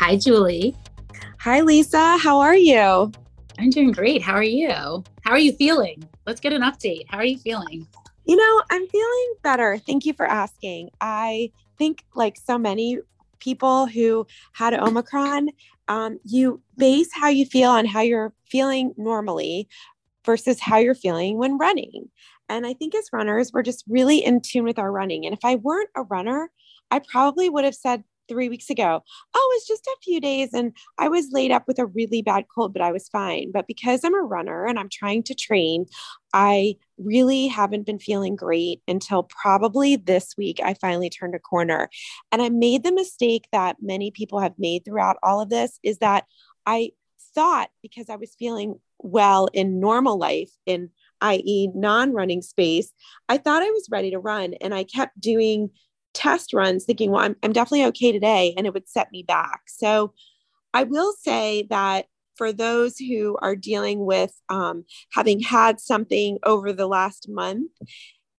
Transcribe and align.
Hi, 0.00 0.16
Julie. 0.16 0.74
Hi, 1.40 1.60
Lisa. 1.60 2.16
How 2.16 2.40
are 2.40 2.56
you? 2.56 3.12
I'm 3.58 3.68
doing 3.68 3.92
great. 3.92 4.22
How 4.22 4.32
are 4.32 4.42
you? 4.42 4.70
How 4.70 5.32
are 5.32 5.38
you 5.38 5.52
feeling? 5.52 6.02
Let's 6.24 6.40
get 6.40 6.54
an 6.54 6.62
update. 6.62 7.04
How 7.10 7.18
are 7.18 7.24
you 7.24 7.36
feeling? 7.36 7.86
You 8.24 8.36
know, 8.36 8.62
I'm 8.70 8.86
feeling 8.88 9.34
better. 9.42 9.76
Thank 9.76 10.06
you 10.06 10.14
for 10.14 10.24
asking. 10.24 10.88
I 11.02 11.52
think, 11.76 12.02
like 12.14 12.38
so 12.42 12.56
many 12.56 12.96
people 13.40 13.84
who 13.84 14.26
had 14.54 14.72
Omicron, 14.72 15.50
um, 15.88 16.18
you 16.24 16.62
base 16.78 17.10
how 17.12 17.28
you 17.28 17.44
feel 17.44 17.68
on 17.68 17.84
how 17.84 18.00
you're 18.00 18.32
feeling 18.46 18.94
normally 18.96 19.68
versus 20.24 20.60
how 20.60 20.78
you're 20.78 20.94
feeling 20.94 21.36
when 21.36 21.58
running. 21.58 22.08
And 22.48 22.66
I 22.66 22.72
think 22.72 22.94
as 22.94 23.10
runners, 23.12 23.52
we're 23.52 23.62
just 23.62 23.84
really 23.86 24.24
in 24.24 24.40
tune 24.40 24.64
with 24.64 24.78
our 24.78 24.90
running. 24.90 25.26
And 25.26 25.34
if 25.34 25.44
I 25.44 25.56
weren't 25.56 25.90
a 25.94 26.04
runner, 26.04 26.50
I 26.90 27.00
probably 27.00 27.50
would 27.50 27.64
have 27.64 27.74
said 27.74 28.02
three 28.30 28.48
weeks 28.48 28.70
ago, 28.70 29.02
oh, 29.34 29.54
it's 29.56 29.66
just 29.66 29.86
a 29.86 29.96
few 30.02 30.20
days. 30.20 30.54
And 30.54 30.72
I 30.98 31.08
was 31.08 31.32
laid 31.32 31.50
up 31.50 31.64
with 31.66 31.78
a 31.78 31.86
really 31.86 32.22
bad 32.22 32.44
cold, 32.54 32.72
but 32.72 32.80
I 32.80 32.92
was 32.92 33.08
fine. 33.08 33.50
But 33.52 33.66
because 33.66 34.04
I'm 34.04 34.14
a 34.14 34.22
runner 34.22 34.64
and 34.64 34.78
I'm 34.78 34.88
trying 34.88 35.24
to 35.24 35.34
train, 35.34 35.86
I 36.32 36.76
really 36.96 37.48
haven't 37.48 37.86
been 37.86 37.98
feeling 37.98 38.36
great 38.36 38.82
until 38.86 39.24
probably 39.24 39.96
this 39.96 40.34
week. 40.38 40.60
I 40.62 40.74
finally 40.74 41.10
turned 41.10 41.34
a 41.34 41.40
corner. 41.40 41.90
And 42.30 42.40
I 42.40 42.48
made 42.50 42.84
the 42.84 42.92
mistake 42.92 43.48
that 43.52 43.76
many 43.80 44.12
people 44.12 44.38
have 44.38 44.54
made 44.58 44.84
throughout 44.84 45.16
all 45.22 45.40
of 45.40 45.50
this 45.50 45.80
is 45.82 45.98
that 45.98 46.24
I 46.66 46.92
thought 47.34 47.70
because 47.82 48.08
I 48.08 48.16
was 48.16 48.34
feeling 48.38 48.78
well 48.98 49.48
in 49.52 49.80
normal 49.80 50.18
life, 50.18 50.50
in 50.66 50.90
i.e., 51.20 51.68
non 51.74 52.12
running 52.12 52.42
space, 52.42 52.92
I 53.28 53.38
thought 53.38 53.62
I 53.62 53.70
was 53.70 53.88
ready 53.90 54.10
to 54.12 54.18
run. 54.18 54.54
And 54.60 54.74
I 54.74 54.84
kept 54.84 55.20
doing 55.20 55.70
test 56.14 56.52
runs 56.52 56.84
thinking, 56.84 57.10
well, 57.10 57.22
I'm, 57.22 57.36
I'm 57.42 57.52
definitely 57.52 57.84
okay 57.86 58.12
today. 58.12 58.54
And 58.56 58.66
it 58.66 58.74
would 58.74 58.88
set 58.88 59.12
me 59.12 59.22
back. 59.22 59.62
So 59.68 60.12
I 60.74 60.84
will 60.84 61.12
say 61.20 61.66
that 61.70 62.06
for 62.36 62.52
those 62.52 62.96
who 62.96 63.36
are 63.42 63.56
dealing 63.56 64.06
with 64.06 64.32
um, 64.48 64.84
having 65.12 65.40
had 65.40 65.80
something 65.80 66.38
over 66.42 66.72
the 66.72 66.86
last 66.86 67.28
month, 67.28 67.70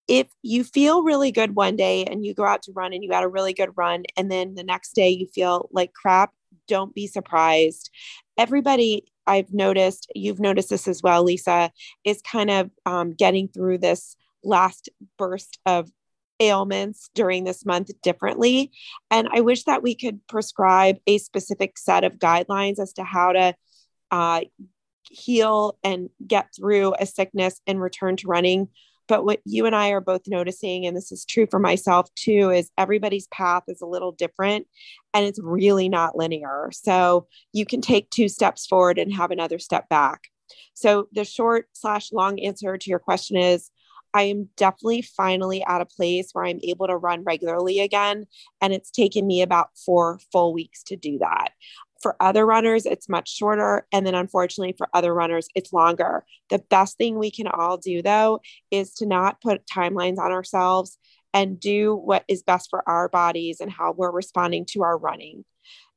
if 0.08 0.28
you 0.42 0.64
feel 0.64 1.04
really 1.04 1.32
good 1.32 1.56
one 1.56 1.76
day 1.76 2.04
and 2.06 2.26
you 2.26 2.34
go 2.34 2.44
out 2.44 2.64
to 2.64 2.72
run 2.74 2.94
and 2.94 3.04
you 3.04 3.12
had 3.12 3.24
a 3.24 3.30
really 3.30 3.54
good 3.54 3.70
run, 3.76 4.04
and 4.18 4.32
then 4.32 4.56
the 4.56 4.64
next 4.64 4.94
day 4.94 5.10
you 5.10 5.28
feel 5.28 5.70
like 5.72 5.94
crap, 5.94 6.32
don't 6.68 6.96
be 6.96 7.08
surprised. 7.08 7.90
Everybody 8.38 9.06
I've 9.28 9.54
noticed, 9.54 10.12
you've 10.16 10.40
noticed 10.40 10.70
this 10.70 10.88
as 10.88 11.02
well, 11.04 11.24
Lisa, 11.24 11.72
is 12.04 12.22
kind 12.24 12.50
of 12.50 12.72
um, 12.86 13.14
getting 13.14 13.48
through 13.48 13.78
this 13.78 14.16
last 14.44 14.90
burst 15.18 15.60
of 15.66 15.92
ailments 16.42 17.10
during 17.16 17.46
this 17.46 17.66
month 17.66 17.90
differently. 18.02 18.72
And 19.10 19.30
I 19.32 19.42
wish 19.42 19.64
that 19.66 19.84
we 19.84 19.96
could 19.96 20.26
prescribe 20.28 20.98
a 21.08 21.20
specific 21.20 21.78
set 21.78 22.04
of 22.04 22.18
guidelines 22.18 22.80
as 22.80 22.92
to 22.94 23.04
how 23.04 23.32
to 23.32 23.56
uh, 24.10 24.42
heal 25.04 25.78
and 25.84 26.10
get 26.26 26.48
through 26.56 26.96
a 27.00 27.06
sickness 27.06 27.62
and 27.68 27.80
return 27.80 28.18
to 28.18 28.28
running. 28.28 28.68
But 29.08 29.26
what 29.26 29.42
you 29.46 29.66
and 29.66 29.76
I 29.76 29.90
are 29.90 30.02
both 30.02 30.22
noticing, 30.28 30.86
and 30.86 30.96
this 30.96 31.12
is 31.12 31.26
true 31.26 31.46
for 31.50 31.60
myself 31.60 32.08
too, 32.16 32.50
is 32.50 32.72
everybody's 32.78 33.28
path 33.28 33.64
is 33.68 33.82
a 33.82 33.86
little 33.86 34.14
different 34.14 34.68
and 35.14 35.26
it's 35.26 35.40
really 35.42 35.90
not 35.90 36.18
linear. 36.18 36.70
So 36.72 37.28
you 37.52 37.66
can 37.66 37.82
take 37.82 38.10
two 38.10 38.30
steps 38.30 38.66
forward 38.66 38.98
and 38.98 39.14
have 39.14 39.32
another 39.32 39.60
step 39.60 39.90
back. 39.90 40.22
So 40.74 41.08
the 41.12 41.26
short 41.26 41.68
slash 41.74 42.12
long 42.12 42.40
answer 42.40 42.78
to 42.78 42.90
your 42.90 43.00
question 43.00 43.38
is 43.38 43.70
I 44.14 44.24
am 44.24 44.50
definitely 44.58 45.02
finally 45.02 45.64
at 45.64 45.82
a 45.82 45.86
place 45.86 46.30
where 46.34 46.46
I'm 46.46 46.60
able 46.64 46.88
to 46.88 46.98
run 46.98 47.24
regularly 47.24 47.80
again. 47.80 48.26
And 48.62 48.74
it's 48.74 48.92
taken 48.92 49.26
me 49.26 49.42
about 49.42 49.70
four 49.78 50.20
full 50.32 50.54
weeks 50.54 50.84
to 50.84 50.96
do 50.96 51.20
that. 51.20 51.50
For 52.02 52.16
other 52.20 52.46
runners, 52.46 52.86
it's 52.86 53.08
much 53.08 53.30
shorter. 53.30 53.86
And 53.92 54.06
then 54.06 54.16
unfortunately, 54.16 54.74
for 54.78 54.90
other 54.94 55.14
runners, 55.14 55.48
it's 55.56 55.72
longer. 55.72 56.26
The 56.50 56.60
best 56.60 56.98
thing 56.98 57.18
we 57.18 57.32
can 57.32 57.48
all 57.48 57.78
do, 57.78 58.02
though, 58.02 58.42
is 58.72 58.94
to 58.96 59.06
not 59.06 59.42
put 59.42 59.68
timelines 59.68 60.18
on 60.18 60.32
ourselves 60.32 60.98
and 61.34 61.60
do 61.60 61.96
what 61.96 62.26
is 62.28 62.44
best 62.44 62.70
for 62.70 62.88
our 62.90 63.08
bodies 63.08 63.62
and 63.62 63.72
how 63.72 63.94
we're 63.94 64.12
responding 64.12 64.66
to 64.66 64.84
our 64.84 64.98
running. 64.98 65.46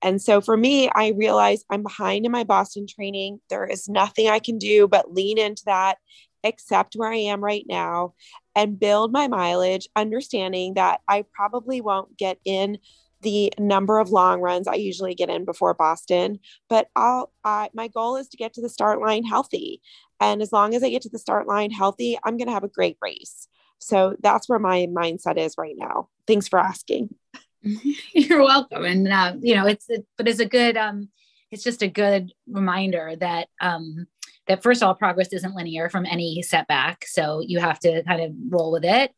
And 0.02 0.20
so 0.20 0.42
for 0.42 0.56
me, 0.56 0.90
I 0.94 1.08
realize 1.16 1.64
I'm 1.70 1.82
behind 1.82 2.26
in 2.26 2.32
my 2.32 2.44
Boston 2.44 2.86
training. 2.86 3.40
There 3.48 3.64
is 3.64 3.88
nothing 3.88 4.28
I 4.28 4.38
can 4.38 4.58
do 4.58 4.86
but 4.86 5.12
lean 5.12 5.38
into 5.38 5.62
that 5.64 5.96
accept 6.44 6.94
where 6.94 7.10
I 7.10 7.16
am 7.16 7.42
right 7.42 7.64
now 7.68 8.14
and 8.54 8.78
build 8.78 9.12
my 9.12 9.26
mileage, 9.26 9.88
understanding 9.96 10.74
that 10.74 11.00
I 11.08 11.24
probably 11.34 11.80
won't 11.80 12.16
get 12.16 12.38
in 12.44 12.78
the 13.24 13.52
number 13.58 13.98
of 13.98 14.10
long 14.10 14.40
runs 14.40 14.68
I 14.68 14.74
usually 14.74 15.14
get 15.14 15.30
in 15.30 15.44
before 15.44 15.74
Boston, 15.74 16.38
but 16.68 16.88
I'll 16.94 17.32
I, 17.42 17.70
my 17.74 17.88
goal 17.88 18.16
is 18.16 18.28
to 18.28 18.36
get 18.36 18.52
to 18.54 18.60
the 18.60 18.68
start 18.68 19.00
line 19.00 19.24
healthy. 19.24 19.80
And 20.20 20.42
as 20.42 20.52
long 20.52 20.74
as 20.74 20.84
I 20.84 20.90
get 20.90 21.02
to 21.02 21.08
the 21.08 21.18
start 21.18 21.48
line 21.48 21.70
healthy, 21.70 22.18
I'm 22.22 22.36
going 22.36 22.46
to 22.46 22.54
have 22.54 22.64
a 22.64 22.68
great 22.68 22.98
race. 23.02 23.48
So 23.78 24.16
that's 24.20 24.48
where 24.48 24.58
my 24.58 24.86
mindset 24.86 25.38
is 25.38 25.56
right 25.58 25.74
now. 25.76 26.08
Thanks 26.26 26.48
for 26.48 26.58
asking. 26.58 27.14
You're 28.14 28.42
welcome. 28.42 28.84
And 28.84 29.08
uh, 29.08 29.34
you 29.40 29.54
know, 29.54 29.66
it's 29.66 29.86
it, 29.88 30.06
but 30.16 30.28
it's 30.28 30.40
a 30.40 30.46
good 30.46 30.76
um 30.76 31.08
it's 31.50 31.64
just 31.64 31.82
a 31.82 31.88
good 31.88 32.32
reminder 32.46 33.14
that 33.20 33.48
um 33.60 34.06
that 34.46 34.62
first 34.62 34.82
of 34.82 34.88
all, 34.88 34.94
progress 34.94 35.32
isn't 35.32 35.54
linear 35.54 35.88
from 35.88 36.06
any 36.06 36.42
setback. 36.42 37.06
So 37.06 37.40
you 37.40 37.60
have 37.60 37.78
to 37.80 38.02
kind 38.04 38.22
of 38.22 38.32
roll 38.48 38.72
with 38.72 38.84
it. 38.84 39.12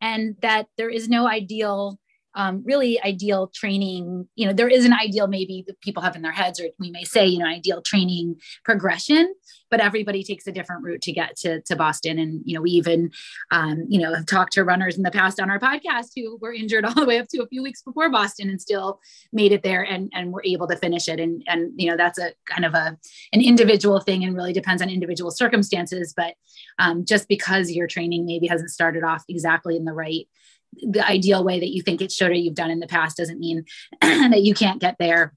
And 0.00 0.36
that 0.42 0.66
there 0.76 0.90
is 0.90 1.08
no 1.08 1.28
ideal 1.28 1.98
um, 2.34 2.62
really 2.64 3.02
ideal 3.02 3.50
training 3.54 4.28
you 4.34 4.46
know 4.46 4.52
there 4.52 4.68
is 4.68 4.84
an 4.84 4.92
ideal 4.92 5.26
maybe 5.26 5.64
that 5.66 5.80
people 5.80 6.02
have 6.02 6.16
in 6.16 6.22
their 6.22 6.32
heads 6.32 6.60
or 6.60 6.66
we 6.78 6.90
may 6.90 7.04
say 7.04 7.26
you 7.26 7.38
know 7.38 7.46
ideal 7.46 7.82
training 7.82 8.36
progression 8.64 9.32
but 9.72 9.80
everybody 9.80 10.22
takes 10.22 10.46
a 10.46 10.52
different 10.52 10.84
route 10.84 11.00
to 11.00 11.12
get 11.12 11.34
to, 11.34 11.60
to 11.62 11.74
boston. 11.74 12.18
And 12.18 12.42
you 12.44 12.54
know 12.54 12.60
we 12.60 12.70
even 12.72 13.10
um, 13.50 13.86
you 13.88 14.00
know 14.00 14.14
have 14.14 14.26
talked 14.26 14.52
to 14.52 14.64
runners 14.64 14.96
in 14.96 15.02
the 15.02 15.10
past 15.10 15.40
on 15.40 15.50
our 15.50 15.58
podcast 15.58 16.10
who 16.14 16.38
were 16.40 16.52
injured 16.52 16.84
all 16.84 16.94
the 16.94 17.06
way 17.06 17.18
up 17.18 17.26
to 17.28 17.42
a 17.42 17.48
few 17.48 17.62
weeks 17.62 17.82
before 17.82 18.10
boston 18.10 18.50
and 18.50 18.60
still 18.60 19.00
made 19.32 19.50
it 19.50 19.62
there 19.62 19.82
and 19.82 20.12
and 20.14 20.32
were 20.32 20.44
able 20.44 20.68
to 20.68 20.76
finish 20.76 21.08
it. 21.08 21.18
And 21.18 21.42
and 21.48 21.72
you 21.76 21.90
know 21.90 21.96
that's 21.96 22.18
a 22.18 22.32
kind 22.46 22.64
of 22.64 22.74
a 22.74 22.96
an 23.32 23.40
individual 23.40 23.98
thing 23.98 24.22
and 24.22 24.36
really 24.36 24.52
depends 24.52 24.82
on 24.82 24.90
individual 24.90 25.30
circumstances. 25.30 26.12
But 26.14 26.34
um, 26.78 27.04
just 27.04 27.26
because 27.26 27.70
your 27.70 27.86
training 27.86 28.26
maybe 28.26 28.46
hasn't 28.46 28.70
started 28.70 29.02
off 29.02 29.24
exactly 29.28 29.76
in 29.76 29.86
the 29.86 29.94
right 29.94 30.28
the 30.72 31.06
ideal 31.06 31.44
way 31.44 31.60
that 31.60 31.70
you 31.70 31.82
think 31.82 32.00
it 32.00 32.12
should 32.12 32.30
or 32.30 32.34
you've 32.34 32.54
done 32.54 32.70
in 32.70 32.80
the 32.80 32.86
past 32.86 33.16
doesn't 33.16 33.38
mean 33.38 33.64
that 34.00 34.42
you 34.42 34.54
can't 34.54 34.80
get 34.80 34.96
there 34.98 35.34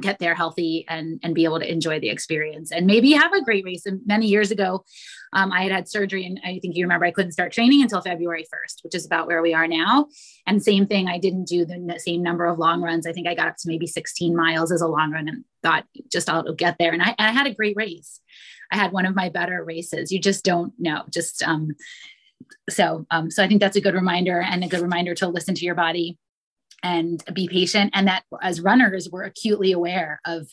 get 0.00 0.18
there 0.18 0.34
healthy 0.34 0.84
and 0.88 1.20
and 1.22 1.34
be 1.34 1.44
able 1.44 1.60
to 1.60 1.70
enjoy 1.70 2.00
the 2.00 2.08
experience. 2.08 2.72
And 2.72 2.86
maybe 2.86 3.12
have 3.12 3.32
a 3.32 3.44
great 3.44 3.64
race. 3.64 3.86
And 3.86 4.00
many 4.06 4.26
years 4.26 4.50
ago 4.50 4.84
um, 5.32 5.52
i 5.52 5.62
had 5.62 5.72
had 5.72 5.88
surgery 5.88 6.24
and 6.24 6.40
i 6.44 6.58
think 6.60 6.74
you 6.74 6.84
remember 6.84 7.04
i 7.04 7.10
couldn't 7.10 7.32
start 7.32 7.52
training 7.52 7.82
until 7.82 8.00
february 8.00 8.42
1st 8.42 8.82
which 8.82 8.94
is 8.94 9.06
about 9.06 9.26
where 9.26 9.42
we 9.42 9.54
are 9.54 9.68
now. 9.68 10.06
And 10.46 10.62
same 10.62 10.86
thing 10.86 11.08
i 11.08 11.18
didn't 11.18 11.44
do 11.44 11.64
the 11.64 11.98
same 11.98 12.22
number 12.22 12.46
of 12.46 12.58
long 12.58 12.82
runs. 12.82 13.06
I 13.06 13.12
think 13.12 13.28
i 13.28 13.34
got 13.34 13.48
up 13.48 13.56
to 13.58 13.68
maybe 13.68 13.86
16 13.86 14.34
miles 14.34 14.72
as 14.72 14.80
a 14.80 14.88
long 14.88 15.12
run 15.12 15.28
and 15.28 15.44
thought 15.62 15.84
just 16.10 16.28
i'll 16.28 16.54
get 16.54 16.76
there. 16.78 16.92
And 16.92 17.02
i, 17.02 17.14
and 17.18 17.28
I 17.28 17.32
had 17.32 17.46
a 17.46 17.54
great 17.54 17.76
race. 17.76 18.20
I 18.72 18.76
had 18.76 18.92
one 18.92 19.06
of 19.06 19.16
my 19.16 19.28
better 19.28 19.64
races. 19.64 20.12
You 20.12 20.20
just 20.20 20.44
don't 20.44 20.72
know. 20.78 21.02
Just 21.10 21.42
um, 21.42 21.74
so 22.68 23.06
um, 23.10 23.30
so 23.30 23.42
i 23.42 23.48
think 23.48 23.60
that's 23.60 23.76
a 23.76 23.80
good 23.80 23.94
reminder 23.94 24.40
and 24.40 24.64
a 24.64 24.68
good 24.68 24.80
reminder 24.80 25.14
to 25.14 25.28
listen 25.28 25.54
to 25.54 25.64
your 25.64 25.74
body 25.74 26.18
and 26.82 27.22
be 27.34 27.48
patient 27.48 27.90
and 27.94 28.08
that 28.08 28.24
as 28.42 28.60
runners 28.60 29.08
we're 29.10 29.24
acutely 29.24 29.72
aware 29.72 30.20
of 30.24 30.48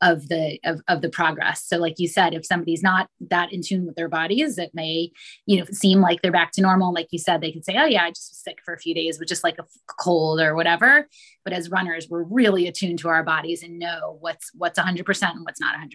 of 0.00 0.28
the 0.28 0.58
of, 0.64 0.80
of 0.88 1.02
the 1.02 1.10
progress. 1.10 1.64
So 1.66 1.76
like 1.76 1.98
you 1.98 2.08
said 2.08 2.34
if 2.34 2.46
somebody's 2.46 2.82
not 2.82 3.08
that 3.28 3.52
in 3.52 3.60
tune 3.62 3.86
with 3.86 3.96
their 3.96 4.08
bodies 4.08 4.56
it 4.58 4.70
may 4.72 5.10
you 5.46 5.58
know 5.58 5.66
seem 5.72 6.00
like 6.00 6.22
they're 6.22 6.32
back 6.32 6.52
to 6.52 6.62
normal. 6.62 6.92
Like 6.92 7.08
you 7.10 7.18
said 7.18 7.40
they 7.40 7.52
could 7.52 7.64
say 7.64 7.76
oh 7.78 7.84
yeah 7.84 8.04
i 8.04 8.10
just 8.10 8.30
was 8.30 8.42
sick 8.42 8.58
for 8.64 8.74
a 8.74 8.78
few 8.78 8.94
days 8.94 9.18
with 9.18 9.28
just 9.28 9.44
like 9.44 9.58
a 9.58 9.64
cold 9.98 10.40
or 10.40 10.54
whatever. 10.54 11.06
But 11.44 11.52
as 11.52 11.70
runners 11.70 12.08
we're 12.08 12.22
really 12.22 12.66
attuned 12.66 12.98
to 13.00 13.08
our 13.08 13.22
bodies 13.22 13.62
and 13.62 13.78
know 13.78 14.16
what's 14.20 14.50
what's 14.54 14.78
100% 14.78 15.30
and 15.30 15.44
what's 15.44 15.60
not 15.60 15.76
100% 15.76 15.88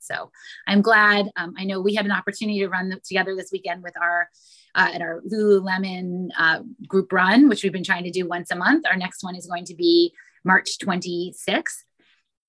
so 0.00 0.30
i'm 0.66 0.82
glad 0.82 1.28
um, 1.36 1.54
i 1.58 1.64
know 1.64 1.80
we 1.80 1.94
had 1.94 2.04
an 2.04 2.12
opportunity 2.12 2.60
to 2.60 2.68
run 2.68 2.92
together 3.04 3.34
this 3.36 3.50
weekend 3.52 3.82
with 3.82 3.94
our 4.00 4.28
uh, 4.74 4.90
at 4.92 5.02
our 5.02 5.20
Lululemon 5.22 6.28
uh, 6.38 6.60
group 6.86 7.12
run, 7.12 7.48
which 7.48 7.62
we've 7.62 7.72
been 7.72 7.84
trying 7.84 8.04
to 8.04 8.10
do 8.10 8.26
once 8.26 8.50
a 8.50 8.56
month. 8.56 8.86
Our 8.88 8.96
next 8.96 9.22
one 9.22 9.36
is 9.36 9.46
going 9.46 9.64
to 9.66 9.74
be 9.74 10.12
March 10.44 10.78
26th 10.78 11.84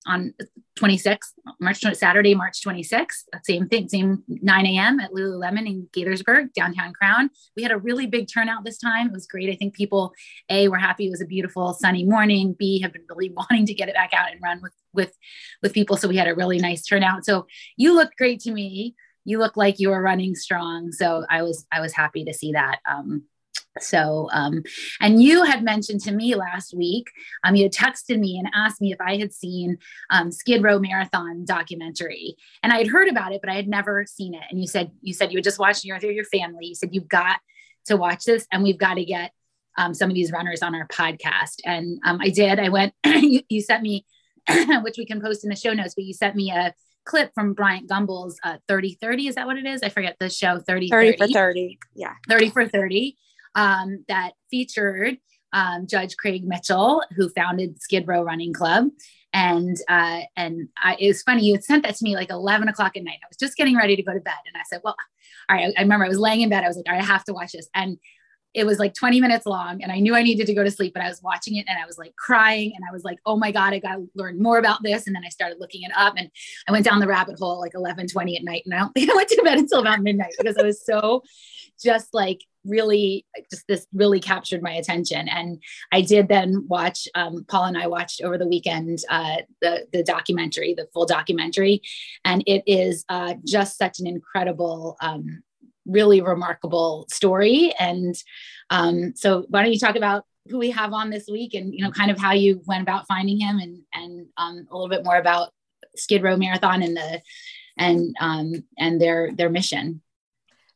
on 0.06 0.34
26th, 0.78 1.32
March 1.60 1.80
20, 1.80 1.96
Saturday, 1.96 2.34
March 2.34 2.60
26th. 2.62 3.24
Same 3.42 3.68
thing, 3.68 3.88
same 3.88 4.22
9 4.28 4.66
a.m. 4.66 5.00
at 5.00 5.12
Lululemon 5.12 5.66
in 5.66 5.88
Gaithersburg, 5.92 6.52
downtown 6.52 6.92
Crown. 6.92 7.30
We 7.56 7.62
had 7.62 7.72
a 7.72 7.78
really 7.78 8.06
big 8.06 8.28
turnout 8.32 8.64
this 8.64 8.78
time. 8.78 9.08
It 9.08 9.12
was 9.12 9.26
great. 9.26 9.50
I 9.50 9.56
think 9.56 9.74
people, 9.74 10.12
A, 10.50 10.68
were 10.68 10.76
happy 10.76 11.06
it 11.06 11.10
was 11.10 11.22
a 11.22 11.26
beautiful 11.26 11.72
sunny 11.74 12.04
morning. 12.04 12.54
B, 12.58 12.80
have 12.80 12.92
been 12.92 13.06
really 13.08 13.30
wanting 13.36 13.66
to 13.66 13.74
get 13.74 13.88
it 13.88 13.94
back 13.94 14.12
out 14.12 14.30
and 14.30 14.40
run 14.42 14.60
with 14.62 14.72
with 14.92 15.16
with 15.62 15.72
people. 15.72 15.96
So 15.96 16.08
we 16.08 16.16
had 16.16 16.28
a 16.28 16.34
really 16.34 16.58
nice 16.58 16.84
turnout. 16.84 17.24
So 17.24 17.46
you 17.76 17.94
looked 17.94 18.16
great 18.16 18.40
to 18.40 18.52
me 18.52 18.94
you 19.24 19.38
look 19.38 19.56
like 19.56 19.80
you 19.80 19.90
were 19.90 20.02
running 20.02 20.34
strong. 20.34 20.92
So 20.92 21.24
I 21.28 21.42
was 21.42 21.66
I 21.72 21.80
was 21.80 21.92
happy 21.92 22.24
to 22.24 22.34
see 22.34 22.52
that. 22.52 22.80
Um, 22.88 23.24
so 23.80 24.28
um, 24.32 24.62
and 25.00 25.22
you 25.22 25.42
had 25.42 25.64
mentioned 25.64 26.00
to 26.02 26.12
me 26.12 26.34
last 26.34 26.74
week 26.76 27.10
um, 27.42 27.56
you 27.56 27.64
had 27.64 27.72
texted 27.72 28.18
me 28.18 28.38
and 28.38 28.48
asked 28.54 28.80
me 28.80 28.92
if 28.92 29.00
i 29.00 29.16
had 29.16 29.32
seen 29.32 29.78
um, 30.10 30.30
skid 30.30 30.62
row 30.62 30.78
marathon 30.78 31.44
documentary. 31.44 32.36
And 32.62 32.72
i 32.72 32.78
had 32.78 32.88
heard 32.88 33.08
about 33.08 33.32
it 33.32 33.40
but 33.40 33.50
i 33.50 33.54
had 33.54 33.68
never 33.68 34.06
seen 34.06 34.34
it. 34.34 34.42
And 34.50 34.60
you 34.60 34.66
said 34.66 34.92
you 35.00 35.12
said 35.12 35.32
you 35.32 35.38
had 35.38 35.44
just 35.44 35.58
watched 35.58 35.84
with 35.84 36.02
your 36.02 36.24
family. 36.24 36.66
You 36.66 36.74
said 36.74 36.90
you've 36.92 37.08
got 37.08 37.40
to 37.86 37.96
watch 37.96 38.24
this 38.24 38.46
and 38.52 38.62
we've 38.62 38.78
got 38.78 38.94
to 38.94 39.04
get 39.04 39.32
um, 39.76 39.92
some 39.92 40.08
of 40.08 40.14
these 40.14 40.30
runners 40.30 40.62
on 40.62 40.74
our 40.74 40.86
podcast. 40.86 41.56
And 41.64 41.98
um, 42.04 42.18
i 42.20 42.28
did. 42.28 42.60
I 42.60 42.68
went 42.68 42.94
you, 43.04 43.40
you 43.48 43.60
sent 43.60 43.82
me 43.82 44.06
which 44.82 44.98
we 44.98 45.06
can 45.06 45.20
post 45.20 45.42
in 45.42 45.50
the 45.50 45.56
show 45.56 45.72
notes 45.72 45.94
but 45.94 46.04
you 46.04 46.12
sent 46.12 46.36
me 46.36 46.50
a 46.50 46.74
clip 47.04 47.32
from 47.34 47.54
Bryant 47.54 47.88
Gumbel's 47.88 48.38
uh, 48.42 48.58
30 48.68 48.98
30. 49.00 49.28
Is 49.28 49.34
that 49.34 49.46
what 49.46 49.56
it 49.56 49.66
is? 49.66 49.82
I 49.82 49.88
forget 49.88 50.16
the 50.18 50.30
show 50.30 50.60
30 50.60 50.88
30 50.88 51.16
for 51.16 51.28
30. 51.28 51.78
Yeah. 51.94 52.14
30 52.28 52.50
for 52.50 52.68
30 52.68 53.16
um, 53.54 54.04
that 54.08 54.32
featured 54.50 55.18
um, 55.52 55.86
Judge 55.86 56.16
Craig 56.16 56.44
Mitchell, 56.44 57.02
who 57.16 57.28
founded 57.30 57.80
Skid 57.80 58.06
Row 58.06 58.22
Running 58.22 58.52
Club. 58.52 58.88
And 59.32 59.76
uh, 59.88 60.20
and 60.36 60.68
I, 60.82 60.96
it 60.98 61.08
was 61.08 61.22
funny. 61.22 61.44
You 61.44 61.54
had 61.54 61.64
sent 61.64 61.84
that 61.84 61.96
to 61.96 62.04
me 62.04 62.14
like 62.14 62.30
11 62.30 62.68
o'clock 62.68 62.96
at 62.96 63.02
night. 63.02 63.18
I 63.22 63.26
was 63.28 63.36
just 63.36 63.56
getting 63.56 63.76
ready 63.76 63.96
to 63.96 64.02
go 64.02 64.12
to 64.12 64.20
bed, 64.20 64.34
and 64.46 64.56
I 64.56 64.62
said, 64.70 64.80
"Well, 64.84 64.94
all 65.48 65.56
right." 65.56 65.74
I, 65.76 65.80
I 65.80 65.82
remember 65.82 66.04
I 66.04 66.08
was 66.08 66.20
laying 66.20 66.42
in 66.42 66.50
bed. 66.50 66.62
I 66.62 66.68
was 66.68 66.76
like, 66.76 66.86
"All 66.86 66.94
right, 66.94 67.02
I 67.02 67.06
have 67.06 67.24
to 67.24 67.32
watch 67.32 67.50
this." 67.50 67.68
And 67.74 67.98
it 68.54 68.64
was 68.64 68.78
like 68.78 68.94
20 68.94 69.20
minutes 69.20 69.46
long 69.46 69.82
and 69.82 69.90
I 69.90 69.98
knew 69.98 70.14
I 70.14 70.22
needed 70.22 70.46
to 70.46 70.54
go 70.54 70.62
to 70.62 70.70
sleep, 70.70 70.94
but 70.94 71.02
I 71.02 71.08
was 71.08 71.20
watching 71.22 71.56
it 71.56 71.66
and 71.68 71.76
I 71.76 71.86
was 71.86 71.98
like 71.98 72.14
crying 72.16 72.72
and 72.74 72.84
I 72.88 72.92
was 72.92 73.02
like, 73.02 73.18
oh 73.26 73.36
my 73.36 73.50
God, 73.50 73.74
I 73.74 73.80
got 73.80 73.96
to 73.96 74.08
learn 74.14 74.40
more 74.40 74.58
about 74.58 74.82
this. 74.82 75.06
And 75.06 75.14
then 75.14 75.24
I 75.26 75.28
started 75.28 75.58
looking 75.58 75.82
it 75.82 75.90
up 75.96 76.14
and 76.16 76.30
I 76.68 76.72
went 76.72 76.84
down 76.84 77.00
the 77.00 77.08
rabbit 77.08 77.38
hole 77.38 77.60
like 77.60 77.74
11, 77.74 78.06
20 78.08 78.36
at 78.36 78.44
night. 78.44 78.62
And 78.64 78.72
I 78.72 78.78
don't 78.78 78.92
think 78.94 79.10
I 79.10 79.14
went 79.14 79.28
to 79.30 79.42
bed 79.42 79.58
until 79.58 79.80
about 79.80 80.00
midnight 80.00 80.34
because 80.38 80.56
I 80.56 80.62
was 80.62 80.84
so 80.84 81.22
just 81.82 82.14
like 82.14 82.40
really 82.64 83.26
just 83.50 83.66
this 83.68 83.86
really 83.92 84.20
captured 84.20 84.62
my 84.62 84.72
attention 84.72 85.28
and 85.28 85.62
i 85.92 86.00
did 86.00 86.28
then 86.28 86.64
watch 86.66 87.06
um, 87.14 87.44
paul 87.46 87.64
and 87.64 87.76
i 87.76 87.86
watched 87.86 88.22
over 88.22 88.38
the 88.38 88.46
weekend 88.46 89.00
uh, 89.10 89.36
the, 89.60 89.86
the 89.92 90.02
documentary 90.02 90.72
the 90.72 90.88
full 90.94 91.04
documentary 91.04 91.82
and 92.24 92.42
it 92.46 92.62
is 92.66 93.04
uh, 93.10 93.34
just 93.44 93.76
such 93.76 94.00
an 94.00 94.06
incredible 94.06 94.96
um, 95.02 95.42
really 95.86 96.20
remarkable 96.20 97.06
story. 97.10 97.72
And 97.78 98.14
um, 98.70 99.14
so 99.16 99.44
why 99.48 99.62
don't 99.62 99.72
you 99.72 99.78
talk 99.78 99.96
about 99.96 100.24
who 100.48 100.58
we 100.58 100.70
have 100.70 100.92
on 100.92 101.10
this 101.10 101.26
week 101.26 101.54
and, 101.54 101.74
you 101.74 101.82
know, 101.82 101.90
kind 101.90 102.10
of 102.10 102.18
how 102.18 102.32
you 102.32 102.60
went 102.66 102.82
about 102.82 103.06
finding 103.06 103.38
him 103.40 103.58
and, 103.58 103.82
and 103.92 104.26
um, 104.36 104.66
a 104.70 104.74
little 104.74 104.88
bit 104.88 105.04
more 105.04 105.16
about 105.16 105.50
Skid 105.96 106.22
Row 106.22 106.36
Marathon 106.36 106.82
and 106.82 106.96
the, 106.96 107.22
and, 107.78 108.14
um, 108.20 108.64
and 108.78 109.00
their, 109.00 109.32
their 109.32 109.48
mission. 109.48 110.02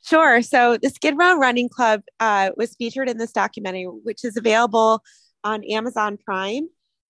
Sure. 0.05 0.41
So 0.41 0.79
the 0.81 0.89
Skid 0.89 1.17
Row 1.19 1.37
Running 1.37 1.69
Club 1.69 2.03
uh, 2.19 2.51
was 2.57 2.75
featured 2.77 3.11
in 3.11 3.19
this 3.19 3.33
documentary, 3.33 3.85
which 3.85 4.25
is 4.25 4.37
available 4.37 5.03
on 5.45 5.65
Amazon 5.65 6.17
Prime. 6.17 6.69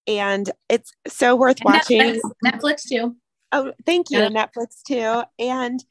And 0.08 0.50
it's 0.68 0.90
so 1.06 1.36
worth 1.36 1.60
and 1.60 1.74
watching. 1.74 2.00
Netflix, 2.00 2.20
Netflix 2.44 2.88
too. 2.88 3.16
Oh, 3.52 3.72
thank 3.86 4.10
you. 4.10 4.18
Yeah. 4.18 4.30
Netflix 4.30 4.82
too. 4.86 5.22
And 5.38 5.84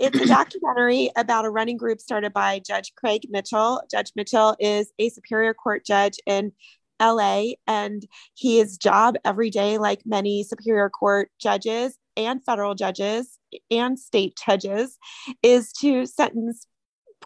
it's 0.00 0.18
a 0.18 0.26
documentary 0.26 1.10
about 1.14 1.44
a 1.44 1.50
running 1.50 1.76
group 1.76 2.00
started 2.00 2.32
by 2.32 2.58
Judge 2.66 2.92
Craig 2.96 3.26
Mitchell. 3.28 3.82
Judge 3.90 4.12
Mitchell 4.16 4.56
is 4.58 4.90
a 4.98 5.10
Superior 5.10 5.52
Court 5.52 5.84
judge 5.84 6.18
in 6.26 6.52
LA, 7.00 7.52
and 7.66 8.06
his 8.36 8.78
job 8.78 9.16
every 9.24 9.50
day, 9.50 9.76
like 9.78 10.00
many 10.06 10.42
Superior 10.42 10.88
Court 10.88 11.30
judges 11.38 11.96
and 12.16 12.42
federal 12.44 12.74
judges 12.74 13.38
and 13.70 13.98
state 13.98 14.38
judges, 14.46 14.98
is 15.42 15.72
to 15.74 16.06
sentence 16.06 16.66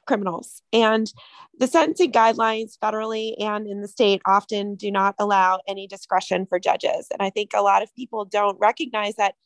criminals. 0.07 0.61
And 0.73 1.11
the 1.59 1.69
sentencing 1.69 2.13
guidelines 2.13 2.77
federally 2.83 3.35
and 3.41 3.67
in 3.69 3.81
the 3.81 3.89
state 3.89 4.21
often 4.27 4.75
do 4.75 4.91
not 4.91 5.15
allow 5.19 5.61
any 5.69 5.87
discretion 5.87 6.47
for 6.47 6.59
judges. 6.59 7.07
And 7.13 7.23
I 7.23 7.31
think 7.31 7.53
a 7.55 7.63
lot 7.63 7.83
of 7.83 7.95
people 7.95 8.25
don't 8.25 8.59
recognize 8.59 9.15
that 9.15 9.37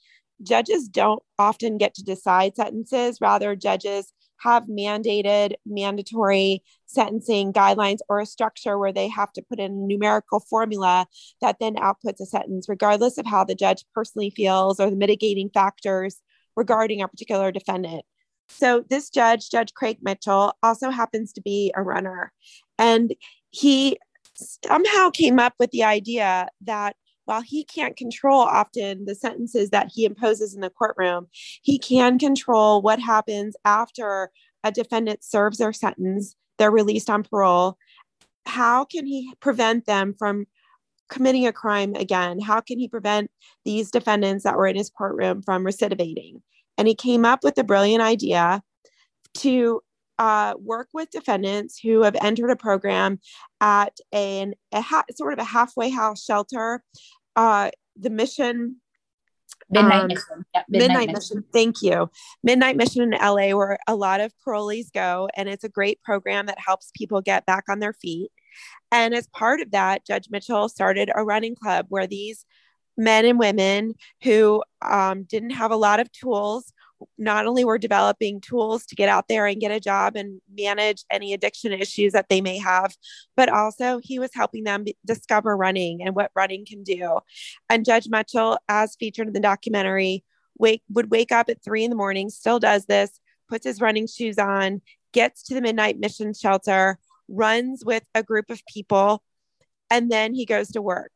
judges 0.42 0.88
don't 0.88 1.22
often 1.38 1.78
get 1.78 1.94
to 1.94 2.04
decide 2.04 2.56
sentences. 2.56 3.18
Rather, 3.20 3.56
judges 3.56 4.12
have 4.40 4.64
mandated 4.64 5.54
mandatory 5.66 6.62
sentencing 6.86 7.52
guidelines 7.52 7.98
or 8.08 8.20
a 8.20 8.26
structure 8.26 8.78
where 8.78 8.92
they 8.92 9.08
have 9.08 9.32
to 9.32 9.42
put 9.42 9.58
in 9.58 9.72
a 9.72 9.74
numerical 9.74 10.40
formula 10.40 11.06
that 11.40 11.56
then 11.60 11.74
outputs 11.76 12.20
a 12.20 12.26
sentence, 12.26 12.68
regardless 12.68 13.18
of 13.18 13.26
how 13.26 13.44
the 13.44 13.54
judge 13.54 13.84
personally 13.94 14.30
feels 14.30 14.78
or 14.78 14.90
the 14.90 14.96
mitigating 14.96 15.50
factors 15.52 16.20
regarding 16.56 17.02
a 17.02 17.08
particular 17.08 17.50
defendant. 17.50 18.04
So, 18.50 18.84
this 18.88 19.10
judge, 19.10 19.50
Judge 19.50 19.74
Craig 19.74 19.98
Mitchell, 20.00 20.54
also 20.62 20.90
happens 20.90 21.32
to 21.34 21.42
be 21.42 21.72
a 21.76 21.82
runner. 21.82 22.32
And 22.78 23.14
he 23.50 23.98
somehow 24.34 25.10
came 25.10 25.38
up 25.38 25.54
with 25.58 25.70
the 25.70 25.84
idea 25.84 26.48
that 26.62 26.96
while 27.28 27.42
he 27.42 27.62
can't 27.62 27.94
control 27.94 28.40
often 28.40 29.04
the 29.04 29.14
sentences 29.14 29.68
that 29.68 29.90
he 29.94 30.06
imposes 30.06 30.54
in 30.54 30.62
the 30.62 30.70
courtroom, 30.70 31.26
he 31.62 31.78
can 31.78 32.18
control 32.18 32.80
what 32.80 32.98
happens 32.98 33.54
after 33.66 34.30
a 34.64 34.72
defendant 34.72 35.22
serves 35.22 35.58
their 35.58 35.74
sentence, 35.74 36.34
they're 36.56 36.70
released 36.70 37.10
on 37.10 37.22
parole. 37.22 37.76
How 38.46 38.86
can 38.86 39.04
he 39.04 39.30
prevent 39.40 39.84
them 39.84 40.14
from 40.18 40.46
committing 41.10 41.46
a 41.46 41.52
crime 41.52 41.94
again? 41.94 42.40
How 42.40 42.62
can 42.62 42.78
he 42.78 42.88
prevent 42.88 43.30
these 43.62 43.90
defendants 43.90 44.44
that 44.44 44.56
were 44.56 44.66
in 44.66 44.76
his 44.76 44.88
courtroom 44.88 45.42
from 45.42 45.64
recidivating? 45.64 46.40
And 46.78 46.88
he 46.88 46.94
came 46.94 47.26
up 47.26 47.44
with 47.44 47.58
a 47.58 47.64
brilliant 47.64 48.02
idea 48.02 48.62
to 49.34 49.82
uh, 50.18 50.54
work 50.58 50.88
with 50.92 51.10
defendants 51.10 51.78
who 51.78 52.02
have 52.02 52.16
entered 52.20 52.50
a 52.50 52.56
program 52.56 53.20
at 53.60 53.96
an, 54.12 54.54
a 54.72 54.80
ha- 54.80 55.04
sort 55.14 55.32
of 55.32 55.38
a 55.38 55.44
halfway 55.44 55.90
house 55.90 56.24
shelter 56.24 56.82
uh, 57.38 57.70
the 57.96 58.10
mission 58.10 58.76
Midnight 59.70 60.02
um, 60.02 60.06
Mission. 60.08 60.44
Yep, 60.54 60.64
Midnight, 60.68 60.88
Midnight 60.88 61.06
mission. 61.08 61.36
mission. 61.38 61.44
Thank 61.52 61.82
you. 61.82 62.10
Midnight 62.42 62.76
Mission 62.76 63.02
in 63.02 63.10
LA, 63.10 63.54
where 63.54 63.78
a 63.86 63.94
lot 63.94 64.20
of 64.20 64.32
parolees 64.46 64.90
go. 64.92 65.28
And 65.36 65.48
it's 65.48 65.64
a 65.64 65.68
great 65.68 66.02
program 66.02 66.46
that 66.46 66.58
helps 66.58 66.90
people 66.94 67.20
get 67.20 67.46
back 67.46 67.64
on 67.68 67.78
their 67.78 67.92
feet. 67.92 68.30
And 68.90 69.14
as 69.14 69.26
part 69.28 69.60
of 69.60 69.70
that, 69.72 70.06
Judge 70.06 70.28
Mitchell 70.30 70.68
started 70.68 71.10
a 71.14 71.24
running 71.24 71.54
club 71.54 71.86
where 71.90 72.06
these 72.06 72.46
men 72.96 73.24
and 73.24 73.38
women 73.38 73.94
who 74.22 74.62
um, 74.82 75.24
didn't 75.24 75.50
have 75.50 75.70
a 75.70 75.76
lot 75.76 76.00
of 76.00 76.10
tools 76.12 76.72
not 77.16 77.46
only 77.46 77.64
were 77.64 77.78
developing 77.78 78.40
tools 78.40 78.84
to 78.86 78.94
get 78.94 79.08
out 79.08 79.28
there 79.28 79.46
and 79.46 79.60
get 79.60 79.70
a 79.70 79.80
job 79.80 80.16
and 80.16 80.40
manage 80.56 81.04
any 81.10 81.32
addiction 81.32 81.72
issues 81.72 82.12
that 82.12 82.28
they 82.28 82.40
may 82.40 82.58
have, 82.58 82.96
but 83.36 83.48
also 83.48 83.98
he 84.02 84.18
was 84.18 84.30
helping 84.34 84.64
them 84.64 84.84
discover 85.04 85.56
running 85.56 86.02
and 86.02 86.14
what 86.14 86.30
running 86.34 86.64
can 86.64 86.82
do. 86.82 87.18
And 87.68 87.84
Judge 87.84 88.08
Mitchell, 88.08 88.58
as 88.68 88.96
featured 88.96 89.28
in 89.28 89.32
the 89.32 89.40
documentary, 89.40 90.24
wake 90.58 90.82
would 90.88 91.10
wake 91.10 91.32
up 91.32 91.48
at 91.48 91.62
three 91.62 91.84
in 91.84 91.90
the 91.90 91.96
morning, 91.96 92.30
still 92.30 92.58
does 92.58 92.86
this, 92.86 93.20
puts 93.48 93.64
his 93.64 93.80
running 93.80 94.06
shoes 94.06 94.38
on, 94.38 94.82
gets 95.12 95.42
to 95.44 95.54
the 95.54 95.62
midnight 95.62 95.98
mission 95.98 96.34
shelter, 96.34 96.98
runs 97.28 97.84
with 97.84 98.04
a 98.14 98.22
group 98.22 98.50
of 98.50 98.60
people, 98.72 99.22
and 99.90 100.10
then 100.10 100.34
he 100.34 100.44
goes 100.44 100.68
to 100.72 100.82
work. 100.82 101.12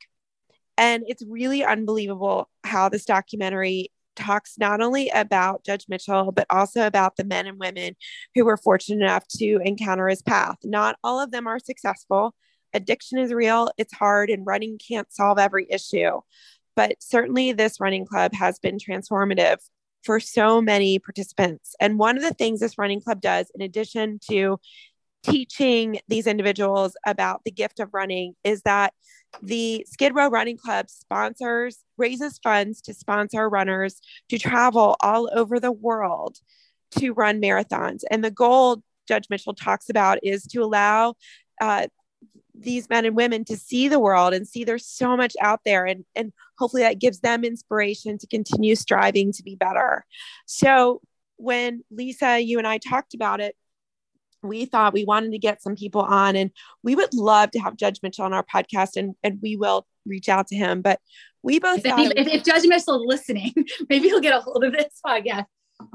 And 0.78 1.04
it's 1.06 1.24
really 1.28 1.64
unbelievable 1.64 2.48
how 2.64 2.88
this 2.88 3.04
documentary 3.04 3.90
talks 4.16 4.58
not 4.58 4.80
only 4.80 5.08
about 5.10 5.64
Judge 5.64 5.86
Mitchell, 5.88 6.32
but 6.32 6.46
also 6.50 6.86
about 6.86 7.16
the 7.16 7.24
men 7.24 7.46
and 7.46 7.58
women 7.58 7.96
who 8.34 8.44
were 8.44 8.56
fortunate 8.56 9.04
enough 9.04 9.26
to 9.38 9.60
encounter 9.64 10.08
his 10.08 10.22
path. 10.22 10.56
Not 10.64 10.96
all 11.02 11.20
of 11.20 11.30
them 11.30 11.46
are 11.46 11.58
successful. 11.58 12.34
Addiction 12.74 13.18
is 13.18 13.32
real, 13.32 13.70
it's 13.76 13.92
hard, 13.92 14.30
and 14.30 14.46
running 14.46 14.78
can't 14.78 15.12
solve 15.12 15.38
every 15.38 15.66
issue. 15.70 16.20
But 16.74 16.96
certainly, 17.00 17.52
this 17.52 17.80
running 17.80 18.06
club 18.06 18.32
has 18.34 18.58
been 18.58 18.78
transformative 18.78 19.58
for 20.04 20.18
so 20.20 20.60
many 20.60 20.98
participants. 20.98 21.74
And 21.80 21.98
one 21.98 22.16
of 22.16 22.22
the 22.22 22.34
things 22.34 22.60
this 22.60 22.78
running 22.78 23.00
club 23.00 23.20
does, 23.20 23.50
in 23.54 23.60
addition 23.60 24.18
to 24.30 24.58
teaching 25.22 26.00
these 26.08 26.26
individuals 26.26 26.96
about 27.06 27.42
the 27.44 27.50
gift 27.50 27.80
of 27.80 27.94
running, 27.94 28.34
is 28.44 28.62
that 28.62 28.92
the 29.42 29.86
Skid 29.88 30.14
Row 30.14 30.28
Running 30.28 30.58
Club 30.58 30.90
sponsors, 30.90 31.78
raises 31.96 32.38
funds 32.42 32.80
to 32.82 32.94
sponsor 32.94 33.48
runners 33.48 34.00
to 34.28 34.38
travel 34.38 34.96
all 35.00 35.30
over 35.32 35.58
the 35.58 35.72
world 35.72 36.38
to 36.98 37.12
run 37.12 37.40
marathons. 37.40 38.00
And 38.10 38.22
the 38.22 38.30
goal, 38.30 38.82
Judge 39.08 39.28
Mitchell 39.30 39.54
talks 39.54 39.88
about, 39.88 40.18
is 40.22 40.42
to 40.48 40.62
allow 40.62 41.14
uh, 41.60 41.86
these 42.54 42.88
men 42.90 43.06
and 43.06 43.16
women 43.16 43.44
to 43.46 43.56
see 43.56 43.88
the 43.88 43.98
world 43.98 44.34
and 44.34 44.46
see 44.46 44.64
there's 44.64 44.86
so 44.86 45.16
much 45.16 45.34
out 45.40 45.60
there. 45.64 45.86
And, 45.86 46.04
and 46.14 46.32
hopefully 46.58 46.82
that 46.82 47.00
gives 47.00 47.20
them 47.20 47.44
inspiration 47.44 48.18
to 48.18 48.26
continue 48.26 48.74
striving 48.76 49.32
to 49.32 49.42
be 49.42 49.56
better. 49.56 50.04
So 50.46 51.00
when 51.36 51.82
Lisa, 51.90 52.38
you 52.38 52.58
and 52.58 52.66
I 52.66 52.78
talked 52.78 53.14
about 53.14 53.40
it, 53.40 53.56
we 54.42 54.64
thought 54.64 54.92
we 54.92 55.04
wanted 55.04 55.32
to 55.32 55.38
get 55.38 55.62
some 55.62 55.76
people 55.76 56.02
on 56.02 56.36
and 56.36 56.50
we 56.82 56.94
would 56.94 57.14
love 57.14 57.50
to 57.52 57.60
have 57.60 57.76
Judge 57.76 58.00
Mitchell 58.02 58.24
on 58.24 58.32
our 58.32 58.44
podcast 58.44 58.96
and, 58.96 59.14
and 59.22 59.38
we 59.42 59.56
will 59.56 59.86
reach 60.04 60.28
out 60.28 60.48
to 60.48 60.56
him. 60.56 60.82
But 60.82 61.00
we 61.42 61.58
both 61.58 61.82
if, 61.84 62.12
if, 62.16 62.26
if 62.26 62.44
Judge 62.44 62.66
Mitchell 62.66 62.96
is 62.96 63.06
listening, 63.06 63.52
maybe 63.88 64.08
he'll 64.08 64.20
get 64.20 64.34
a 64.34 64.40
hold 64.40 64.64
of 64.64 64.72
this 64.72 65.00
podcast. 65.04 65.46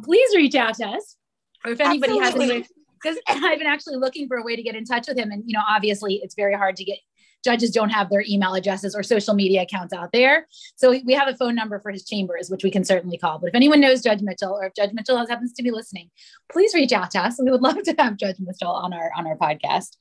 Please 0.04 0.36
reach 0.36 0.56
out 0.56 0.76
to 0.76 0.86
us. 0.86 1.16
Or 1.66 1.72
if 1.72 1.82
anybody 1.82 2.20
Absolutely. 2.20 2.48
has 2.48 2.56
any 2.56 2.78
because 3.02 3.18
I've 3.28 3.60
been 3.60 3.68
actually 3.68 3.98
looking 3.98 4.28
for 4.28 4.38
a 4.38 4.44
way 4.44 4.56
to 4.56 4.64
get 4.64 4.76
in 4.76 4.86
touch 4.86 5.08
with 5.08 5.18
him. 5.18 5.32
And, 5.32 5.44
you 5.46 5.54
know, 5.54 5.64
obviously 5.68 6.20
it's 6.24 6.36
very 6.36 6.56
hard 6.56 6.76
to 6.78 6.84
get 6.84 6.98
judges 7.44 7.72
don't 7.72 7.90
have 7.90 8.10
their 8.10 8.24
email 8.28 8.54
addresses 8.54 8.96
or 8.96 9.04
social 9.04 9.34
media 9.34 9.62
accounts 9.62 9.94
out 9.94 10.12
there. 10.12 10.48
So 10.76 11.00
we 11.06 11.14
have 11.14 11.28
a 11.28 11.36
phone 11.36 11.56
number 11.56 11.80
for 11.80 11.92
his 11.92 12.06
chambers, 12.06 12.50
which 12.50 12.64
we 12.64 12.72
can 12.72 12.84
certainly 12.84 13.18
call. 13.18 13.40
But 13.40 13.50
if 13.50 13.56
anyone 13.56 13.80
knows 13.80 14.02
Judge 14.02 14.22
Mitchell 14.22 14.54
or 14.54 14.66
if 14.66 14.74
Judge 14.76 14.92
Mitchell 14.94 15.18
happens 15.18 15.54
to 15.54 15.64
be 15.64 15.72
listening, 15.72 16.10
please 16.52 16.74
reach 16.74 16.92
out 16.92 17.12
to 17.12 17.20
us. 17.20 17.40
We 17.42 17.52
would 17.52 17.62
love 17.62 17.82
to 17.84 17.96
have 17.98 18.18
Judge 18.18 18.38
Mitchell 18.40 18.72
on 18.72 18.94
our 18.94 19.12
on 19.18 19.28
our 19.28 19.38
podcast. 19.38 19.98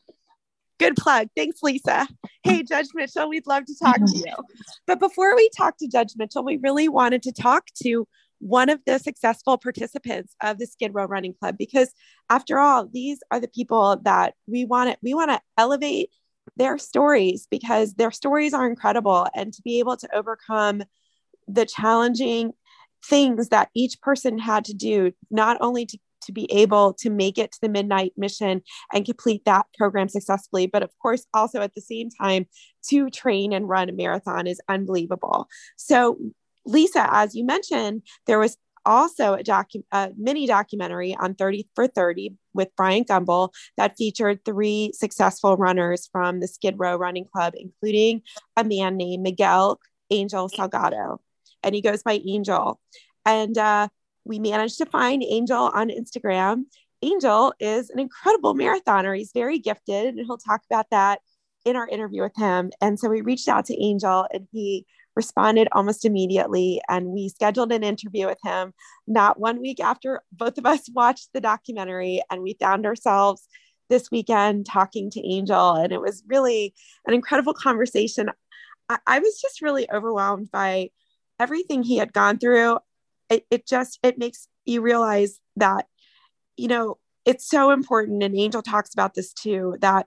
Good 0.78 0.96
plug. 0.96 1.28
Thanks, 1.34 1.62
Lisa. 1.62 2.06
Hey, 2.42 2.58
mm-hmm. 2.58 2.66
Judge 2.68 2.88
Mitchell, 2.94 3.28
we'd 3.28 3.46
love 3.46 3.64
to 3.64 3.74
talk 3.82 3.96
to 3.96 4.16
you. 4.16 4.24
Mm-hmm. 4.24 4.62
But 4.86 5.00
before 5.00 5.34
we 5.34 5.48
talk 5.56 5.78
to 5.78 5.88
Judge 5.88 6.12
Mitchell, 6.16 6.44
we 6.44 6.58
really 6.58 6.88
wanted 6.88 7.22
to 7.22 7.32
talk 7.32 7.66
to 7.82 8.06
one 8.38 8.68
of 8.68 8.80
the 8.86 8.98
successful 8.98 9.56
participants 9.56 10.34
of 10.42 10.58
the 10.58 10.66
Skid 10.66 10.92
Row 10.94 11.06
Running 11.06 11.34
Club 11.34 11.56
because 11.58 11.92
after 12.28 12.58
all, 12.58 12.86
these 12.86 13.20
are 13.30 13.40
the 13.40 13.48
people 13.48 13.96
that 14.04 14.34
we 14.46 14.64
want 14.64 14.90
to 14.90 14.98
we 15.02 15.14
want 15.14 15.30
to 15.30 15.40
elevate 15.56 16.10
their 16.56 16.78
stories 16.78 17.46
because 17.50 17.94
their 17.94 18.10
stories 18.10 18.54
are 18.54 18.68
incredible 18.68 19.26
and 19.34 19.52
to 19.52 19.62
be 19.62 19.78
able 19.78 19.96
to 19.96 20.08
overcome 20.14 20.82
the 21.48 21.66
challenging 21.66 22.52
things 23.04 23.48
that 23.48 23.68
each 23.74 24.00
person 24.00 24.38
had 24.38 24.64
to 24.64 24.74
do 24.74 25.12
not 25.30 25.56
only 25.60 25.86
to 25.86 25.98
to 26.26 26.32
be 26.32 26.50
able 26.52 26.92
to 26.92 27.08
make 27.08 27.38
it 27.38 27.52
to 27.52 27.58
the 27.62 27.68
midnight 27.68 28.12
mission 28.16 28.62
and 28.92 29.04
complete 29.04 29.44
that 29.44 29.66
program 29.78 30.08
successfully. 30.08 30.66
But 30.66 30.82
of 30.82 30.90
course, 31.00 31.24
also 31.32 31.60
at 31.60 31.74
the 31.74 31.80
same 31.80 32.10
time, 32.10 32.46
to 32.88 33.10
train 33.10 33.52
and 33.52 33.68
run 33.68 33.88
a 33.88 33.92
marathon 33.92 34.46
is 34.46 34.60
unbelievable. 34.68 35.46
So, 35.76 36.18
Lisa, 36.64 37.06
as 37.12 37.34
you 37.36 37.44
mentioned, 37.44 38.02
there 38.26 38.40
was 38.40 38.56
also 38.86 39.34
a, 39.34 39.42
docu- 39.42 39.84
a 39.92 40.10
mini 40.16 40.46
documentary 40.46 41.16
on 41.18 41.34
30 41.34 41.68
for 41.74 41.86
30 41.86 42.34
with 42.54 42.74
Bryant 42.76 43.08
Gumbel 43.08 43.50
that 43.76 43.96
featured 43.96 44.44
three 44.44 44.92
successful 44.94 45.56
runners 45.56 46.08
from 46.10 46.40
the 46.40 46.48
Skid 46.48 46.76
Row 46.78 46.96
Running 46.96 47.26
Club, 47.26 47.54
including 47.56 48.22
a 48.56 48.64
man 48.64 48.96
named 48.96 49.22
Miguel 49.22 49.78
Angel 50.10 50.48
Salgado. 50.48 51.18
And 51.62 51.74
he 51.74 51.80
goes 51.80 52.02
by 52.02 52.20
Angel. 52.26 52.80
And 53.24 53.58
uh, 53.58 53.88
we 54.24 54.38
managed 54.38 54.78
to 54.78 54.86
find 54.86 55.22
Angel 55.22 55.70
on 55.74 55.88
Instagram. 55.88 56.64
Angel 57.02 57.52
is 57.60 57.90
an 57.90 57.98
incredible 57.98 58.54
marathoner. 58.54 59.16
He's 59.16 59.32
very 59.32 59.58
gifted, 59.58 60.14
and 60.14 60.26
he'll 60.26 60.38
talk 60.38 60.62
about 60.70 60.86
that 60.90 61.20
in 61.64 61.76
our 61.76 61.88
interview 61.88 62.22
with 62.22 62.36
him. 62.36 62.70
And 62.80 62.98
so 62.98 63.08
we 63.08 63.20
reached 63.20 63.48
out 63.48 63.66
to 63.66 63.82
Angel, 63.82 64.26
and 64.32 64.46
he 64.52 64.86
responded 65.16 65.68
almost 65.72 66.04
immediately. 66.04 66.80
And 66.88 67.06
we 67.06 67.28
scheduled 67.28 67.72
an 67.72 67.82
interview 67.82 68.26
with 68.26 68.38
him 68.44 68.72
not 69.06 69.40
one 69.40 69.60
week 69.60 69.80
after 69.80 70.20
both 70.30 70.58
of 70.58 70.66
us 70.66 70.88
watched 70.94 71.30
the 71.32 71.40
documentary. 71.40 72.22
And 72.30 72.42
we 72.42 72.56
found 72.60 72.86
ourselves 72.86 73.48
this 73.88 74.10
weekend 74.10 74.66
talking 74.66 75.10
to 75.10 75.24
Angel, 75.24 75.74
and 75.74 75.92
it 75.92 76.00
was 76.00 76.24
really 76.26 76.74
an 77.06 77.14
incredible 77.14 77.54
conversation. 77.54 78.30
I, 78.88 78.98
I 79.06 79.18
was 79.20 79.40
just 79.40 79.62
really 79.62 79.88
overwhelmed 79.90 80.50
by 80.50 80.90
everything 81.38 81.82
he 81.84 81.96
had 81.96 82.12
gone 82.12 82.38
through 82.38 82.78
it, 83.30 83.46
it 83.50 83.66
just 83.66 83.98
it 84.02 84.18
makes 84.18 84.48
you 84.64 84.80
realize 84.80 85.40
that 85.56 85.86
you 86.56 86.68
know 86.68 86.98
it's 87.24 87.48
so 87.48 87.70
important 87.70 88.22
and 88.22 88.36
angel 88.36 88.62
talks 88.62 88.92
about 88.92 89.14
this 89.14 89.32
too 89.32 89.76
that 89.80 90.06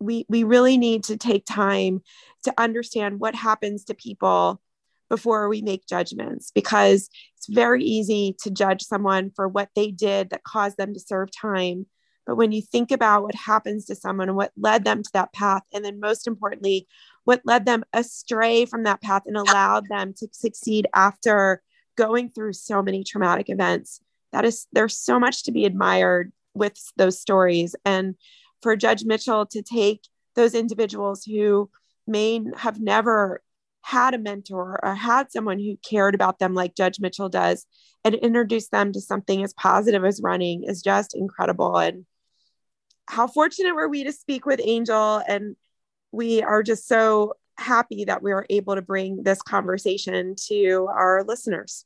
we 0.00 0.26
we 0.28 0.44
really 0.44 0.76
need 0.76 1.04
to 1.04 1.16
take 1.16 1.44
time 1.46 2.02
to 2.44 2.54
understand 2.58 3.20
what 3.20 3.34
happens 3.34 3.84
to 3.84 3.94
people 3.94 4.60
before 5.08 5.48
we 5.48 5.62
make 5.62 5.86
judgments 5.86 6.50
because 6.54 7.08
it's 7.36 7.46
very 7.48 7.84
easy 7.84 8.34
to 8.42 8.50
judge 8.50 8.82
someone 8.82 9.30
for 9.34 9.46
what 9.48 9.68
they 9.76 9.90
did 9.90 10.30
that 10.30 10.44
caused 10.44 10.76
them 10.76 10.94
to 10.94 11.00
serve 11.00 11.28
time. 11.30 11.86
But 12.26 12.36
when 12.36 12.52
you 12.52 12.62
think 12.62 12.90
about 12.90 13.22
what 13.22 13.34
happens 13.34 13.84
to 13.86 13.94
someone 13.94 14.28
and 14.28 14.36
what 14.36 14.52
led 14.56 14.84
them 14.84 15.02
to 15.02 15.10
that 15.12 15.32
path 15.34 15.62
and 15.72 15.84
then 15.84 16.00
most 16.00 16.26
importantly 16.26 16.86
what 17.24 17.42
led 17.44 17.66
them 17.66 17.84
astray 17.92 18.66
from 18.66 18.84
that 18.84 19.02
path 19.02 19.22
and 19.26 19.36
allowed 19.36 19.88
them 19.88 20.14
to 20.14 20.28
succeed 20.32 20.86
after 20.94 21.62
going 21.96 22.30
through 22.30 22.52
so 22.52 22.82
many 22.82 23.04
traumatic 23.04 23.48
events 23.48 24.00
that 24.34 24.44
is 24.44 24.66
there's 24.72 24.98
so 24.98 25.20
much 25.20 25.44
to 25.44 25.52
be 25.52 25.64
admired 25.64 26.32
with 26.54 26.76
those 26.96 27.20
stories. 27.20 27.76
And 27.84 28.16
for 28.64 28.74
judge 28.76 29.04
mitchell 29.04 29.44
to 29.44 29.62
take 29.62 30.00
those 30.34 30.54
individuals 30.54 31.22
who 31.22 31.70
may 32.06 32.40
have 32.56 32.80
never 32.80 33.42
had 33.82 34.14
a 34.14 34.18
mentor 34.18 34.80
or 34.82 34.94
had 34.94 35.30
someone 35.30 35.58
who 35.58 35.76
cared 35.88 36.14
about 36.14 36.38
them 36.38 36.54
like 36.54 36.74
judge 36.74 36.98
mitchell 36.98 37.28
does 37.28 37.66
and 38.04 38.14
introduce 38.14 38.68
them 38.68 38.90
to 38.90 39.00
something 39.00 39.44
as 39.44 39.52
positive 39.52 40.04
as 40.04 40.22
running 40.22 40.64
is 40.64 40.82
just 40.82 41.14
incredible 41.14 41.76
and 41.76 42.06
how 43.06 43.26
fortunate 43.26 43.74
were 43.74 43.88
we 43.88 44.02
to 44.02 44.12
speak 44.12 44.46
with 44.46 44.60
angel 44.64 45.22
and 45.28 45.56
we 46.10 46.42
are 46.42 46.62
just 46.62 46.88
so 46.88 47.34
happy 47.58 48.04
that 48.04 48.22
we 48.22 48.32
are 48.32 48.46
able 48.50 48.74
to 48.74 48.82
bring 48.82 49.22
this 49.22 49.42
conversation 49.42 50.34
to 50.48 50.88
our 50.92 51.24
listeners. 51.24 51.84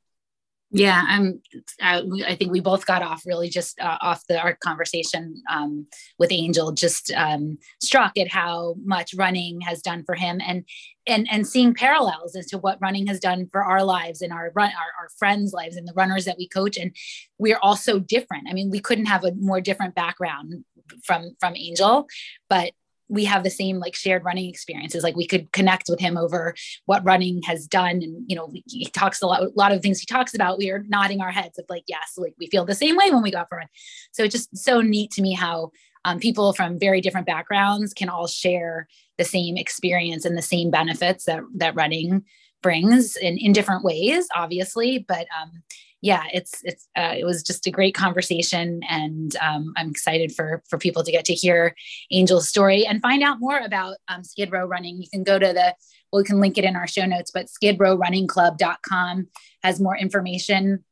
Yeah, 0.71 1.03
I'm. 1.07 1.41
I, 1.81 2.03
I, 2.27 2.35
think 2.35 2.53
we 2.53 2.61
both 2.61 2.85
got 2.85 3.01
off 3.01 3.25
really 3.25 3.49
just 3.49 3.81
uh, 3.81 3.97
off 4.03 4.27
the 4.27 4.39
our 4.39 4.55
conversation 4.55 5.43
um, 5.51 5.87
with 6.19 6.31
Angel, 6.31 6.73
just 6.73 7.11
um, 7.13 7.57
struck 7.81 8.19
at 8.19 8.31
how 8.31 8.75
much 8.85 9.15
running 9.15 9.63
has 9.63 9.81
done 9.81 10.05
for 10.05 10.15
him, 10.15 10.43
and 10.47 10.65
and 11.07 11.27
and 11.31 11.47
seeing 11.47 11.73
parallels 11.73 12.37
as 12.37 12.47
to 12.49 12.59
what 12.59 12.77
running 12.83 13.07
has 13.07 13.19
done 13.19 13.49
for 13.51 13.65
our 13.65 13.83
lives 13.83 14.21
and 14.21 14.31
our 14.31 14.53
run 14.55 14.71
our, 14.71 15.03
our 15.05 15.09
friends' 15.19 15.55
lives 15.55 15.77
and 15.77 15.89
the 15.89 15.95
runners 15.95 16.27
that 16.27 16.37
we 16.37 16.47
coach, 16.47 16.77
and 16.77 16.95
we're 17.39 17.59
all 17.63 17.77
so 17.77 17.99
different. 17.99 18.47
I 18.51 18.53
mean, 18.53 18.69
we 18.69 18.81
couldn't 18.81 19.07
have 19.07 19.25
a 19.25 19.33
more 19.37 19.63
different 19.63 19.95
background 19.95 20.65
from 21.03 21.35
from 21.41 21.57
Angel, 21.57 22.07
but 22.51 22.73
we 23.09 23.25
have 23.25 23.43
the 23.43 23.51
same 23.51 23.79
like 23.79 23.95
shared 23.95 24.25
running 24.25 24.49
experiences. 24.49 25.03
Like 25.03 25.17
we 25.17 25.27
could 25.27 25.51
connect 25.53 25.89
with 25.89 26.01
him 26.01 26.17
over 26.17 26.55
what 26.87 27.05
running 27.05 27.43
has 27.43 27.67
done 27.67 28.03
and 28.03 28.25
you 28.27 28.37
know 28.37 28.53
he 28.67 28.87
talks 28.87 29.23
a 29.23 29.27
lot 29.27 29.43
a 29.43 29.51
lot 29.55 29.73
of 29.73 29.83
things 29.83 30.01
he 30.01 30.07
talks 30.07 30.35
about. 30.35 30.59
We 30.59 30.71
are 30.71 30.85
nodding 30.89 31.21
our 31.21 31.31
heads 31.31 31.59
of 31.59 31.65
like 31.69 31.85
yes 31.87 32.15
like 32.17 32.35
we 32.39 32.49
feel 32.49 32.65
the 32.65 32.75
same 32.75 32.97
way 32.97 33.11
when 33.11 33.23
we 33.23 33.31
go 33.31 33.45
for 33.49 33.57
a 33.57 33.59
run. 33.59 33.69
So 34.13 34.25
it's 34.25 34.35
just 34.35 34.57
so 34.57 34.81
neat 34.81 35.11
to 35.13 35.23
me 35.23 35.33
how 35.33 35.71
um, 36.05 36.19
people 36.19 36.53
from 36.53 36.79
very 36.79 37.01
different 37.01 37.27
backgrounds 37.27 37.93
can 37.93 38.09
all 38.09 38.27
share 38.27 38.89
the 39.17 39.25
same 39.25 39.57
experience 39.57 40.25
and 40.25 40.37
the 40.37 40.43
same 40.43 40.71
benefits 40.71 41.25
that 41.25 41.43
that 41.55 41.75
running 41.75 42.25
brings 42.63 43.17
in 43.17 43.39
in 43.39 43.53
different 43.53 43.85
ways 43.85 44.27
obviously 44.35 45.05
but 45.07 45.27
um 45.41 45.63
yeah, 46.01 46.25
it's 46.33 46.61
it's 46.63 46.89
uh, 46.97 47.15
it 47.19 47.25
was 47.25 47.43
just 47.43 47.67
a 47.67 47.71
great 47.71 47.95
conversation, 47.95 48.81
and 48.89 49.35
um, 49.37 49.73
I'm 49.77 49.91
excited 49.91 50.33
for 50.35 50.63
for 50.69 50.79
people 50.79 51.03
to 51.03 51.13
get 51.13 51.25
to 51.27 51.35
hear 51.35 51.75
Angel's 52.13 52.49
story 52.49 52.87
and 52.87 53.03
find 53.03 53.23
out 53.23 53.41
more 53.41 53.59
about 53.59 53.97
um, 54.09 54.23
Skid 54.23 54.53
Row 54.53 54.65
Running. 54.65 55.01
You 55.03 55.09
can 55.13 55.25
go 55.25 55.39
to 55.39 55.47
the 55.47 55.75
well, 56.13 56.23
we 56.23 56.25
can 56.25 56.41
link 56.41 56.57
it 56.57 56.65
in 56.65 56.77
our 56.77 56.87
show 56.87 57.05
notes, 57.05 57.31
but 57.33 57.47
skidrowrunningclub.com 57.47 59.29
has 59.63 59.81
more 59.81 59.97
information 59.97 60.85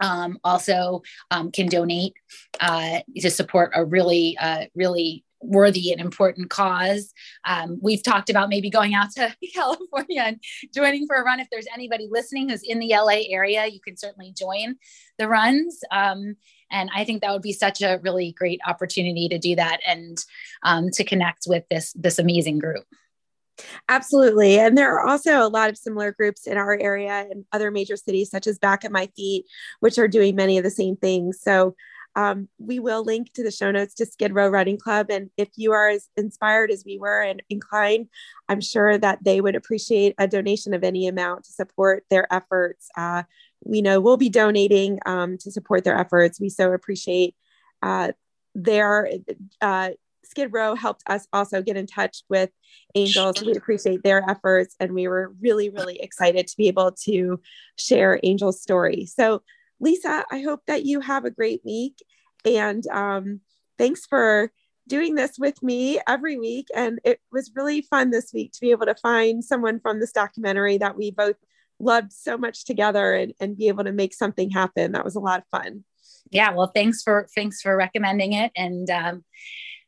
um, 0.00 0.38
also 0.44 1.02
um, 1.30 1.50
can 1.50 1.66
donate 1.66 2.14
uh, 2.60 3.00
to 3.16 3.30
support 3.30 3.72
a 3.74 3.84
really, 3.84 4.36
uh, 4.38 4.66
really 4.74 5.24
worthy 5.44 5.92
and 5.92 6.00
important 6.00 6.50
cause. 6.50 7.12
Um, 7.44 7.78
we've 7.80 8.02
talked 8.02 8.30
about 8.30 8.48
maybe 8.48 8.70
going 8.70 8.94
out 8.94 9.10
to 9.12 9.34
California 9.54 10.22
and 10.22 10.40
joining 10.74 11.06
for 11.06 11.16
a 11.16 11.24
run. 11.24 11.40
If 11.40 11.48
there's 11.50 11.66
anybody 11.72 12.08
listening 12.10 12.48
who's 12.48 12.62
in 12.62 12.78
the 12.78 12.90
LA 12.90 13.22
area, 13.28 13.66
you 13.66 13.80
can 13.80 13.96
certainly 13.96 14.32
join 14.36 14.76
the 15.18 15.28
runs. 15.28 15.80
Um, 15.90 16.36
and 16.70 16.90
I 16.94 17.04
think 17.04 17.22
that 17.22 17.32
would 17.32 17.42
be 17.42 17.52
such 17.52 17.82
a 17.82 18.00
really 18.02 18.32
great 18.32 18.60
opportunity 18.66 19.28
to 19.28 19.38
do 19.38 19.56
that 19.56 19.80
and 19.86 20.18
um, 20.62 20.90
to 20.90 21.04
connect 21.04 21.44
with 21.46 21.64
this 21.70 21.92
this 21.92 22.18
amazing 22.18 22.58
group. 22.58 22.84
Absolutely. 23.88 24.58
And 24.58 24.76
there 24.76 24.92
are 24.94 25.06
also 25.06 25.46
a 25.46 25.48
lot 25.48 25.70
of 25.70 25.78
similar 25.78 26.12
groups 26.12 26.46
in 26.46 26.56
our 26.56 26.76
area 26.78 27.26
and 27.30 27.44
other 27.52 27.70
major 27.70 27.96
cities, 27.96 28.30
such 28.30 28.46
as 28.46 28.58
Back 28.58 28.84
at 28.84 28.92
My 28.92 29.06
Feet, 29.14 29.44
which 29.80 29.98
are 29.98 30.08
doing 30.08 30.34
many 30.34 30.58
of 30.58 30.64
the 30.64 30.70
same 30.70 30.96
things. 30.96 31.40
So 31.40 31.76
um, 32.16 32.48
we 32.58 32.78
will 32.78 33.04
link 33.04 33.32
to 33.34 33.42
the 33.42 33.50
show 33.50 33.70
notes 33.70 33.94
to 33.94 34.06
Skid 34.06 34.34
Row 34.34 34.48
Running 34.48 34.78
Club. 34.78 35.06
And 35.10 35.30
if 35.36 35.48
you 35.56 35.72
are 35.72 35.88
as 35.88 36.08
inspired 36.16 36.70
as 36.70 36.84
we 36.86 36.98
were 36.98 37.20
and 37.20 37.42
inclined, 37.50 38.08
I'm 38.48 38.60
sure 38.60 38.96
that 38.98 39.24
they 39.24 39.40
would 39.40 39.56
appreciate 39.56 40.14
a 40.18 40.28
donation 40.28 40.74
of 40.74 40.84
any 40.84 41.08
amount 41.08 41.44
to 41.44 41.52
support 41.52 42.04
their 42.10 42.32
efforts. 42.32 42.88
Uh, 42.96 43.24
we 43.64 43.82
know 43.82 44.00
we'll 44.00 44.16
be 44.16 44.28
donating 44.28 44.98
um, 45.06 45.38
to 45.38 45.50
support 45.50 45.84
their 45.84 45.98
efforts. 45.98 46.40
We 46.40 46.50
so 46.50 46.72
appreciate 46.72 47.34
uh, 47.82 48.12
their. 48.54 49.08
Uh, 49.60 49.90
Skid 50.24 50.52
Row 50.52 50.74
helped 50.74 51.02
us 51.06 51.28
also 51.32 51.62
get 51.62 51.76
in 51.76 51.86
touch 51.86 52.22
with 52.30 52.50
Angels. 52.94 53.42
We 53.42 53.52
appreciate 53.52 54.02
their 54.02 54.28
efforts, 54.28 54.74
and 54.80 54.92
we 54.92 55.06
were 55.06 55.34
really, 55.40 55.68
really 55.68 56.00
excited 56.00 56.46
to 56.46 56.56
be 56.56 56.68
able 56.68 56.92
to 57.04 57.40
share 57.76 58.18
Angel's 58.24 58.60
story. 58.60 59.06
So, 59.06 59.42
Lisa, 59.80 60.24
I 60.30 60.40
hope 60.40 60.60
that 60.66 60.84
you 60.84 61.00
have 61.00 61.24
a 61.24 61.30
great 61.30 61.60
week. 61.64 62.02
And 62.44 62.86
um, 62.88 63.40
thanks 63.78 64.06
for 64.06 64.50
doing 64.86 65.14
this 65.14 65.38
with 65.38 65.62
me 65.62 66.00
every 66.06 66.38
week. 66.38 66.68
And 66.74 67.00
it 67.04 67.20
was 67.32 67.52
really 67.54 67.82
fun 67.82 68.10
this 68.10 68.32
week 68.32 68.52
to 68.52 68.60
be 68.60 68.70
able 68.70 68.86
to 68.86 68.94
find 68.96 69.42
someone 69.42 69.80
from 69.80 70.00
this 70.00 70.12
documentary 70.12 70.78
that 70.78 70.96
we 70.96 71.10
both 71.10 71.36
loved 71.80 72.12
so 72.12 72.36
much 72.36 72.64
together 72.64 73.14
and, 73.14 73.32
and 73.40 73.56
be 73.56 73.68
able 73.68 73.84
to 73.84 73.92
make 73.92 74.14
something 74.14 74.50
happen. 74.50 74.92
That 74.92 75.04
was 75.04 75.16
a 75.16 75.20
lot 75.20 75.40
of 75.40 75.46
fun. 75.50 75.84
yeah, 76.30 76.52
well, 76.52 76.70
thanks 76.74 77.02
for 77.02 77.26
thanks 77.34 77.60
for 77.60 77.76
recommending 77.76 78.32
it, 78.32 78.52
and 78.56 78.88
um, 78.90 79.24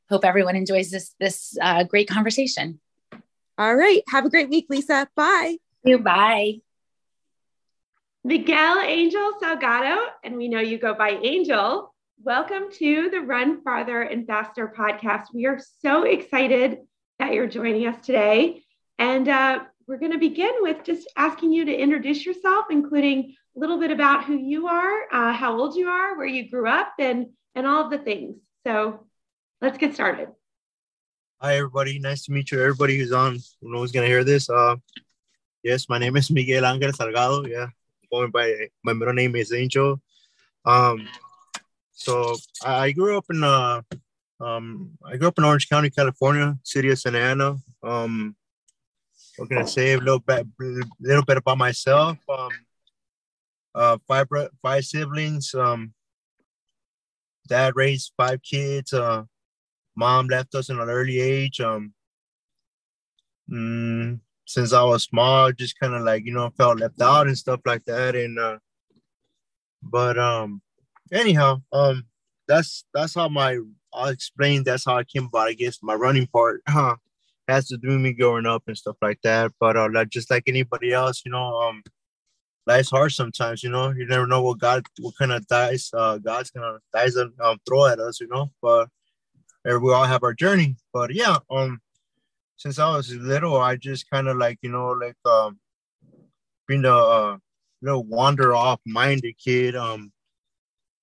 hope 0.09 0.25
everyone 0.25 0.57
enjoys 0.57 0.90
this 0.90 1.14
this 1.19 1.57
uh, 1.61 1.85
great 1.85 2.09
conversation. 2.09 2.81
All 3.59 3.75
right, 3.75 4.02
have 4.09 4.25
a 4.25 4.31
great 4.31 4.50
week, 4.50 4.66
Lisa. 4.69 5.09
Bye. 5.16 5.57
You 5.85 5.99
bye. 5.99 6.66
Miguel 8.26 8.80
Angel 8.80 9.35
Salgado, 9.40 10.04
and 10.25 10.37
we 10.37 10.49
know 10.49 10.59
you 10.59 10.80
go 10.80 10.92
by 10.95 11.11
Angel. 11.11 11.95
Welcome 12.25 12.73
to 12.73 13.09
the 13.09 13.21
Run 13.21 13.62
Farther 13.62 14.02
and 14.02 14.26
Faster 14.26 14.75
podcast. 14.76 15.26
We 15.33 15.47
are 15.47 15.61
so 15.80 16.02
excited 16.02 16.78
that 17.21 17.35
you're 17.35 17.47
joining 17.47 17.87
us 17.87 18.04
today. 18.04 18.64
And 18.99 19.28
uh, 19.28 19.61
we're 19.87 20.00
going 20.00 20.11
to 20.11 20.18
begin 20.18 20.50
with 20.59 20.83
just 20.83 21.09
asking 21.16 21.52
you 21.52 21.66
to 21.66 21.73
introduce 21.73 22.26
yourself, 22.26 22.64
including 22.68 23.37
a 23.56 23.61
little 23.61 23.78
bit 23.78 23.92
about 23.92 24.25
who 24.25 24.37
you 24.37 24.66
are, 24.66 25.02
uh, 25.12 25.33
how 25.33 25.56
old 25.56 25.76
you 25.76 25.87
are, 25.87 26.16
where 26.16 26.26
you 26.26 26.50
grew 26.50 26.68
up, 26.68 26.95
and, 26.99 27.26
and 27.54 27.64
all 27.64 27.85
of 27.85 27.92
the 27.92 27.99
things. 27.99 28.38
So 28.66 29.06
let's 29.62 29.78
get 29.78 29.95
started. 29.95 30.30
Hi, 31.40 31.59
everybody. 31.59 32.00
Nice 32.00 32.25
to 32.25 32.33
meet 32.33 32.50
you. 32.50 32.61
Everybody 32.61 32.99
who's 32.99 33.12
on, 33.12 33.38
who 33.62 33.73
knows 33.73 33.92
going 33.92 34.02
to 34.02 34.11
hear 34.11 34.25
this. 34.25 34.50
Uh, 34.50 34.75
yes, 35.62 35.88
my 35.88 35.99
name 35.99 36.16
is 36.16 36.28
Miguel 36.28 36.66
Angel 36.66 36.90
Salgado. 36.90 37.49
Yeah, 37.49 37.66
going 38.11 38.31
by 38.31 38.69
my 38.85 38.93
middle 38.93 39.15
name 39.15 39.37
is 39.37 39.53
Angel. 39.53 40.01
Um, 40.65 41.09
so 41.93 42.37
I, 42.65 42.93
grew 42.93 43.17
up 43.17 43.25
in 43.31 43.43
uh, 43.43 43.83
um, 44.41 44.91
I 45.05 45.17
grew 45.17 45.29
up 45.29 45.39
in 45.39 45.45
Orange 45.45 45.69
County, 45.69 45.91
California, 45.91 46.59
city 46.63 46.91
of 46.91 46.99
Santa 46.99 47.19
Ana. 47.19 47.57
Um, 47.83 48.37
can 49.49 49.59
I 49.59 49.65
say? 49.65 49.93
A 49.93 49.99
little 49.99 50.19
bit, 50.19 50.47
little 51.01 51.25
bit 51.25 51.37
about 51.37 51.59
myself. 51.59 52.19
Um, 52.29 52.51
uh, 53.75 53.99
five 54.09 54.27
five 54.63 54.85
siblings. 54.85 55.55
Um, 55.55 55.93
dad 57.47 57.77
raised 57.77 58.13
five 58.17 58.43
kids. 58.43 58.93
Uh, 58.93 59.25
mom 59.95 60.29
left 60.29 60.55
us 60.55 60.71
in 60.71 60.79
an 60.79 60.89
early 60.89 61.21
age. 61.21 61.61
Um, 61.61 61.93
mm, 63.51 64.21
since 64.47 64.73
I 64.73 64.83
was 64.85 65.03
small, 65.03 65.53
just 65.53 65.79
kind 65.79 65.95
of 65.95 66.03
like 66.03 66.25
you 66.25 66.33
know 66.33 66.50
felt 66.57 66.81
left 66.81 67.00
out 67.03 67.26
and 67.26 67.37
stuff 67.37 67.61
like 67.67 67.85
that. 67.85 68.15
And 68.15 68.38
uh, 68.38 68.59
but 69.83 70.19
um, 70.19 70.62
anyhow, 71.12 71.61
um, 71.73 72.05
that's 72.49 72.85
that's 72.95 73.15
how 73.15 73.29
my 73.29 73.59
I'll 73.93 74.09
explain. 74.09 74.62
That's 74.65 74.85
how 74.85 74.97
I 74.97 75.05
came 75.05 75.25
about. 75.26 75.49
I 75.49 75.53
guess 75.55 75.79
my 75.83 75.95
running 75.95 76.29
part 76.29 76.62
huh, 76.69 76.97
has 77.49 77.69
to 77.69 77.76
do 77.76 77.88
with 77.88 78.00
me 78.00 78.12
growing 78.12 78.47
up 78.47 78.62
and 78.67 78.79
stuff 78.79 78.97
like 79.03 79.21
that. 79.23 79.53
But 79.61 79.76
uh, 79.76 79.88
like 79.93 80.09
just 80.09 80.31
like 80.31 80.45
anybody 80.47 80.93
else, 80.93 81.23
you 81.25 81.33
know, 81.33 81.61
um, 81.61 81.83
life's 82.67 82.91
hard 82.91 83.12
sometimes. 83.12 83.62
You 83.62 83.71
know, 83.71 83.91
you 83.91 84.07
never 84.07 84.26
know 84.26 84.43
what 84.43 84.59
God, 84.59 84.87
what 85.00 85.15
kind 85.19 85.33
of 85.33 85.47
dice 85.49 85.91
uh, 85.93 86.19
God's 86.19 86.50
gonna 86.50 86.79
dice 86.93 87.17
um, 87.17 87.59
throw 87.67 87.87
at 87.87 87.99
us. 87.99 88.21
You 88.21 88.29
know, 88.29 88.53
but 88.62 88.88
we 89.65 89.93
all 89.93 90.05
have 90.05 90.23
our 90.23 90.35
journey. 90.35 90.76
But 90.93 91.12
yeah, 91.12 91.38
um, 91.50 91.81
since 92.57 92.79
I 92.79 92.97
was 92.97 93.15
little, 93.15 93.61
I 93.61 93.77
just 93.77 94.11
kind 94.11 94.29
of 94.29 94.37
like 94.37 94.59
you 94.63 94.71
know 94.71 94.91
like 94.91 95.17
um 95.25 95.59
being 96.67 96.85
a 96.85 96.95
uh, 96.95 97.37
little 97.83 98.05
wander 98.05 98.55
off 98.55 98.81
minded 98.87 99.37
kid. 99.39 99.77
Um, 99.77 100.13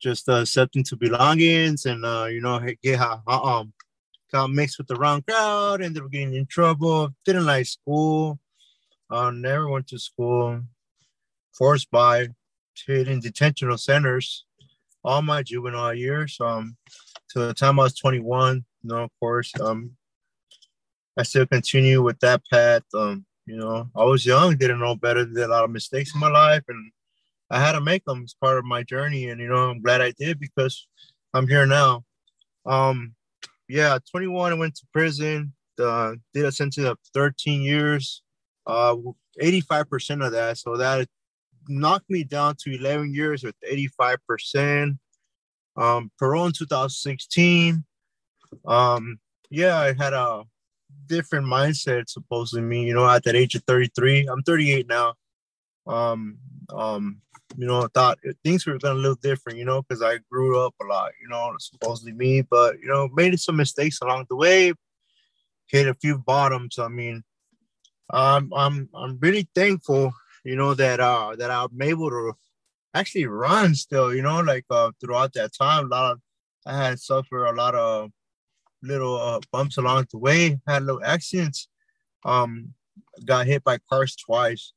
just 0.02 0.28
uh, 0.28 0.42
accepting 0.42 0.84
to 0.84 0.98
belongings 0.98 1.86
and 1.86 2.04
uh, 2.04 2.26
you 2.30 2.42
know 2.42 2.60
get 2.82 3.00
uh, 3.00 3.18
um 3.28 3.74
got 4.32 4.50
mixed 4.50 4.78
with 4.78 4.88
the 4.88 4.96
wrong 4.96 5.22
crowd, 5.22 5.82
ended 5.82 6.04
up 6.04 6.12
getting 6.12 6.34
in 6.34 6.46
trouble. 6.46 7.14
Didn't 7.26 7.46
like 7.46 7.68
school. 7.68 8.40
Uh, 9.10 9.32
never 9.32 9.70
went 9.70 9.88
to 9.88 10.00
school. 10.00 10.62
Forced 11.54 11.90
by 11.92 12.28
stayed 12.76 13.08
in 13.08 13.22
detentional 13.22 13.80
centers 13.80 14.46
all 15.04 15.22
my 15.22 15.44
juvenile 15.44 15.94
years. 15.94 16.38
Um, 16.42 16.76
to 17.30 17.40
the 17.40 17.54
time 17.54 17.80
I 17.80 17.84
was 17.84 17.96
21, 17.96 18.56
you 18.56 18.90
know, 18.90 19.04
of 19.04 19.12
course, 19.20 19.52
um, 19.60 19.92
I 21.18 21.24
still 21.24 21.46
continue 21.46 22.02
with 22.02 22.20
that 22.20 22.42
path. 22.52 22.84
Um, 22.94 23.26
you 23.46 23.58
know, 23.58 23.90
I 23.96 24.04
was 24.04 24.26
young, 24.26 24.58
didn't 24.58 24.80
know 24.80 24.96
better, 24.96 25.26
did 25.26 25.38
a 25.38 25.48
lot 25.48 25.64
of 25.64 25.72
mistakes 25.72 26.14
in 26.14 26.20
my 26.20 26.30
life, 26.30 26.64
and 26.68 26.92
I 27.50 27.60
had 27.60 27.74
to 27.74 27.82
make 27.82 28.06
them 28.06 28.24
as 28.24 28.34
part 28.34 28.58
of 28.58 28.66
my 28.66 28.84
journey. 28.84 29.30
And 29.30 29.40
you 29.40 29.48
know, 29.48 29.70
I'm 29.70 29.82
glad 29.82 30.02
I 30.02 30.12
did 30.12 30.40
because 30.40 30.88
I'm 31.34 31.48
here 31.48 31.66
now. 31.66 32.04
Um, 32.66 33.16
yeah, 33.68 33.98
21, 34.12 34.52
I 34.52 34.56
went 34.56 34.76
to 34.76 34.88
prison. 34.94 35.54
Uh, 35.80 36.14
did 36.34 36.46
a 36.46 36.52
sentence 36.52 36.86
of 36.86 36.98
13 37.14 37.62
years. 37.62 38.22
Uh, 38.66 38.96
85% 39.42 40.26
of 40.26 40.32
that, 40.32 40.58
so 40.58 40.78
that 40.78 41.08
knocked 41.68 42.10
me 42.10 42.24
down 42.24 42.56
to 42.60 42.76
11 42.76 43.14
years 43.14 43.44
with 43.44 43.56
85%. 43.68 44.98
Um, 45.76 46.12
parole 46.20 46.46
in 46.46 46.52
2016. 46.54 47.84
Um, 48.66 49.20
yeah, 49.50 49.80
I 49.80 49.94
had 49.94 50.14
a 50.14 50.44
different 51.08 51.46
mindset 51.46 52.10
supposedly 52.10 52.66
me, 52.66 52.86
you 52.86 52.94
know, 52.94 53.10
at 53.10 53.24
that 53.24 53.36
age 53.36 53.56
of 53.56 53.64
33. 53.64 54.28
I'm 54.28 54.44
38 54.44 54.88
now. 54.88 55.14
Um, 55.86 56.38
um, 56.70 57.22
you 57.58 57.68
know, 57.68 57.88
thought 57.94 58.18
things 58.44 58.66
were 58.66 58.78
gonna 58.78 59.00
look 59.00 59.22
different, 59.22 59.60
you 59.60 59.66
know, 59.66 59.82
because 59.82 60.02
I 60.02 60.20
grew 60.32 60.60
up 60.60 60.74
a 60.82 60.86
lot, 60.86 61.12
you 61.22 61.30
know, 61.30 61.54
supposedly 61.60 62.14
me, 62.14 62.42
but 62.42 62.80
you 62.80 62.88
know, 62.88 63.10
made 63.14 63.40
some 63.40 63.58
mistakes 63.58 64.00
along 64.02 64.26
the 64.30 64.36
way, 64.36 64.74
hit 65.68 65.88
a 65.88 65.94
few 65.94 66.18
bottoms. 66.18 66.80
I 66.80 66.88
mean, 66.88 67.24
um, 68.10 68.52
I'm 68.56 68.90
I'm 68.94 69.20
really 69.20 69.48
thankful, 69.54 70.14
you 70.44 70.56
know, 70.56 70.74
that 70.74 71.00
uh 71.00 71.36
that 71.38 71.52
I'm 71.52 71.82
able 71.82 72.10
to 72.10 72.34
actually 72.94 73.26
run 73.28 73.76
still, 73.76 74.14
you 74.14 74.22
know, 74.22 74.40
like 74.42 74.66
uh 74.70 74.92
throughout 75.00 75.34
that 75.34 75.52
time. 75.54 75.86
A 75.86 75.90
lot 75.90 76.12
of 76.14 76.22
I 76.66 76.78
had 76.78 77.00
suffered 77.00 77.46
a 77.46 77.54
lot 77.54 77.76
of 77.76 78.12
little 78.84 79.16
uh, 79.16 79.40
bumps 79.52 79.78
along 79.78 80.08
the 80.12 80.18
way, 80.18 80.60
had 80.68 80.84
little 80.84 81.04
accidents. 81.04 81.68
Um, 82.26 82.74
got 83.26 83.48
hit 83.48 83.64
by 83.64 83.80
cars 83.90 84.16
twice. 84.16 84.74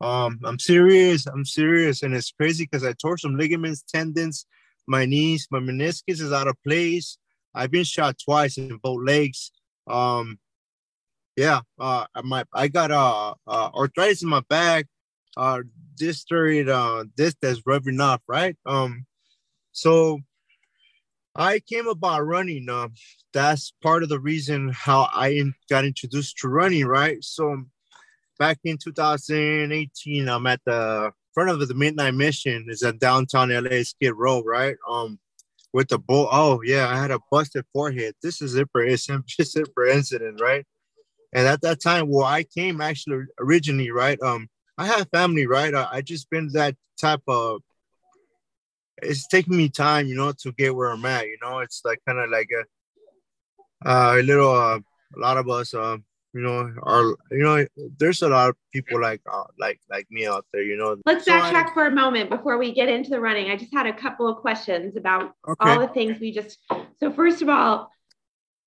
Um, 0.00 0.40
I'm 0.44 0.58
serious. 0.58 1.26
I'm 1.26 1.44
serious, 1.44 2.02
and 2.02 2.14
it's 2.14 2.32
crazy 2.32 2.64
because 2.64 2.84
I 2.84 2.92
tore 2.92 3.18
some 3.18 3.36
ligaments, 3.36 3.82
tendons, 3.82 4.46
my 4.86 5.06
knees, 5.06 5.48
my 5.50 5.60
meniscus 5.60 6.20
is 6.20 6.32
out 6.32 6.48
of 6.48 6.56
place. 6.62 7.18
I've 7.54 7.70
been 7.70 7.84
shot 7.84 8.16
twice 8.22 8.58
in 8.58 8.78
both 8.82 9.04
legs. 9.04 9.52
Um, 9.86 10.38
yeah, 11.36 11.60
uh, 11.78 12.06
my 12.22 12.44
I 12.52 12.68
got 12.68 12.90
uh, 12.90 13.34
uh 13.46 13.70
arthritis 13.74 14.22
in 14.22 14.28
my 14.28 14.42
back, 14.48 14.86
uh, 15.36 15.60
this 15.96 16.24
uh, 16.30 17.04
this 17.16 17.34
that's 17.40 17.62
rubbing 17.66 18.00
off, 18.00 18.20
right? 18.28 18.56
Um, 18.66 19.06
so 19.72 20.20
I 21.36 21.60
came 21.60 21.88
about 21.88 22.26
running. 22.26 22.68
Uh, 22.68 22.88
that's 23.32 23.72
part 23.82 24.02
of 24.02 24.08
the 24.08 24.20
reason 24.20 24.68
how 24.68 25.08
I 25.12 25.42
got 25.68 25.84
introduced 25.84 26.38
to 26.38 26.48
running, 26.48 26.86
right? 26.86 27.22
So 27.24 27.64
back 28.38 28.58
in 28.64 28.78
2018, 28.78 30.28
I'm 30.28 30.46
at 30.46 30.60
the 30.64 31.12
front 31.32 31.50
of 31.50 31.66
the 31.66 31.74
Midnight 31.74 32.14
Mission. 32.14 32.66
Is 32.68 32.82
at 32.82 33.00
downtown 33.00 33.50
LA 33.50 33.82
Skid 33.82 34.12
Row, 34.14 34.42
right? 34.42 34.76
Um, 34.88 35.18
with 35.72 35.88
the 35.88 35.98
bull. 35.98 36.28
Oh 36.30 36.62
yeah, 36.62 36.88
I 36.88 36.96
had 36.96 37.10
a 37.10 37.18
busted 37.30 37.64
forehead. 37.72 38.14
This 38.22 38.40
is 38.40 38.54
it 38.54 38.68
for 38.70 38.84
it's 38.84 39.08
it 39.38 39.68
for 39.74 39.86
incident, 39.86 40.40
right? 40.40 40.64
And 41.32 41.48
at 41.48 41.62
that 41.62 41.82
time, 41.82 42.08
well, 42.08 42.24
I 42.24 42.44
came 42.44 42.80
actually 42.80 43.24
originally, 43.40 43.90
right? 43.90 44.20
Um, 44.22 44.48
I 44.78 44.86
have 44.86 45.08
family, 45.10 45.46
right? 45.46 45.74
I, 45.74 45.88
I 45.94 46.00
just 46.00 46.30
been 46.30 46.48
that 46.52 46.76
type 46.98 47.22
of 47.26 47.60
it's 49.04 49.26
taking 49.26 49.56
me 49.56 49.68
time, 49.68 50.06
you 50.06 50.14
know, 50.14 50.32
to 50.32 50.52
get 50.52 50.74
where 50.74 50.90
I'm 50.90 51.04
at. 51.04 51.26
You 51.26 51.38
know, 51.42 51.58
it's 51.60 51.82
like 51.84 52.00
kind 52.06 52.18
of 52.18 52.30
like 52.30 52.50
a, 52.50 53.88
uh, 53.88 54.16
a 54.18 54.22
little. 54.22 54.50
Uh, 54.50 54.80
a 55.16 55.20
lot 55.20 55.36
of 55.36 55.48
us, 55.48 55.74
uh, 55.74 55.96
you 56.32 56.40
know, 56.40 56.72
are 56.82 57.16
you 57.30 57.44
know, 57.44 57.64
there's 57.98 58.22
a 58.22 58.28
lot 58.28 58.50
of 58.50 58.56
people 58.72 59.00
like 59.00 59.20
uh, 59.30 59.44
like 59.58 59.80
like 59.90 60.06
me 60.10 60.26
out 60.26 60.44
there. 60.52 60.62
You 60.62 60.76
know. 60.76 60.96
Let's 61.06 61.24
so 61.24 61.32
backtrack 61.32 61.70
I, 61.70 61.74
for 61.74 61.86
a 61.86 61.90
moment 61.90 62.30
before 62.30 62.58
we 62.58 62.72
get 62.72 62.88
into 62.88 63.10
the 63.10 63.20
running. 63.20 63.50
I 63.50 63.56
just 63.56 63.72
had 63.72 63.86
a 63.86 63.92
couple 63.92 64.28
of 64.28 64.38
questions 64.38 64.96
about 64.96 65.32
okay. 65.48 65.70
all 65.70 65.80
the 65.80 65.88
things 65.88 66.18
we 66.20 66.32
just. 66.32 66.58
So 66.98 67.12
first 67.12 67.42
of 67.42 67.48
all, 67.48 67.90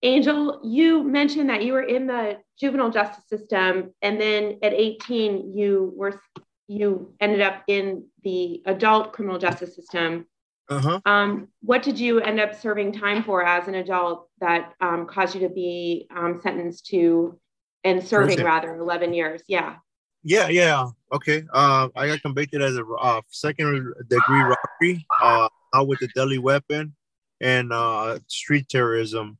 Angel, 0.03 0.61
you 0.63 1.03
mentioned 1.03 1.49
that 1.49 1.63
you 1.63 1.73
were 1.73 1.83
in 1.83 2.07
the 2.07 2.37
juvenile 2.59 2.91
justice 2.91 3.25
system, 3.27 3.93
and 4.01 4.19
then 4.19 4.59
at 4.63 4.73
18, 4.73 5.57
you 5.57 5.91
were 5.95 6.21
you 6.67 7.13
ended 7.19 7.41
up 7.41 7.63
in 7.67 8.05
the 8.23 8.61
adult 8.65 9.13
criminal 9.13 9.39
justice 9.39 9.75
system. 9.75 10.25
Uh-huh. 10.69 10.99
Um, 11.05 11.47
what 11.61 11.81
did 11.81 11.97
you 11.97 12.19
end 12.19 12.39
up 12.39 12.53
serving 12.53 12.91
time 12.93 13.23
for 13.23 13.43
as 13.43 13.67
an 13.69 13.75
adult 13.75 14.29
that 14.41 14.73
um, 14.81 15.05
caused 15.05 15.33
you 15.33 15.41
to 15.41 15.49
be 15.49 16.07
um, 16.15 16.39
sentenced 16.41 16.87
to 16.87 17.39
and 17.85 18.03
serving 18.03 18.43
rather 18.43 18.75
11 18.75 19.13
years? 19.13 19.41
Yeah. 19.47 19.77
Yeah, 20.23 20.49
yeah. 20.49 20.87
Okay. 21.13 21.43
Uh, 21.53 21.87
I 21.95 22.07
got 22.07 22.21
convicted 22.21 22.61
as 22.61 22.75
a 22.75 22.83
uh, 22.99 23.21
second 23.29 23.93
degree 24.09 24.41
robbery, 24.41 25.05
uh, 25.21 25.47
out 25.73 25.87
with 25.87 26.01
a 26.01 26.07
deadly 26.07 26.37
weapon, 26.37 26.95
and 27.39 27.71
uh, 27.71 28.19
street 28.27 28.67
terrorism, 28.67 29.37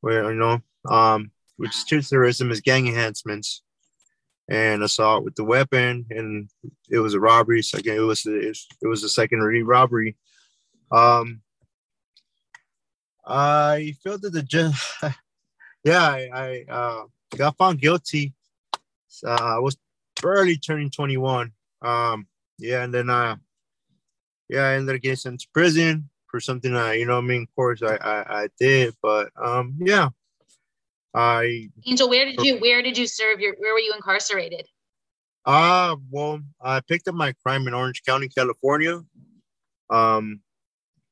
where 0.00 0.32
you 0.32 0.38
know, 0.38 0.60
um, 0.90 1.30
which 1.56 1.72
street 1.72 2.04
terrorism 2.04 2.50
is 2.50 2.60
gang 2.60 2.88
enhancements 2.88 3.62
and 4.48 4.82
assault 4.82 5.24
with 5.24 5.34
the 5.36 5.44
weapon, 5.44 6.06
and 6.10 6.48
it 6.90 6.98
was 6.98 7.14
a 7.14 7.20
robbery. 7.20 7.62
Second, 7.62 7.96
it 7.96 8.00
was 8.00 8.26
it 8.26 8.56
was 8.82 9.02
a 9.02 9.08
secondary 9.08 9.62
robbery. 9.62 10.16
Um, 10.90 11.40
I 13.26 13.94
feel 14.02 14.18
that 14.18 14.30
the 14.30 14.42
judge, 14.42 14.74
yeah, 15.84 16.02
I, 16.02 16.28
I 16.32 16.72
uh, 16.72 17.04
got 17.36 17.56
found 17.56 17.80
guilty. 17.80 18.34
Uh, 19.26 19.56
I 19.56 19.58
was 19.58 19.76
barely 20.20 20.56
turning 20.56 20.90
21. 20.90 21.52
Um, 21.82 22.26
yeah, 22.58 22.84
and 22.84 22.92
then 22.92 23.08
uh, 23.08 23.36
yeah, 24.48 24.68
I 24.68 24.74
ended 24.74 24.96
up 24.96 25.02
getting 25.02 25.16
sent 25.16 25.40
to 25.40 25.48
prison 25.54 26.08
for 26.30 26.40
something 26.40 26.74
I, 26.74 26.94
you 26.94 27.06
know, 27.06 27.18
I 27.18 27.20
mean, 27.20 27.42
of 27.42 27.54
course, 27.54 27.82
I, 27.82 27.96
I, 27.96 28.42
I 28.42 28.48
did, 28.58 28.94
but 29.02 29.30
um, 29.42 29.74
yeah, 29.78 30.08
I. 31.14 31.70
Angel, 31.86 32.08
where 32.08 32.24
did 32.24 32.40
you 32.40 32.58
where 32.58 32.82
did 32.82 32.98
you 32.98 33.06
serve 33.06 33.40
your? 33.40 33.54
Where 33.58 33.72
were 33.72 33.78
you 33.78 33.92
incarcerated? 33.94 34.66
Uh, 35.46 35.96
well, 36.10 36.40
I 36.60 36.80
picked 36.80 37.06
up 37.06 37.14
my 37.14 37.34
crime 37.44 37.68
in 37.68 37.74
Orange 37.74 38.02
County, 38.04 38.28
California. 38.28 39.02
Um, 39.90 40.40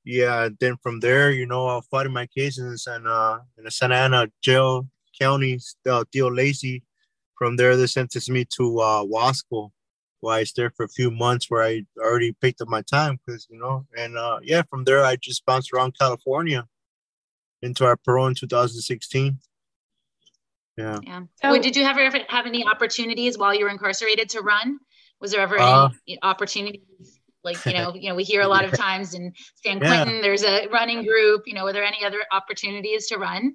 yeah, 0.04 0.48
then 0.58 0.76
from 0.82 1.00
there, 1.00 1.30
you 1.30 1.46
know, 1.46 1.68
I 1.68 1.80
fought 1.90 2.06
in 2.06 2.12
my 2.12 2.26
cases 2.26 2.86
in 2.86 3.06
uh 3.06 3.40
in 3.58 3.64
the 3.64 3.70
Santa 3.70 3.94
Ana 3.94 4.28
jail 4.42 4.88
county, 5.20 5.58
uh, 5.88 6.04
Theo 6.12 6.30
Lacy. 6.30 6.82
From 7.36 7.56
there, 7.56 7.76
they 7.76 7.86
sentenced 7.86 8.30
me 8.30 8.44
to 8.56 8.80
uh 8.80 9.04
Wasco, 9.04 9.70
where 10.20 10.36
I 10.36 10.44
stayed 10.44 10.74
for 10.74 10.84
a 10.84 10.88
few 10.88 11.10
months, 11.10 11.50
where 11.50 11.62
I 11.62 11.84
already 11.98 12.32
picked 12.32 12.60
up 12.60 12.68
my 12.68 12.82
time, 12.82 13.20
because 13.24 13.46
you 13.50 13.58
know, 13.58 13.86
and 13.96 14.16
uh 14.16 14.40
yeah, 14.42 14.62
from 14.68 14.84
there 14.84 15.04
I 15.04 15.16
just 15.16 15.44
bounced 15.46 15.72
around 15.72 15.96
California 15.98 16.66
into 17.60 17.84
our 17.84 17.96
parole 17.96 18.26
in 18.26 18.34
2016. 18.34 19.38
Yeah. 20.76 20.98
Yeah. 21.02 21.20
So, 21.42 21.61
did 21.61 21.76
you 21.76 21.85
ever 21.85 22.24
have 22.28 22.46
any 22.46 22.66
opportunities 22.66 23.37
while 23.37 23.54
you 23.54 23.64
were 23.64 23.70
incarcerated 23.70 24.30
to 24.30 24.40
run? 24.40 24.78
Was 25.20 25.32
there 25.32 25.40
ever 25.40 25.58
uh, 25.58 25.90
any 26.08 26.18
opportunities? 26.22 26.80
Like 27.44 27.64
you 27.66 27.74
know, 27.74 27.94
you 27.94 28.08
know, 28.08 28.14
we 28.14 28.24
hear 28.24 28.42
a 28.42 28.48
lot 28.48 28.64
of 28.64 28.72
times 28.72 29.14
in 29.14 29.32
San 29.64 29.78
Quentin, 29.78 30.16
yeah. 30.16 30.22
there's 30.22 30.44
a 30.44 30.68
running 30.68 31.04
group. 31.04 31.42
You 31.46 31.54
know, 31.54 31.64
were 31.64 31.72
there 31.72 31.85
any 31.85 32.04
other 32.04 32.20
opportunities 32.32 33.08
to 33.08 33.18
run? 33.18 33.54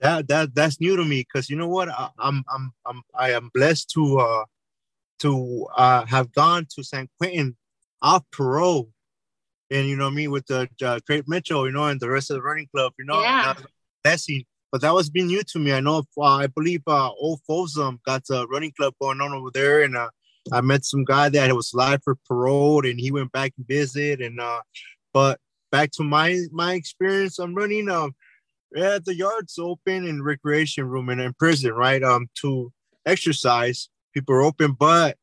That 0.00 0.28
that 0.28 0.54
that's 0.54 0.80
new 0.80 0.96
to 0.96 1.04
me 1.04 1.20
because 1.20 1.48
you 1.48 1.56
know 1.56 1.68
what, 1.68 1.88
I, 1.88 2.10
I'm 2.18 2.44
I'm 2.52 2.72
I'm 2.84 3.02
I 3.14 3.32
am 3.32 3.50
blessed 3.54 3.90
to 3.90 4.18
uh 4.18 4.44
to 5.20 5.66
uh 5.76 6.04
have 6.06 6.32
gone 6.32 6.66
to 6.74 6.82
San 6.82 7.08
Quentin 7.18 7.56
off 8.02 8.24
parole, 8.32 8.90
and 9.70 9.86
you 9.86 9.96
know 9.96 10.10
me 10.10 10.28
with 10.28 10.46
the 10.46 10.68
uh, 10.84 10.98
Craig 11.06 11.24
Mitchell, 11.26 11.66
you 11.66 11.72
know, 11.72 11.84
and 11.84 12.00
the 12.00 12.10
rest 12.10 12.30
of 12.30 12.36
the 12.36 12.42
running 12.42 12.68
club, 12.74 12.92
you 12.98 13.04
know, 13.04 13.22
yeah. 13.22 13.54
blessing 14.02 14.44
but 14.72 14.80
that 14.80 14.94
was 14.94 15.10
being 15.10 15.26
new 15.26 15.42
to 15.42 15.58
me. 15.58 15.72
I 15.72 15.80
know, 15.80 16.02
uh, 16.16 16.22
I 16.22 16.46
believe 16.46 16.82
uh, 16.86 17.10
Old 17.10 17.40
Folsom 17.46 18.00
got 18.06 18.22
a 18.30 18.46
running 18.46 18.72
club 18.72 18.94
going 19.00 19.20
on 19.20 19.32
over 19.32 19.50
there, 19.52 19.82
and 19.82 19.94
uh, 19.94 20.08
I 20.50 20.62
met 20.62 20.86
some 20.86 21.04
guy 21.04 21.28
that 21.28 21.54
was 21.54 21.72
live 21.74 22.00
for 22.02 22.16
parole, 22.26 22.86
and 22.86 22.98
he 22.98 23.12
went 23.12 23.30
back 23.32 23.52
and 23.58 23.68
visit. 23.68 24.22
And 24.22 24.40
uh, 24.40 24.62
but 25.12 25.38
back 25.70 25.90
to 25.92 26.02
my 26.02 26.40
my 26.50 26.72
experience, 26.72 27.38
I'm 27.38 27.54
running 27.54 27.90
um 27.90 28.14
yeah 28.74 28.98
the 29.04 29.14
yards 29.14 29.58
open 29.58 30.06
in 30.06 30.22
recreation 30.22 30.86
room 30.86 31.10
and 31.10 31.20
in 31.20 31.34
prison, 31.34 31.72
right? 31.72 32.02
Um 32.02 32.28
to 32.40 32.72
exercise, 33.06 33.90
people 34.14 34.34
are 34.34 34.42
open, 34.42 34.72
but 34.72 35.16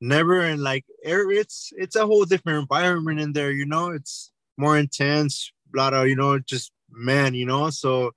never 0.00 0.42
in 0.42 0.62
like 0.62 0.84
it's 1.02 1.72
it's 1.76 1.96
a 1.96 2.06
whole 2.06 2.24
different 2.24 2.60
environment 2.60 3.20
in 3.20 3.32
there. 3.34 3.52
You 3.52 3.66
know, 3.66 3.90
it's 3.90 4.32
more 4.56 4.78
intense, 4.78 5.52
a 5.74 5.78
lot 5.78 5.94
of 5.94 6.08
you 6.08 6.16
know 6.16 6.38
just 6.38 6.72
man, 6.90 7.34
you 7.34 7.44
know, 7.44 7.70
so 7.70 8.12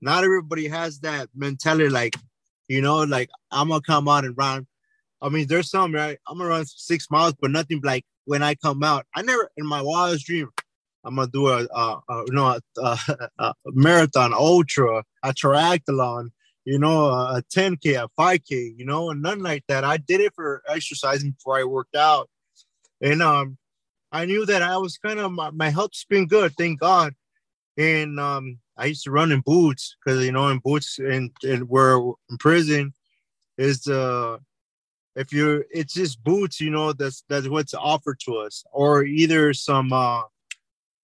not 0.00 0.24
everybody 0.24 0.68
has 0.68 1.00
that 1.00 1.28
mentality, 1.34 1.88
like, 1.88 2.14
you 2.68 2.82
know, 2.82 3.02
like 3.02 3.30
I'm 3.50 3.68
gonna 3.68 3.80
come 3.80 4.08
out 4.08 4.24
and 4.24 4.36
run. 4.36 4.66
I 5.22 5.28
mean, 5.28 5.46
there's 5.46 5.70
some 5.70 5.94
right. 5.94 6.18
I'm 6.28 6.38
gonna 6.38 6.50
run 6.50 6.66
six 6.66 7.10
miles, 7.10 7.34
but 7.40 7.50
nothing 7.50 7.80
like 7.82 8.04
when 8.24 8.42
I 8.42 8.54
come 8.54 8.82
out. 8.82 9.06
I 9.14 9.22
never 9.22 9.50
in 9.56 9.66
my 9.66 9.82
wildest 9.82 10.26
dream, 10.26 10.50
I'm 11.04 11.16
gonna 11.16 11.28
do 11.32 11.48
a, 11.48 11.66
a, 11.74 12.00
a 12.08 12.24
you 12.26 12.32
know 12.32 12.58
a, 12.78 12.98
a, 13.38 13.54
marathon, 13.66 14.34
ultra, 14.34 15.04
a 15.22 15.32
triathlon, 15.32 16.30
you 16.64 16.78
know, 16.78 17.06
a 17.06 17.42
10k, 17.54 18.04
a 18.04 18.08
5k, 18.20 18.74
you 18.76 18.84
know, 18.84 19.10
and 19.10 19.22
nothing 19.22 19.42
like 19.42 19.64
that. 19.68 19.84
I 19.84 19.96
did 19.96 20.20
it 20.20 20.32
for 20.34 20.62
exercising 20.68 21.30
before 21.30 21.58
I 21.58 21.64
worked 21.64 21.96
out, 21.96 22.28
and 23.00 23.22
um, 23.22 23.56
I 24.12 24.26
knew 24.26 24.44
that 24.46 24.62
I 24.62 24.76
was 24.78 24.98
kind 24.98 25.20
of 25.20 25.32
my, 25.32 25.50
my 25.50 25.70
health's 25.70 26.04
been 26.04 26.26
good, 26.26 26.52
thank 26.58 26.80
God, 26.80 27.14
and 27.78 28.18
um, 28.18 28.58
I 28.78 28.86
used 28.86 29.04
to 29.04 29.10
run 29.10 29.32
in 29.32 29.40
boots 29.40 29.96
because 30.04 30.24
you 30.24 30.32
know 30.32 30.48
in 30.48 30.58
boots 30.58 30.98
and 30.98 31.30
and 31.42 31.68
where 31.68 31.96
in 31.96 32.38
prison 32.38 32.92
is 33.58 33.86
uh 33.88 34.38
if 35.14 35.32
you're 35.32 35.64
it's 35.70 35.94
just 35.94 36.22
boots 36.22 36.60
you 36.60 36.70
know 36.70 36.92
that's 36.92 37.24
that's 37.28 37.48
what's 37.48 37.74
offered 37.74 38.20
to 38.20 38.36
us. 38.36 38.64
Or 38.72 39.04
either 39.04 39.54
some 39.54 39.92
uh 39.92 40.22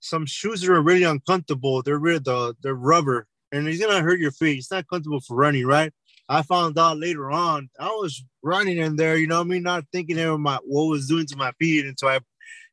some 0.01 0.27
shoes 0.27 0.61
that 0.61 0.73
are 0.73 0.83
really 0.83 1.05
uncomfortable 1.05 1.83
they're 1.83 1.99
really 1.99 2.19
the 2.19 2.55
they're 2.63 2.75
rubber 2.75 3.27
and 3.53 3.67
it's 3.69 3.81
gonna 3.81 4.03
hurt 4.03 4.21
your 4.21 4.33
feet. 4.33 4.59
It's 4.59 4.71
not 4.71 4.89
comfortable 4.89 5.21
for 5.21 5.37
running 5.37 5.67
right? 5.67 5.93
I 6.29 6.43
found 6.43 6.79
out 6.79 6.99
later 6.99 7.31
on 7.31 7.71
I 7.81 7.89
was 7.89 8.23
running 8.43 8.79
in 8.79 8.97
there 8.97 9.17
you 9.17 9.27
know 9.27 9.41
I 9.41 9.45
mean? 9.45 9.63
Not 9.63 9.87
thinking 9.93 10.19
of 10.19 10.41
my 10.41 10.59
what 10.65 10.85
was 10.85 11.07
doing 11.07 11.27
to 11.27 11.37
my 11.37 11.53
feet 11.53 11.87
until 11.87 12.09
I 12.09 12.21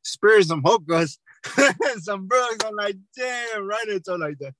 experienced 0.02 0.50
some 0.50 0.62
hook 0.62 0.82
some 2.00 2.28
bugs 2.28 2.64
I'm 2.66 2.76
like 2.76 2.96
damn 3.16 3.66
right? 3.66 3.88
Into 3.88 4.16
like 4.16 4.38
that 4.40 4.54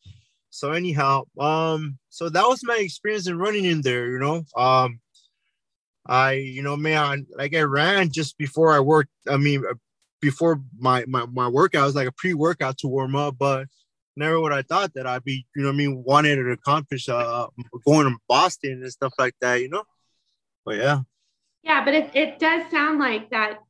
so 0.50 0.72
anyhow, 0.72 1.24
um, 1.38 1.98
so 2.08 2.28
that 2.28 2.46
was 2.46 2.60
my 2.64 2.76
experience 2.76 3.28
in 3.28 3.38
running 3.38 3.64
in 3.64 3.82
there, 3.82 4.10
you 4.10 4.18
know. 4.18 4.44
Um, 4.56 5.00
I, 6.06 6.32
you 6.32 6.62
know, 6.62 6.76
man, 6.76 7.26
like 7.36 7.54
I 7.54 7.62
ran 7.62 8.10
just 8.10 8.36
before 8.36 8.72
I 8.72 8.80
worked. 8.80 9.10
I 9.28 9.36
mean, 9.36 9.64
uh, 9.68 9.74
before 10.20 10.60
my 10.78 11.04
my 11.06 11.24
my 11.26 11.48
workout 11.48 11.86
was 11.86 11.94
like 11.94 12.08
a 12.08 12.12
pre-workout 12.12 12.78
to 12.78 12.88
warm 12.88 13.14
up, 13.14 13.36
but 13.38 13.66
never 14.16 14.40
would 14.40 14.52
I 14.52 14.62
thought 14.62 14.92
that 14.94 15.06
I'd 15.06 15.24
be, 15.24 15.46
you 15.54 15.62
know, 15.62 15.70
I 15.70 15.72
mean, 15.72 16.02
wanted 16.04 16.36
to 16.36 16.50
accomplish 16.50 17.08
uh 17.08 17.46
going 17.86 18.08
to 18.08 18.16
Boston 18.28 18.82
and 18.82 18.92
stuff 18.92 19.14
like 19.18 19.34
that, 19.40 19.60
you 19.60 19.68
know. 19.68 19.84
But 20.64 20.76
yeah. 20.76 21.00
Yeah, 21.62 21.84
but 21.84 21.94
it 21.94 22.10
it 22.14 22.38
does 22.38 22.70
sound 22.70 22.98
like 22.98 23.30
that. 23.30 23.60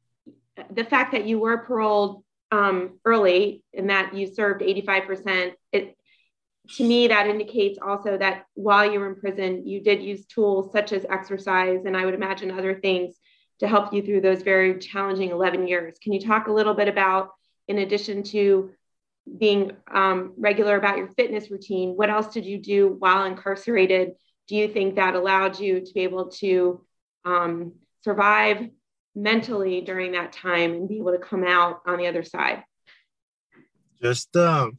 The 0.71 0.85
fact 0.85 1.13
that 1.13 1.27
you 1.27 1.39
were 1.39 1.59
paroled 1.59 2.25
um, 2.53 2.99
early 3.05 3.63
and 3.75 3.91
that 3.91 4.15
you 4.15 4.27
served 4.27 4.63
85%, 4.63 5.53
it 5.73 5.97
to 6.77 6.85
me, 6.85 7.09
that 7.09 7.27
indicates 7.27 7.79
also 7.85 8.17
that 8.19 8.45
while 8.55 8.91
you 8.91 9.01
were 9.01 9.09
in 9.09 9.17
prison, 9.17 9.67
you 9.67 9.81
did 9.81 10.03
use 10.03 10.27
tools 10.27 10.73
such 10.73 10.93
as 10.93 11.05
exercise 11.09 11.85
and 11.85 11.97
I 11.97 12.05
would 12.05 12.15
imagine 12.15 12.51
other 12.51 12.79
things 12.79 13.17
to 13.59 13.69
help 13.69 13.93
you 13.93 14.03
through 14.03 14.23
those 14.23 14.43
very 14.43 14.79
challenging 14.79 15.31
11 15.31 15.67
years. 15.67 15.99
Can 16.03 16.13
you 16.13 16.21
talk 16.21 16.47
a 16.47 16.53
little 16.53 16.75
bit 16.75 16.89
about, 16.89 17.31
in 17.69 17.79
addition 17.79 18.23
to 18.25 18.71
being 19.39 19.73
um, 19.93 20.33
regular 20.37 20.77
about 20.77 20.99
your 20.99 21.09
fitness 21.09 21.51
routine, 21.51 21.91
what 21.91 22.11
else 22.11 22.33
did 22.33 22.47
you 22.47 22.59
do 22.59 22.97
while 22.99 23.25
incarcerated? 23.25 24.13
Do 24.49 24.57
you 24.57 24.69
think 24.69 24.97
that 24.97 25.15
allowed 25.15 25.61
you 25.61 25.81
to 25.81 25.93
be 25.93 26.01
able 26.01 26.31
to 26.33 26.85
um, 27.25 27.75
survive 28.03 28.69
mentally 29.15 29.81
during 29.81 30.13
that 30.13 30.33
time 30.33 30.73
and 30.73 30.89
be 30.89 30.97
able 30.97 31.13
to 31.13 31.19
come 31.19 31.45
out 31.45 31.83
on 31.87 31.99
the 31.99 32.07
other 32.07 32.23
side? 32.23 32.65
Just 34.01 34.35
um, 34.37 34.79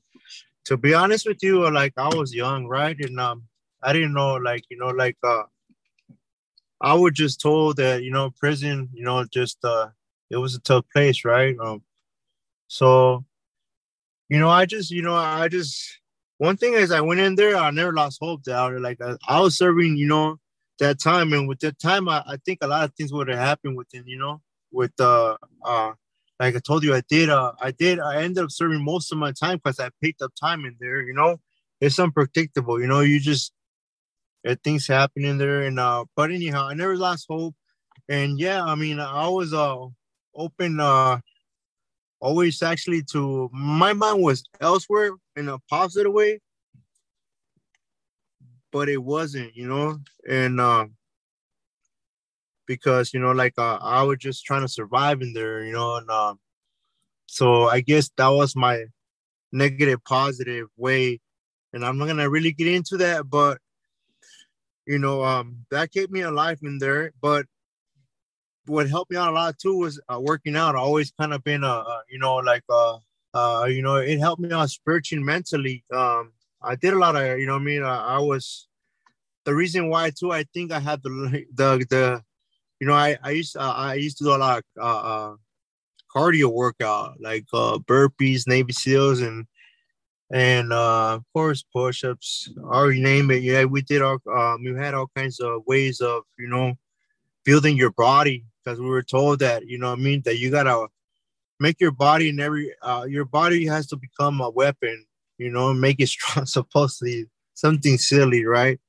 to 0.65 0.77
be 0.77 0.93
honest 0.93 1.27
with 1.27 1.41
you, 1.41 1.69
like 1.71 1.93
I 1.97 2.09
was 2.15 2.33
young, 2.33 2.67
right? 2.67 2.97
And 2.99 3.19
um, 3.19 3.43
I 3.81 3.93
didn't 3.93 4.13
know, 4.13 4.35
like 4.35 4.63
you 4.69 4.77
know, 4.77 4.87
like 4.89 5.17
uh, 5.23 5.43
I 6.81 6.93
was 6.93 7.13
just 7.13 7.41
told 7.41 7.77
that 7.77 8.03
you 8.03 8.11
know, 8.11 8.31
prison, 8.39 8.89
you 8.93 9.03
know, 9.03 9.23
just 9.25 9.57
uh, 9.63 9.89
it 10.29 10.37
was 10.37 10.55
a 10.55 10.61
tough 10.61 10.85
place, 10.93 11.25
right? 11.25 11.55
Um, 11.59 11.83
so, 12.67 13.25
you 14.29 14.39
know, 14.39 14.49
I 14.49 14.65
just, 14.65 14.91
you 14.91 15.01
know, 15.01 15.15
I 15.15 15.47
just 15.47 15.99
one 16.37 16.57
thing 16.57 16.73
is 16.73 16.91
I 16.91 17.01
went 17.01 17.19
in 17.19 17.35
there, 17.35 17.55
I 17.55 17.69
never 17.71 17.93
lost 17.93 18.19
hope 18.21 18.43
that 18.43 18.55
I, 18.55 18.69
like 18.77 19.01
I, 19.01 19.15
I 19.27 19.41
was 19.41 19.57
serving, 19.57 19.97
you 19.97 20.07
know, 20.07 20.37
that 20.79 20.99
time, 20.99 21.33
and 21.33 21.47
with 21.47 21.59
that 21.59 21.79
time, 21.79 22.07
I, 22.09 22.23
I 22.25 22.37
think 22.45 22.59
a 22.61 22.67
lot 22.67 22.83
of 22.83 22.93
things 22.95 23.13
would 23.13 23.27
have 23.27 23.37
happened 23.37 23.77
within, 23.77 24.03
you 24.07 24.17
know, 24.17 24.41
with 24.71 24.93
uh, 24.99 25.37
uh 25.65 25.91
like 26.41 26.55
I 26.55 26.59
told 26.59 26.83
you, 26.83 26.95
I 26.95 27.03
did. 27.07 27.29
Uh, 27.29 27.51
I 27.61 27.69
did. 27.69 27.99
I 27.99 28.23
ended 28.23 28.43
up 28.43 28.49
serving 28.51 28.83
most 28.83 29.11
of 29.11 29.19
my 29.19 29.31
time 29.31 29.59
because 29.63 29.79
I 29.79 29.91
picked 30.01 30.23
up 30.23 30.31
time 30.33 30.65
in 30.65 30.75
there. 30.79 31.03
You 31.03 31.13
know, 31.13 31.39
it's 31.79 31.99
unpredictable. 31.99 32.81
You 32.81 32.87
know, 32.87 33.01
you 33.01 33.19
just 33.19 33.53
things 34.63 34.87
happen 34.87 35.23
in 35.23 35.37
there. 35.37 35.61
And 35.61 35.79
uh, 35.79 36.05
but 36.15 36.31
anyhow, 36.31 36.67
I 36.67 36.73
never 36.73 36.97
lost 36.97 37.27
hope. 37.29 37.53
And 38.09 38.39
yeah, 38.39 38.63
I 38.63 38.73
mean, 38.73 38.99
I 38.99 39.27
was 39.29 39.53
uh 39.53 39.85
open. 40.35 40.79
Uh, 40.79 41.19
always 42.19 42.63
actually 42.63 43.03
to 43.11 43.47
my 43.53 43.93
mind 43.93 44.23
was 44.23 44.43
elsewhere 44.59 45.11
in 45.35 45.47
a 45.47 45.59
positive 45.69 46.11
way, 46.11 46.39
but 48.71 48.89
it 48.89 48.97
wasn't. 48.97 49.55
You 49.55 49.67
know, 49.67 49.99
and 50.27 50.59
uh, 50.59 50.87
because 52.67 53.13
you 53.13 53.19
know 53.19 53.31
like 53.31 53.53
uh, 53.57 53.77
i 53.81 54.01
was 54.03 54.17
just 54.17 54.45
trying 54.45 54.61
to 54.61 54.67
survive 54.67 55.21
in 55.21 55.33
there 55.33 55.63
you 55.63 55.73
know 55.73 55.95
and 55.97 56.09
um, 56.09 56.39
so 57.25 57.65
i 57.69 57.79
guess 57.79 58.09
that 58.17 58.29
was 58.29 58.55
my 58.55 58.83
negative 59.51 60.03
positive 60.03 60.67
way 60.77 61.19
and 61.73 61.85
i'm 61.85 61.97
not 61.97 62.07
gonna 62.07 62.29
really 62.29 62.51
get 62.51 62.67
into 62.67 62.97
that 62.97 63.29
but 63.29 63.57
you 64.85 64.97
know 64.97 65.23
um 65.23 65.65
that 65.69 65.91
kept 65.91 66.11
me 66.11 66.21
alive 66.21 66.59
in 66.63 66.77
there 66.77 67.11
but 67.21 67.45
what 68.67 68.87
helped 68.87 69.11
me 69.11 69.17
out 69.17 69.29
a 69.29 69.31
lot 69.31 69.57
too 69.57 69.77
was 69.77 69.99
uh, 70.07 70.19
working 70.19 70.55
out 70.55 70.75
I 70.75 70.79
always 70.79 71.11
kind 71.19 71.33
of 71.33 71.43
been 71.43 71.63
a, 71.63 71.67
a 71.67 72.03
you 72.09 72.19
know 72.19 72.35
like 72.35 72.63
uh 72.69 72.97
uh, 73.33 73.65
you 73.69 73.81
know, 73.81 73.95
it 73.95 74.19
helped 74.19 74.41
me 74.41 74.51
out 74.51 74.69
spiritually, 74.69 75.23
mentally. 75.23 75.83
Um, 75.93 76.33
I 76.61 76.75
did 76.75 76.93
a 76.93 76.99
lot 76.99 77.15
of, 77.15 77.39
you 77.39 77.47
know, 77.47 77.55
I 77.55 77.59
mean, 77.59 77.83
I, 77.83 78.17
I 78.17 78.19
was 78.19 78.67
the 79.45 79.55
reason 79.55 79.89
why 79.89 80.11
too. 80.11 80.31
I 80.31 80.43
think 80.53 80.71
I 80.71 80.79
had 80.79 81.01
the 81.03 81.45
the 81.53 81.85
the, 81.89 82.23
you 82.81 82.87
know, 82.87 82.93
I 82.93 83.15
I 83.23 83.29
used 83.29 83.55
uh, 83.55 83.73
I 83.77 83.93
used 83.93 84.17
to 84.17 84.23
do 84.23 84.35
a 84.35 84.41
lot 84.41 84.57
of 84.57 84.63
uh, 84.81 85.07
uh 85.13 85.35
cardio 86.13 86.51
workout 86.51 87.21
like 87.21 87.45
uh, 87.53 87.77
burpees, 87.77 88.47
Navy 88.47 88.73
SEALs, 88.73 89.21
and 89.21 89.45
and 90.31 90.73
uh, 90.73 91.13
of 91.13 91.23
course 91.31 91.63
push-ups 91.71 92.49
or 92.63 92.91
you 92.91 93.03
name 93.03 93.29
it. 93.29 93.43
Yeah, 93.43 93.65
we 93.65 93.83
did 93.83 94.01
all. 94.01 94.17
Um, 94.27 94.63
we 94.63 94.73
had 94.75 94.95
all 94.95 95.11
kinds 95.15 95.39
of 95.39 95.61
ways 95.67 96.01
of 96.01 96.23
you 96.39 96.47
know 96.47 96.73
building 97.45 97.77
your 97.77 97.91
body 97.91 98.45
because 98.65 98.79
we 98.79 98.89
were 98.89 99.03
told 99.03 99.39
that 99.39 99.67
you 99.67 99.77
know 99.77 99.91
I 99.91 99.95
mean 99.95 100.23
that 100.25 100.39
you 100.39 100.49
gotta 100.49 100.87
make 101.59 101.79
your 101.79 101.91
body 101.91 102.29
and 102.29 102.41
every 102.41 102.73
uh, 102.81 103.05
your 103.07 103.25
body 103.25 103.67
has 103.67 103.85
to 103.87 103.95
become 103.95 104.41
a 104.41 104.49
weapon. 104.49 105.05
You 105.37 105.51
know, 105.51 105.71
make 105.71 105.99
it 105.99 106.07
strong. 106.15 106.47
Supposedly 106.47 107.27
something 107.53 107.99
silly, 107.99 108.43
right? 108.43 108.79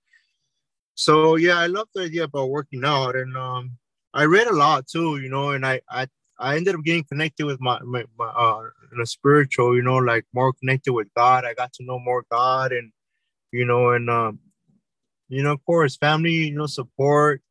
So 0.94 1.36
yeah, 1.36 1.58
I 1.58 1.66
love 1.66 1.88
the 1.94 2.04
idea 2.04 2.24
about 2.24 2.48
working 2.48 2.84
out, 2.86 3.16
and 3.16 3.36
um, 3.36 3.72
I 4.14 4.24
read 4.24 4.46
a 4.46 4.54
lot 4.54 4.86
too. 4.86 5.18
You 5.18 5.28
know, 5.28 5.50
and 5.50 5.64
I 5.66 5.80
I 5.90 6.06
I 6.42 6.56
ended 6.56 6.74
up 6.74 6.82
getting 6.82 7.04
connected 7.04 7.46
with 7.46 7.60
my, 7.60 7.78
my, 7.84 8.04
my 8.18 8.26
uh, 8.26 8.64
in 8.92 9.00
a 9.00 9.06
spiritual, 9.06 9.76
you 9.76 9.82
know, 9.82 9.96
like 9.96 10.24
more 10.34 10.52
connected 10.52 10.92
with 10.92 11.06
God. 11.14 11.44
I 11.44 11.54
got 11.54 11.72
to 11.74 11.84
know 11.84 12.00
more 12.00 12.24
God 12.32 12.72
and, 12.72 12.90
you 13.52 13.64
know, 13.64 13.90
and, 13.90 14.10
um, 14.10 14.40
you 15.28 15.44
know, 15.44 15.52
of 15.52 15.64
course, 15.64 15.96
family, 15.96 16.32
you 16.32 16.54
know, 16.54 16.66
support 16.66 17.42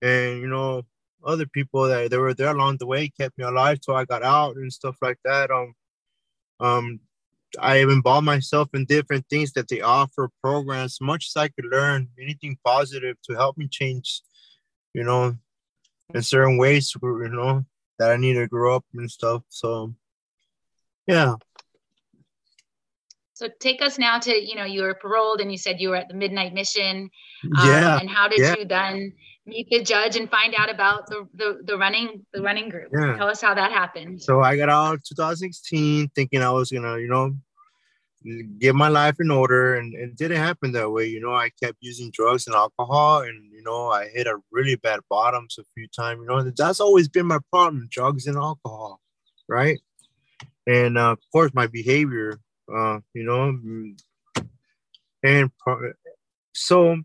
and, 0.00 0.40
you 0.40 0.46
know, 0.46 0.82
other 1.24 1.44
people 1.44 1.82
that 1.88 2.10
they 2.10 2.16
were 2.16 2.32
there 2.32 2.54
along 2.54 2.78
the 2.78 2.86
way 2.86 3.08
kept 3.08 3.36
me 3.36 3.44
alive 3.44 3.80
till 3.80 3.96
I 3.96 4.06
got 4.06 4.22
out 4.22 4.56
and 4.56 4.72
stuff 4.72 4.96
like 5.02 5.18
that. 5.24 5.50
Um, 5.50 5.74
um, 6.58 7.00
I 7.60 7.76
involved 7.78 8.24
myself 8.24 8.70
in 8.72 8.86
different 8.86 9.26
things 9.28 9.52
that 9.52 9.68
they 9.68 9.82
offer 9.82 10.30
programs, 10.42 11.00
much 11.02 11.28
as 11.28 11.36
I 11.36 11.48
could 11.48 11.66
learn 11.70 12.08
anything 12.18 12.56
positive 12.64 13.16
to 13.24 13.34
help 13.34 13.58
me 13.58 13.68
change, 13.68 14.22
you 14.94 15.04
know, 15.04 15.36
in 16.14 16.22
certain 16.22 16.58
ways, 16.58 16.92
you 17.00 17.28
know, 17.28 17.64
that 17.98 18.10
I 18.10 18.16
need 18.16 18.34
to 18.34 18.46
grow 18.46 18.76
up 18.76 18.84
and 18.94 19.10
stuff. 19.10 19.42
So, 19.48 19.94
yeah. 21.06 21.34
So 23.34 23.48
take 23.60 23.82
us 23.82 23.98
now 23.98 24.18
to 24.20 24.34
you 24.34 24.54
know 24.56 24.64
you 24.64 24.80
were 24.80 24.94
paroled 24.94 25.42
and 25.42 25.52
you 25.52 25.58
said 25.58 25.78
you 25.78 25.90
were 25.90 25.96
at 25.96 26.08
the 26.08 26.14
midnight 26.14 26.54
mission. 26.54 27.10
Um, 27.44 27.68
yeah. 27.68 27.98
And 28.00 28.08
how 28.08 28.28
did 28.28 28.40
yeah. 28.40 28.54
you 28.58 28.64
then 28.64 29.12
meet 29.44 29.68
the 29.70 29.82
judge 29.82 30.16
and 30.16 30.30
find 30.30 30.54
out 30.56 30.70
about 30.70 31.06
the 31.08 31.28
the, 31.34 31.58
the 31.62 31.76
running 31.76 32.24
the 32.32 32.40
running 32.40 32.70
group? 32.70 32.92
Yeah. 32.98 33.14
Tell 33.16 33.28
us 33.28 33.42
how 33.42 33.52
that 33.52 33.72
happened. 33.72 34.22
So 34.22 34.40
I 34.40 34.56
got 34.56 34.70
out 34.70 35.04
2016 35.04 36.08
thinking 36.14 36.40
I 36.40 36.50
was 36.50 36.70
gonna 36.70 36.98
you 36.98 37.08
know 37.08 37.36
get 38.58 38.74
my 38.74 38.88
life 38.88 39.16
in 39.20 39.30
order 39.30 39.76
and 39.76 39.94
it 39.94 40.16
didn't 40.16 40.38
happen 40.38 40.72
that 40.72 40.90
way 40.90 41.06
you 41.06 41.20
know 41.20 41.34
i 41.34 41.48
kept 41.62 41.76
using 41.80 42.10
drugs 42.12 42.46
and 42.46 42.56
alcohol 42.56 43.20
and 43.20 43.52
you 43.52 43.62
know 43.62 43.88
i 43.88 44.08
hit 44.08 44.26
a 44.26 44.36
really 44.50 44.74
bad 44.76 45.00
bottoms 45.08 45.56
a 45.58 45.64
few 45.74 45.86
times 45.88 46.20
you 46.20 46.26
know 46.26 46.42
that's 46.56 46.80
always 46.80 47.08
been 47.08 47.26
my 47.26 47.38
problem 47.52 47.86
drugs 47.90 48.26
and 48.26 48.36
alcohol 48.36 49.00
right? 49.48 49.78
And 50.66 50.98
uh, 50.98 51.12
of 51.12 51.18
course 51.32 51.52
my 51.54 51.66
behavior 51.66 52.40
uh 52.74 52.98
you 53.14 53.22
know 53.22 53.52
mm, 53.52 53.96
and 55.22 55.52
so 56.52 56.96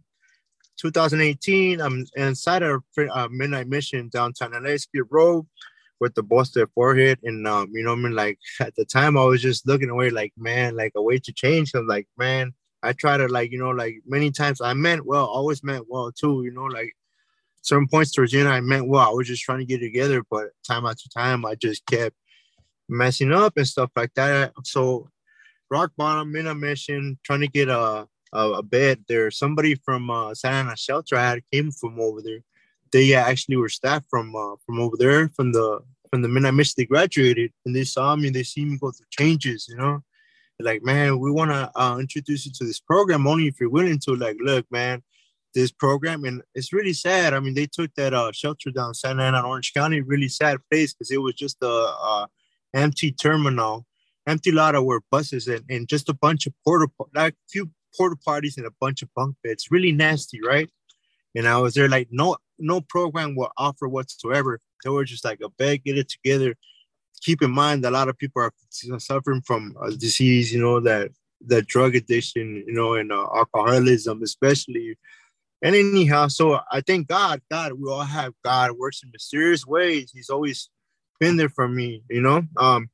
2018 0.80 1.80
i'm 1.80 2.04
inside 2.16 2.64
a 2.64 2.80
uh, 3.12 3.28
midnight 3.30 3.68
mission 3.68 4.10
downtown 4.12 4.54
la 4.54 4.76
skid 4.76 5.04
row 5.12 5.46
with 6.02 6.16
the 6.16 6.24
busted 6.24 6.68
forehead. 6.74 7.20
And 7.24 7.48
um, 7.48 7.70
you 7.72 7.84
know, 7.86 7.94
I 7.94 7.96
mean, 7.96 8.14
like 8.14 8.40
at 8.60 8.76
the 8.76 8.84
time, 8.84 9.18
I 9.18 9.24
was 9.24 9.42
just 9.42 9.66
looking 9.66 9.90
away, 9.90 10.10
like 10.10 10.34
man, 10.36 10.76
like 10.76 10.92
a 10.98 11.02
way 11.02 11.20
to 11.20 11.32
change. 11.32 11.72
I'm 11.74 11.88
like, 11.88 12.08
man, 12.18 12.54
I 12.84 12.92
try 12.92 13.16
to 13.16 13.28
like, 13.28 13.52
you 13.52 13.60
know, 13.60 13.70
like 13.70 14.02
many 14.06 14.32
times 14.32 14.60
I 14.60 14.74
meant 14.74 15.06
well, 15.06 15.26
always 15.26 15.64
meant 15.64 15.86
well 15.88 16.12
too. 16.12 16.42
You 16.44 16.52
know, 16.52 16.64
like 16.64 16.94
certain 17.62 17.88
points 17.88 18.12
towards 18.12 18.34
end, 18.34 18.50
I 18.50 18.60
meant 18.60 18.90
well. 18.90 19.08
I 19.08 19.14
was 19.14 19.28
just 19.28 19.44
trying 19.44 19.60
to 19.60 19.66
get 19.66 19.80
together, 19.80 20.24
but 20.30 20.50
time 20.68 20.86
after 20.86 21.08
time, 21.10 21.46
I 21.46 21.56
just 21.56 21.86
kept 21.86 22.16
messing 22.90 23.32
up 23.32 23.56
and 23.56 23.68
stuff 23.68 23.92
like 23.96 24.14
that. 24.16 24.52
So 24.66 25.08
rock 25.70 25.92
bottom 25.96 26.36
in 26.36 26.48
a 26.48 26.56
mission, 26.56 27.20
trying 27.24 27.42
to 27.42 27.48
get 27.48 27.70
a 27.70 28.08
a, 28.34 28.52
a 28.54 28.64
bed 28.64 29.04
there. 29.08 29.30
Somebody 29.30 29.76
from 29.76 30.10
uh, 30.10 30.34
Santa 30.34 30.70
Ana 30.70 30.78
shelter 30.78 31.16
I 31.16 31.30
had 31.30 31.44
came 31.52 31.72
from 31.72 32.00
over 32.00 32.22
there 32.22 32.44
they 32.92 33.14
actually 33.14 33.56
were 33.58 33.70
staff 33.70 34.04
from 34.10 34.36
uh, 34.36 34.56
from 34.66 34.80
over 34.80 34.98
there 34.98 35.30
from 35.30 35.52
the 35.52 35.80
from 36.10 36.22
the 36.22 36.28
midnight 36.28 36.54
mission 36.54 36.74
they 36.78 36.86
graduated 36.86 37.52
and 37.66 37.76
they 37.76 37.84
saw 37.84 38.16
me 38.16 38.30
they 38.30 38.44
see 38.44 38.66
me 38.66 38.78
go 38.78 38.92
through 38.92 39.06
changes 39.10 39.68
you 39.70 39.78
know? 39.78 40.02
They're 40.60 40.74
like 40.74 40.84
man 40.84 41.20
we 41.20 41.32
want 41.32 41.52
to 41.52 41.72
uh, 41.76 41.98
introduce 42.00 42.46
you 42.46 42.52
to 42.58 42.66
this 42.66 42.80
program 42.80 43.28
only 43.28 43.48
if 43.48 43.60
you're 43.60 43.70
willing 43.70 44.00
to. 44.06 44.16
Like 44.16 44.38
look 44.40 44.66
man 44.72 45.04
this 45.54 45.72
program 45.72 46.24
and 46.24 46.42
it's 46.56 46.72
really 46.72 46.94
sad. 46.94 47.34
I 47.34 47.40
mean 47.40 47.54
they 47.54 47.68
took 47.68 47.94
that 47.96 48.14
uh, 48.14 48.32
shelter 48.32 48.72
down 48.72 48.94
santa 48.94 49.24
ana 49.24 49.42
orange 49.42 49.74
county 49.74 50.02
really 50.02 50.30
sad 50.30 50.58
place 50.70 50.94
because 50.94 51.12
it 51.12 51.22
was 51.22 51.36
just 51.36 51.58
a 51.62 51.96
uh, 52.04 52.26
empty 52.74 53.12
terminal 53.12 53.86
empty 54.28 54.52
lot 54.52 54.76
of 54.76 54.84
where 54.86 55.02
buses 55.12 55.48
and, 55.48 55.64
and 55.70 55.88
just 55.88 56.10
a 56.10 56.14
bunch 56.14 56.46
of 56.48 56.54
porta 56.64 56.88
like 57.16 57.36
few 57.50 57.70
porta 57.98 58.16
parties 58.16 58.58
and 58.58 58.66
a 58.66 58.72
bunch 58.80 59.02
of 59.02 59.10
bunk 59.16 59.36
beds. 59.44 59.68
Really 59.72 59.92
nasty 59.92 60.40
right? 60.46 60.70
And 61.36 61.48
i 61.48 61.58
was 61.58 61.74
there 61.74 61.90
like 61.90 62.10
no 62.12 62.38
no 62.62 62.82
program 62.82 63.36
will 63.36 63.52
offer 63.58 63.88
whatsoever. 63.88 64.60
They 64.84 64.90
were 64.90 65.06
just 65.06 65.26
like 65.26 65.40
a 65.44 65.50
beg, 65.50 65.84
get 65.84 65.98
it 65.98 66.10
together. 66.10 66.56
Keep 67.22 67.42
in 67.42 67.52
mind 67.52 67.84
that 67.84 67.92
a 67.92 67.98
lot 68.00 68.10
of 68.10 68.18
people 68.18 68.42
are 68.42 68.54
suffering 69.00 69.42
from 69.42 69.76
a 69.82 69.92
disease, 69.92 70.54
you 70.54 70.62
know, 70.62 70.80
that 70.80 71.12
that 71.48 71.68
drug 71.68 71.96
addiction, 71.96 72.64
you 72.68 72.74
know, 72.74 72.94
and 72.94 73.12
uh, 73.12 73.28
alcoholism, 73.36 74.22
especially. 74.24 74.98
And 75.62 75.76
anyhow, 75.76 76.28
so 76.28 76.60
I 76.72 76.82
thank 76.82 77.08
God, 77.08 77.42
God, 77.50 77.74
we 77.74 77.90
all 77.90 78.02
have 78.02 78.34
God 78.44 78.72
works 78.72 79.02
in 79.04 79.12
mysterious 79.12 79.66
ways. 79.66 80.12
He's 80.14 80.30
always 80.30 80.70
been 81.20 81.38
there 81.38 81.50
for 81.50 81.68
me, 81.68 82.04
you 82.10 82.22
know. 82.22 82.44
Um, 82.58 82.90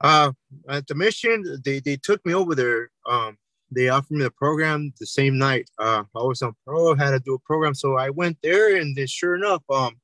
uh, 0.00 0.32
at 0.68 0.86
the 0.86 0.94
mission, 0.94 1.60
they 1.64 1.80
they 1.80 1.96
took 1.96 2.24
me 2.24 2.34
over 2.34 2.54
there. 2.54 2.90
Um, 3.08 3.38
they 3.70 3.88
offered 3.88 4.12
me 4.12 4.24
the 4.24 4.30
program 4.30 4.92
the 5.00 5.06
same 5.06 5.38
night. 5.38 5.68
Uh, 5.78 6.04
I 6.14 6.22
was 6.22 6.42
on 6.42 6.54
pro, 6.64 6.94
had 6.94 7.10
to 7.10 7.20
do 7.20 7.34
a 7.34 7.38
program, 7.40 7.74
so 7.74 7.96
I 7.96 8.10
went 8.10 8.38
there, 8.42 8.76
and 8.76 8.96
then 8.96 9.06
sure 9.06 9.34
enough, 9.34 9.62
um, 9.70 9.96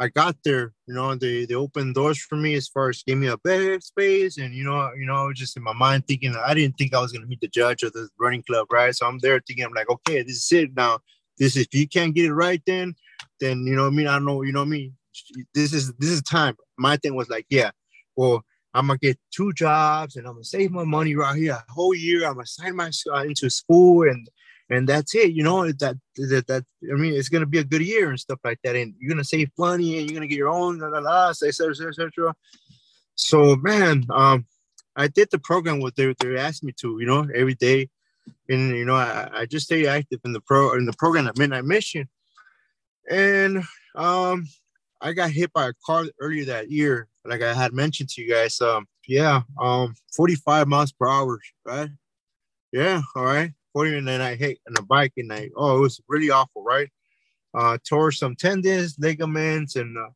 I 0.00 0.08
got 0.08 0.36
there. 0.44 0.72
You 0.86 0.94
know, 0.94 1.14
they 1.14 1.44
they 1.44 1.54
opened 1.54 1.94
doors 1.94 2.18
for 2.20 2.36
me 2.36 2.54
as 2.54 2.68
far 2.68 2.88
as 2.88 3.02
gave 3.02 3.18
me 3.18 3.28
a 3.28 3.36
bed 3.38 3.84
space, 3.84 4.38
and 4.38 4.52
you 4.54 4.64
know, 4.64 4.90
you 4.98 5.06
know, 5.06 5.14
I 5.14 5.26
was 5.26 5.38
just 5.38 5.56
in 5.56 5.62
my 5.62 5.72
mind 5.72 6.06
thinking 6.06 6.34
I 6.34 6.54
didn't 6.54 6.76
think 6.76 6.94
I 6.94 7.00
was 7.00 7.12
gonna 7.12 7.26
meet 7.26 7.40
the 7.40 7.48
judge 7.48 7.82
of 7.82 7.92
the 7.92 8.08
running 8.18 8.42
club, 8.42 8.66
right? 8.72 8.94
So 8.94 9.06
I'm 9.06 9.18
there 9.20 9.40
thinking 9.46 9.64
I'm 9.64 9.74
like, 9.74 9.90
okay, 9.90 10.22
this 10.22 10.44
is 10.44 10.52
it 10.52 10.74
now. 10.74 10.98
This 11.38 11.56
is 11.56 11.66
if 11.66 11.74
you 11.74 11.88
can't 11.88 12.14
get 12.14 12.26
it 12.26 12.34
right, 12.34 12.62
then 12.66 12.94
then 13.40 13.64
you 13.66 13.76
know 13.76 13.86
I 13.86 13.90
mean. 13.90 14.08
I 14.08 14.14
don't 14.14 14.24
know, 14.24 14.42
you 14.42 14.52
know 14.52 14.62
I 14.62 14.66
mean. 14.66 14.94
This 15.54 15.74
is 15.74 15.92
this 15.98 16.08
is 16.08 16.22
time. 16.22 16.56
My 16.78 16.96
thing 16.96 17.14
was 17.14 17.28
like, 17.28 17.44
yeah, 17.50 17.70
well, 18.16 18.44
I'm 18.74 18.86
gonna 18.86 18.98
get 18.98 19.18
two 19.30 19.52
jobs 19.52 20.16
and 20.16 20.26
I'm 20.26 20.34
gonna 20.34 20.44
save 20.44 20.70
my 20.70 20.84
money 20.84 21.14
right 21.14 21.36
here 21.36 21.52
a 21.52 21.72
whole 21.72 21.94
year. 21.94 22.26
I'm 22.26 22.34
gonna 22.34 22.46
sign 22.46 22.76
my 22.76 22.90
uh, 23.12 23.24
into 23.24 23.50
school 23.50 24.08
and 24.08 24.28
and 24.70 24.88
that's 24.88 25.14
it. 25.14 25.32
You 25.32 25.42
know 25.42 25.66
that, 25.66 25.96
that 26.16 26.44
that 26.48 26.64
I 26.90 26.94
mean 26.94 27.14
it's 27.14 27.28
gonna 27.28 27.46
be 27.46 27.58
a 27.58 27.64
good 27.64 27.82
year 27.82 28.08
and 28.08 28.18
stuff 28.18 28.38
like 28.44 28.58
that. 28.64 28.76
And 28.76 28.94
you're 28.98 29.10
gonna 29.10 29.24
save 29.24 29.50
money 29.58 29.98
and 29.98 30.08
you're 30.08 30.14
gonna 30.14 30.26
get 30.26 30.38
your 30.38 30.48
own 30.48 30.78
la 30.78 30.88
la 30.88 31.00
la 31.00 31.30
etc 31.30 31.70
etc. 31.88 32.34
So 33.14 33.56
man, 33.56 34.06
um, 34.10 34.46
I 34.96 35.08
did 35.08 35.28
the 35.30 35.38
program 35.38 35.80
what 35.80 35.96
they 35.96 36.14
they 36.20 36.36
asked 36.36 36.64
me 36.64 36.72
to. 36.80 36.98
You 36.98 37.06
know 37.06 37.28
every 37.34 37.54
day, 37.54 37.90
and 38.48 38.76
you 38.76 38.86
know 38.86 38.96
I, 38.96 39.28
I 39.32 39.46
just 39.46 39.66
stay 39.66 39.86
active 39.86 40.20
in 40.24 40.32
the 40.32 40.40
pro 40.40 40.74
in 40.74 40.86
the 40.86 40.94
program 40.94 41.26
at 41.26 41.38
Midnight 41.38 41.64
Mission, 41.64 42.08
and 43.10 43.62
um 43.94 44.46
I 45.02 45.12
got 45.12 45.30
hit 45.30 45.52
by 45.52 45.68
a 45.68 45.72
car 45.84 46.04
earlier 46.20 46.44
that 46.46 46.70
year, 46.70 47.08
like 47.24 47.42
I 47.42 47.54
had 47.54 47.72
mentioned 47.72 48.08
to 48.10 48.22
you 48.22 48.28
guys. 48.32 48.60
Um, 48.60 48.86
yeah, 49.06 49.42
um, 49.60 49.94
45 50.16 50.68
miles 50.68 50.92
per 50.92 51.08
hour, 51.08 51.40
right? 51.64 51.90
Yeah, 52.72 53.02
all 53.14 53.24
right. 53.24 53.52
40 53.72 53.98
and 53.98 54.08
then 54.08 54.20
I 54.20 54.34
hit 54.34 54.58
on 54.68 54.74
the 54.74 54.82
bike 54.82 55.14
and 55.16 55.32
I 55.32 55.48
oh 55.56 55.78
it 55.78 55.80
was 55.80 56.00
really 56.08 56.30
awful, 56.30 56.62
right? 56.62 56.90
Uh 57.54 57.78
tore 57.88 58.12
some 58.12 58.36
tendons, 58.36 58.96
ligaments, 58.98 59.76
and 59.76 59.96
uh, 59.96 60.10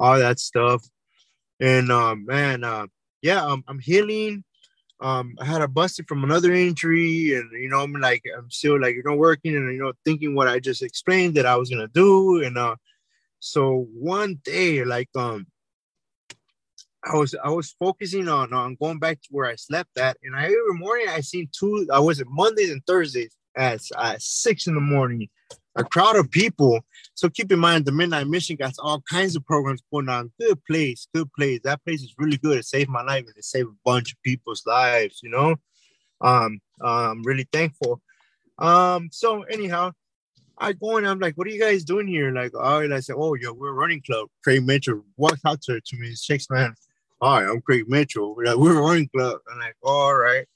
all 0.00 0.18
that 0.18 0.38
stuff. 0.38 0.82
And 1.60 1.90
uh, 1.90 2.14
man, 2.16 2.64
uh, 2.64 2.86
yeah, 3.22 3.44
um, 3.44 3.64
I'm 3.68 3.78
healing. 3.78 4.44
Um, 5.00 5.36
I 5.40 5.44
had 5.44 5.60
a 5.60 5.68
busted 5.68 6.08
from 6.08 6.24
another 6.24 6.52
injury, 6.52 7.34
and 7.34 7.50
you 7.52 7.68
know, 7.68 7.80
I'm 7.80 7.92
like, 7.92 8.22
I'm 8.36 8.50
still 8.50 8.80
like, 8.80 8.94
you 8.94 9.02
know, 9.04 9.16
working 9.16 9.54
and 9.54 9.72
you 9.72 9.82
know, 9.82 9.92
thinking 10.04 10.34
what 10.34 10.48
I 10.48 10.58
just 10.58 10.82
explained 10.82 11.34
that 11.34 11.46
I 11.46 11.56
was 11.56 11.70
gonna 11.70 11.88
do, 11.88 12.42
and 12.42 12.56
uh, 12.56 12.76
so 13.40 13.88
one 13.94 14.40
day, 14.44 14.84
like 14.84 15.08
um, 15.16 15.46
I 17.06 17.14
was 17.16 17.34
I 17.42 17.50
was 17.50 17.74
focusing 17.78 18.28
on 18.28 18.52
on 18.52 18.76
going 18.80 18.98
back 18.98 19.22
to 19.22 19.28
where 19.30 19.46
I 19.46 19.54
slept 19.56 19.96
at, 19.98 20.16
and 20.22 20.34
I 20.34 20.44
every 20.44 20.74
morning 20.74 21.08
I 21.08 21.20
seen 21.20 21.48
two. 21.56 21.86
I 21.92 22.00
was 22.00 22.20
at 22.20 22.26
Mondays 22.28 22.70
and 22.70 22.84
Thursdays 22.86 23.36
at, 23.56 23.80
at 23.98 24.22
six 24.22 24.66
in 24.66 24.74
the 24.74 24.80
morning. 24.80 25.28
a 25.76 25.84
crowd 25.84 26.16
of 26.16 26.30
people. 26.30 26.80
So 27.14 27.28
keep 27.28 27.52
in 27.52 27.58
mind, 27.58 27.84
the 27.84 27.92
Midnight 27.92 28.26
Mission 28.26 28.56
got 28.56 28.74
all 28.78 29.02
kinds 29.10 29.36
of 29.36 29.44
programs 29.46 29.82
going 29.92 30.08
on. 30.08 30.32
Good 30.40 30.62
place, 30.64 31.06
good 31.14 31.30
place. 31.34 31.60
That 31.64 31.84
place 31.84 32.02
is 32.02 32.14
really 32.18 32.38
good. 32.38 32.58
It 32.58 32.64
saved 32.64 32.90
my 32.90 33.02
life 33.02 33.26
and 33.26 33.36
it 33.36 33.44
saved 33.44 33.68
a 33.68 33.76
bunch 33.84 34.12
of 34.12 34.22
people's 34.22 34.64
lives. 34.66 35.20
You 35.22 35.30
know, 35.30 35.56
um, 36.20 36.60
I'm 36.82 37.22
really 37.22 37.46
thankful. 37.52 38.00
Um, 38.58 39.10
so 39.12 39.42
anyhow, 39.42 39.92
I 40.58 40.72
go 40.72 40.96
and 40.96 41.06
I'm 41.06 41.20
like, 41.20 41.36
what 41.36 41.46
are 41.46 41.50
you 41.50 41.60
guys 41.60 41.84
doing 41.84 42.06
here? 42.06 42.30
Like, 42.32 42.52
oh, 42.54 42.90
I 42.90 43.00
said, 43.00 43.16
oh, 43.18 43.34
yeah, 43.34 43.50
we're 43.50 43.68
a 43.68 43.74
running 43.74 44.02
club. 44.02 44.28
Craig 44.42 44.64
Mitchell 44.64 45.04
walked 45.18 45.44
out 45.44 45.60
to, 45.62 45.80
to 45.80 45.96
me, 45.96 46.14
shakes 46.14 46.48
man. 46.48 46.74
Hi, 47.22 47.44
I'm 47.44 47.62
Craig 47.62 47.84
Mitchell. 47.88 48.34
We're, 48.36 48.44
like, 48.44 48.56
we're 48.56 48.80
running 48.80 49.08
club. 49.08 49.38
I'm 49.50 49.58
like, 49.58 49.76
all 49.82 50.14
right. 50.14 50.46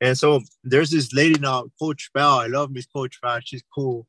And 0.00 0.16
so 0.16 0.40
there's 0.64 0.90
this 0.90 1.12
lady 1.12 1.38
now, 1.38 1.66
Coach 1.78 2.10
Bell. 2.14 2.38
I 2.38 2.46
love 2.46 2.70
Miss 2.70 2.86
Coach 2.86 3.20
Bell. 3.20 3.38
She's 3.44 3.62
cool. 3.74 4.06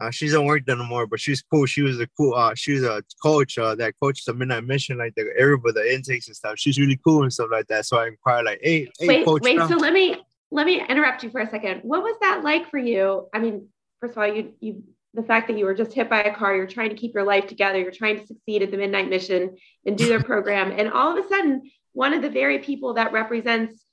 Uh, 0.00 0.10
she 0.10 0.26
doesn't 0.26 0.46
work 0.46 0.64
there 0.64 0.76
no 0.76 0.84
more, 0.84 1.06
but 1.06 1.20
she's 1.20 1.42
cool. 1.42 1.66
She 1.66 1.82
was 1.82 2.00
a 2.00 2.06
cool. 2.16 2.34
Uh, 2.34 2.54
she 2.54 2.72
was 2.72 2.84
a 2.84 3.02
coach 3.22 3.58
uh, 3.58 3.74
that 3.74 3.94
coached 4.00 4.26
the 4.26 4.32
Midnight 4.32 4.64
Mission, 4.64 4.96
like 4.96 5.14
the 5.14 5.28
everybody, 5.36 5.74
the 5.74 5.94
intakes 5.94 6.26
and 6.26 6.36
stuff. 6.36 6.54
She's 6.56 6.78
really 6.78 6.98
cool 7.04 7.22
and 7.22 7.32
stuff 7.32 7.48
like 7.50 7.66
that. 7.66 7.84
So 7.84 7.98
I 7.98 8.06
inquired, 8.06 8.46
like, 8.46 8.60
hey, 8.62 8.88
hey, 8.98 9.08
wait, 9.08 9.24
coach. 9.24 9.42
Wait, 9.42 9.58
Bell. 9.58 9.68
so 9.68 9.76
let 9.76 9.92
me 9.92 10.16
let 10.50 10.66
me 10.66 10.82
interrupt 10.88 11.22
you 11.22 11.30
for 11.30 11.40
a 11.40 11.50
second. 11.50 11.80
What 11.82 12.02
was 12.02 12.16
that 12.22 12.42
like 12.42 12.70
for 12.70 12.78
you? 12.78 13.28
I 13.34 13.40
mean, 13.40 13.68
first 14.00 14.12
of 14.12 14.18
all, 14.18 14.26
you 14.26 14.54
you 14.60 14.82
the 15.14 15.22
fact 15.22 15.48
that 15.48 15.58
you 15.58 15.64
were 15.64 15.74
just 15.74 15.92
hit 15.92 16.08
by 16.08 16.22
a 16.22 16.34
car, 16.34 16.54
you're 16.54 16.66
trying 16.66 16.90
to 16.90 16.96
keep 16.96 17.14
your 17.14 17.24
life 17.24 17.46
together, 17.46 17.78
you're 17.78 17.90
trying 17.90 18.20
to 18.20 18.26
succeed 18.26 18.62
at 18.62 18.70
the 18.70 18.76
Midnight 18.76 19.08
Mission 19.08 19.56
and 19.84 19.98
do 19.98 20.06
their 20.06 20.22
program, 20.22 20.72
and 20.76 20.90
all 20.90 21.16
of 21.16 21.24
a 21.24 21.28
sudden, 21.28 21.70
one 21.92 22.12
of 22.12 22.22
the 22.22 22.30
very 22.30 22.60
people 22.60 22.94
that 22.94 23.12
represents 23.12 23.84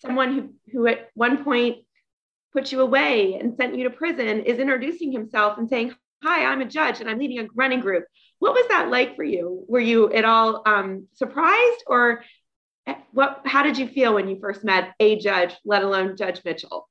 someone 0.00 0.34
who 0.34 0.54
who 0.72 0.86
at 0.86 1.08
one 1.14 1.42
point 1.42 1.78
put 2.52 2.72
you 2.72 2.80
away 2.80 3.34
and 3.34 3.56
sent 3.56 3.76
you 3.76 3.84
to 3.84 3.90
prison 3.90 4.40
is 4.40 4.58
introducing 4.58 5.12
himself 5.12 5.58
and 5.58 5.68
saying, 5.68 5.94
Hi, 6.22 6.44
I'm 6.44 6.60
a 6.60 6.64
judge 6.64 7.00
and 7.00 7.08
I'm 7.08 7.18
leading 7.18 7.38
a 7.38 7.48
running 7.54 7.80
group. 7.80 8.04
What 8.40 8.52
was 8.52 8.66
that 8.68 8.90
like 8.90 9.16
for 9.16 9.24
you? 9.24 9.64
Were 9.68 9.80
you 9.80 10.12
at 10.12 10.24
all 10.24 10.62
um, 10.66 11.06
surprised 11.14 11.84
or 11.86 12.24
what, 13.12 13.42
how 13.44 13.62
did 13.62 13.78
you 13.78 13.86
feel 13.86 14.14
when 14.14 14.28
you 14.28 14.38
first 14.40 14.64
met 14.64 14.94
a 14.98 15.18
judge, 15.18 15.54
let 15.64 15.82
alone 15.82 16.16
Judge 16.16 16.40
Mitchell? 16.44 16.88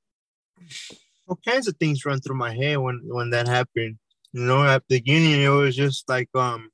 All 1.27 1.39
kinds 1.45 1.67
of 1.67 1.75
things 1.77 2.05
run 2.05 2.19
through 2.19 2.37
my 2.37 2.53
head 2.55 2.77
when, 2.77 3.01
when 3.05 3.29
that 3.31 3.47
happened. 3.47 3.97
You 4.33 4.43
know, 4.43 4.63
at 4.63 4.83
the 4.87 4.99
beginning, 4.99 5.41
it 5.41 5.49
was 5.49 5.75
just 5.75 6.07
like, 6.07 6.29
um, 6.35 6.69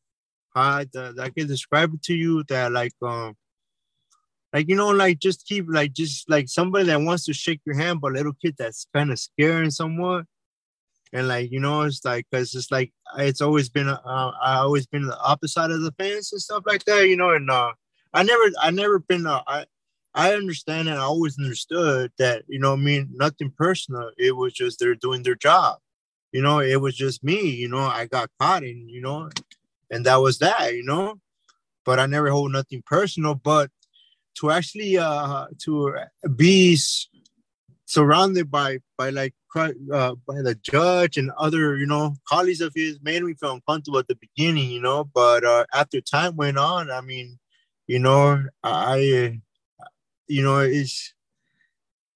I, 0.55 0.85
I 0.95 1.29
can 1.29 1.47
describe 1.47 1.93
it 1.93 2.03
to 2.03 2.15
you 2.15 2.43
that 2.49 2.71
like, 2.71 2.93
um, 3.01 3.35
like 4.53 4.69
you 4.69 4.75
know 4.75 4.89
like 4.89 5.19
just 5.19 5.45
keep 5.47 5.65
like 5.67 5.91
just 5.93 6.29
like 6.29 6.47
somebody 6.47 6.85
that 6.85 7.01
wants 7.01 7.25
to 7.25 7.33
shake 7.33 7.59
your 7.65 7.75
hand 7.75 7.99
but 7.99 8.11
a 8.11 8.13
little 8.13 8.33
kid 8.41 8.55
that's 8.57 8.87
kind 8.93 9.11
of 9.11 9.19
scaring 9.19 9.71
someone 9.71 10.25
and 11.11 11.27
like 11.27 11.51
you 11.51 11.59
know 11.59 11.81
it's 11.81 12.05
like 12.05 12.25
because 12.29 12.53
it's 12.53 12.71
like 12.71 12.91
it's 13.17 13.41
always 13.41 13.69
been 13.69 13.87
uh, 13.89 14.31
i 14.41 14.57
always 14.57 14.85
been 14.85 15.07
the 15.07 15.19
opposite 15.19 15.71
of 15.71 15.81
the 15.81 15.91
fence 15.97 16.31
and 16.31 16.41
stuff 16.41 16.63
like 16.65 16.85
that 16.85 17.07
you 17.07 17.17
know 17.17 17.31
and 17.31 17.49
uh 17.49 17.71
i 18.13 18.23
never 18.23 18.43
i 18.61 18.69
never 18.69 18.99
been 18.99 19.25
uh, 19.25 19.41
i 19.47 19.65
i 20.15 20.33
understand 20.33 20.87
and 20.87 20.97
i 20.97 21.01
always 21.01 21.37
understood 21.39 22.11
that 22.17 22.43
you 22.47 22.59
know 22.59 22.73
i 22.73 22.75
mean 22.75 23.09
nothing 23.13 23.51
personal 23.57 24.11
it 24.17 24.35
was 24.35 24.53
just 24.53 24.79
they're 24.79 24.95
doing 24.95 25.23
their 25.23 25.35
job. 25.35 25.77
You 26.31 26.41
know 26.41 26.59
it 26.59 26.81
was 26.81 26.95
just 26.95 27.23
me 27.23 27.49
you 27.51 27.67
know 27.67 27.79
i 27.79 28.07
got 28.07 28.29
caught 28.39 28.63
in 28.63 28.89
you 28.89 29.01
know 29.01 29.29
and 29.91 30.05
that 30.05 30.17
was 30.17 30.39
that 30.39 30.73
you 30.73 30.83
know? 30.83 31.19
But 31.85 31.99
i 31.99 32.05
never 32.05 32.29
hold 32.29 32.51
nothing 32.51 32.81
personal 32.85 33.35
but 33.35 33.69
to 34.39 34.49
actually 34.49 34.97
uh, 34.97 35.45
to 35.63 35.95
be 36.35 36.77
surrounded 37.85 38.49
by 38.49 38.79
by 38.97 39.11
like 39.11 39.35
uh, 39.55 40.15
by 40.27 40.41
the 40.41 40.57
judge 40.63 41.17
and 41.17 41.29
other 41.37 41.77
you 41.77 41.85
know 41.85 42.15
colleagues 42.27 42.61
of 42.61 42.73
his 42.75 42.99
made 43.03 43.21
me 43.21 43.35
feel 43.35 43.53
uncomfortable 43.53 43.99
at 43.99 44.07
the 44.07 44.15
beginning 44.15 44.69
you 44.71 44.81
know? 44.81 45.03
But 45.03 45.43
uh, 45.43 45.65
after 45.73 46.01
time 46.01 46.35
went 46.35 46.57
on 46.57 46.89
i 46.89 47.01
mean 47.01 47.37
you 47.85 47.99
know 47.99 48.43
i 48.63 49.39
you 50.27 50.41
know 50.41 50.59
it's 50.59 51.13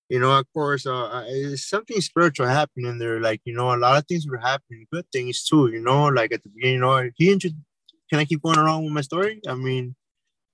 you 0.10 0.20
know 0.20 0.38
of 0.38 0.46
course 0.54 0.86
uh, 0.86 1.26
it's 1.28 1.68
something 1.70 2.00
spiritual 2.02 2.48
happening 2.48 2.98
there 2.98 3.20
like 3.20 3.42
you 3.46 3.54
know 3.54 3.74
a 3.74 3.78
lot 3.78 3.98
of 3.98 4.06
things 4.08 4.28
were 4.28 4.38
happening 4.38 4.86
good 4.92 5.06
things 5.12 5.44
too 5.44 5.68
you 5.68 5.82
know 5.82 6.06
like 6.06 6.32
at 6.32 6.42
the 6.44 6.50
beginning 6.50 6.76
you 6.76 6.82
know 6.82 7.10
he 7.16 7.32
introduced 7.32 7.62
can 8.10 8.20
i 8.20 8.26
keep 8.26 8.42
going 8.42 8.58
around 8.58 8.84
with 8.84 8.94
my 8.94 9.02
story 9.02 9.42
i 9.48 9.54
mean 9.54 9.96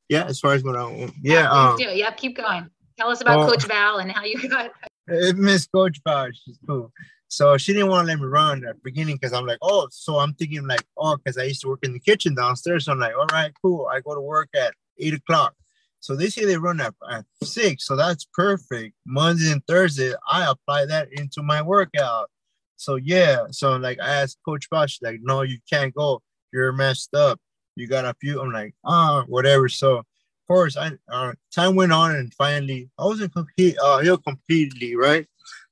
yeah, 0.10 0.26
as 0.26 0.40
far 0.40 0.54
as 0.54 0.64
what 0.64 0.76
I 0.76 1.12
yeah, 1.22 1.50
um, 1.50 1.78
do. 1.78 1.86
Yep, 1.86 2.18
keep 2.18 2.38
going. 2.38 2.70
Tell 3.00 3.10
us 3.10 3.22
about 3.22 3.50
Coach 3.50 3.66
Val 3.66 3.98
and 3.98 4.12
how 4.12 4.24
you 4.24 4.48
got. 4.50 4.72
it. 5.08 5.36
Miss 5.38 5.66
Coach 5.66 6.00
Val, 6.06 6.28
she's 6.32 6.60
cool. 6.68 6.92
So 7.28 7.58
she 7.58 7.74
didn't 7.74 7.90
want 7.90 8.06
to 8.06 8.08
let 8.12 8.20
me 8.20 8.28
run 8.28 8.64
at 8.64 8.76
the 8.76 8.82
beginning 8.84 9.16
because 9.16 9.34
I'm 9.34 9.48
like, 9.48 9.58
oh, 9.64 9.88
so 9.90 10.20
I'm 10.20 10.34
thinking 10.36 10.68
like, 10.68 10.84
oh, 10.98 11.18
because 11.18 11.38
I 11.38 11.44
used 11.46 11.62
to 11.62 11.68
work 11.68 11.80
in 11.82 11.94
the 11.94 12.00
kitchen 12.00 12.36
downstairs. 12.36 12.86
So 12.86 12.92
I'm 12.92 13.00
like, 13.00 13.16
all 13.18 13.26
right, 13.32 13.52
cool. 13.60 13.88
I 13.92 14.02
go 14.02 14.14
to 14.14 14.22
work 14.22 14.50
at 14.56 14.76
eight 15.00 15.16
o'clock. 15.16 15.56
So 16.04 16.16
they 16.16 16.28
say 16.30 16.44
they 16.44 16.58
run 16.58 16.82
at, 16.82 16.94
at 17.10 17.26
six. 17.44 17.88
So 17.88 17.96
that's 17.96 18.26
perfect. 18.34 18.94
Monday 19.06 19.52
and 19.52 19.66
Thursday, 19.66 20.14
I 20.30 20.52
apply 20.52 20.86
that 20.88 21.08
into 21.14 21.42
my 21.42 21.62
workout. 21.62 22.30
So 22.76 22.96
yeah. 22.96 23.46
So 23.52 23.78
like 23.78 24.00
I 24.02 24.22
asked 24.22 24.40
Coach 24.44 24.70
Bosch, 24.70 25.00
like, 25.02 25.20
no, 25.22 25.44
you 25.44 25.60
can't 25.72 25.96
go. 25.96 26.22
You're 26.52 26.74
messed 26.74 27.16
up 27.16 27.40
you 27.76 27.88
got 27.88 28.06
a 28.06 28.16
few. 28.20 28.42
I'm 28.42 28.52
like, 28.52 28.76
ah, 28.86 29.22
oh, 29.22 29.26
whatever. 29.28 29.70
So 29.70 29.98
of 29.98 30.06
course, 30.48 30.78
I 30.78 30.92
uh, 31.10 31.34
time 31.54 31.76
went 31.76 31.94
on, 31.94 32.16
and 32.16 32.34
finally, 32.34 32.90
I 33.00 33.06
wasn't 33.06 33.34
complete, 33.34 33.78
uh, 33.82 34.00
healed 34.00 34.24
completely, 34.24 34.96
right? 34.96 35.26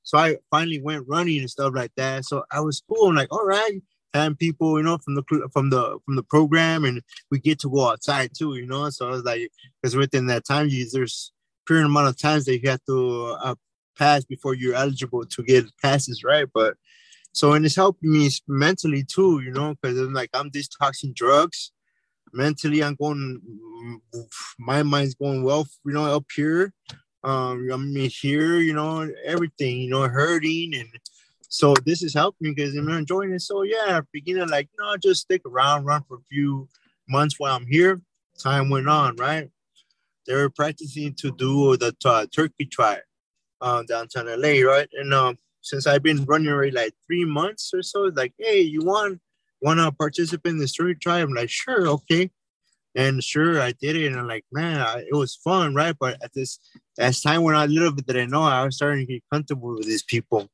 So 0.04 0.17
I 0.17 0.38
finally 0.50 0.82
went 0.82 1.08
running 1.08 1.39
and 1.39 1.50
stuff 1.50 1.74
like 1.76 1.91
that. 1.98 2.26
So 2.26 2.44
I 2.52 2.60
was 2.62 2.82
cool. 2.89 3.10
I'm 3.10 3.15
like, 3.15 3.32
all 3.32 3.46
right, 3.46 3.82
and 4.13 4.38
people, 4.38 4.78
you 4.78 4.84
know, 4.84 4.97
from 4.97 5.15
the 5.15 5.50
from 5.54 5.69
the 5.69 6.00
from 6.06 6.15
the 6.15 6.24
program, 6.24 6.86
and 6.86 7.02
we 7.30 7.39
get 7.39 7.60
to 7.60 7.69
go 7.69 7.89
outside 7.89 8.32
too, 8.38 8.56
you 8.56 8.65
know. 8.65 8.89
So 8.89 9.08
I 9.08 9.12
was 9.12 9.24
like, 9.24 9.50
because 9.82 9.95
within 9.95 10.28
that 10.28 10.45
time, 10.45 10.67
you 10.69 10.89
there's 10.91 11.32
certain 11.67 11.86
amount 11.86 12.10
of 12.10 12.17
times 12.17 12.45
that 12.45 12.62
you 12.62 12.69
have 12.69 12.84
to 12.88 13.38
uh, 13.41 13.56
pass 13.97 14.26
before 14.26 14.54
you're 14.56 14.76
eligible 14.76 15.26
to 15.26 15.43
get 15.43 15.65
passes, 15.82 16.24
right? 16.24 16.47
But 16.54 16.76
so 17.34 17.54
and 17.54 17.65
it's 17.65 17.76
helping 17.76 18.12
me 18.12 18.30
mentally 18.47 19.04
too, 19.04 19.41
you 19.41 19.52
know, 19.52 19.76
because 19.82 19.97
I'm 19.97 20.13
like 20.13 20.30
I'm 20.34 20.52
detoxing 20.52 21.15
drugs 21.15 21.71
mentally 22.34 22.84
i'm 22.84 22.95
going 22.95 23.41
my 24.60 24.84
mind's 24.84 25.15
going 25.15 25.43
well 25.43 25.67
you 25.86 25.93
know 25.93 26.15
up 26.15 26.26
here 26.36 26.74
um 27.24 27.67
i 27.71 27.78
mean 27.78 28.10
here 28.10 28.58
you 28.58 28.74
know 28.74 29.10
everything 29.26 29.82
you 29.82 29.89
know 29.89 30.08
hurting 30.08 30.74
and 30.76 30.88
so 31.52 31.74
this 31.86 32.02
is 32.02 32.14
helping 32.14 32.54
because 32.54 32.76
i'm 32.76 32.90
enjoying 32.90 33.32
it 33.32 33.42
so 33.42 33.62
yeah 33.64 34.02
beginning 34.12 34.48
like 34.50 34.68
you 34.72 34.84
know 34.84 34.96
just 34.98 35.22
stick 35.22 35.42
around 35.46 35.86
run 35.86 36.04
for 36.08 36.18
a 36.18 36.26
few 36.30 36.68
months 37.08 37.36
while 37.38 37.56
i'm 37.56 37.68
here 37.68 38.00
time 38.38 38.70
went 38.70 38.88
on 38.88 39.16
right 39.18 39.50
they 40.26 40.34
were 40.34 40.50
practicing 40.50 41.14
to 41.14 41.32
do 41.32 41.76
the 41.78 41.94
uh, 42.06 42.26
turkey 42.34 42.66
trot 42.66 43.00
uh, 43.62 43.84
downtown 43.84 44.26
la 44.26 44.50
right 44.72 44.90
and 44.94 45.14
um 45.14 45.38
since 45.62 45.86
i've 45.86 46.04
been 46.04 46.24
running 46.26 46.48
already 46.48 46.72
like 46.72 46.94
three 47.06 47.26
months 47.26 47.72
or 47.74 47.84
so 47.84 48.12
like 48.16 48.34
hey 48.40 48.62
you 48.62 48.82
want 48.84 49.20
want 49.62 49.80
to 49.80 49.92
participate 49.92 50.52
in 50.52 50.58
the 50.58 50.68
turkey 50.68 50.96
tribe? 50.96 51.28
I'm 51.28 51.34
like, 51.34 51.50
sure, 51.50 51.88
okay. 51.88 52.32
And 52.96 53.24
sure, 53.24 53.62
I 53.62 53.72
did 53.72 53.96
it. 53.96 54.08
And 54.08 54.20
I'm 54.20 54.28
like, 54.28 54.44
man, 54.52 54.82
I, 54.82 55.00
it 55.00 55.14
was 55.14 55.36
fun, 55.36 55.74
right? 55.74 55.96
But 55.98 56.18
at 56.24 56.34
this, 56.34 56.60
as 57.00 57.22
time 57.22 57.44
went 57.44 57.56
on, 57.56 57.70
a 57.70 57.72
little 57.72 57.94
bit 57.94 58.08
that 58.08 58.18
I 58.18 58.26
know, 58.26 58.42
I 58.42 58.66
was 58.66 58.76
starting 58.76 59.06
to 59.06 59.14
get 59.14 59.24
comfortable 59.32 59.76
with 59.76 59.86
these 59.86 60.04
people. 60.04 60.50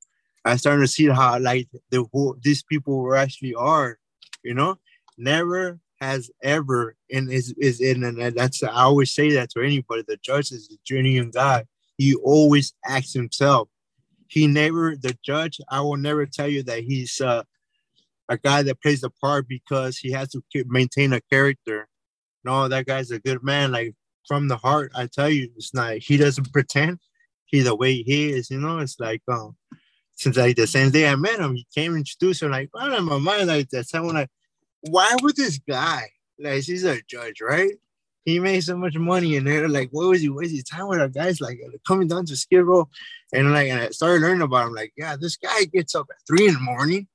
I 0.47 0.55
started 0.55 0.81
to 0.81 0.87
see 0.87 1.07
how 1.07 1.39
like 1.39 1.67
the 1.89 2.05
who 2.11 2.37
these 2.41 2.63
people 2.63 2.99
were 2.99 3.15
actually 3.15 3.53
are, 3.53 3.97
you 4.43 4.53
know. 4.53 4.77
Never 5.17 5.79
has 5.99 6.29
ever, 6.43 6.95
and 7.11 7.31
is 7.31 7.53
is 7.57 7.81
in, 7.81 8.03
and 8.03 8.37
that's 8.37 8.63
I 8.63 8.83
always 8.83 9.13
say 9.13 9.31
that 9.31 9.49
to 9.51 9.61
anybody. 9.61 10.03
The 10.07 10.17
judge 10.17 10.51
is 10.51 10.67
the 10.67 10.77
genuine 10.85 11.31
guy. 11.31 11.65
He 11.97 12.13
always 12.15 12.73
acts 12.85 13.13
himself. 13.13 13.69
He 14.27 14.47
never 14.47 14.95
the 14.95 15.17
judge. 15.23 15.59
I 15.69 15.81
will 15.81 15.97
never 15.97 16.25
tell 16.25 16.47
you 16.47 16.63
that 16.63 16.83
he's 16.83 17.19
uh, 17.19 17.43
a 18.29 18.37
guy 18.37 18.61
that 18.63 18.81
plays 18.81 19.01
the 19.01 19.09
part 19.09 19.47
because 19.47 19.97
he 19.97 20.11
has 20.11 20.29
to 20.29 20.43
maintain 20.67 21.13
a 21.13 21.21
character. 21.21 21.87
No, 22.43 22.67
that 22.67 22.85
guy's 22.85 23.11
a 23.11 23.19
good 23.19 23.43
man. 23.43 23.71
Like 23.71 23.95
from 24.27 24.47
the 24.47 24.57
heart, 24.57 24.91
I 24.95 25.07
tell 25.07 25.29
you, 25.29 25.49
it's 25.55 25.73
not. 25.73 25.97
He 25.97 26.17
doesn't 26.17 26.53
pretend. 26.53 26.99
He's 27.45 27.65
the 27.65 27.75
way 27.75 28.03
he 28.03 28.29
is. 28.31 28.51
You 28.51 28.59
know, 28.59 28.79
it's 28.79 28.99
like 28.99 29.21
um, 29.27 29.55
since 30.17 30.35
like 30.35 30.55
the 30.55 30.67
same 30.67 30.91
day 30.91 31.07
I 31.07 31.15
met 31.15 31.39
him, 31.39 31.55
he 31.55 31.65
came 31.73 31.95
introduced 31.95 32.43
him. 32.43 32.51
Like, 32.51 32.69
oh, 32.73 32.97
in 32.97 33.03
my 33.05 33.17
mind, 33.17 33.47
like 33.47 33.69
that. 33.69 33.87
Someone 33.87 34.15
like, 34.15 34.29
why 34.81 35.15
would 35.21 35.35
this 35.35 35.59
guy? 35.59 36.09
Like, 36.39 36.63
he's 36.63 36.83
a 36.83 37.01
judge, 37.03 37.41
right? 37.41 37.71
He 38.25 38.39
made 38.39 38.61
so 38.61 38.75
much 38.75 38.95
money, 38.95 39.37
and 39.37 39.47
they're 39.47 39.69
like, 39.69 39.89
what 39.91 40.09
was 40.09 40.21
he 40.21 40.29
wasting 40.29 40.61
time 40.63 40.89
with 40.89 40.99
our 40.99 41.07
guys? 41.07 41.39
Like 41.39 41.59
coming 41.87 42.09
down 42.09 42.25
to 42.25 42.35
Skid 42.35 42.63
Row, 42.63 42.89
and 43.33 43.53
like, 43.53 43.69
and 43.69 43.79
I 43.79 43.89
started 43.89 44.21
learning 44.21 44.41
about 44.41 44.67
him. 44.67 44.73
Like, 44.73 44.91
yeah, 44.97 45.15
this 45.15 45.37
guy 45.37 45.63
gets 45.65 45.95
up 45.95 46.07
at 46.09 46.17
three 46.27 46.47
in 46.47 46.55
the 46.55 46.59
morning 46.59 47.07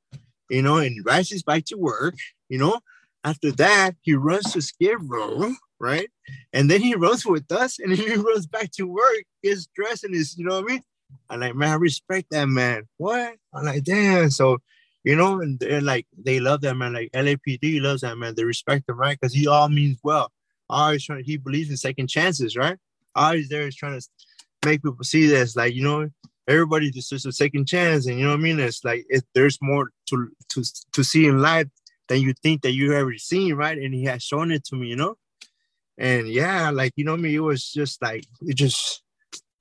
you 0.52 0.60
know, 0.62 0.76
and 0.76 1.04
rides 1.04 1.30
his 1.30 1.42
bike 1.42 1.64
to 1.66 1.76
work, 1.76 2.14
you 2.48 2.58
know. 2.58 2.78
After 3.24 3.52
that, 3.52 3.94
he 4.02 4.14
runs 4.14 4.52
to 4.52 4.60
Skid 4.60 4.98
Row, 5.00 5.52
right? 5.80 6.08
And 6.52 6.70
then 6.70 6.80
he 6.82 6.94
runs 6.94 7.24
with 7.24 7.50
us 7.50 7.78
and 7.78 7.92
he 7.96 8.14
runs 8.14 8.46
back 8.46 8.70
to 8.72 8.84
work, 8.84 9.24
gets 9.42 9.66
dressed 9.74 10.04
and 10.04 10.14
is, 10.14 10.36
you 10.36 10.44
know 10.44 10.60
what 10.60 10.70
I 10.70 10.74
mean? 10.74 10.82
I'm 11.30 11.40
like, 11.40 11.54
man, 11.54 11.70
I 11.70 11.74
respect 11.74 12.28
that 12.30 12.46
man. 12.46 12.88
What? 12.96 13.34
I'm 13.54 13.64
like, 13.64 13.84
damn. 13.84 14.30
So 14.30 14.58
you 15.04 15.16
know, 15.16 15.40
and, 15.40 15.60
and 15.62 15.84
like 15.84 16.06
they 16.16 16.40
love 16.40 16.60
that 16.60 16.76
man. 16.76 16.92
Like 16.92 17.10
LAPD 17.12 17.80
loves 17.80 18.02
that 18.02 18.16
man. 18.16 18.34
They 18.34 18.44
respect 18.44 18.88
him, 18.88 18.96
right? 18.96 19.18
Because 19.18 19.34
he 19.34 19.46
all 19.46 19.68
means 19.68 19.98
well. 20.02 20.30
Always 20.70 21.04
trying. 21.04 21.24
He 21.24 21.36
believes 21.36 21.70
in 21.70 21.76
second 21.76 22.08
chances, 22.08 22.56
right? 22.56 22.76
Always 23.14 23.48
there 23.48 23.66
is 23.66 23.74
trying 23.74 24.00
to 24.00 24.06
make 24.64 24.82
people 24.82 25.02
see 25.02 25.26
this. 25.26 25.56
Like 25.56 25.74
you 25.74 25.82
know, 25.82 26.08
everybody 26.46 26.90
deserves 26.90 27.26
a 27.26 27.32
second 27.32 27.66
chance, 27.66 28.06
and 28.06 28.18
you 28.18 28.24
know 28.24 28.30
what 28.30 28.40
I 28.40 28.42
mean. 28.42 28.60
It's 28.60 28.84
like 28.84 29.04
if 29.08 29.22
there's 29.34 29.58
more 29.60 29.90
to 30.06 30.30
to 30.50 30.62
to 30.92 31.02
see 31.02 31.26
in 31.26 31.40
life 31.40 31.68
than 32.08 32.20
you 32.20 32.32
think 32.42 32.62
that 32.62 32.72
you 32.72 32.92
ever 32.92 33.16
seen, 33.18 33.54
right? 33.54 33.76
And 33.76 33.92
he 33.92 34.04
has 34.04 34.22
shown 34.22 34.52
it 34.52 34.64
to 34.66 34.76
me, 34.76 34.88
you 34.88 34.96
know. 34.96 35.16
And 35.98 36.28
yeah, 36.28 36.70
like 36.70 36.92
you 36.96 37.04
know 37.04 37.16
me, 37.16 37.34
it 37.34 37.40
was 37.40 37.70
just 37.72 38.00
like 38.00 38.24
it 38.42 38.54
just 38.54 39.02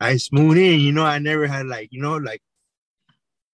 I 0.02 0.18
smooth 0.18 0.58
in, 0.58 0.80
you 0.80 0.92
know. 0.92 1.06
I 1.06 1.20
never 1.20 1.48
had 1.48 1.68
like 1.68 1.90
you 1.92 2.02
know 2.02 2.18
like 2.18 2.42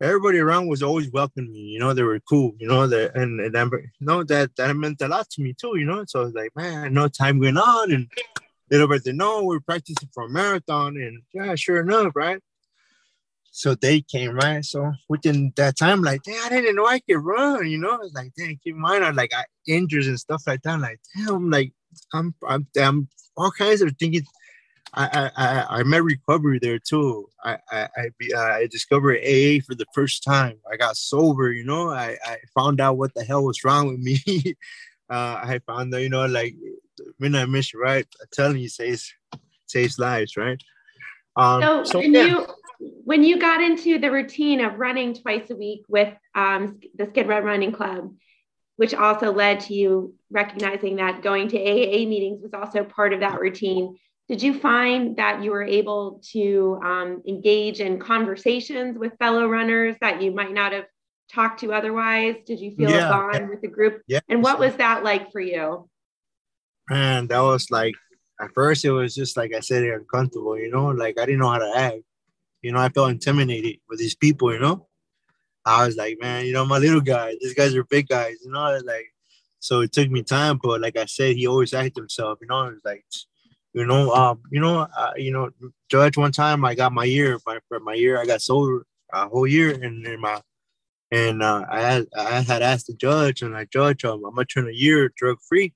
everybody 0.02 0.40
around 0.40 0.68
was 0.68 0.84
always 0.84 1.12
welcoming 1.12 1.52
me. 1.52 1.60
You 1.60 1.80
know, 1.80 1.94
they 1.94 2.04
were 2.04 2.20
cool. 2.22 2.54
You 2.60 2.68
know, 2.68 2.88
that 2.88 3.16
and, 3.16 3.40
and 3.40 3.54
that, 3.56 3.70
you 3.72 4.08
know 4.08 4.24
that 4.24 4.56
that 4.56 4.76
meant 4.76 5.02
a 5.02 5.08
lot 5.08 5.30
to 5.32 5.42
me 5.42 5.54
too. 5.60 5.78
You 5.78 5.86
know, 5.86 6.04
so 6.08 6.22
I 6.22 6.24
was 6.26 6.34
like, 6.34 6.56
man, 6.56 6.94
no 6.94 7.08
time 7.08 7.40
going 7.40 7.58
on, 7.58 7.92
and 7.92 8.08
little 8.72 8.88
bit 8.88 9.04
they 9.04 9.12
know 9.12 9.44
we're 9.44 9.60
practicing 9.60 10.10
for 10.14 10.24
a 10.24 10.30
marathon, 10.30 10.98
and 10.98 11.22
yeah, 11.34 11.56
sure 11.56 11.82
enough, 11.82 12.14
right. 12.16 12.40
So 13.52 13.74
they 13.74 14.02
came 14.02 14.36
right. 14.36 14.64
So 14.64 14.94
within 15.10 15.52
that 15.56 15.78
time, 15.78 16.04
like, 16.04 16.22
damn, 16.24 16.46
I 16.46 16.50
didn't 16.50 16.76
know 16.76 16.86
I 16.86 17.00
could 17.00 17.18
run. 17.18 17.66
You 17.68 17.80
know, 17.80 17.90
I 17.90 17.98
was 17.98 18.14
like, 18.14 18.32
damn, 18.38 18.56
keep 18.64 18.76
in 18.76 18.80
mind, 18.80 19.04
I 19.04 19.10
like 19.12 19.34
I 19.34 19.46
injuries 19.68 20.08
and 20.08 20.20
stuff 20.20 20.44
like 20.46 20.62
that. 20.62 20.80
Like, 20.80 21.00
damn, 21.16 21.50
like 21.50 21.74
I'm, 22.14 22.36
I'm, 22.48 22.68
I'm 22.80 23.08
all 23.36 23.52
kinds 23.52 23.82
of 23.82 23.96
thinking 23.98 24.24
I, 24.98 25.32
I, 25.38 25.66
I 25.80 25.84
met 25.84 26.04
recovery 26.04 26.58
there 26.60 26.80
too. 26.80 27.30
I, 27.44 27.58
I, 27.72 27.88
I, 27.98 28.34
I 28.36 28.68
discovered 28.68 29.18
AA 29.18 29.62
for 29.66 29.76
the 29.76 29.86
first 29.94 30.24
time. 30.24 30.58
I 30.72 30.76
got 30.76 30.98
sober, 30.98 31.52
you 31.52 31.64
know. 31.64 31.92
I, 31.92 32.18
I 32.26 32.38
found 32.56 32.82
out 32.82 32.98
what 32.98 33.14
the 33.14 33.24
hell 33.24 33.44
was 33.44 33.64
wrong 33.64 33.90
with 33.90 34.00
me. 34.00 34.20
uh, 35.10 35.40
I 35.44 35.62
found 35.68 35.94
that, 35.94 36.02
you 36.02 36.10
know, 36.10 36.26
like 36.26 36.56
midnight 37.20 37.50
mission, 37.50 37.80
right? 37.80 38.08
I'm 38.20 38.28
telling 38.32 38.58
you, 38.58 38.70
saves 38.70 39.14
saves 39.68 40.00
lives, 40.00 40.36
right? 40.36 40.62
Um, 41.36 41.62
so, 41.62 41.84
so 41.84 42.00
when 42.00 42.14
yeah. 42.14 42.26
you 42.26 42.48
when 42.80 43.24
you 43.24 43.40
got 43.40 43.62
into 43.62 44.00
the 44.00 44.12
routine 44.12 44.62
of 44.62 44.80
running 44.80 45.14
twice 45.14 45.50
a 45.52 45.56
week 45.56 45.84
with 45.88 46.14
um, 46.34 46.80
the 46.96 47.06
Skid 47.06 47.28
Row 47.28 47.40
Running 47.40 47.72
Club, 47.72 48.14
which 48.78 48.96
also 48.96 49.32
led 49.32 49.60
to 49.62 49.76
you 49.76 50.16
recognizing 50.32 50.96
that 50.96 51.22
going 51.22 51.50
to 51.50 51.60
AA 51.60 52.08
meetings 52.08 52.42
was 52.42 52.54
also 52.54 52.84
part 52.84 53.14
of 53.14 53.20
that 53.20 53.40
routine 53.40 53.96
did 54.28 54.42
you 54.42 54.60
find 54.60 55.16
that 55.18 55.42
you 55.42 55.52
were 55.52 55.64
able 55.64 56.22
to 56.32 56.80
um, 56.84 57.22
engage 57.26 57.80
in 57.80 57.98
conversations 57.98 58.98
with 58.98 59.18
fellow 59.20 59.48
runners 59.48 59.96
that 60.02 60.22
you 60.22 60.32
might 60.32 60.54
not 60.54 60.74
have 60.74 60.86
talked 61.32 61.62
to 61.62 61.74
otherwise? 61.74 62.36
Did 62.46 62.60
you 62.60 62.76
feel 62.76 62.90
yeah. 62.90 63.08
a 63.08 63.12
bond 63.12 63.50
with 63.50 63.62
the 63.62 63.70
group? 63.70 64.02
Yeah. 64.08 64.20
And 64.28 64.44
what 64.44 64.60
was 64.60 64.76
that 64.76 65.04
like 65.04 65.32
for 65.32 65.40
you? 65.40 65.90
Man, 66.90 67.28
that 67.28 67.40
was 67.40 67.72
like 67.72 67.94
at 68.40 68.54
first 68.54 68.84
it 68.86 68.92
was 68.92 69.16
just 69.16 69.38
like 69.38 69.54
I 69.54 69.62
said, 69.62 69.84
uncomfortable, 69.84 70.58
you 70.58 70.70
know, 70.70 70.88
like 70.88 71.20
I 71.20 71.26
didn't 71.26 71.40
know 71.40 71.50
how 71.50 71.60
to 71.60 71.74
act. 71.76 72.04
You 72.62 72.74
know, 72.74 72.80
I 72.80 72.90
felt 72.90 73.12
intimidated 73.12 73.78
with 73.88 74.00
these 74.00 74.16
people, 74.16 74.54
you 74.54 74.60
know. 74.60 74.88
I 75.66 75.86
was 75.86 75.96
like, 75.96 76.18
man, 76.22 76.46
you 76.46 76.54
know, 76.54 76.66
my 76.66 76.78
little 76.78 77.02
guy, 77.02 77.36
these 77.42 77.54
guys 77.54 77.76
are 77.76 77.84
big 77.84 78.08
guys, 78.08 78.36
you 78.44 78.52
know, 78.52 78.80
like 78.86 79.06
so 79.60 79.82
it 79.82 79.92
took 79.92 80.10
me 80.10 80.24
time, 80.24 80.60
but 80.62 80.82
like 80.82 80.98
I 80.98 81.06
said, 81.06 81.36
he 81.36 81.48
always 81.48 81.74
acted 81.74 81.98
himself, 81.98 82.40
you 82.42 82.48
know, 82.48 82.68
it 82.68 82.74
was 82.74 82.82
like 82.86 83.06
you 83.78 83.86
know, 83.86 84.12
um, 84.12 84.42
you 84.52 84.60
know, 84.60 84.88
uh, 84.98 85.14
you 85.18 85.32
know, 85.32 85.52
judge 85.88 86.18
one 86.18 86.32
time 86.32 86.66
I 86.66 86.74
got 86.74 86.92
my 86.92 87.04
year, 87.04 87.38
my 87.46 87.60
my 87.80 87.94
year 87.94 88.20
I 88.20 88.26
got 88.26 88.42
sober 88.42 88.88
a 89.14 89.28
whole 89.28 89.46
year, 89.46 89.72
and 89.72 90.04
then 90.04 90.20
my 90.20 90.42
and 91.12 91.44
uh, 91.44 91.64
I 91.70 91.82
had 91.82 92.08
I 92.18 92.42
had 92.42 92.64
asked 92.64 92.88
the 92.88 92.96
judge, 92.96 93.44
and 93.44 93.56
I 93.56 93.66
judge 93.66 94.04
um, 94.04 94.26
I'm 94.26 94.34
gonna 94.34 94.46
turn 94.46 94.68
a 94.68 94.72
year 94.72 95.14
drug 95.16 95.38
free, 95.48 95.74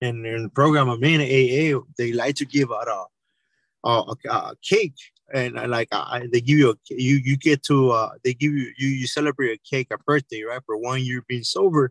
and 0.00 0.24
in 0.24 0.44
the 0.44 0.48
program 0.48 0.88
I'm 0.88 1.02
in 1.02 1.20
AA, 1.20 1.80
they 1.98 2.12
like 2.12 2.36
to 2.36 2.44
give 2.44 2.70
out 2.70 2.86
a 2.86 3.88
a, 3.88 3.90
a, 3.90 4.32
a 4.32 4.54
cake, 4.62 5.00
and 5.34 5.58
I, 5.58 5.66
like 5.66 5.88
I, 5.90 6.28
they 6.32 6.40
give 6.40 6.56
you 6.56 6.70
a 6.70 6.74
you 6.88 7.16
you 7.16 7.36
get 7.36 7.64
to 7.64 7.90
uh, 7.90 8.10
they 8.22 8.32
give 8.32 8.52
you 8.52 8.72
you 8.78 8.90
you 8.90 9.08
celebrate 9.08 9.58
a 9.58 9.68
cake 9.68 9.88
a 9.90 9.98
birthday 9.98 10.42
right 10.42 10.62
for 10.66 10.76
one 10.76 11.02
year 11.02 11.24
being 11.26 11.42
sober, 11.42 11.90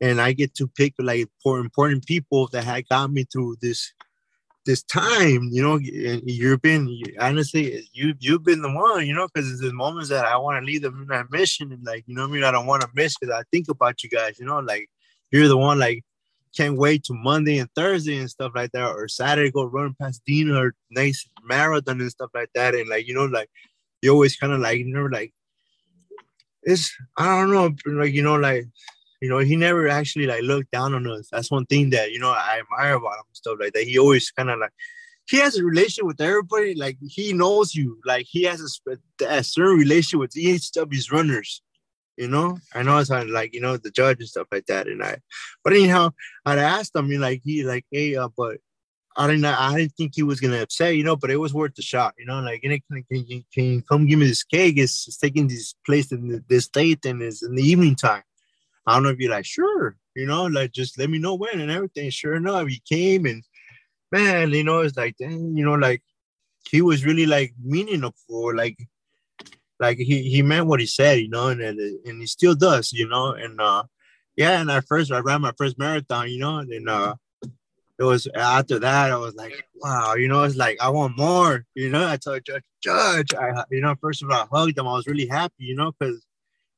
and 0.00 0.20
I 0.20 0.32
get 0.32 0.54
to 0.54 0.68
pick 0.68 0.94
like 1.00 1.26
important 1.44 2.06
people 2.06 2.46
that 2.52 2.62
had 2.62 2.88
got 2.88 3.10
me 3.10 3.24
through 3.24 3.56
this 3.60 3.92
this 4.64 4.82
time, 4.84 5.48
you 5.50 5.62
know, 5.62 5.78
you've 5.80 6.62
been 6.62 7.02
honestly, 7.18 7.88
you 7.92 8.14
you've 8.20 8.44
been 8.44 8.62
the 8.62 8.72
one, 8.72 9.06
you 9.06 9.14
know, 9.14 9.28
because 9.32 9.58
the 9.58 9.72
moments 9.72 10.08
that 10.10 10.24
I 10.24 10.36
want 10.36 10.62
to 10.62 10.66
leave 10.66 10.82
them 10.82 11.02
in 11.02 11.08
that 11.08 11.30
mission, 11.30 11.72
and 11.72 11.84
like, 11.84 12.04
you 12.06 12.14
know, 12.14 12.24
I 12.24 12.26
mean, 12.28 12.44
I 12.44 12.52
don't 12.52 12.66
want 12.66 12.82
to 12.82 12.88
miss 12.94 13.16
because 13.18 13.34
I 13.34 13.42
think 13.50 13.68
about 13.68 14.02
you 14.02 14.10
guys, 14.10 14.38
you 14.38 14.46
know, 14.46 14.60
like 14.60 14.88
you're 15.30 15.48
the 15.48 15.56
one, 15.56 15.78
like, 15.78 16.04
can't 16.56 16.76
wait 16.76 17.02
to 17.04 17.14
Monday 17.14 17.58
and 17.58 17.70
Thursday 17.74 18.18
and 18.18 18.30
stuff 18.30 18.52
like 18.54 18.72
that, 18.72 18.86
or 18.86 19.08
Saturday 19.08 19.50
go 19.50 19.64
run 19.64 19.96
Pasadena 19.98 20.54
or 20.54 20.74
nice 20.90 21.26
marathon 21.44 22.00
and 22.00 22.10
stuff 22.10 22.30
like 22.34 22.50
that, 22.54 22.74
and 22.74 22.88
like, 22.88 23.08
you 23.08 23.14
know, 23.14 23.24
like 23.24 23.50
you 24.00 24.12
always 24.12 24.36
kind 24.36 24.52
of 24.52 24.60
like, 24.60 24.78
you 24.78 24.86
know, 24.86 25.06
like 25.06 25.32
it's 26.62 26.94
I 27.16 27.40
don't 27.40 27.52
know, 27.52 27.74
like 27.86 28.12
you 28.12 28.22
know, 28.22 28.36
like 28.36 28.66
you 29.22 29.28
know, 29.28 29.38
he 29.38 29.54
never 29.54 29.86
actually 29.86 30.26
like 30.26 30.42
looked 30.42 30.72
down 30.72 30.94
on 30.94 31.06
us. 31.06 31.28
That's 31.30 31.48
one 31.48 31.64
thing 31.66 31.90
that 31.90 32.10
you 32.10 32.18
know 32.18 32.30
I 32.30 32.58
admire 32.58 32.96
about 32.96 33.18
him. 33.18 33.24
Stuff 33.30 33.58
like 33.60 33.72
that. 33.74 33.84
He 33.84 33.96
always 33.96 34.32
kind 34.32 34.50
of 34.50 34.58
like 34.58 34.72
he 35.28 35.36
has 35.36 35.56
a 35.56 35.64
relationship 35.64 36.06
with 36.06 36.20
everybody. 36.20 36.74
Like 36.74 36.98
he 37.00 37.32
knows 37.32 37.72
you. 37.72 38.00
Like 38.04 38.26
he 38.28 38.42
has 38.42 38.80
a, 38.88 38.98
a 39.28 39.44
certain 39.44 39.78
relationship 39.78 40.18
with 40.18 40.36
each 40.36 40.76
of 40.76 40.90
his 40.90 41.12
runners. 41.12 41.62
You 42.16 42.26
know, 42.26 42.58
I 42.74 42.82
know 42.82 42.98
it's 42.98 43.10
like 43.10 43.54
you 43.54 43.60
know 43.60 43.76
the 43.76 43.92
judge 43.92 44.18
and 44.18 44.28
stuff 44.28 44.48
like 44.50 44.66
that. 44.66 44.88
And 44.88 45.00
I, 45.00 45.18
but 45.62 45.72
anyhow, 45.72 46.10
I'd 46.44 46.58
asked 46.58 46.96
him, 46.96 47.06
You 47.06 47.20
like 47.20 47.42
he 47.44 47.62
like, 47.62 47.86
hey, 47.92 48.16
uh, 48.16 48.28
but 48.36 48.56
I 49.16 49.28
didn't 49.28 49.44
I 49.44 49.76
didn't 49.76 49.92
think 49.92 50.14
he 50.16 50.24
was 50.24 50.40
gonna 50.40 50.62
upset, 50.62 50.96
you 50.96 51.04
know, 51.04 51.14
but 51.14 51.30
it 51.30 51.36
was 51.36 51.54
worth 51.54 51.76
the 51.76 51.82
shot, 51.82 52.14
you 52.18 52.26
know. 52.26 52.40
Like, 52.40 52.62
can, 52.62 52.76
can, 52.90 53.04
can, 53.08 53.44
can 53.54 53.64
you 53.64 53.82
come 53.82 54.08
give 54.08 54.18
me 54.18 54.26
this 54.26 54.42
cake? 54.42 54.78
It's, 54.78 55.06
it's 55.06 55.16
taking 55.16 55.46
this 55.46 55.76
place 55.86 56.10
in 56.10 56.44
this 56.48 56.66
date 56.66 57.04
and 57.04 57.22
it's 57.22 57.44
in 57.44 57.54
the 57.54 57.62
evening 57.62 57.94
time. 57.94 58.24
I 58.86 58.94
don't 58.94 59.04
know 59.04 59.10
if 59.10 59.18
you're 59.18 59.30
like, 59.30 59.44
sure, 59.44 59.96
you 60.14 60.26
know, 60.26 60.46
like 60.46 60.72
just 60.72 60.98
let 60.98 61.10
me 61.10 61.18
know 61.18 61.34
when 61.34 61.60
and 61.60 61.70
everything. 61.70 62.10
Sure 62.10 62.34
enough, 62.34 62.68
he 62.68 62.82
came 62.88 63.26
and 63.26 63.42
man, 64.10 64.50
you 64.50 64.64
know, 64.64 64.80
it's 64.80 64.96
like, 64.96 65.16
dang, 65.18 65.56
you 65.56 65.64
know, 65.64 65.74
like 65.74 66.02
he 66.70 66.82
was 66.82 67.04
really 67.04 67.26
like 67.26 67.54
meaning 67.62 68.04
for 68.28 68.54
like 68.54 68.76
like 69.80 69.98
he 69.98 70.22
he 70.30 70.42
meant 70.42 70.66
what 70.66 70.80
he 70.80 70.86
said, 70.86 71.18
you 71.18 71.28
know, 71.28 71.48
and 71.48 71.60
and 71.60 72.20
he 72.20 72.26
still 72.26 72.54
does, 72.54 72.92
you 72.92 73.08
know, 73.08 73.32
and 73.32 73.60
uh 73.60 73.84
yeah, 74.36 74.60
and 74.60 74.70
at 74.70 74.86
first 74.86 75.12
I 75.12 75.18
ran 75.18 75.42
my 75.42 75.52
first 75.58 75.78
marathon, 75.78 76.28
you 76.28 76.38
know, 76.38 76.58
and 76.58 76.88
uh 76.88 77.14
it 77.98 78.04
was 78.04 78.26
after 78.34 78.78
that 78.78 79.10
I 79.10 79.16
was 79.16 79.34
like, 79.34 79.52
wow, 79.76 80.14
you 80.14 80.28
know, 80.28 80.42
it's 80.44 80.56
like 80.56 80.80
I 80.80 80.88
want 80.88 81.16
more, 81.16 81.64
you 81.74 81.90
know. 81.90 82.06
I 82.06 82.16
told 82.16 82.44
Judge, 82.44 82.62
Judge, 82.82 83.34
I 83.34 83.64
you 83.70 83.80
know, 83.80 83.94
first 84.00 84.22
of 84.22 84.30
all, 84.30 84.42
I 84.42 84.46
hugged 84.56 84.78
him. 84.78 84.88
I 84.88 84.92
was 84.92 85.06
really 85.06 85.26
happy, 85.26 85.64
you 85.64 85.74
know, 85.74 85.92
because 85.92 86.24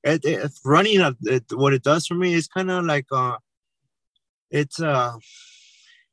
it, 0.04 0.24
it, 0.24 0.52
running 0.64 1.00
it, 1.22 1.44
what 1.52 1.72
it 1.72 1.82
does 1.82 2.06
for 2.06 2.14
me 2.14 2.34
is 2.34 2.46
kind 2.46 2.70
of 2.70 2.84
like 2.84 3.06
uh 3.12 3.36
it's 4.50 4.80
uh 4.80 5.12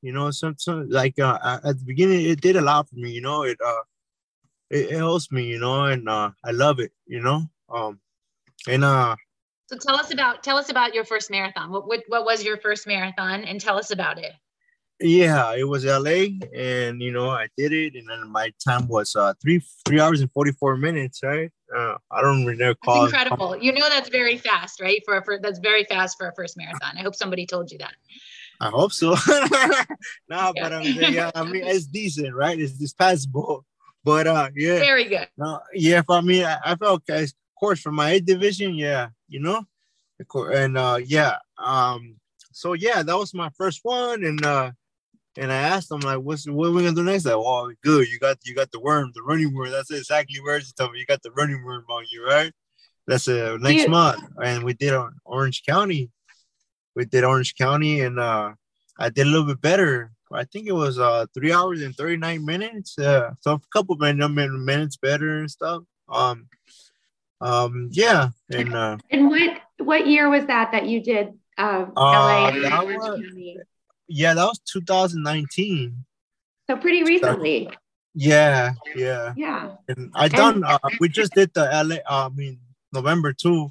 you 0.01 0.11
know 0.11 0.31
some, 0.31 0.55
some 0.57 0.89
like 0.89 1.19
uh 1.19 1.59
at 1.63 1.77
the 1.77 1.85
beginning 1.85 2.25
it 2.25 2.41
did 2.41 2.55
a 2.55 2.61
lot 2.61 2.89
for 2.89 2.95
me 2.95 3.11
you 3.11 3.21
know 3.21 3.43
it 3.43 3.57
uh 3.63 3.83
it, 4.69 4.91
it 4.91 4.97
helps 4.97 5.31
me 5.31 5.43
you 5.45 5.59
know 5.59 5.85
and 5.85 6.07
uh 6.09 6.31
i 6.43 6.51
love 6.51 6.79
it 6.79 6.91
you 7.05 7.21
know 7.21 7.43
um 7.69 7.99
and 8.67 8.83
uh 8.83 9.15
so 9.71 9.77
tell 9.77 9.95
us 9.95 10.11
about 10.11 10.43
tell 10.43 10.57
us 10.57 10.69
about 10.69 10.93
your 10.93 11.05
first 11.05 11.31
marathon. 11.31 11.71
What 11.71 11.87
what, 11.87 12.03
what 12.09 12.25
was 12.25 12.43
your 12.43 12.57
first 12.57 12.85
marathon? 12.85 13.45
And 13.45 13.61
tell 13.61 13.77
us 13.77 13.89
about 13.89 14.17
it. 14.17 14.33
Yeah, 14.99 15.55
it 15.55 15.63
was 15.63 15.85
LA, 15.85 16.27
and 16.53 17.01
you 17.01 17.13
know 17.13 17.29
I 17.29 17.47
did 17.57 17.71
it, 17.71 17.95
and 17.95 18.09
then 18.09 18.29
my 18.29 18.51
time 18.67 18.89
was 18.89 19.15
uh 19.15 19.33
three 19.41 19.61
three 19.85 20.01
hours 20.01 20.19
and 20.19 20.29
forty 20.33 20.51
four 20.51 20.75
minutes, 20.75 21.21
right? 21.23 21.51
Uh, 21.75 21.97
I 22.11 22.21
don't 22.21 22.45
recall. 22.45 23.01
That's 23.01 23.13
incredible. 23.13 23.57
You 23.57 23.71
know 23.71 23.87
that's 23.89 24.09
very 24.09 24.37
fast, 24.37 24.81
right? 24.81 25.01
For, 25.05 25.21
for 25.23 25.39
that's 25.39 25.59
very 25.59 25.85
fast 25.85 26.17
for 26.17 26.27
a 26.27 26.33
first 26.33 26.57
marathon. 26.57 26.97
I 26.97 27.01
hope 27.01 27.15
somebody 27.15 27.45
told 27.45 27.71
you 27.71 27.77
that. 27.79 27.93
I 28.59 28.69
hope 28.69 28.91
so. 28.91 29.11
nah, 30.29 30.51
yeah. 30.55 30.61
but 30.61 30.73
um, 30.73 30.83
yeah, 30.83 31.31
I 31.33 31.43
mean 31.43 31.63
it's 31.65 31.85
decent, 31.85 32.35
right? 32.35 32.59
It's, 32.59 32.79
it's 32.81 32.93
passable. 32.93 33.65
But 34.03 34.27
uh, 34.27 34.49
yeah, 34.55 34.79
very 34.79 35.05
good. 35.05 35.27
No, 35.37 35.59
yeah, 35.73 36.01
for 36.01 36.21
me, 36.21 36.43
I, 36.43 36.57
I 36.63 36.75
felt 36.75 37.03
okay. 37.09 37.23
Of 37.23 37.33
course, 37.59 37.81
for 37.81 37.91
my 37.91 38.11
eighth 38.11 38.25
division, 38.25 38.75
yeah, 38.75 39.09
you 39.27 39.39
know, 39.39 39.65
and 40.35 40.77
uh, 40.77 40.99
yeah, 41.03 41.37
um, 41.57 42.15
so 42.51 42.73
yeah, 42.73 43.03
that 43.03 43.17
was 43.17 43.33
my 43.33 43.49
first 43.57 43.79
one, 43.83 44.23
and 44.23 44.43
uh 44.45 44.71
and 45.37 45.51
I 45.51 45.55
asked 45.55 45.91
him 45.91 46.01
like, 46.01 46.19
"What's 46.19 46.47
what 46.47 46.67
are 46.67 46.71
we 46.71 46.83
gonna 46.83 46.95
do 46.95 47.03
next?" 47.03 47.25
Like, 47.25 47.35
"Oh, 47.35 47.71
good, 47.83 48.09
you 48.09 48.19
got 48.19 48.37
you 48.43 48.55
got 48.55 48.71
the 48.71 48.79
worm, 48.79 49.11
the 49.13 49.21
running 49.21 49.53
worm. 49.53 49.71
That's 49.71 49.91
exactly 49.91 50.39
where 50.41 50.59
he 50.59 50.65
told 50.77 50.91
me 50.91 50.99
you 50.99 51.05
got 51.05 51.21
the 51.21 51.31
running 51.31 51.63
worm 51.63 51.85
on 51.89 52.05
you, 52.11 52.25
right?" 52.25 52.51
That's 53.07 53.27
uh, 53.27 53.57
next 53.59 53.83
yeah. 53.83 53.89
month, 53.89 54.23
and 54.43 54.63
we 54.63 54.73
did 54.73 54.93
on 54.93 55.15
Orange 55.25 55.63
County. 55.67 56.11
We 56.95 57.05
did 57.05 57.23
Orange 57.23 57.55
County, 57.55 58.01
and 58.01 58.19
uh, 58.19 58.53
I 58.99 59.09
did 59.09 59.27
a 59.27 59.29
little 59.29 59.47
bit 59.47 59.61
better. 59.61 60.11
I 60.33 60.45
think 60.45 60.67
it 60.67 60.71
was 60.71 60.97
uh 60.97 61.25
three 61.33 61.51
hours 61.51 61.81
and 61.81 61.95
thirty 61.95 62.17
nine 62.17 62.45
minutes. 62.45 62.97
Uh, 62.97 63.31
so 63.41 63.53
a 63.53 63.59
couple 63.73 63.95
minutes 63.97 64.29
minutes 64.29 64.97
better 64.97 65.39
and 65.39 65.51
stuff. 65.51 65.83
Um, 66.07 66.47
um, 67.41 67.89
yeah, 67.91 68.29
and 68.49 68.73
uh, 68.73 68.97
and 69.09 69.29
what 69.29 69.61
what 69.77 70.07
year 70.07 70.29
was 70.29 70.45
that 70.45 70.71
that 70.71 70.85
you 70.85 71.01
did 71.01 71.33
uh, 71.57 71.85
LA? 71.95 72.47
Uh, 72.47 72.69
that 72.69 72.85
was, 72.85 73.21
yeah, 74.11 74.33
that 74.33 74.45
was 74.45 74.59
2019. 74.71 76.05
So 76.69 76.77
pretty 76.77 77.03
recently. 77.03 77.69
Yeah, 78.13 78.73
yeah. 78.95 79.33
Yeah. 79.35 79.71
And 79.87 80.11
I 80.15 80.27
done. 80.27 80.63
Uh, 80.63 80.77
we 80.99 81.09
just 81.09 81.33
did 81.33 81.53
the 81.53 81.61
LA. 81.61 81.95
Uh, 81.95 82.27
I 82.27 82.29
mean 82.29 82.59
November 82.93 83.33
too, 83.33 83.69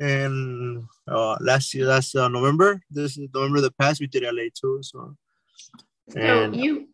and 0.00 0.84
uh, 1.06 1.36
last 1.40 1.74
year 1.74 1.86
last 1.86 2.14
uh, 2.16 2.28
November. 2.28 2.80
This 2.90 3.18
is 3.18 3.28
November 3.34 3.60
the 3.60 3.70
past. 3.72 4.00
We 4.00 4.06
did 4.06 4.22
LA 4.22 4.48
too. 4.58 4.80
So. 4.82 5.14
And, 6.16 6.54
so 6.54 6.60
you 6.60 6.88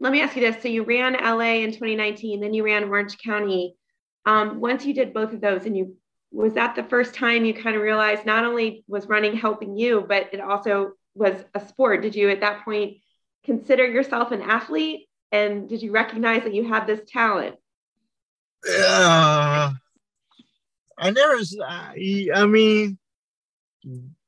let 0.00 0.12
me 0.12 0.20
ask 0.20 0.36
you 0.36 0.42
this. 0.42 0.62
So 0.62 0.68
you 0.68 0.84
ran 0.84 1.14
LA 1.14 1.62
in 1.62 1.70
2019, 1.70 2.40
then 2.40 2.54
you 2.54 2.64
ran 2.64 2.84
Orange 2.84 3.18
County. 3.18 3.76
Um, 4.24 4.60
once 4.60 4.84
you 4.84 4.94
did 4.94 5.12
both 5.12 5.32
of 5.32 5.40
those, 5.40 5.66
and 5.66 5.76
you 5.76 5.96
was 6.30 6.54
that 6.54 6.74
the 6.74 6.84
first 6.84 7.14
time 7.14 7.44
you 7.44 7.52
kind 7.52 7.76
of 7.76 7.82
realized 7.82 8.24
not 8.24 8.44
only 8.44 8.84
was 8.88 9.06
running 9.06 9.36
helping 9.36 9.76
you, 9.76 10.04
but 10.08 10.30
it 10.32 10.40
also 10.40 10.92
was 11.14 11.36
a 11.54 11.66
sport? 11.66 12.02
Did 12.02 12.14
you 12.14 12.30
at 12.30 12.40
that 12.40 12.64
point 12.64 12.98
consider 13.44 13.86
yourself 13.86 14.30
an 14.32 14.42
athlete 14.42 15.08
and 15.30 15.68
did 15.68 15.82
you 15.82 15.90
recognize 15.90 16.44
that 16.44 16.54
you 16.54 16.68
had 16.68 16.86
this 16.86 17.00
talent? 17.06 17.56
Uh, 18.68 19.72
I 20.98 21.10
never. 21.10 21.40
I, 21.66 22.28
I 22.34 22.46
mean, 22.46 22.98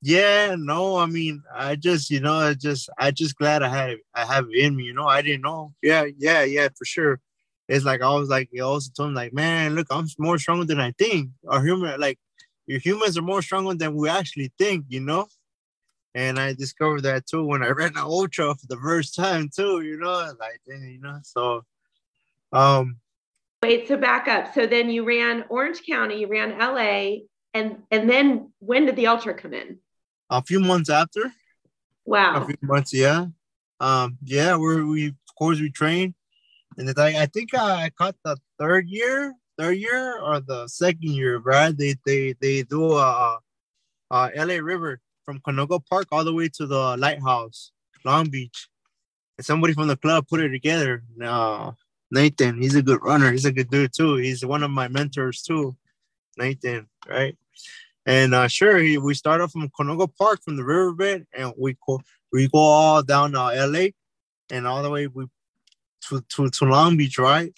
yeah, 0.02 0.56
no. 0.58 0.96
I 0.96 1.06
mean, 1.06 1.42
I 1.54 1.76
just, 1.76 2.10
you 2.10 2.20
know, 2.20 2.34
I 2.34 2.54
just, 2.54 2.88
I 2.98 3.10
just 3.10 3.36
glad 3.36 3.62
I 3.62 3.68
had 3.68 3.90
it. 3.90 4.00
I 4.14 4.24
have 4.24 4.46
it 4.50 4.58
in 4.58 4.74
me. 4.74 4.84
You 4.84 4.94
know, 4.94 5.06
I 5.06 5.22
didn't 5.22 5.42
know. 5.42 5.72
Yeah, 5.82 6.06
yeah, 6.18 6.42
yeah, 6.42 6.68
for 6.76 6.84
sure. 6.84 7.20
It's 7.68 7.84
like 7.84 8.02
I 8.02 8.10
was 8.14 8.28
like, 8.28 8.48
you 8.50 8.64
also 8.64 8.90
told 8.94 9.10
him 9.10 9.14
like, 9.14 9.32
man, 9.32 9.74
look, 9.74 9.86
I'm 9.90 10.06
more 10.18 10.38
stronger 10.38 10.64
than 10.64 10.80
I 10.80 10.92
think. 10.98 11.30
Our 11.48 11.64
human, 11.64 12.00
like, 12.00 12.18
your 12.66 12.80
humans 12.80 13.16
are 13.16 13.22
more 13.22 13.40
stronger 13.42 13.74
than 13.74 13.94
we 13.94 14.08
actually 14.08 14.52
think. 14.58 14.86
You 14.88 15.00
know. 15.00 15.28
And 16.14 16.38
I 16.38 16.52
discovered 16.52 17.02
that 17.02 17.26
too 17.26 17.44
when 17.44 17.62
I 17.62 17.68
ran 17.70 17.90
an 17.90 17.98
ultra 17.98 18.54
for 18.54 18.66
the 18.66 18.76
first 18.76 19.14
time 19.14 19.50
too, 19.54 19.80
you 19.80 19.98
know, 19.98 20.32
like 20.38 20.60
you 20.66 21.00
know, 21.00 21.18
so 21.22 21.64
um 22.52 22.96
wait, 23.62 23.88
so 23.88 23.96
back 23.96 24.28
up. 24.28 24.54
So 24.54 24.66
then 24.66 24.90
you 24.90 25.04
ran 25.04 25.44
Orange 25.48 25.82
County, 25.86 26.20
you 26.20 26.28
ran 26.28 26.58
LA, 26.58 27.24
and 27.52 27.82
and 27.90 28.08
then 28.08 28.52
when 28.58 28.86
did 28.86 28.96
the 28.96 29.08
ultra 29.08 29.34
come 29.34 29.54
in? 29.54 29.78
A 30.30 30.42
few 30.42 30.60
months 30.60 30.90
after. 30.90 31.32
Wow. 32.04 32.42
A 32.42 32.46
few 32.46 32.56
months, 32.62 32.92
yeah. 32.92 33.26
Um, 33.80 34.18
yeah, 34.22 34.56
we 34.56 34.84
we 34.84 35.06
of 35.08 35.34
course 35.36 35.60
we 35.60 35.70
trained. 35.70 36.14
And 36.76 36.88
then 36.88 36.98
I, 36.98 37.22
I 37.22 37.26
think 37.26 37.54
I 37.54 37.90
caught 37.90 38.16
the 38.24 38.36
third 38.58 38.88
year, 38.88 39.34
third 39.58 39.78
year 39.78 40.20
or 40.20 40.40
the 40.40 40.66
second 40.68 41.10
year, 41.10 41.38
right? 41.38 41.76
They 41.76 41.94
they 42.04 42.34
they 42.40 42.62
do 42.62 42.92
a, 42.92 43.38
a 44.10 44.30
LA 44.36 44.56
River 44.56 45.00
from 45.24 45.40
Canoga 45.40 45.80
Park 45.88 46.08
all 46.12 46.24
the 46.24 46.32
way 46.32 46.48
to 46.54 46.66
the 46.66 46.96
lighthouse, 46.96 47.72
Long 48.04 48.28
Beach. 48.28 48.68
And 49.38 49.44
somebody 49.44 49.74
from 49.74 49.88
the 49.88 49.96
club 49.96 50.26
put 50.28 50.40
it 50.40 50.50
together. 50.50 51.02
Uh, 51.22 51.72
Nathan, 52.10 52.60
he's 52.60 52.76
a 52.76 52.82
good 52.82 53.02
runner. 53.02 53.32
He's 53.32 53.44
a 53.44 53.52
good 53.52 53.70
dude 53.70 53.92
too. 53.94 54.16
He's 54.16 54.44
one 54.44 54.62
of 54.62 54.70
my 54.70 54.88
mentors 54.88 55.42
too, 55.42 55.76
Nathan, 56.38 56.86
right? 57.08 57.36
And 58.06 58.34
uh, 58.34 58.48
sure, 58.48 58.78
he, 58.78 58.98
we 58.98 59.14
started 59.14 59.48
from 59.48 59.70
Canoga 59.70 60.08
Park 60.16 60.42
from 60.44 60.56
the 60.56 60.64
riverbed, 60.64 61.26
and 61.36 61.52
we 61.58 61.76
go 61.86 62.00
we 62.32 62.48
go 62.48 62.58
all 62.58 63.02
down 63.02 63.32
to 63.32 63.38
LA, 63.38 63.86
and 64.50 64.66
all 64.66 64.82
the 64.82 64.90
way 64.90 65.06
we 65.06 65.26
to 66.08 66.22
to, 66.36 66.50
to 66.50 66.64
Long 66.66 66.96
Beach, 66.96 67.18
right? 67.18 67.52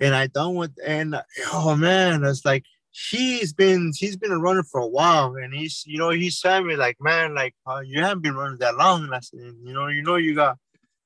And 0.00 0.14
I 0.14 0.26
done 0.26 0.54
with 0.54 0.72
and 0.84 1.14
oh 1.52 1.76
man, 1.76 2.24
it's 2.24 2.44
like 2.44 2.64
he's 3.10 3.52
been 3.52 3.92
he's 3.94 4.16
been 4.16 4.32
a 4.32 4.38
runner 4.38 4.62
for 4.62 4.80
a 4.80 4.86
while, 4.86 5.36
and 5.36 5.52
he's 5.52 5.84
you 5.86 5.98
know 5.98 6.10
he's 6.10 6.40
telling 6.40 6.66
me 6.66 6.76
like, 6.76 6.96
man, 7.00 7.34
like 7.34 7.54
uh, 7.66 7.80
you 7.80 8.00
haven't 8.00 8.22
been 8.22 8.36
running 8.36 8.58
that 8.58 8.76
long. 8.76 9.04
And 9.04 9.14
I 9.14 9.20
said, 9.20 9.40
you 9.62 9.72
know, 9.72 9.88
you 9.88 10.02
know 10.02 10.16
you 10.16 10.34
got 10.34 10.58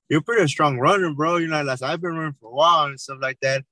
you're 0.08 0.20
pretty 0.20 0.46
strong 0.48 0.78
runner, 0.78 1.12
bro. 1.12 1.36
You 1.36 1.48
know, 1.48 1.62
like 1.62 1.82
I've 1.82 2.00
been 2.00 2.14
running 2.14 2.36
for 2.40 2.50
a 2.50 2.54
while 2.54 2.86
and 2.86 3.00
stuff 3.00 3.18
like 3.20 3.40
that. 3.40 3.64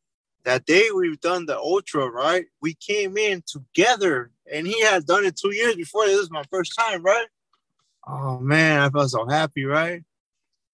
That 0.45 0.65
day 0.65 0.89
we've 0.95 1.21
done 1.21 1.47
the 1.47 1.59
ultra, 1.59 2.09
right? 2.09 2.47
We 2.61 2.75
came 2.75 3.17
in 3.17 3.43
together, 3.47 4.31
and 4.51 4.67
he 4.67 4.81
had 4.83 5.07
done 5.07 5.25
it 5.25 5.37
two 5.37 5.55
years 5.55 5.77
before. 5.77 6.07
This 6.07 6.21
is 6.21 6.31
my 6.31 6.45
first 6.51 6.75
time, 6.79 7.03
right? 7.03 7.27
Oh 8.07 8.39
man, 8.39 8.81
I 8.81 8.89
felt 8.89 9.11
so 9.11 9.27
happy, 9.27 9.65
right? 9.65 10.03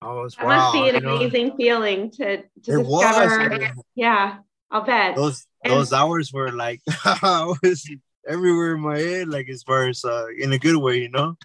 I 0.00 0.12
was 0.12 0.34
that 0.36 0.46
wow, 0.46 0.56
must 0.56 0.72
be 0.74 0.88
an 0.88 0.96
amazing 0.96 1.48
know? 1.48 1.56
feeling 1.56 2.10
to 2.12 2.36
to 2.36 2.82
discover. 2.82 3.48
Was, 3.48 3.84
yeah, 3.94 4.36
I'll 4.74 4.82
bet. 4.82 5.14
Those 5.14 5.46
those 5.64 5.92
hours 5.92 6.32
were 6.32 6.50
like 6.50 6.80
I 7.04 7.54
was 7.62 7.88
everywhere 8.28 8.74
in 8.74 8.80
my 8.80 8.98
head, 8.98 9.28
like 9.28 9.48
as 9.48 9.62
far 9.62 9.86
as 9.86 10.04
uh, 10.04 10.26
in 10.36 10.52
a 10.52 10.58
good 10.58 10.76
way, 10.76 10.98
you 10.98 11.10
know. 11.10 11.36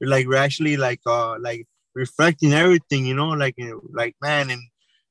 Like 0.00 0.28
we're 0.28 0.36
actually 0.36 0.76
like 0.76 1.00
uh 1.04 1.38
like 1.40 1.66
reflecting 1.96 2.52
everything, 2.52 3.04
you 3.04 3.14
know, 3.14 3.30
like 3.30 3.54
you 3.58 3.68
know, 3.68 3.80
like 3.92 4.14
man, 4.22 4.50
and 4.50 4.62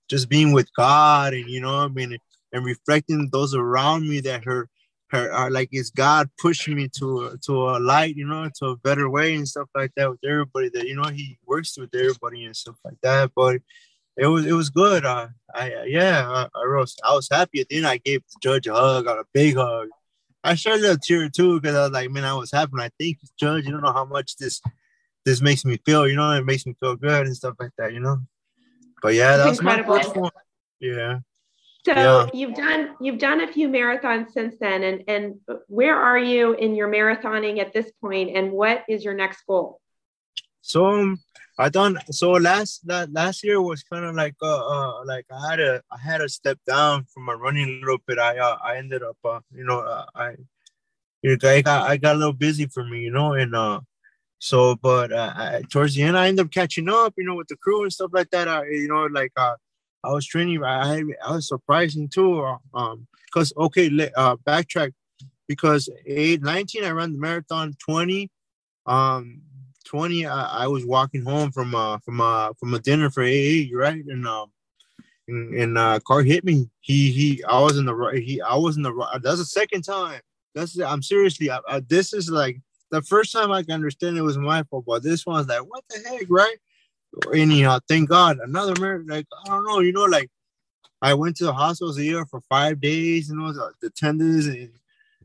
just 0.10 0.30
being 0.30 0.54
with 0.54 0.70
God, 0.78 1.34
and 1.34 1.50
you 1.50 1.60
know, 1.60 1.76
I 1.76 1.90
mean, 1.90 2.18
and 2.54 2.66
reflecting 2.66 3.28
those 3.34 3.54
around 3.54 4.08
me 4.08 4.22
that 4.22 4.46
her 4.46 4.70
her 5.10 5.30
are 5.34 5.52
like 5.52 5.68
is 5.74 5.90
God 5.90 6.30
pushing 6.40 6.78
me 6.78 6.90
to 7.00 7.38
to 7.46 7.70
a 7.72 7.80
light, 7.80 8.16
you 8.16 8.26
know, 8.26 8.50
to 8.60 8.68
a 8.68 8.78
better 8.78 9.10
way 9.10 9.36
and 9.36 9.46
stuff 9.46 9.68
like 9.76 9.92
that 9.98 10.10
with 10.10 10.24
everybody 10.24 10.70
that 10.70 10.88
you 10.88 10.96
know 10.96 11.10
He 11.10 11.38
works 11.46 11.78
with 11.78 11.94
everybody 11.94 12.46
and 12.46 12.56
stuff 12.56 12.78
like 12.86 13.02
that, 13.04 13.32
but 13.36 13.62
it 14.18 14.28
was 14.28 14.46
it 14.46 14.54
was 14.54 14.70
good. 14.70 15.06
Uh, 15.06 15.28
I 15.54 15.84
yeah, 15.86 16.28
I, 16.28 16.44
I 16.44 16.78
was 16.78 16.96
I 17.04 17.14
was 17.14 17.28
happy. 17.32 17.62
At 17.62 17.70
the 17.70 17.86
I 17.86 17.98
gave 17.98 18.22
the 18.22 18.40
judge 18.42 18.68
a 18.68 18.74
hug, 18.74 19.06
got 19.06 19.20
a 19.20 19.26
big 19.34 19.56
hug. 19.56 19.90
I 20.44 20.56
started 20.56 20.86
a 20.86 20.98
tear 20.98 21.30
too 21.30 21.60
because 21.60 21.76
I 21.76 21.84
was 21.84 21.92
like, 21.92 22.10
man, 22.10 22.24
I 22.24 22.34
was 22.34 22.52
happy. 22.52 22.74
I 22.80 22.90
think 22.98 23.20
judge, 23.40 23.66
you 23.66 23.72
don't 23.72 23.82
know 23.82 23.94
how 23.94 24.06
much 24.06 24.38
this 24.38 24.62
this 25.26 25.42
makes 25.42 25.66
me 25.66 25.78
feel. 25.86 26.08
You 26.08 26.16
know, 26.16 26.32
it 26.32 26.46
makes 26.46 26.66
me 26.66 26.76
feel 26.80 26.96
good 26.96 27.28
and 27.28 27.36
stuff 27.36 27.56
like 27.60 27.72
that. 27.78 27.94
You 27.94 28.00
know, 28.00 28.20
but 29.02 29.14
yeah, 29.14 29.38
that 29.38 29.50
was 29.50 29.60
incredible. 29.60 29.96
my 29.96 30.04
first 30.04 30.16
one. 30.16 30.32
Yeah. 30.80 31.20
So 31.86 31.94
yeah. 31.94 32.28
you've 32.34 32.56
done 32.56 32.96
you've 33.00 33.20
done 33.20 33.42
a 33.42 33.48
few 33.52 33.70
marathons 33.70 34.32
since 34.32 34.56
then, 34.60 34.84
and 34.84 35.04
and 35.08 35.36
where 35.68 35.96
are 35.96 36.18
you 36.18 36.54
in 36.54 36.76
your 36.76 36.90
marathoning 36.90 37.60
at 37.60 37.72
this 37.72 37.92
point, 38.02 38.36
and 38.36 38.52
what 38.52 38.84
is 38.90 39.06
your 39.06 39.14
next 39.14 39.46
goal? 39.48 39.80
So 40.62 40.86
um, 40.88 41.20
I 41.60 41.70
done 41.70 41.98
so 42.12 42.32
last 42.32 42.86
that 42.88 43.12
last 43.12 43.44
year 43.44 43.60
was 43.62 43.82
kind 43.82 44.06
of 44.06 44.16
like 44.16 44.36
uh, 44.44 44.68
uh 44.68 45.06
like 45.06 45.26
I 45.32 45.50
had 45.50 45.60
a 45.60 45.82
I 45.92 45.98
had 45.98 46.20
to 46.20 46.30
step 46.30 46.60
down 46.68 47.06
from 47.06 47.24
my 47.26 47.34
running 47.34 47.68
a 47.68 47.80
little 47.80 47.98
bit. 48.06 48.20
I 48.20 48.38
uh, 48.38 48.58
I 48.64 48.78
ended 48.78 49.02
up 49.02 49.18
uh 49.26 49.40
you 49.52 49.64
know 49.64 49.80
uh, 49.80 50.06
I 50.14 50.36
you 51.24 51.36
know, 51.42 51.50
I 51.50 51.62
got 51.62 51.90
I 51.90 51.98
got 51.98 52.16
a 52.16 52.20
little 52.20 52.34
busy 52.34 52.68
for 52.68 52.84
me 52.84 53.02
you 53.02 53.12
know 53.12 53.34
and 53.34 53.56
uh 53.56 53.80
so 54.40 54.76
but 54.76 55.12
uh, 55.12 55.34
I, 55.36 55.64
towards 55.72 55.96
the 55.96 56.04
end 56.04 56.16
I 56.16 56.28
ended 56.28 56.46
up 56.46 56.52
catching 56.52 56.90
up 56.90 57.16
you 57.18 57.24
know 57.24 57.36
with 57.36 57.48
the 57.48 57.58
crew 57.58 57.82
and 57.84 57.94
stuff 57.94 58.12
like 58.14 58.30
that. 58.30 58.48
I 58.48 58.66
you 58.68 58.88
know 58.88 59.08
like 59.08 59.32
uh 59.36 59.56
I 60.04 60.12
was 60.12 60.28
training 60.28 60.64
I 60.64 61.02
I 61.26 61.32
was 61.32 61.48
surprising 61.48 62.08
too 62.08 62.42
uh, 62.42 62.58
um 62.76 63.08
because 63.26 63.52
okay 63.58 64.12
uh 64.16 64.36
backtrack 64.46 64.94
because 65.48 65.90
eight 66.06 66.44
nineteen 66.44 66.84
I 66.84 66.92
ran 66.92 67.14
the 67.14 67.20
marathon 67.20 67.76
20 67.84 68.30
um 68.86 69.42
20, 69.88 70.26
I, 70.26 70.64
I 70.64 70.68
was 70.68 70.86
walking 70.86 71.24
home 71.24 71.52
from 71.52 71.74
uh 71.74 71.98
from 72.00 72.22
uh 72.22 72.54
from 72.60 72.74
a 72.74 72.80
dinner 72.80 73.10
for 73.10 73.24
AA, 73.24 73.66
right? 73.74 74.04
And 74.06 74.28
um 74.28 74.52
and, 75.28 75.54
and 75.54 75.78
uh 75.78 76.00
car 76.06 76.22
hit 76.24 76.44
me. 76.44 76.70
He 76.82 77.12
he 77.12 77.44
I 77.44 77.60
was 77.62 77.78
in 77.78 77.86
the 77.86 77.96
right 77.96 78.22
he 78.22 78.42
I 78.42 78.56
was 78.56 78.78
in 78.78 78.84
the 78.84 78.94
right 78.94 79.22
that's 79.22 79.40
the 79.40 79.46
second 79.46 79.84
time. 79.84 80.22
That's 80.54 80.80
I'm 80.80 81.02
seriously 81.02 81.50
I, 81.50 81.60
I, 81.68 81.80
this 81.82 82.14
is 82.14 82.30
like 82.30 82.60
the 82.92 83.02
first 83.02 83.32
time 83.32 83.52
I 83.52 83.64
can 83.64 83.74
understand 83.74 84.18
it 84.18 84.22
was 84.22 84.38
my 84.38 84.64
fault, 84.64 84.86
but 84.88 85.04
this 85.04 85.26
one's 85.26 85.48
like 85.48 85.62
what 85.62 85.84
the 85.90 86.08
heck, 86.08 86.26
right? 86.30 86.58
Anyhow, 87.34 87.80
thank 87.88 88.10
God. 88.10 88.38
Another 88.44 88.80
miracle, 88.80 89.08
like 89.08 89.28
I 89.46 89.50
don't 89.50 89.66
know, 89.66 89.80
you 89.80 89.92
know, 89.92 90.06
like 90.06 90.30
I 91.02 91.14
went 91.14 91.38
to 91.38 91.46
the 91.46 91.54
hospital 91.54 91.96
here 91.96 92.26
for 92.26 92.42
five 92.50 92.82
days, 92.82 93.30
you 93.30 93.36
know, 93.36 93.54
the, 93.54 93.72
the 93.82 93.90
tendons 93.92 94.48
and 94.48 94.72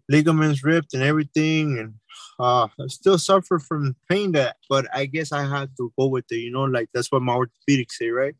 ligaments 0.08 0.62
ripped 0.62 0.94
and 0.94 1.02
everything, 1.02 1.78
and 1.78 1.94
uh, 2.38 2.68
I 2.80 2.86
still 2.88 3.18
suffer 3.18 3.58
from 3.58 3.96
pain 4.08 4.32
that, 4.32 4.56
but 4.68 4.86
I 4.94 5.06
guess 5.06 5.32
I 5.32 5.42
have 5.42 5.70
to 5.76 5.92
go 5.98 6.06
with 6.06 6.24
it. 6.30 6.36
You 6.36 6.50
know, 6.50 6.64
like 6.64 6.88
that's 6.92 7.12
what 7.12 7.22
my 7.22 7.34
orthopedics 7.34 7.92
say, 7.92 8.08
right? 8.08 8.34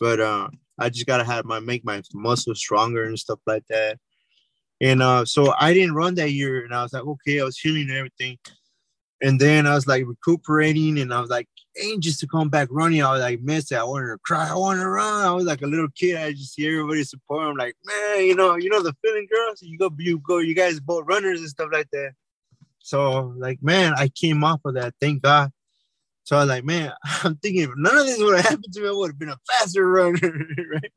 But 0.00 0.20
uh, 0.20 0.48
I 0.78 0.88
just 0.88 1.06
gotta 1.06 1.24
have 1.24 1.44
my 1.44 1.60
make 1.60 1.84
my 1.84 2.02
muscles 2.12 2.58
stronger 2.58 3.04
and 3.04 3.18
stuff 3.18 3.40
like 3.46 3.66
that. 3.68 3.98
And 4.80 5.02
uh, 5.02 5.24
so 5.24 5.54
I 5.58 5.72
didn't 5.72 5.94
run 5.94 6.14
that 6.16 6.32
year, 6.32 6.64
and 6.64 6.74
I 6.74 6.82
was 6.82 6.92
like, 6.92 7.04
okay, 7.04 7.40
I 7.40 7.44
was 7.44 7.58
healing 7.58 7.88
and 7.88 7.98
everything. 7.98 8.38
And 9.22 9.40
then 9.40 9.66
I 9.66 9.74
was 9.74 9.86
like 9.86 10.04
recuperating, 10.06 10.98
and 10.98 11.12
I 11.12 11.20
was 11.20 11.30
like 11.30 11.48
anxious 11.82 12.18
to 12.18 12.26
come 12.26 12.48
back 12.48 12.68
running. 12.70 13.02
I 13.02 13.12
was 13.12 13.20
like, 13.20 13.40
miss 13.40 13.72
it. 13.72 13.78
I 13.78 13.84
wanted 13.84 14.08
to 14.08 14.18
cry. 14.18 14.48
I 14.48 14.54
wanted 14.54 14.82
to 14.82 14.88
run. 14.88 15.24
I 15.24 15.32
was 15.32 15.44
like 15.44 15.62
a 15.62 15.66
little 15.66 15.88
kid. 15.96 16.16
I 16.16 16.32
just 16.32 16.54
see 16.54 16.66
everybody 16.66 17.04
support. 17.04 17.46
I'm 17.46 17.56
like, 17.56 17.76
man, 17.84 18.24
you 18.24 18.34
know, 18.34 18.56
you 18.56 18.70
know 18.70 18.82
the 18.82 18.94
feeling, 19.02 19.26
girls. 19.32 19.62
You 19.62 19.78
go, 19.78 19.90
you 19.98 20.18
go, 20.18 20.38
you 20.38 20.54
guys 20.54 20.80
both 20.80 21.04
runners 21.06 21.40
and 21.40 21.48
stuff 21.48 21.68
like 21.72 21.88
that. 21.92 22.12
So 22.84 23.34
like, 23.38 23.62
man, 23.62 23.94
I 23.96 24.08
came 24.08 24.44
off 24.44 24.60
of 24.66 24.74
that. 24.74 24.92
Thank 25.00 25.22
God. 25.22 25.50
So 26.24 26.36
I 26.36 26.40
was 26.40 26.50
like, 26.50 26.64
man, 26.64 26.92
I'm 27.24 27.36
thinking 27.36 27.62
if 27.62 27.70
none 27.76 27.96
of 27.96 28.04
this 28.04 28.22
would 28.22 28.36
have 28.36 28.44
happened 28.44 28.72
to 28.74 28.80
me, 28.82 28.88
I 28.88 28.92
would 28.92 29.10
have 29.12 29.18
been 29.18 29.30
a 29.30 29.38
faster 29.50 29.88
runner, 29.88 30.20
right? 30.72 30.92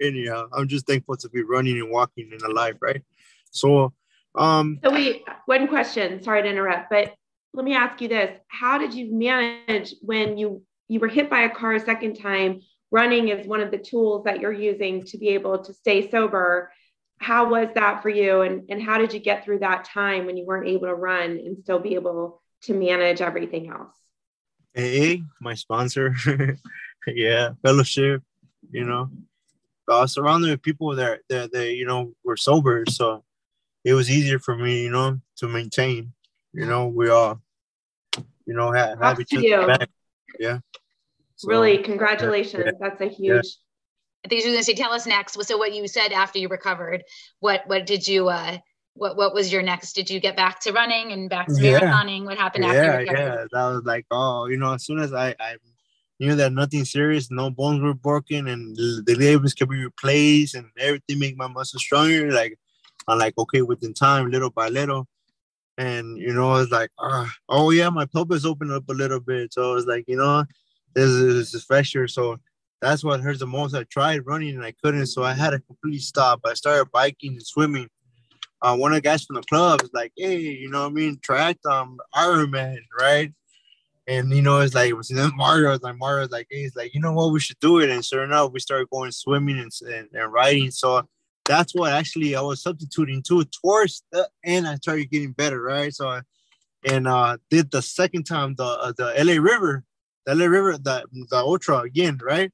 Anyhow, 0.00 0.46
I'm 0.50 0.66
just 0.66 0.86
thankful 0.86 1.18
to 1.18 1.28
be 1.28 1.42
running 1.42 1.78
and 1.78 1.90
walking 1.90 2.32
in 2.32 2.42
a 2.42 2.52
life, 2.52 2.76
right? 2.80 3.02
So 3.50 3.92
Um. 4.34 4.78
So 4.82 4.90
we 4.90 5.24
one 5.44 5.68
question. 5.68 6.22
Sorry 6.22 6.42
to 6.42 6.48
interrupt, 6.48 6.88
but 6.88 7.14
let 7.52 7.64
me 7.64 7.74
ask 7.74 8.00
you 8.00 8.08
this: 8.08 8.38
How 8.48 8.78
did 8.78 8.94
you 8.94 9.12
manage 9.12 9.94
when 10.00 10.38
you 10.38 10.62
you 10.88 11.00
were 11.00 11.08
hit 11.08 11.28
by 11.28 11.42
a 11.42 11.50
car 11.50 11.74
a 11.74 11.80
second 11.80 12.14
time? 12.14 12.62
Running 12.90 13.28
is 13.28 13.46
one 13.46 13.60
of 13.60 13.70
the 13.70 13.78
tools 13.78 14.24
that 14.24 14.40
you're 14.40 14.52
using 14.52 15.04
to 15.04 15.18
be 15.18 15.28
able 15.28 15.58
to 15.64 15.74
stay 15.74 16.10
sober. 16.10 16.72
How 17.20 17.50
was 17.50 17.68
that 17.74 18.02
for 18.02 18.08
you, 18.08 18.40
and 18.40 18.64
and 18.70 18.82
how 18.82 18.98
did 18.98 19.12
you 19.12 19.20
get 19.20 19.44
through 19.44 19.60
that 19.60 19.84
time 19.84 20.26
when 20.26 20.36
you 20.36 20.46
weren't 20.46 20.68
able 20.68 20.86
to 20.86 20.94
run 20.94 21.30
and 21.32 21.58
still 21.62 21.78
be 21.78 21.94
able 21.94 22.42
to 22.62 22.74
manage 22.74 23.20
everything 23.20 23.70
else? 23.70 23.94
AA, 24.76 25.22
my 25.40 25.54
sponsor. 25.54 26.14
yeah, 27.06 27.50
fellowship. 27.62 28.22
You 28.70 28.84
know, 28.84 29.10
I 29.88 30.00
was 30.00 30.14
surrounded 30.14 30.50
with 30.50 30.62
people 30.62 30.96
that 30.96 31.20
that 31.28 31.52
they 31.52 31.74
you 31.74 31.86
know 31.86 32.14
were 32.24 32.38
sober, 32.38 32.84
so 32.88 33.22
it 33.84 33.94
was 33.94 34.10
easier 34.10 34.38
for 34.38 34.56
me, 34.56 34.82
you 34.82 34.90
know, 34.90 35.20
to 35.36 35.48
maintain. 35.48 36.12
You 36.52 36.66
know, 36.66 36.88
we 36.88 37.10
all, 37.10 37.40
you 38.46 38.54
know, 38.54 38.72
have, 38.72 38.98
have 39.00 39.20
each 39.20 39.34
other 39.34 39.66
back. 39.66 39.88
Yeah. 40.38 40.58
So, 41.36 41.48
really, 41.48 41.78
congratulations. 41.78 42.64
Yeah. 42.66 42.72
That's 42.80 43.00
a 43.00 43.08
huge. 43.08 43.46
Yeah. 44.22 44.26
I 44.26 44.28
think 44.28 44.42
you 44.42 44.50
were 44.50 44.54
going 44.54 44.60
to 44.60 44.64
say, 44.64 44.74
tell 44.74 44.92
us 44.92 45.06
next. 45.06 45.46
So, 45.46 45.56
what 45.56 45.74
you 45.74 45.86
said 45.88 46.12
after 46.12 46.38
you 46.38 46.48
recovered, 46.48 47.04
what 47.40 47.62
what 47.66 47.86
did 47.86 48.06
you 48.06 48.28
uh, 48.28 48.58
what 48.94 49.16
what 49.16 49.34
was 49.34 49.52
your 49.52 49.62
next? 49.62 49.94
Did 49.94 50.10
you 50.10 50.20
get 50.20 50.36
back 50.36 50.60
to 50.60 50.72
running 50.72 51.12
and 51.12 51.30
back 51.30 51.46
to 51.46 51.54
yeah. 51.60 51.80
marathoning? 51.80 52.24
What 52.24 52.38
happened 52.38 52.64
after? 52.64 53.02
Yeah, 53.02 53.12
yeah, 53.12 53.44
that 53.50 53.64
was 53.64 53.82
like, 53.84 54.06
oh, 54.10 54.46
you 54.46 54.56
know, 54.56 54.74
as 54.74 54.84
soon 54.84 54.98
as 54.98 55.12
I 55.12 55.34
I 55.40 55.56
knew 56.18 56.34
that 56.34 56.52
nothing 56.52 56.84
serious, 56.84 57.30
no 57.30 57.50
bones 57.50 57.80
were 57.80 57.94
broken, 57.94 58.48
and 58.48 58.76
the 58.76 59.14
ligaments 59.14 59.54
could 59.54 59.70
be 59.70 59.84
replaced, 59.84 60.54
and 60.54 60.66
everything 60.78 61.18
make 61.18 61.36
my 61.36 61.48
muscles 61.48 61.82
stronger. 61.82 62.30
Like 62.30 62.58
I'm 63.08 63.18
like, 63.18 63.38
okay, 63.38 63.62
within 63.62 63.94
time, 63.94 64.30
little 64.30 64.50
by 64.50 64.68
little, 64.68 65.08
and 65.78 66.18
you 66.18 66.34
know, 66.34 66.56
it's 66.56 66.70
like, 66.70 66.90
uh, 66.98 67.26
oh 67.48 67.70
yeah, 67.70 67.88
my 67.88 68.04
pelvis 68.04 68.44
opened 68.44 68.72
up 68.72 68.88
a 68.88 68.92
little 68.92 69.20
bit, 69.20 69.52
so 69.52 69.76
it's 69.76 69.86
like, 69.86 70.04
you 70.06 70.16
know, 70.16 70.44
this 70.94 71.08
is, 71.08 71.34
this 71.34 71.54
is 71.54 71.64
fresher, 71.64 72.06
so 72.06 72.36
that's 72.80 73.04
what 73.04 73.20
hurts 73.20 73.40
the 73.40 73.46
most. 73.46 73.74
I 73.74 73.84
tried 73.84 74.26
running 74.26 74.56
and 74.56 74.64
I 74.64 74.72
couldn't, 74.82 75.06
so 75.06 75.22
I 75.22 75.34
had 75.34 75.50
to 75.50 75.60
completely 75.60 76.00
stop. 76.00 76.40
I 76.44 76.54
started 76.54 76.90
biking 76.92 77.32
and 77.32 77.46
swimming 77.46 77.88
uh, 78.62 78.76
one 78.76 78.92
of 78.92 78.96
the 78.96 79.00
guys 79.00 79.24
from 79.24 79.36
the 79.36 79.42
club 79.42 79.80
was 79.80 79.92
like, 79.92 80.12
hey, 80.16 80.38
you 80.38 80.68
know 80.68 80.82
what 80.82 80.90
I 80.90 80.94
mean? 80.94 81.18
Track 81.22 81.58
um 81.66 81.98
Ironman, 82.14 82.78
right? 82.98 83.32
And 84.06 84.32
you 84.32 84.42
know, 84.42 84.60
it's 84.60 84.74
like 84.74 84.90
it 84.90 84.94
was 84.96 85.08
then 85.14 85.32
Mario 85.34 85.70
was 85.70 85.82
like 85.82 85.96
Mario's 85.98 86.30
like, 86.30 86.46
hey, 86.50 86.62
he's 86.62 86.76
like, 86.76 86.94
you 86.94 87.00
know 87.00 87.12
what, 87.12 87.32
we 87.32 87.40
should 87.40 87.60
do 87.60 87.78
it. 87.78 87.90
And 87.90 88.04
sure 88.04 88.24
enough, 88.24 88.52
we 88.52 88.60
started 88.60 88.90
going 88.90 89.12
swimming 89.12 89.58
and, 89.58 89.72
and, 89.82 90.08
and 90.12 90.32
riding. 90.32 90.70
So 90.70 91.08
that's 91.46 91.74
what 91.74 91.92
actually 91.92 92.36
I 92.36 92.42
was 92.42 92.62
substituting 92.62 93.22
to 93.24 93.44
towards 93.44 94.02
the 94.12 94.28
end. 94.44 94.68
I 94.68 94.76
started 94.76 95.10
getting 95.10 95.32
better, 95.32 95.60
right? 95.60 95.94
So 95.94 96.08
I, 96.08 96.20
and 96.88 97.06
uh 97.06 97.36
did 97.50 97.70
the 97.70 97.82
second 97.82 98.24
time 98.24 98.54
the 98.56 98.64
uh, 98.64 98.92
the 98.96 99.12
LA 99.22 99.40
River, 99.40 99.84
the 100.26 100.34
LA 100.34 100.46
River, 100.46 100.78
the 100.78 101.04
the 101.30 101.36
ultra 101.36 101.78
again, 101.80 102.18
right? 102.22 102.50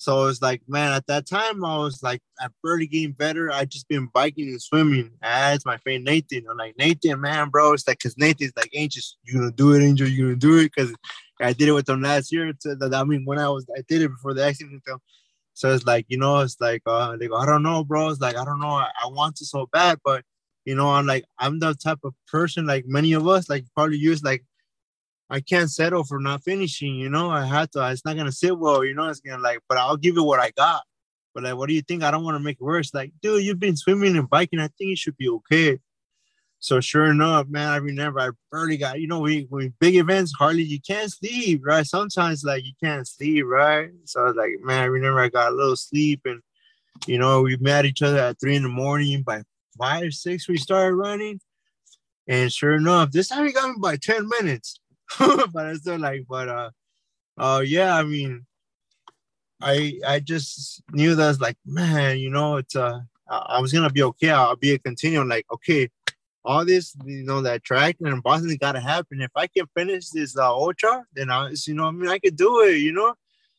So 0.00 0.22
it 0.22 0.26
was 0.26 0.40
like, 0.40 0.62
man, 0.68 0.92
at 0.92 1.08
that 1.08 1.26
time 1.26 1.64
I 1.64 1.76
was 1.78 2.02
like, 2.04 2.20
I 2.40 2.46
barely 2.62 2.86
getting 2.86 3.12
better. 3.12 3.50
I 3.52 3.64
just 3.64 3.88
been 3.88 4.08
biking 4.14 4.48
and 4.48 4.62
swimming. 4.62 5.10
I 5.22 5.52
asked 5.52 5.66
my 5.66 5.76
friend 5.78 6.04
Nathan. 6.04 6.44
I'm 6.48 6.56
like, 6.56 6.78
Nathan, 6.78 7.20
man, 7.20 7.50
bro. 7.50 7.72
It's 7.72 7.86
like, 7.86 7.98
cause 8.00 8.14
Nathan's 8.16 8.52
like, 8.56 8.70
just 8.88 9.18
you 9.24 9.34
gonna 9.34 9.50
do 9.50 9.72
it, 9.72 9.82
Angel? 9.82 10.08
You 10.08 10.26
gonna 10.26 10.36
do 10.36 10.58
it? 10.58 10.74
Cause 10.74 10.94
I 11.40 11.52
did 11.52 11.68
it 11.68 11.72
with 11.72 11.86
them 11.86 12.02
last 12.02 12.32
year. 12.32 12.52
To, 12.60 12.90
I 12.94 13.04
mean, 13.04 13.24
when 13.24 13.40
I 13.40 13.48
was, 13.48 13.66
I 13.76 13.82
did 13.88 14.02
it 14.02 14.08
before 14.08 14.34
the 14.34 14.44
accident. 14.44 14.82
So 15.54 15.74
it's 15.74 15.84
like, 15.84 16.06
you 16.08 16.16
know, 16.16 16.38
it's 16.40 16.60
like, 16.60 16.82
uh, 16.86 17.16
they 17.16 17.26
go, 17.26 17.34
I 17.34 17.44
don't 17.44 17.64
know, 17.64 17.82
bro. 17.82 18.08
It's 18.08 18.20
like, 18.20 18.36
I 18.36 18.44
don't 18.44 18.60
know. 18.60 18.68
I, 18.68 18.88
I 19.04 19.08
want 19.08 19.34
to 19.36 19.44
so 19.44 19.68
bad, 19.72 19.98
but 20.04 20.24
you 20.64 20.76
know, 20.76 20.90
I'm 20.90 21.06
like, 21.06 21.24
I'm 21.38 21.58
the 21.58 21.74
type 21.74 22.00
of 22.04 22.14
person 22.30 22.66
like 22.66 22.84
many 22.86 23.14
of 23.14 23.26
us, 23.26 23.48
like 23.48 23.64
probably 23.74 23.96
use 23.96 24.22
like 24.22 24.44
I 25.30 25.40
can't 25.40 25.70
settle 25.70 26.04
for 26.04 26.18
not 26.18 26.42
finishing, 26.42 26.94
you 26.94 27.10
know. 27.10 27.30
I 27.30 27.44
had 27.44 27.70
to, 27.72 27.90
it's 27.90 28.04
not 28.04 28.16
gonna 28.16 28.32
sit 28.32 28.58
well, 28.58 28.84
you 28.84 28.94
know, 28.94 29.08
it's 29.08 29.20
gonna 29.20 29.42
like, 29.42 29.60
but 29.68 29.78
I'll 29.78 29.96
give 29.96 30.16
it 30.16 30.22
what 30.22 30.40
I 30.40 30.50
got. 30.50 30.82
But 31.34 31.44
like, 31.44 31.56
what 31.56 31.68
do 31.68 31.74
you 31.74 31.82
think? 31.82 32.02
I 32.02 32.10
don't 32.10 32.24
want 32.24 32.36
to 32.36 32.42
make 32.42 32.56
it 32.60 32.64
worse. 32.64 32.94
Like, 32.94 33.12
dude, 33.22 33.44
you've 33.44 33.60
been 33.60 33.76
swimming 33.76 34.16
and 34.16 34.28
biking, 34.28 34.60
I 34.60 34.68
think 34.78 34.92
it 34.92 34.98
should 34.98 35.16
be 35.16 35.28
okay. 35.28 35.78
So 36.60 36.80
sure 36.80 37.06
enough, 37.06 37.46
man, 37.46 37.68
I 37.68 37.76
remember 37.76 38.18
I 38.20 38.30
barely 38.50 38.78
got, 38.78 39.00
you 39.00 39.06
know, 39.06 39.20
we, 39.20 39.46
we 39.48 39.72
big 39.78 39.96
events, 39.96 40.32
hardly 40.36 40.64
you 40.64 40.80
can't 40.80 41.12
sleep, 41.12 41.62
right? 41.64 41.86
Sometimes 41.86 42.42
like 42.42 42.64
you 42.64 42.72
can't 42.82 43.06
sleep, 43.06 43.44
right? 43.46 43.90
So 44.06 44.22
I 44.22 44.24
was 44.24 44.36
like, 44.36 44.52
man, 44.62 44.82
I 44.82 44.86
remember 44.86 45.20
I 45.20 45.28
got 45.28 45.52
a 45.52 45.54
little 45.54 45.76
sleep 45.76 46.22
and 46.24 46.42
you 47.06 47.18
know, 47.18 47.42
we 47.42 47.56
met 47.58 47.84
each 47.84 48.02
other 48.02 48.18
at 48.18 48.40
three 48.40 48.56
in 48.56 48.62
the 48.62 48.68
morning. 48.68 49.22
By 49.22 49.42
five, 49.78 50.04
or 50.04 50.10
six, 50.10 50.48
we 50.48 50.56
started 50.56 50.94
running. 50.94 51.40
And 52.26 52.52
sure 52.52 52.74
enough, 52.74 53.10
this 53.10 53.28
time 53.28 53.46
he 53.46 53.52
got 53.52 53.70
me 53.70 53.76
by 53.78 53.96
10 53.96 54.28
minutes. 54.28 54.80
but 55.52 55.66
I 55.66 55.74
still 55.74 55.98
like, 55.98 56.24
but 56.28 56.48
uh, 56.48 56.70
uh, 57.36 57.62
yeah, 57.64 57.96
I 57.96 58.02
mean, 58.02 58.46
I 59.60 59.98
I 60.06 60.20
just 60.20 60.82
knew 60.92 61.14
that's 61.14 61.40
like, 61.40 61.56
man, 61.64 62.18
you 62.18 62.30
know, 62.30 62.56
it's 62.56 62.76
uh, 62.76 63.00
I 63.28 63.60
was 63.60 63.72
gonna 63.72 63.90
be 63.90 64.02
okay. 64.02 64.30
I'll 64.30 64.56
be 64.56 64.72
a 64.72 64.78
continuum. 64.78 65.28
Like, 65.28 65.46
okay, 65.52 65.88
all 66.44 66.64
this, 66.64 66.94
you 67.04 67.24
know, 67.24 67.42
that 67.42 67.64
track 67.64 67.96
and 68.00 68.22
Boston 68.22 68.56
got 68.60 68.72
to 68.72 68.80
happen. 68.80 69.20
If 69.20 69.30
I 69.36 69.46
can 69.46 69.66
finish 69.76 70.10
this 70.10 70.36
uh, 70.36 70.50
ultra, 70.50 71.04
then 71.14 71.30
I, 71.30 71.50
you 71.66 71.74
know, 71.74 71.86
I 71.86 71.90
mean, 71.90 72.08
I 72.08 72.18
could 72.18 72.36
do 72.36 72.62
it. 72.62 72.78
You 72.78 72.92
know, 72.92 73.14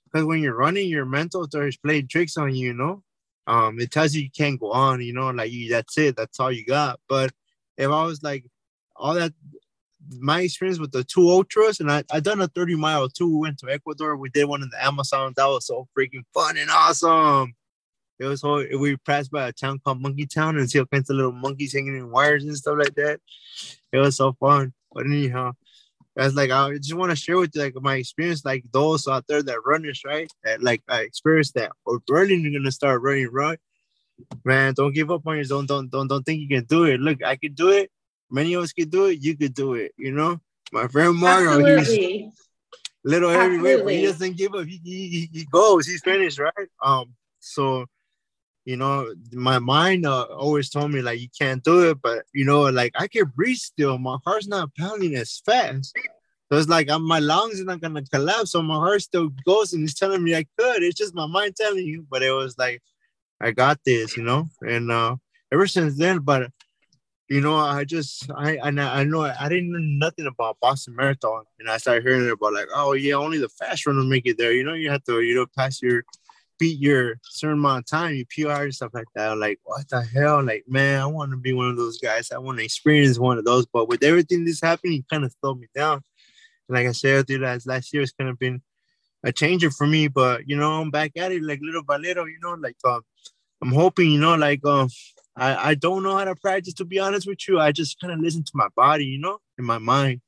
because 0.05 0.25
when 0.25 0.41
you're 0.41 0.55
running, 0.55 0.89
your 0.89 1.05
mental 1.05 1.45
starts 1.45 1.77
playing 1.77 2.07
tricks 2.07 2.37
on 2.37 2.55
you. 2.55 2.67
You 2.67 2.73
know, 2.73 3.03
um, 3.47 3.79
it 3.79 3.91
tells 3.91 4.13
you 4.13 4.23
you 4.23 4.31
can't 4.31 4.59
go 4.59 4.71
on. 4.71 5.01
You 5.01 5.13
know, 5.13 5.29
like 5.29 5.51
you, 5.51 5.69
that's 5.69 5.97
it. 5.97 6.15
That's 6.15 6.39
all 6.39 6.51
you 6.51 6.65
got. 6.65 6.99
But 7.07 7.31
if 7.77 7.89
I 7.89 8.03
was 8.03 8.23
like, 8.23 8.45
all 8.95 9.13
that 9.13 9.33
my 10.19 10.41
experience 10.41 10.79
with 10.79 10.91
the 10.91 11.03
two 11.03 11.29
ultras, 11.29 11.79
and 11.79 11.91
I 11.91 12.03
I 12.11 12.19
done 12.19 12.41
a 12.41 12.47
30 12.47 12.75
mile 12.75 13.09
too. 13.09 13.27
We 13.27 13.41
went 13.41 13.59
to 13.59 13.69
Ecuador. 13.69 14.15
We 14.15 14.29
did 14.29 14.45
one 14.45 14.63
in 14.63 14.69
the 14.69 14.83
Amazon. 14.83 15.33
That 15.35 15.45
was 15.45 15.67
so 15.67 15.87
freaking 15.97 16.23
fun 16.33 16.57
and 16.57 16.69
awesome. 16.69 17.53
It 18.19 18.25
was 18.25 18.41
so 18.41 18.65
we 18.77 18.97
passed 18.97 19.31
by 19.31 19.47
a 19.47 19.53
town 19.53 19.79
called 19.79 20.01
Monkey 20.01 20.25
Town 20.25 20.57
and 20.57 20.69
see 20.69 20.79
all 20.79 20.85
kinds 20.85 21.09
of 21.09 21.15
little 21.15 21.31
monkeys 21.31 21.73
hanging 21.73 21.95
in 21.95 22.11
wires 22.11 22.43
and 22.43 22.55
stuff 22.55 22.77
like 22.77 22.95
that. 22.95 23.19
It 23.91 23.97
was 23.97 24.17
so 24.17 24.33
fun. 24.33 24.73
But 24.91 25.05
anyhow, 25.05 25.53
that's 26.15 26.35
like 26.35 26.51
I 26.51 26.75
just 26.77 26.95
want 26.95 27.11
to 27.11 27.15
share 27.15 27.37
with 27.37 27.51
you 27.55 27.61
like 27.61 27.75
my 27.75 27.95
experience, 27.95 28.43
like 28.43 28.65
those 28.71 29.07
out 29.07 29.25
there 29.27 29.43
that 29.43 29.65
runners, 29.65 30.01
right? 30.05 30.29
That 30.43 30.61
like 30.61 30.81
I 30.89 31.01
experienced 31.01 31.53
that 31.55 31.71
or 31.85 32.01
running, 32.09 32.41
you're 32.41 32.59
gonna 32.59 32.71
start 32.71 33.01
running, 33.01 33.29
right? 33.31 33.59
Man, 34.43 34.73
don't 34.73 34.93
give 34.93 35.11
up 35.11 35.25
on 35.25 35.35
your 35.37 35.45
Don't 35.45 35.65
don't 35.65 35.89
don't 35.89 36.07
don't 36.07 36.23
think 36.23 36.41
you 36.41 36.49
can 36.49 36.65
do 36.65 36.83
it. 36.83 36.99
Look, 36.99 37.23
I 37.23 37.37
can 37.37 37.53
do 37.53 37.69
it 37.69 37.89
many 38.29 38.53
of 38.53 38.63
us 38.63 38.73
could 38.73 38.91
do 38.91 39.05
it, 39.05 39.21
you 39.21 39.35
could 39.37 39.53
do 39.53 39.73
it. 39.73 39.93
You 39.97 40.11
know, 40.11 40.39
my 40.71 40.87
friend 40.87 41.15
Mario, 41.15 41.59
he's 41.59 41.97
little 43.03 43.29
heavyweight, 43.29 43.83
but 43.83 43.93
he 43.93 44.05
doesn't 44.05 44.37
give 44.37 44.53
up. 44.53 44.65
He, 44.65 44.79
he, 44.83 45.29
he 45.31 45.45
goes. 45.45 45.87
He's 45.87 46.01
finished, 46.01 46.39
right? 46.39 46.67
Um, 46.83 47.13
so 47.39 47.85
you 48.65 48.77
know, 48.77 49.11
my 49.31 49.57
mind 49.57 50.05
uh, 50.05 50.23
always 50.25 50.69
told 50.69 50.91
me 50.91 51.01
like 51.01 51.19
you 51.19 51.29
can't 51.39 51.63
do 51.63 51.89
it, 51.89 52.01
but 52.03 52.25
you 52.33 52.45
know, 52.45 52.61
like 52.63 52.91
I 52.95 53.07
can 53.07 53.25
breathe 53.35 53.57
still. 53.57 53.97
My 53.97 54.17
heart's 54.25 54.47
not 54.47 54.75
pounding 54.75 55.15
as 55.15 55.41
fast. 55.43 55.97
So 56.51 56.57
it's 56.57 56.67
like 56.67 56.89
I'm, 56.89 57.03
my 57.03 57.19
lungs 57.19 57.59
are 57.59 57.65
not 57.65 57.81
gonna 57.81 58.03
collapse, 58.03 58.51
so 58.51 58.61
my 58.61 58.75
heart 58.75 59.01
still 59.01 59.29
goes 59.45 59.73
and 59.73 59.83
it's 59.83 59.95
telling 59.95 60.23
me 60.23 60.35
I 60.35 60.45
could. 60.57 60.83
It's 60.83 60.97
just 60.97 61.15
my 61.15 61.25
mind 61.25 61.55
telling 61.55 61.85
you, 61.85 62.05
but 62.09 62.21
it 62.21 62.31
was 62.31 62.57
like 62.57 62.81
I 63.41 63.51
got 63.51 63.79
this, 63.85 64.15
you 64.17 64.23
know. 64.23 64.47
And 64.61 64.91
uh, 64.91 65.15
ever 65.51 65.65
since 65.65 65.97
then, 65.97 66.19
but 66.19 66.51
you 67.29 67.41
know, 67.41 67.55
I 67.55 67.83
just 67.85 68.29
I 68.35 68.57
I, 68.57 68.69
I 68.69 69.03
know 69.03 69.21
I 69.21 69.49
didn't 69.49 69.71
know 69.71 70.07
nothing 70.07 70.25
about 70.25 70.57
Boston 70.59 70.95
Marathon, 70.95 71.43
and 71.59 71.69
I 71.69 71.77
started 71.77 72.03
hearing 72.03 72.29
about 72.29 72.53
like, 72.53 72.67
oh 72.73 72.93
yeah, 72.93 73.13
only 73.13 73.37
the 73.37 73.49
fast 73.49 73.85
runners 73.85 74.05
make 74.05 74.25
it 74.25 74.37
there. 74.37 74.51
You 74.51 74.63
know, 74.63 74.73
you 74.73 74.89
have 74.89 75.03
to 75.05 75.21
you 75.21 75.35
know 75.35 75.45
pass 75.55 75.81
your 75.81 76.03
beat 76.57 76.79
your 76.79 77.19
certain 77.23 77.59
amount 77.59 77.79
of 77.79 77.85
time, 77.85 78.15
you 78.15 78.25
PR 78.25 78.63
and 78.63 78.75
stuff 78.75 78.91
like 78.93 79.07
that. 79.15 79.31
I'm 79.31 79.39
like, 79.39 79.59
what 79.63 79.87
the 79.89 80.01
hell? 80.01 80.43
Like, 80.43 80.65
man, 80.67 81.01
I 81.01 81.05
want 81.05 81.31
to 81.31 81.37
be 81.37 81.53
one 81.53 81.69
of 81.69 81.77
those 81.77 81.99
guys. 81.99 82.31
I 82.31 82.37
want 82.37 82.57
to 82.57 82.65
experience 82.65 83.17
one 83.17 83.37
of 83.37 83.45
those. 83.45 83.65
But 83.65 83.87
with 83.87 84.03
everything 84.03 84.43
that's 84.43 84.61
happening, 84.61 84.99
it 84.99 85.09
kind 85.09 85.23
of 85.23 85.33
slowed 85.39 85.59
me 85.59 85.67
down. 85.73 86.01
And 86.67 86.77
like 86.77 86.87
I 86.87 86.91
said, 86.91 87.27
dude, 87.27 87.41
last 87.41 87.65
last 87.65 87.93
year 87.93 88.01
has 88.01 88.11
kind 88.11 88.29
of 88.29 88.37
been 88.37 88.61
a 89.23 89.31
changer 89.31 89.71
for 89.71 89.87
me. 89.87 90.07
But 90.07 90.47
you 90.47 90.57
know, 90.57 90.81
I'm 90.81 90.91
back 90.91 91.11
at 91.15 91.31
it 91.31 91.43
like 91.43 91.59
little 91.61 91.83
by 91.83 91.97
little. 91.97 92.27
You 92.27 92.39
know, 92.41 92.55
like 92.55 92.77
um, 92.85 93.01
I'm 93.61 93.71
hoping, 93.71 94.11
you 94.11 94.19
know, 94.19 94.35
like 94.35 94.65
um, 94.65 94.89
I, 95.39 95.69
I 95.69 95.75
don't 95.75 96.03
know 96.03 96.17
how 96.17 96.25
to 96.25 96.35
practice 96.35 96.73
to 96.75 96.85
be 96.85 96.99
honest 96.99 97.27
with 97.27 97.47
you. 97.47 97.59
I 97.59 97.71
just 97.71 97.99
kind 97.99 98.13
of 98.13 98.19
listen 98.19 98.43
to 98.43 98.51
my 98.53 98.67
body, 98.75 99.05
you 99.05 99.19
know, 99.19 99.39
in 99.57 99.65
my 99.65 99.77
mind, 99.77 100.21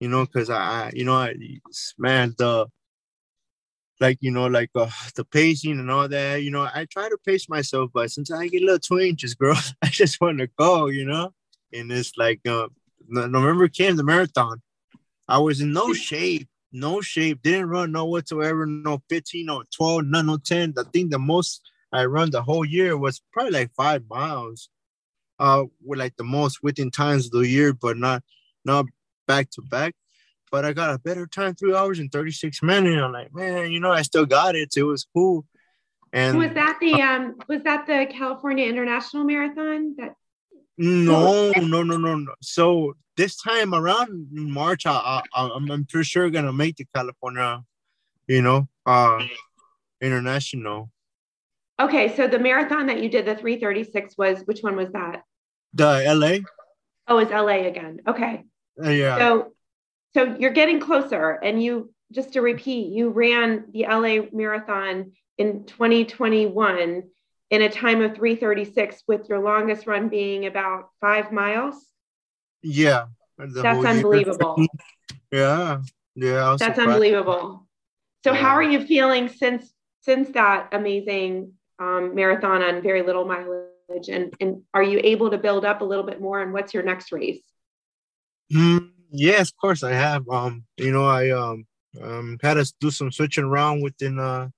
you 0.00 0.08
know, 0.08 0.26
because 0.26 0.50
I, 0.50 0.92
you 0.94 1.04
know, 1.04 1.14
I, 1.14 1.34
man, 1.98 2.34
the 2.36 2.66
like 4.00 4.18
you 4.20 4.30
know, 4.30 4.46
like 4.46 4.70
uh, 4.74 4.90
the 5.16 5.24
pacing 5.24 5.78
and 5.78 5.90
all 5.90 6.08
that, 6.08 6.42
you 6.42 6.50
know, 6.50 6.62
I 6.62 6.86
try 6.90 7.08
to 7.08 7.16
pace 7.24 7.48
myself, 7.48 7.90
but 7.94 8.10
sometimes 8.10 8.40
I 8.40 8.48
get 8.48 8.62
a 8.62 8.66
little 8.66 8.78
two 8.78 9.00
inches, 9.00 9.34
bro. 9.34 9.54
I 9.82 9.86
just 9.88 10.20
want 10.20 10.38
to 10.38 10.48
go, 10.58 10.88
you 10.88 11.06
know, 11.06 11.32
and 11.72 11.90
it's 11.90 12.12
like 12.18 12.40
uh, 12.46 12.68
November 13.08 13.68
came 13.68 13.96
the 13.96 14.04
marathon. 14.04 14.60
I 15.28 15.38
was 15.38 15.60
in 15.60 15.72
no 15.72 15.94
shape, 15.94 16.48
no 16.72 17.00
shape, 17.00 17.40
didn't 17.42 17.70
run 17.70 17.92
no 17.92 18.04
whatsoever, 18.04 18.66
no 18.66 19.02
15 19.08 19.48
or 19.48 19.64
12, 19.74 20.04
none, 20.04 20.26
no 20.26 20.36
10. 20.36 20.74
I 20.76 20.82
think 20.92 21.10
the 21.10 21.18
most 21.18 21.62
I 21.92 22.04
run 22.06 22.30
the 22.30 22.42
whole 22.42 22.64
year 22.64 22.96
was 22.96 23.22
probably 23.32 23.52
like 23.52 23.72
five 23.74 24.02
miles. 24.08 24.68
uh, 25.38 25.64
with 25.84 25.98
like 25.98 26.16
the 26.16 26.24
most 26.24 26.62
within 26.62 26.90
times 26.90 27.26
of 27.26 27.32
the 27.32 27.40
year, 27.48 27.72
but 27.72 27.96
not 27.96 28.22
not 28.64 28.86
back 29.26 29.50
to 29.50 29.62
back. 29.62 29.94
But 30.52 30.64
I 30.64 30.72
got 30.72 30.94
a 30.94 30.98
better 30.98 31.26
time, 31.26 31.54
three 31.54 31.74
hours 31.74 31.98
and 31.98 32.12
36 32.12 32.62
minutes. 32.62 33.02
I'm 33.02 33.12
like, 33.12 33.34
man, 33.34 33.72
you 33.72 33.80
know, 33.80 33.90
I 33.90 34.02
still 34.02 34.26
got 34.26 34.54
it. 34.54 34.68
It 34.76 34.82
was 34.84 35.06
cool. 35.14 35.44
And 36.12 36.38
was 36.38 36.52
that 36.54 36.78
the 36.80 37.00
um 37.00 37.36
was 37.48 37.62
that 37.64 37.86
the 37.86 38.06
California 38.12 38.66
International 38.66 39.24
Marathon 39.24 39.94
that 39.98 40.14
no, 40.78 41.52
no, 41.56 41.82
no, 41.82 41.96
no, 41.96 42.16
no. 42.16 42.34
So 42.40 42.94
this 43.16 43.36
time 43.36 43.74
around 43.74 44.28
March, 44.30 44.86
I, 44.86 44.92
I 44.92 45.22
I'm, 45.34 45.70
I'm 45.70 45.84
pretty 45.86 46.04
sure 46.04 46.30
gonna 46.30 46.52
make 46.52 46.76
the 46.76 46.86
California, 46.94 47.62
you 48.28 48.42
know, 48.42 48.68
uh, 48.86 49.24
international. 50.00 50.90
Okay, 51.82 52.14
so 52.14 52.26
the 52.26 52.38
marathon 52.38 52.86
that 52.86 53.02
you 53.02 53.08
did, 53.08 53.26
the 53.26 53.34
336, 53.34 54.16
was 54.16 54.42
which 54.44 54.60
one 54.60 54.76
was 54.76 54.90
that? 54.92 55.22
The 55.74 56.04
LA. 56.06 56.38
Oh, 57.08 57.18
it's 57.18 57.30
LA 57.30 57.66
again. 57.66 58.00
Okay. 58.06 58.44
Uh, 58.82 58.90
yeah. 58.90 59.18
So, 59.18 59.52
so 60.14 60.36
you're 60.38 60.52
getting 60.52 60.80
closer, 60.80 61.30
and 61.30 61.62
you 61.62 61.92
just 62.12 62.34
to 62.34 62.40
repeat, 62.40 62.92
you 62.92 63.10
ran 63.10 63.64
the 63.72 63.86
LA 63.88 64.28
marathon 64.32 65.12
in 65.38 65.64
2021 65.64 67.02
in 67.50 67.62
a 67.62 67.68
time 67.68 68.00
of 68.00 68.14
336 68.14 69.02
with 69.06 69.28
your 69.28 69.40
longest 69.40 69.86
run 69.86 70.08
being 70.08 70.46
about 70.46 70.88
five 71.00 71.30
miles 71.30 71.74
yeah 72.62 73.04
that's 73.38 73.84
unbelievable 73.84 74.56
yeah 75.32 75.78
yeah 76.14 76.56
that's 76.58 76.78
unbelievable 76.78 77.66
so 78.24 78.32
yeah. 78.32 78.38
how 78.38 78.50
are 78.50 78.62
you 78.62 78.84
feeling 78.86 79.28
since 79.28 79.72
since 80.00 80.30
that 80.30 80.68
amazing 80.72 81.52
um, 81.78 82.14
marathon 82.14 82.62
on 82.62 82.82
very 82.82 83.02
little 83.02 83.24
mileage 83.24 84.08
and 84.08 84.34
and 84.40 84.62
are 84.72 84.82
you 84.82 85.00
able 85.02 85.30
to 85.30 85.38
build 85.38 85.64
up 85.64 85.80
a 85.80 85.84
little 85.84 86.04
bit 86.04 86.20
more 86.20 86.40
and 86.40 86.52
what's 86.52 86.72
your 86.72 86.82
next 86.82 87.12
race 87.12 87.42
mm, 88.52 88.90
yes 89.10 89.50
of 89.50 89.56
course 89.56 89.82
i 89.82 89.92
have 89.92 90.26
um 90.28 90.64
you 90.76 90.92
know 90.92 91.04
i 91.04 91.30
um 91.30 91.66
um 92.00 92.38
had 92.42 92.54
to 92.54 92.72
do 92.80 92.90
some 92.90 93.12
switching 93.12 93.44
around 93.44 93.82
within 93.82 94.18
uh 94.18 94.48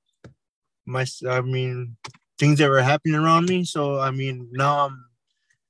my 0.87 1.05
i 1.29 1.41
mean 1.41 1.97
things 2.39 2.59
that 2.59 2.69
were 2.69 2.83
happening 2.83 3.15
around 3.15 3.49
me. 3.49 3.65
So 3.65 3.99
I 3.99 4.11
mean, 4.11 4.49
now 4.53 4.87
I'm 4.87 5.05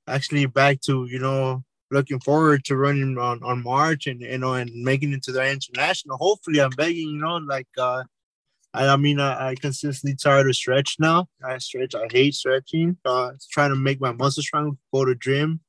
actually 0.07 0.45
back 0.45 0.81
to 0.81 1.07
you 1.09 1.19
know 1.19 1.63
looking 1.91 2.19
forward 2.19 2.63
to 2.65 2.75
running 2.75 3.17
on, 3.17 3.41
on 3.43 3.63
March 3.63 4.07
and 4.07 4.21
you 4.21 4.37
know 4.37 4.53
and 4.53 4.71
making 4.73 5.13
it 5.13 5.23
to 5.23 5.31
the 5.31 5.49
international. 5.49 6.17
Hopefully, 6.17 6.61
I'm 6.61 6.71
begging 6.71 7.09
you 7.09 7.21
know 7.21 7.37
like 7.37 7.67
uh, 7.77 8.03
I, 8.75 8.87
I 8.89 8.97
mean 8.97 9.19
I, 9.19 9.49
I 9.49 9.55
consistently 9.55 10.15
try 10.15 10.43
to 10.43 10.53
stretch 10.53 10.97
now. 10.99 11.27
I 11.43 11.57
stretch. 11.57 11.95
I 11.95 12.07
hate 12.11 12.35
stretching. 12.35 12.97
Uh, 13.05 13.31
trying 13.51 13.69
to 13.69 13.75
make 13.75 14.01
my 14.01 14.11
muscles 14.11 14.45
strong. 14.45 14.77
Go 14.93 15.05
to 15.05 15.15
gym, 15.15 15.61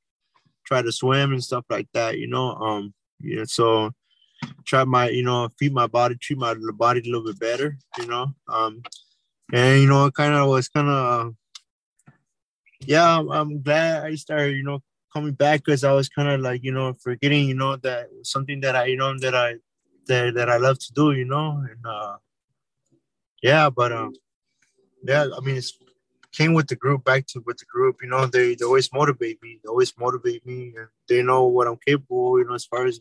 try 0.66 0.82
to 0.82 0.92
swim 0.92 1.32
and 1.32 1.42
stuff 1.42 1.64
like 1.70 1.88
that. 1.94 2.18
You 2.18 2.28
know, 2.28 2.54
um, 2.56 2.94
yeah. 3.20 3.44
So 3.46 3.92
try 4.64 4.84
my 4.84 5.08
you 5.08 5.22
know 5.22 5.48
feed 5.58 5.72
my 5.72 5.86
body, 5.86 6.16
treat 6.16 6.38
my 6.38 6.54
body 6.74 7.00
a 7.00 7.04
little 7.04 7.24
bit 7.24 7.38
better. 7.38 7.78
You 7.98 8.06
know, 8.06 8.34
um 8.48 8.82
and 9.52 9.80
you 9.80 9.88
know, 9.88 10.06
I 10.06 10.10
kind 10.10 10.34
of 10.34 10.48
was 10.48 10.68
kind 10.68 10.88
of 10.88 11.34
yeah. 12.80 13.18
I'm, 13.18 13.30
I'm, 13.30 13.62
glad 13.62 14.04
I 14.04 14.14
started, 14.16 14.56
you 14.56 14.64
know, 14.64 14.82
coming 15.12 15.32
back 15.32 15.64
because 15.64 15.84
I 15.84 15.92
was 15.92 16.08
kind 16.08 16.28
of 16.28 16.40
like 16.40 16.64
you 16.64 16.72
know 16.72 16.94
forgetting, 17.02 17.48
you 17.48 17.54
know, 17.54 17.76
that 17.76 18.08
something 18.22 18.60
that 18.60 18.76
I 18.76 18.86
you 18.86 18.96
know 18.96 19.18
that 19.20 19.34
I 19.34 19.54
that 20.08 20.34
that 20.34 20.50
I 20.50 20.56
love 20.56 20.78
to 20.78 20.92
do, 20.92 21.12
you 21.12 21.24
know, 21.24 21.64
and 21.68 21.86
uh, 21.86 22.16
yeah, 23.42 23.70
but 23.70 23.92
um, 23.92 24.14
yeah, 25.04 25.26
I 25.36 25.40
mean, 25.40 25.56
it's 25.56 25.78
came 26.32 26.52
with 26.52 26.68
the 26.68 26.76
group 26.76 27.02
back 27.04 27.26
to 27.26 27.42
with 27.46 27.56
the 27.56 27.64
group, 27.64 27.96
you 28.02 28.08
know, 28.08 28.26
they, 28.26 28.54
they 28.54 28.64
always 28.64 28.92
motivate 28.92 29.42
me, 29.42 29.58
they 29.62 29.68
always 29.68 29.96
motivate 29.98 30.44
me, 30.44 30.74
and 30.76 30.88
they 31.08 31.22
know 31.22 31.44
what 31.44 31.66
I'm 31.66 31.78
capable, 31.86 32.38
you 32.38 32.44
know, 32.44 32.54
as 32.54 32.66
far 32.66 32.84
as 32.86 33.00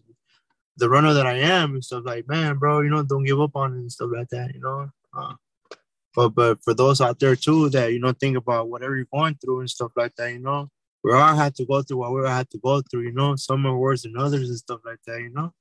the 0.78 0.90
runner 0.90 1.14
that 1.14 1.26
I 1.26 1.38
am 1.38 1.74
and 1.74 1.84
stuff 1.84 2.04
like, 2.06 2.28
man, 2.28 2.58
bro, 2.58 2.82
you 2.82 2.90
know, 2.90 3.04
don't 3.04 3.24
give 3.24 3.42
up 3.42 3.56
on 3.56 3.74
it 3.74 3.78
and 3.78 3.92
stuff 3.92 4.12
like 4.14 4.30
that, 4.30 4.54
you 4.54 4.62
know. 4.62 4.90
Uh, 5.18 5.34
but 6.16 6.30
but 6.30 6.64
for 6.64 6.74
those 6.74 7.02
out 7.02 7.20
there 7.20 7.36
too 7.36 7.70
that 7.70 7.92
you 7.92 8.00
know 8.00 8.14
think 8.14 8.38
about 8.38 8.70
whatever 8.70 8.96
you're 8.96 9.08
going 9.14 9.36
through 9.36 9.60
and 9.60 9.70
stuff 9.70 9.92
like 9.96 10.16
that, 10.16 10.32
you 10.32 10.40
know, 10.40 10.70
we 11.04 11.14
all 11.14 11.36
had 11.36 11.56
to 11.56 11.66
go 11.66 11.82
through 11.82 11.98
what 11.98 12.14
we 12.14 12.26
had 12.28 12.50
to 12.52 12.58
go 12.58 12.82
through, 12.82 13.02
you 13.02 13.12
know. 13.12 13.36
Some 13.36 13.66
are 13.66 13.78
worse 13.78 14.04
than 14.04 14.18
others 14.18 14.50
and 14.50 14.58
stuff 14.58 14.80
like 14.86 15.00
that, 15.08 15.20
you 15.20 15.30
know. 15.30 15.54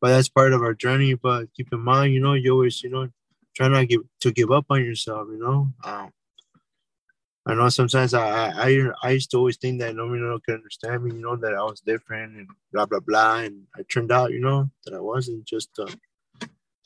But 0.00 0.08
that's 0.10 0.28
part 0.28 0.52
of 0.52 0.62
our 0.62 0.74
journey. 0.74 1.14
But 1.14 1.52
keep 1.54 1.72
in 1.72 1.80
mind, 1.80 2.12
you 2.12 2.20
know, 2.20 2.34
you 2.34 2.52
always, 2.52 2.82
you 2.82 2.90
know, 2.90 3.08
try 3.54 3.68
not 3.68 3.88
give 3.88 4.02
to 4.20 4.32
give 4.32 4.50
up 4.50 4.66
on 4.70 4.84
yourself, 4.84 5.28
you 5.30 5.38
know. 5.38 5.72
Um, 5.84 6.10
I 7.46 7.54
know 7.54 7.68
sometimes 7.68 8.14
I, 8.14 8.48
I 8.50 8.90
I 9.02 9.10
used 9.10 9.30
to 9.32 9.36
always 9.38 9.58
think 9.58 9.80
that 9.80 9.94
nobody 9.94 10.20
no 10.20 10.38
could 10.44 10.56
understand 10.56 11.04
me, 11.04 11.14
you 11.14 11.20
know, 11.20 11.36
that 11.36 11.54
I 11.54 11.62
was 11.62 11.80
different 11.80 12.36
and 12.36 12.48
blah 12.72 12.86
blah 12.86 13.00
blah, 13.00 13.36
and 13.38 13.64
I 13.76 13.82
turned 13.82 14.12
out, 14.12 14.32
you 14.32 14.40
know, 14.40 14.70
that 14.84 14.94
I 14.94 15.00
wasn't 15.00 15.44
just. 15.44 15.70
Uh, 15.78 15.86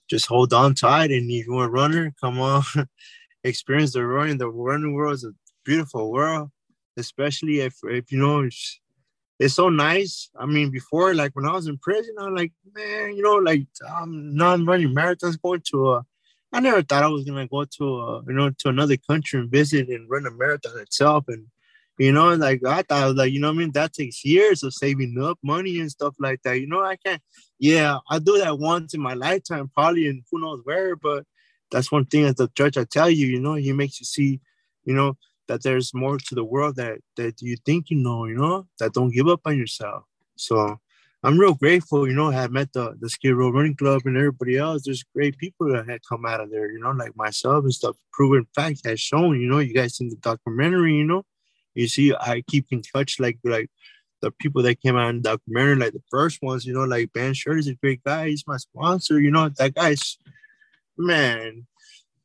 just 0.09 0.27
hold 0.27 0.53
on 0.53 0.75
tight. 0.75 1.11
And 1.11 1.31
if 1.31 1.47
you're 1.47 1.67
a 1.67 1.69
runner, 1.69 2.15
come 2.21 2.41
on, 2.41 2.63
experience 3.45 3.93
the 3.93 4.05
running. 4.05 4.39
The 4.39 4.49
running 4.49 4.95
world 4.95 5.15
is 5.15 5.25
a 5.25 5.33
beautiful 5.65 6.11
world, 6.11 6.51
especially 6.97 7.61
if, 7.61 7.75
if 7.85 8.11
you 8.11 8.19
know, 8.19 8.41
it's, 8.41 8.81
it's 9.39 9.55
so 9.55 9.69
nice. 9.69 10.31
I 10.37 10.47
mean, 10.47 10.71
before, 10.71 11.15
like 11.15 11.33
when 11.37 11.47
I 11.47 11.53
was 11.53 11.69
in 11.69 11.79
prison, 11.79 12.17
I'm 12.19 12.35
like, 12.35 12.53
man, 12.75 13.15
you 13.15 13.23
know, 13.23 13.37
like 13.37 13.67
I'm 13.89 14.35
not 14.35 14.67
running 14.67 14.95
marathons, 14.95 15.41
going 15.41 15.63
to 15.71 15.91
a, 15.93 16.07
I 16.53 16.61
never 16.61 16.83
thought 16.83 17.05
I 17.05 17.09
was 17.09 17.25
gonna 17.25 17.47
go 17.47 17.65
to 17.65 18.23
you 18.27 18.35
know, 18.35 18.51
to 18.51 18.69
another 18.69 18.97
country 18.97 19.41
and 19.41 19.51
visit 19.51 19.89
and 19.89 20.09
run 20.09 20.27
a 20.27 20.31
marathon 20.31 20.79
itself. 20.79 21.25
And 21.29 21.47
you 21.99 22.13
know, 22.13 22.35
like 22.35 22.65
I 22.65 22.83
thought, 22.83 23.17
like 23.17 23.33
you 23.33 23.41
know, 23.41 23.51
I 23.51 23.53
mean, 23.53 23.73
that 23.73 23.93
takes 23.93 24.25
years 24.25 24.63
of 24.63 24.73
saving 24.73 25.21
up 25.23 25.39
money 25.43 25.79
and 25.81 25.91
stuff 25.91 26.15
like 26.19 26.43
that. 26.43 26.61
You 26.61 26.67
know, 26.69 26.83
I 26.83 26.97
can't. 26.97 27.23
Yeah, 27.59 27.99
I 28.09 28.19
do 28.19 28.39
that 28.39 28.59
once 28.59 28.95
in 28.95 29.01
my 29.01 29.15
lifetime, 29.15 29.71
probably, 29.75 30.07
and 30.09 30.23
who 30.31 30.41
knows 30.41 30.61
where. 30.65 30.97
But 30.97 31.25
that's 31.71 31.93
one 31.93 32.07
thing 32.07 32.25
as 32.25 32.37
the 32.37 32.49
church 32.57 32.77
I 32.77 32.85
tell 32.85 33.11
you. 33.11 33.27
You 33.27 33.41
know, 33.41 33.55
he 33.55 33.73
makes 33.73 34.01
you 34.01 34.07
see, 34.07 34.41
you 34.85 34.95
know, 34.95 35.17
that 35.49 35.63
there's 35.63 35.93
more 35.93 36.19
to 36.19 36.35
the 36.35 36.45
world 36.45 36.77
that 36.77 37.01
that 37.17 37.43
you 37.43 37.57
think 37.67 37.91
you 37.91 37.99
know. 37.99 38.25
You 38.27 38.37
know, 38.37 38.67
that 38.79 38.95
don't 38.95 39.11
give 39.11 39.29
up 39.29 39.41
on 39.45 39.59
yourself. 39.59 40.05
So 40.37 40.79
I'm 41.25 41.39
real 41.39 41.55
grateful. 41.55 42.07
You 42.07 42.15
know, 42.15 42.31
I 42.31 42.35
have 42.35 42.53
met 42.53 42.73
the 42.73 42.97
the 43.01 43.11
Skid 43.11 43.35
Row 43.35 43.51
Running 43.51 43.77
Club 43.77 44.03
and 44.05 44.17
everybody 44.17 44.57
else. 44.57 44.83
There's 44.85 45.05
great 45.15 45.37
people 45.39 45.73
that 45.73 45.89
had 45.89 46.01
come 46.09 46.25
out 46.25 46.41
of 46.41 46.51
there. 46.51 46.71
You 46.71 46.79
know, 46.79 46.91
like 46.91 47.17
myself 47.17 47.65
and 47.65 47.75
stuff. 47.75 47.97
Proven 48.13 48.47
fact 48.55 48.87
has 48.87 49.01
shown. 49.01 49.41
You 49.41 49.49
know, 49.49 49.59
you 49.59 49.75
guys 49.75 50.01
in 50.01 50.11
the 50.11 50.17
documentary. 50.17 50.95
You 50.95 51.05
know 51.05 51.25
you 51.79 51.87
see, 51.87 52.13
I 52.13 52.43
keep 52.43 52.67
in 52.71 52.83
touch 52.83 53.21
like 53.21 53.39
like 53.45 53.71
the 54.21 54.33
people 54.33 54.63
that 54.63 54.81
came 54.81 54.97
out 54.97 55.11
in 55.11 55.23
the 55.23 55.31
documentary, 55.31 55.77
like 55.77 55.93
the 55.93 56.03
first 56.11 56.43
ones, 56.43 56.67
you 56.67 56.75
know, 56.75 56.83
like 56.83 57.13
Ben 57.13 57.35
Shirley 57.35 57.61
is 57.61 57.69
a 57.69 57.75
great 57.75 58.03
guy. 58.03 58.29
He's 58.29 58.47
my 58.49 58.57
sponsor. 58.57 59.21
You 59.21 59.31
know, 59.31 59.49
that 59.49 59.75
guy's 59.75 60.19
man. 60.97 61.67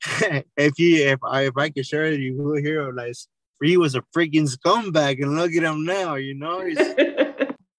if 0.57 0.79
you 0.79 1.07
if 1.07 1.19
I 1.23 1.43
if 1.43 1.55
I 1.55 1.69
could 1.69 1.85
share 1.85 2.05
it, 2.05 2.19
you 2.19 2.35
will 2.35 2.57
hear 2.57 2.91
like 2.91 3.13
he 3.61 3.77
was 3.77 3.93
a 3.93 4.03
freaking 4.15 4.49
scumbag, 4.49 5.21
and 5.21 5.37
look 5.37 5.53
at 5.53 5.63
him 5.63 5.85
now. 5.85 6.15
You 6.15 6.33
know, 6.33 6.61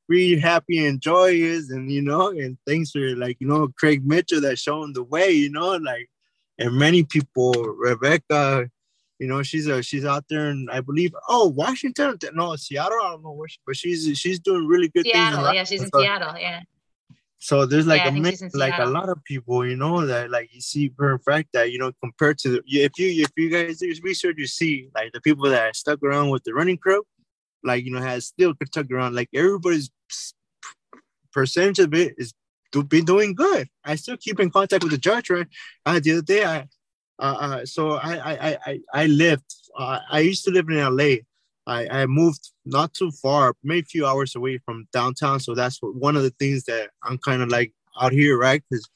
really 0.08 0.40
happy 0.40 0.86
and 0.86 1.00
joyous, 1.00 1.70
and 1.70 1.90
you 1.90 2.02
know, 2.02 2.28
and 2.28 2.58
thanks 2.66 2.90
for 2.90 3.16
like 3.16 3.36
you 3.40 3.46
know 3.46 3.68
Craig 3.78 4.06
Mitchell 4.06 4.40
that 4.42 4.58
showing 4.58 4.92
the 4.92 5.02
way. 5.02 5.30
You 5.30 5.50
know, 5.50 5.76
like 5.76 6.08
and 6.58 6.76
many 6.76 7.02
people, 7.04 7.52
Rebecca, 7.52 8.68
you 9.18 9.26
know, 9.26 9.42
she's 9.42 9.66
a 9.66 9.82
she's 9.82 10.04
out 10.04 10.24
there, 10.28 10.48
and 10.48 10.70
I 10.70 10.80
believe 10.80 11.14
oh 11.28 11.48
Washington, 11.48 12.18
no 12.32 12.56
Seattle. 12.56 12.98
I 13.02 13.10
don't 13.10 13.22
know 13.22 13.32
where, 13.32 13.48
she, 13.48 13.58
but 13.66 13.76
she's 13.76 14.18
she's 14.18 14.38
doing 14.38 14.66
really 14.66 14.88
good 14.88 15.06
Seattle, 15.06 15.44
things. 15.44 15.54
yeah, 15.54 15.64
she's 15.64 15.82
in 15.82 15.90
so, 15.90 16.00
Seattle, 16.00 16.38
yeah. 16.38 16.60
So 17.38 17.66
there's 17.66 17.86
like 17.86 18.02
yeah, 18.02 18.10
a 18.10 18.56
like 18.56 18.78
a 18.78 18.86
lot 18.86 19.10
of 19.10 19.22
people, 19.24 19.66
you 19.66 19.76
know, 19.76 20.06
that 20.06 20.30
like 20.30 20.48
you 20.54 20.62
see 20.62 20.90
for 20.96 21.12
a 21.12 21.18
fact 21.18 21.50
that 21.52 21.70
you 21.70 21.78
know 21.78 21.92
compared 22.02 22.38
to 22.38 22.48
the, 22.48 22.62
if 22.66 22.98
you 22.98 23.22
if 23.22 23.30
you 23.36 23.50
guys 23.50 23.78
do 23.78 23.94
research, 24.02 24.36
you 24.38 24.46
see 24.46 24.88
like 24.94 25.12
the 25.12 25.20
people 25.20 25.48
that 25.50 25.76
stuck 25.76 26.02
around 26.02 26.30
with 26.30 26.42
the 26.44 26.54
running 26.54 26.78
crew, 26.78 27.04
like 27.64 27.84
you 27.84 27.90
know 27.90 28.00
has 28.00 28.26
still 28.26 28.54
stuck 28.66 28.90
around. 28.90 29.14
Like 29.14 29.28
everybody's 29.34 29.90
percentage 31.32 31.80
of 31.80 31.94
it 31.94 32.14
is 32.18 32.34
do, 32.72 32.82
been 32.82 33.04
doing 33.04 33.34
good. 33.34 33.68
I 33.84 33.96
still 33.96 34.16
keep 34.16 34.40
in 34.40 34.50
contact 34.50 34.82
with 34.82 34.92
the 34.92 34.98
judge, 34.98 35.30
right? 35.30 35.46
Uh, 35.84 36.00
the 36.00 36.12
other 36.12 36.22
day 36.22 36.44
I 36.44 36.68
uh, 37.18 37.36
uh, 37.40 37.66
so 37.66 37.92
I 37.92 38.32
I 38.32 38.58
I 38.66 38.80
I 38.92 39.06
lived. 39.06 39.54
Uh, 39.76 40.00
I 40.10 40.20
used 40.20 40.44
to 40.44 40.50
live 40.50 40.68
in 40.68 40.76
LA. 40.76 41.16
I, 41.66 42.02
I 42.02 42.06
moved 42.06 42.50
not 42.66 42.92
too 42.92 43.10
far, 43.10 43.54
maybe 43.62 43.80
a 43.80 43.84
few 43.84 44.06
hours 44.06 44.36
away 44.36 44.58
from 44.58 44.86
downtown. 44.92 45.40
So 45.40 45.54
that's 45.54 45.80
what, 45.80 45.94
one 45.94 46.14
of 46.14 46.22
the 46.22 46.30
things 46.30 46.64
that 46.64 46.90
I'm 47.02 47.18
kind 47.18 47.40
of 47.40 47.48
like 47.48 47.72
out 47.98 48.12
here, 48.12 48.38
right? 48.38 48.62
Cause, 48.70 48.86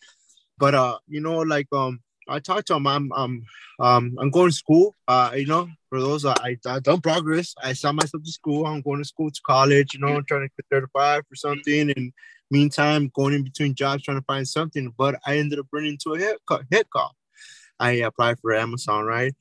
but 0.58 0.74
uh, 0.74 0.98
you 1.06 1.20
know, 1.20 1.38
like 1.38 1.66
um, 1.72 2.00
I 2.28 2.40
talked 2.40 2.66
to 2.68 2.74
him. 2.74 2.86
I'm 2.86 3.12
um 3.12 3.42
um 3.80 4.16
I'm 4.18 4.30
going 4.30 4.50
to 4.50 4.56
school. 4.56 4.94
Uh, 5.06 5.32
you 5.34 5.46
know, 5.46 5.68
for 5.88 6.00
those 6.00 6.24
uh, 6.24 6.34
I 6.40 6.56
I 6.66 6.80
done 6.80 7.00
progress. 7.00 7.54
I 7.62 7.72
saw 7.72 7.92
myself 7.92 8.22
to 8.22 8.32
school. 8.32 8.66
I'm 8.66 8.82
going 8.82 8.98
to 8.98 9.04
school 9.04 9.30
to 9.30 9.40
college. 9.46 9.94
You 9.94 10.00
know, 10.00 10.08
I'm 10.08 10.24
trying 10.24 10.48
to 10.48 10.54
get 10.56 10.66
35 10.70 11.22
or 11.30 11.36
something. 11.36 11.92
And 11.96 12.12
meantime, 12.50 13.10
going 13.14 13.34
in 13.34 13.44
between 13.44 13.74
jobs 13.74 14.02
trying 14.02 14.20
to 14.20 14.24
find 14.24 14.46
something. 14.46 14.92
But 14.96 15.20
I 15.26 15.38
ended 15.38 15.58
up 15.58 15.66
running 15.72 15.92
into 15.92 16.14
a 16.14 16.18
hit 16.18 16.38
call. 16.46 16.60
Hit 16.70 16.88
call. 16.90 17.14
I 17.80 17.92
applied 17.92 18.40
for 18.40 18.54
Amazon, 18.54 19.04
right? 19.04 19.34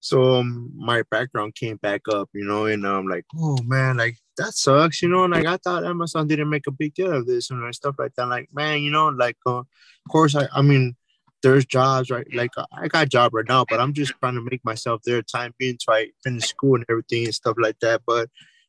so 0.00 0.36
um, 0.36 0.72
my 0.74 1.02
background 1.10 1.54
came 1.54 1.76
back 1.76 2.02
up, 2.08 2.30
you 2.32 2.44
know, 2.44 2.64
and 2.64 2.86
I'm 2.86 3.06
like, 3.06 3.26
oh 3.36 3.58
man, 3.62 3.98
like 3.98 4.16
that 4.38 4.54
sucks, 4.54 5.02
you 5.02 5.08
know. 5.08 5.26
Like 5.26 5.44
I 5.44 5.58
thought 5.58 5.84
Amazon 5.84 6.26
didn't 6.26 6.48
make 6.48 6.66
a 6.66 6.72
big 6.72 6.94
deal 6.94 7.12
of 7.12 7.26
this 7.26 7.50
and 7.50 7.74
stuff 7.74 7.96
like 7.98 8.14
that. 8.14 8.26
Like, 8.26 8.48
man, 8.52 8.80
you 8.80 8.90
know, 8.90 9.08
like 9.08 9.36
uh, 9.46 9.58
of 9.58 9.66
course 10.10 10.34
I, 10.34 10.48
I 10.54 10.62
mean, 10.62 10.96
there's 11.42 11.64
jobs, 11.64 12.10
right? 12.10 12.26
Like 12.34 12.50
I 12.72 12.88
got 12.88 13.06
a 13.06 13.08
job 13.08 13.34
right 13.34 13.48
now, 13.48 13.64
but 13.68 13.80
I'm 13.80 13.92
just 13.92 14.12
trying 14.20 14.34
to 14.34 14.42
make 14.42 14.64
myself 14.64 15.02
there 15.04 15.22
time 15.22 15.54
being 15.58 15.78
so 15.80 15.92
I 15.92 16.08
finish 16.22 16.48
school 16.48 16.76
and 16.76 16.84
everything 16.88 17.24
and 17.24 17.34
stuff 17.34 17.56
like 17.58 17.78
that. 17.80 18.02
But 18.06 18.28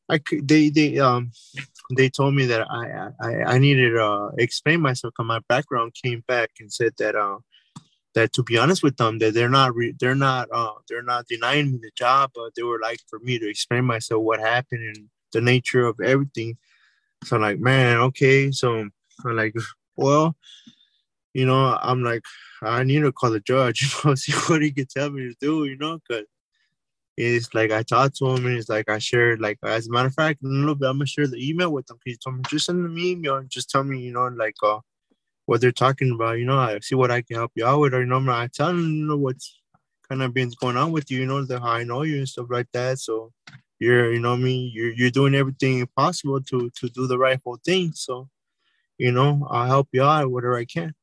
I 0.10 0.18
could 0.18 0.48
they 0.48 0.70
they 0.70 1.00
um 1.00 1.32
they 1.96 2.10
told 2.10 2.36
me 2.36 2.46
that 2.48 2.68
I 2.70 3.10
I, 3.20 3.54
I 3.54 3.58
needed 3.58 3.92
to 3.92 4.04
uh, 4.04 4.32
explain 4.38 4.82
myself 4.82 5.14
because 5.16 5.28
my 5.28 5.40
background 5.48 5.94
came 6.02 6.24
back 6.28 6.52
and 6.60 6.72
said 6.72 6.94
that 6.98 7.16
uh 7.16 7.38
that 8.14 8.34
to 8.34 8.44
be 8.44 8.58
honest 8.58 8.84
with 8.84 8.98
them 8.98 9.20
that 9.20 9.34
they're 9.34 9.50
not 9.50 9.74
re- 9.74 9.96
they're 10.00 10.16
not 10.16 10.50
uh 10.52 10.74
they're 10.90 11.04
not 11.04 11.28
denying 11.28 11.72
me 11.72 11.80
the 11.82 11.92
job 11.96 12.32
but 12.36 12.54
they 12.56 12.64
were 12.64 12.80
like 12.80 13.00
for 13.10 13.20
me 13.20 13.40
to 13.40 13.50
explain 13.50 13.86
myself 13.86 14.22
what 14.22 14.40
happened 14.40 14.84
and 14.84 15.08
the 15.32 15.40
nature 15.40 15.86
of 15.86 15.98
everything 16.02 16.58
so 17.24 17.38
I'm 17.38 17.42
like 17.42 17.60
man 17.60 17.98
okay 17.98 18.52
so 18.52 18.90
I'm 19.26 19.36
like 19.36 19.56
well 19.96 20.36
you 21.34 21.46
know 21.46 21.78
I'm 21.82 22.04
like 22.04 22.24
I 22.62 22.84
need 22.84 23.02
to 23.02 23.12
call 23.12 23.32
the 23.32 23.40
judge 23.40 23.96
see 24.16 24.34
what 24.48 24.62
he 24.62 24.72
can 24.72 24.86
tell 24.86 25.10
me 25.10 25.30
to 25.30 25.36
do 25.40 25.66
you 25.66 25.78
know 25.78 26.00
because 26.00 26.26
it's 27.18 27.54
like 27.54 27.72
I 27.72 27.84
talked 27.84 28.18
to 28.18 28.28
him 28.28 28.46
and 28.46 28.58
it's 28.58 28.70
like 28.70 28.90
I 28.90 29.00
shared 29.00 29.42
like 29.42 29.60
as 29.64 29.88
a 29.88 29.92
matter 29.92 30.08
of 30.08 30.14
fact 30.14 30.44
a 30.44 30.48
little 30.48 30.76
bit 30.76 30.88
I'm 30.88 30.98
gonna 30.98 31.06
share 31.06 31.28
the 31.28 31.50
email 31.50 31.72
with 31.72 31.90
him 31.90 31.98
he 32.06 32.18
told 32.18 32.38
me 32.38 32.44
just 32.50 32.66
send 32.66 32.94
me 32.94 33.12
email 33.12 33.36
and 33.36 33.50
just 33.50 33.70
tell 33.70 33.84
me 33.84 34.00
you 34.00 34.14
know 34.14 34.28
like 34.28 34.56
uh 34.64 34.80
what 35.46 35.62
they're 35.62 35.72
talking 35.72 36.12
about. 36.12 36.40
You 36.40 36.46
know, 36.46 36.58
I 36.58 36.80
see 36.80 36.96
what 36.96 37.12
I 37.12 37.22
can 37.22 37.36
help 37.36 37.52
you 37.56 37.66
out 37.66 37.80
with, 37.80 37.94
or 37.94 38.00
you 38.00 38.06
know, 38.06 38.24
I 38.32 38.48
tell 38.48 38.68
them, 38.68 38.80
you 38.80 39.06
know, 39.06 39.18
what's 39.18 39.60
kind 40.08 40.22
of 40.22 40.34
been 40.34 40.52
going 40.62 40.78
on 40.78 40.92
with 40.92 41.12
you. 41.12 41.20
You 41.20 41.26
know, 41.26 41.44
the 41.44 41.60
how 41.60 41.72
I 41.72 41.84
know 41.84 42.04
you 42.04 42.18
and 42.18 42.30
stuff 42.30 42.48
like 42.50 42.68
that. 42.72 43.00
So 43.00 43.34
you're, 43.80 44.14
you 44.14 44.20
know, 44.20 44.34
I 44.34 44.38
mean, 44.38 44.72
you're 44.74 44.94
you're 44.94 45.12
doing 45.12 45.36
everything 45.36 45.86
possible 45.96 46.42
to 46.42 46.70
to 46.70 46.90
do 46.90 47.06
the 47.06 47.18
right 47.18 47.40
whole 47.44 47.60
thing. 47.66 47.92
So, 47.94 48.30
you 48.98 49.12
know, 49.12 49.46
I'll 49.50 49.68
help 49.68 49.90
you 49.92 50.04
out 50.04 50.32
whatever 50.32 50.58
I 50.58 50.66
can. 50.66 50.94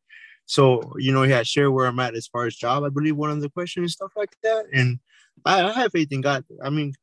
So, 0.48 0.94
you 0.96 1.12
know, 1.12 1.24
yeah, 1.24 1.42
share 1.42 1.70
where 1.70 1.86
I'm 1.86 2.00
at 2.00 2.16
as 2.16 2.26
far 2.26 2.46
as 2.46 2.56
job. 2.56 2.82
I 2.82 2.88
believe 2.88 3.16
one 3.16 3.30
of 3.30 3.42
the 3.42 3.50
questions 3.50 3.82
and 3.84 3.90
stuff 3.90 4.12
like 4.16 4.34
that. 4.42 4.64
And 4.72 4.98
I, 5.44 5.62
I 5.62 5.72
have 5.72 5.92
faith 5.92 6.08
in 6.10 6.22
God. 6.22 6.42
I 6.64 6.70
mean, 6.70 6.94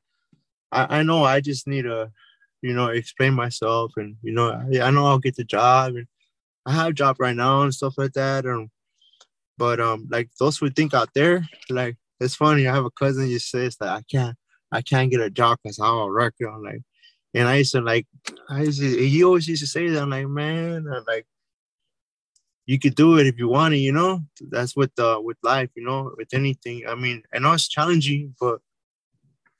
I, 0.72 0.98
I 1.00 1.04
know 1.04 1.24
I 1.24 1.42
just 1.42 1.68
need 1.68 1.84
to, 1.84 2.12
you 2.64 2.74
know, 2.74 2.88
explain 2.88 3.36
myself 3.36 3.92
and, 3.98 4.16
you 4.24 4.34
know, 4.34 4.50
I, 4.50 4.82
I 4.82 4.90
know 4.90 5.06
I'll 5.06 5.20
get 5.20 5.36
the 5.36 5.44
job 5.44 5.94
and 5.94 6.08
I 6.66 6.74
have 6.74 6.88
a 6.88 6.94
job 6.94 7.18
right 7.20 7.36
now 7.36 7.62
and 7.62 7.72
stuff 7.72 7.94
like 8.00 8.14
that. 8.14 8.48
Um, 8.48 8.72
but 9.60 9.80
um, 9.80 10.08
like 10.10 10.32
those 10.40 10.58
who 10.58 10.72
think 10.72 10.96
out 10.96 11.10
there, 11.14 11.48
like 11.70 11.98
it's 12.20 12.36
funny. 12.36 12.68
I 12.68 12.74
have 12.74 12.86
a 12.86 12.90
cousin 12.90 13.30
just 13.30 13.52
says 13.52 13.78
that 13.78 13.90
I 13.90 14.02
can't, 14.10 14.36
I 14.72 14.82
can't 14.82 15.12
get 15.12 15.22
a 15.22 15.30
job 15.30 15.60
because 15.64 15.78
I'm 15.78 15.94
a 15.94 16.12
record. 16.12 16.50
Like, 16.64 16.82
and 17.36 17.48
I 17.48 17.58
used 17.58 17.74
to 17.74 17.82
like, 17.82 18.08
I 18.50 18.64
used 18.64 18.80
to, 18.80 18.88
he 18.90 19.24
always 19.24 19.48
used 19.48 19.62
to 19.62 19.68
say 19.68 19.88
that. 19.88 20.02
I'm 20.02 20.10
like, 20.10 20.28
man, 20.28 20.88
I'm 20.92 21.04
like, 21.08 21.28
you 22.66 22.80
could 22.80 22.96
do 22.96 23.18
it 23.18 23.28
if 23.28 23.38
you 23.38 23.48
want 23.48 23.74
it, 23.74 23.78
you 23.78 23.92
know. 23.92 24.24
That's 24.42 24.76
with 24.76 24.98
uh 25.00 25.20
with 25.24 25.38
life, 25.44 25.70
you 25.76 25.84
know, 25.84 26.14
with 26.18 26.34
anything. 26.34 26.84
I 26.88 26.96
mean, 26.96 27.24
I 27.34 27.40
know 27.40 27.54
it's 27.54 27.68
challenging, 27.68 28.36
but 28.40 28.60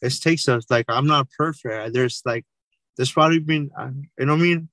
it 0.02 0.14
takes 0.22 0.48
us. 0.48 0.66
Like, 0.70 0.86
I'm 0.90 1.08
not 1.08 1.30
perfect. 1.38 1.94
There's 1.94 2.22
like, 2.26 2.46
there's 2.98 3.12
probably 3.12 3.40
been, 3.40 3.72
you 4.18 4.26
know, 4.26 4.34
I 4.34 4.38
mean 4.38 4.70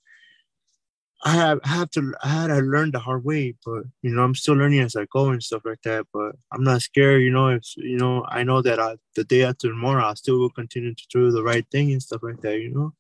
I 1.25 1.31
have 1.31 1.61
I 1.65 1.69
have 1.69 1.91
to 1.93 2.13
I 2.23 2.29
had 2.29 2.47
to 2.49 2.57
learn 2.57 2.91
the 2.91 2.99
hard 2.99 3.25
way, 3.25 3.55
but 3.65 3.85
you 4.03 4.11
know 4.11 4.23
I'm 4.23 4.35
still 4.35 4.55
learning 4.55 4.81
as 4.81 4.97
I 4.97 5.07
go 5.13 5.29
and 5.31 5.43
stuff 5.43 5.63
like 5.65 5.81
that. 5.83 6.07
But 6.13 6.35
I'm 6.51 6.65
not 6.65 6.83
scared, 6.83 7.23
you 7.23 7.31
know. 7.31 7.49
If 7.49 7.77
you 7.77 7.97
know, 7.97 8.25
I 8.29 8.43
know 8.43 8.61
that 8.63 8.81
I, 8.81 8.97
the 9.15 9.23
day 9.23 9.45
after 9.45 9.69
tomorrow, 9.69 10.05
I 10.05 10.15
still 10.15 10.39
will 10.39 10.51
continue 10.51 10.95
to 10.95 11.07
do 11.13 11.31
the 11.31 11.43
right 11.43 11.65
thing 11.71 11.93
and 11.93 12.03
stuff 12.03 12.23
like 12.25 12.41
that, 12.41 12.59
you 12.59 12.71
know. 12.71 12.93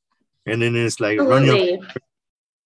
And 0.46 0.62
then 0.62 0.76
it's 0.76 1.00
like 1.00 1.18
Absolutely. 1.18 1.50
running. 1.50 1.86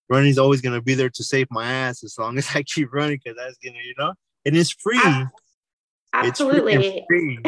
Running's 0.08 0.38
always 0.38 0.60
gonna 0.60 0.82
be 0.82 0.94
there 0.94 1.10
to 1.10 1.24
save 1.24 1.48
my 1.50 1.66
ass 1.70 2.04
as 2.04 2.16
long 2.18 2.38
as 2.38 2.48
I 2.54 2.62
keep 2.62 2.92
running, 2.92 3.20
because 3.22 3.36
that's 3.36 3.58
gonna, 3.64 3.82
you 3.84 3.94
know, 3.98 4.14
and 4.44 4.56
it's 4.56 4.70
free. 4.70 5.00
Ah, 5.02 5.30
absolutely. 6.12 6.74
It's 6.74 7.06
free. 7.08 7.38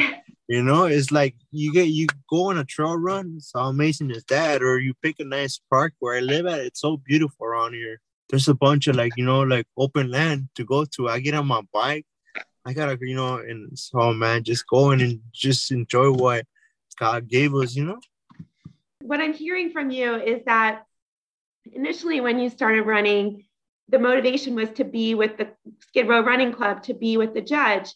You 0.49 0.63
know, 0.63 0.85
it's 0.85 1.13
like 1.13 1.35
you 1.51 1.75
get 1.75 1.89
you 1.89 2.07
go 2.31 2.49
on 2.49 2.57
a 2.57 2.65
trail 2.65 2.97
run. 2.97 3.35
It's 3.37 3.53
how 3.55 3.69
amazing 3.69 4.11
is 4.11 4.25
that? 4.31 4.63
Or 4.63 4.79
you 4.79 4.95
pick 5.03 5.17
a 5.21 5.25
nice 5.25 5.61
park 5.69 5.93
where 5.99 6.17
I 6.17 6.21
live 6.21 6.47
at. 6.47 6.61
It's 6.61 6.81
so 6.81 6.97
beautiful 6.97 7.45
around 7.45 7.75
here. 7.75 8.01
There's 8.31 8.49
a 8.49 8.55
bunch 8.55 8.87
of 8.87 8.97
like 8.97 9.13
you 9.17 9.27
know 9.27 9.43
like 9.43 9.67
open 9.77 10.11
land 10.11 10.49
to 10.55 10.65
go 10.65 10.87
to. 10.97 11.09
I 11.09 11.21
get 11.21 11.35
on 11.35 11.47
my 11.47 11.61
bike. 11.71 12.07
I 12.65 12.73
gotta 12.73 12.97
you 12.99 13.15
know 13.15 13.37
and 13.37 13.79
so 13.79 14.01
oh, 14.01 14.15
man, 14.15 14.43
just 14.43 14.67
go 14.67 14.91
in 14.93 15.03
and 15.03 15.21
just 15.35 15.71
enjoy 15.71 16.11
what 16.13 16.47
God 16.99 17.29
gave 17.29 17.55
us. 17.55 17.77
You 17.77 17.85
know. 17.85 18.01
What 19.03 19.21
I'm 19.21 19.35
hearing 19.35 19.71
from 19.71 19.91
you 19.91 20.15
is 20.15 20.43
that 20.47 20.85
initially 21.73 22.21
when 22.21 22.39
you 22.39 22.51
started 22.51 22.83
running, 22.83 23.45
the 23.89 23.99
motivation 23.99 24.55
was 24.55 24.71
to 24.71 24.85
be 24.85 25.15
with 25.15 25.39
the 25.39 25.49
Skid 25.81 26.09
Row 26.09 26.21
Running 26.21 26.53
Club, 26.53 26.83
to 26.85 26.95
be 26.95 27.17
with 27.17 27.35
the 27.35 27.41
judge 27.41 27.89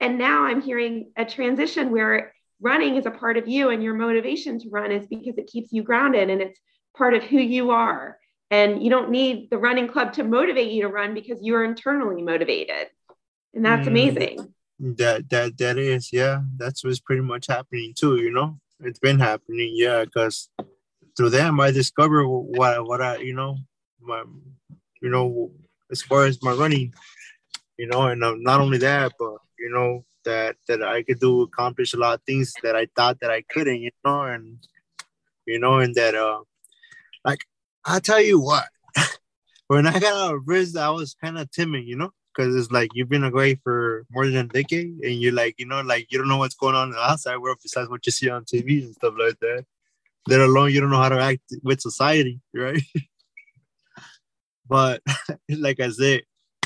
and 0.00 0.18
now 0.18 0.44
I'm 0.44 0.62
hearing 0.62 1.12
a 1.16 1.24
transition 1.24 1.90
where 1.90 2.32
running 2.60 2.96
is 2.96 3.06
a 3.06 3.10
part 3.10 3.36
of 3.36 3.46
you 3.46 3.68
and 3.68 3.82
your 3.82 3.94
motivation 3.94 4.58
to 4.60 4.70
run 4.70 4.90
is 4.90 5.06
because 5.06 5.36
it 5.36 5.46
keeps 5.46 5.72
you 5.72 5.82
grounded 5.82 6.30
and 6.30 6.40
it's 6.40 6.58
part 6.96 7.14
of 7.14 7.22
who 7.22 7.38
you 7.38 7.70
are. 7.70 8.18
And 8.50 8.82
you 8.82 8.90
don't 8.90 9.10
need 9.10 9.50
the 9.50 9.58
running 9.58 9.88
club 9.88 10.14
to 10.14 10.24
motivate 10.24 10.72
you 10.72 10.82
to 10.82 10.88
run 10.88 11.14
because 11.14 11.38
you 11.42 11.54
are 11.54 11.64
internally 11.64 12.22
motivated. 12.22 12.88
And 13.54 13.64
that's 13.64 13.84
mm, 13.84 13.88
amazing. 13.88 14.54
That 14.80 15.28
that 15.28 15.58
that 15.58 15.78
is, 15.78 16.12
yeah. 16.12 16.40
That's 16.56 16.82
what's 16.82 17.00
pretty 17.00 17.22
much 17.22 17.46
happening 17.46 17.92
too, 17.94 18.16
you 18.16 18.32
know. 18.32 18.58
It's 18.80 18.98
been 18.98 19.18
happening, 19.18 19.72
yeah, 19.74 20.04
because 20.04 20.48
through 21.16 21.30
them 21.30 21.60
I 21.60 21.70
discovered 21.70 22.26
what 22.26 22.86
what 22.86 23.00
I, 23.00 23.18
you 23.18 23.34
know, 23.34 23.58
my 24.00 24.24
you 25.00 25.08
know, 25.08 25.50
as 25.90 26.02
far 26.02 26.26
as 26.26 26.42
my 26.42 26.52
running, 26.52 26.92
you 27.78 27.86
know, 27.86 28.02
and 28.02 28.22
um, 28.22 28.42
not 28.42 28.60
only 28.60 28.78
that, 28.78 29.12
but 29.18 29.36
you 29.58 29.70
know, 29.70 30.04
that 30.24 30.56
that 30.68 30.82
I 30.82 31.02
could 31.02 31.20
do 31.20 31.42
accomplish 31.42 31.94
a 31.94 31.98
lot 31.98 32.14
of 32.14 32.22
things 32.22 32.52
that 32.62 32.76
I 32.76 32.86
thought 32.96 33.20
that 33.20 33.30
I 33.30 33.42
couldn't, 33.42 33.80
you 33.80 33.90
know, 34.04 34.22
and 34.22 34.58
you 35.46 35.58
know, 35.58 35.78
and 35.78 35.94
that 35.94 36.14
uh 36.14 36.40
like 37.24 37.40
I 37.84 38.00
tell 38.00 38.20
you 38.20 38.40
what, 38.40 38.66
when 39.68 39.86
I 39.86 39.98
got 39.98 40.12
out 40.12 40.34
of 40.34 40.46
prison, 40.46 40.82
I 40.82 40.90
was 40.90 41.14
kind 41.14 41.38
of 41.38 41.50
timid, 41.50 41.84
you 41.86 41.96
know, 41.96 42.10
because 42.34 42.54
it's 42.54 42.70
like 42.70 42.90
you've 42.94 43.08
been 43.08 43.24
away 43.24 43.56
for 43.56 44.04
more 44.10 44.26
than 44.26 44.36
a 44.36 44.44
decade, 44.44 44.98
and 45.02 45.14
you're 45.20 45.32
like, 45.32 45.54
you 45.58 45.66
know, 45.66 45.80
like 45.80 46.06
you 46.10 46.18
don't 46.18 46.28
know 46.28 46.38
what's 46.38 46.54
going 46.54 46.74
on 46.74 46.94
outside 46.96 47.38
world 47.38 47.58
besides 47.62 47.88
what 47.88 48.04
you 48.06 48.12
see 48.12 48.30
on 48.30 48.44
TV 48.44 48.84
and 48.84 48.94
stuff 48.94 49.14
like 49.18 49.38
that. 49.40 49.64
Let 50.28 50.40
alone 50.40 50.72
you 50.72 50.80
don't 50.80 50.90
know 50.90 51.00
how 51.00 51.08
to 51.08 51.20
act 51.20 51.42
with 51.62 51.80
society, 51.80 52.40
right? 52.54 52.82
but 54.68 55.02
like 55.48 55.80
I 55.80 55.90
said, 55.90 56.22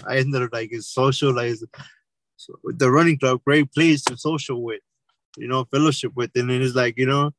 I 0.06 0.18
ended 0.18 0.42
up 0.42 0.50
like 0.52 0.70
social, 0.80 1.34
like 1.34 1.54
so 2.36 2.54
with 2.62 2.78
the 2.78 2.90
running 2.90 3.18
club, 3.18 3.40
great 3.44 3.72
place 3.72 4.04
to 4.04 4.16
social 4.16 4.62
with, 4.62 4.80
you 5.36 5.48
know, 5.48 5.64
fellowship 5.64 6.12
with, 6.14 6.30
and 6.34 6.50
then 6.50 6.56
it 6.56 6.62
is 6.62 6.74
like 6.74 6.98
you 6.98 7.06
know, 7.06 7.32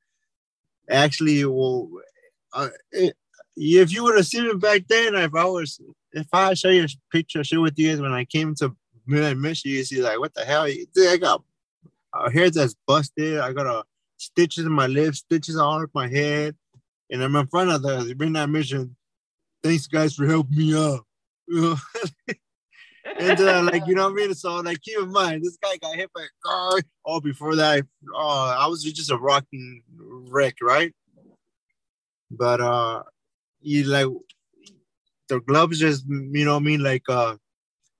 actually, 0.89 1.45
well, 1.45 1.89
uh, 2.53 2.69
it, 2.91 3.15
if 3.55 3.93
you 3.93 4.03
would 4.03 4.15
have 4.15 4.25
seen 4.25 4.45
it 4.45 4.59
back 4.59 4.83
then, 4.87 5.15
if 5.15 5.33
I 5.35 5.45
was, 5.45 5.79
if 6.13 6.27
I 6.33 6.53
show 6.53 6.69
you 6.69 6.83
a 6.83 6.87
picture, 7.11 7.43
share 7.43 7.61
with 7.61 7.77
you 7.77 7.89
guys 7.89 8.01
when 8.01 8.11
I 8.11 8.25
came 8.25 8.55
to 8.55 8.75
Michigan, 9.05 9.77
you 9.77 9.83
see 9.83 10.01
like 10.01 10.19
what 10.19 10.33
the 10.33 10.43
hell? 10.43 10.63
I 10.63 11.17
got 11.17 11.43
a 12.13 12.31
hair 12.31 12.49
that's 12.49 12.75
busted. 12.87 13.39
I 13.39 13.53
got 13.53 13.67
a 13.67 13.83
stitches 14.17 14.65
in 14.65 14.71
my 14.71 14.87
lips, 14.87 15.19
stitches 15.19 15.57
all 15.57 15.75
over 15.75 15.89
my 15.93 16.07
head, 16.07 16.55
and 17.09 17.23
I'm 17.23 17.35
in 17.35 17.47
front 17.47 17.71
of 17.71 17.81
the 17.81 18.13
bring 18.15 18.33
that 18.33 18.49
mission. 18.49 18.95
Thanks 19.63 19.87
guys 19.87 20.15
for 20.15 20.25
helping 20.25 20.57
me 20.57 20.75
out. 20.77 21.05
and 23.19 23.39
uh, 23.39 23.63
like 23.63 23.87
you 23.87 23.95
know 23.95 24.09
what 24.09 24.13
I 24.13 24.25
mean. 24.27 24.33
So 24.33 24.55
like 24.57 24.81
keep 24.81 24.97
in 24.99 25.11
mind, 25.11 25.43
this 25.43 25.57
guy 25.61 25.77
got 25.77 25.95
hit 25.95 26.11
by 26.13 26.21
a 26.21 26.47
car. 26.47 26.81
Oh, 27.05 27.19
before 27.19 27.55
that, 27.55 27.85
oh, 28.13 28.55
I 28.57 28.67
was 28.67 28.83
just 28.83 29.11
a 29.11 29.17
rocking 29.17 29.83
wreck, 29.97 30.55
right? 30.61 30.93
But 32.31 32.61
uh, 32.61 33.03
you 33.61 33.83
like 33.85 34.07
the 35.27 35.39
gloves 35.41 35.79
just 35.79 36.05
you 36.07 36.45
know 36.45 36.53
what 36.53 36.61
I 36.61 36.65
mean, 36.65 36.83
like 36.83 37.03
uh, 37.09 37.35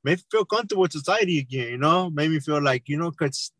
made 0.03 0.17
me 0.17 0.23
feel 0.31 0.45
comfortable 0.45 0.83
with 0.83 0.91
society 0.91 1.39
again. 1.39 1.69
You 1.69 1.77
know, 1.77 2.09
made 2.09 2.31
me 2.31 2.39
feel 2.39 2.61
like 2.61 2.83
you 2.87 2.97
know, 2.97 3.11
cause 3.11 3.51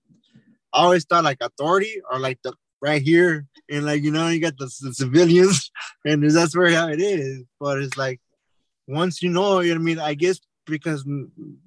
I 0.76 0.84
always 0.84 1.06
thought 1.06 1.24
like 1.24 1.38
authority 1.42 2.02
or 2.12 2.20
like 2.20 2.40
the 2.44 2.54
right 2.82 3.02
here, 3.02 3.48
and 3.70 3.86
like 3.86 4.04
you 4.04 4.12
know, 4.12 4.28
you 4.28 4.42
got 4.42 4.58
the, 4.58 4.66
the 4.82 4.94
civilians, 4.94 5.72
and 6.06 6.30
that's 6.30 6.56
where 6.56 6.72
how 6.72 6.90
it 6.90 7.02
is. 7.02 7.44
But 7.60 7.80
it's 7.80 7.98
like 7.98 8.20
once 8.88 9.24
you 9.24 9.30
know, 9.30 9.62
you 9.62 9.74
know 9.74 9.80
I 9.80 9.84
mean. 9.84 10.00
I 10.00 10.14
guess 10.14 10.40
because 10.66 11.06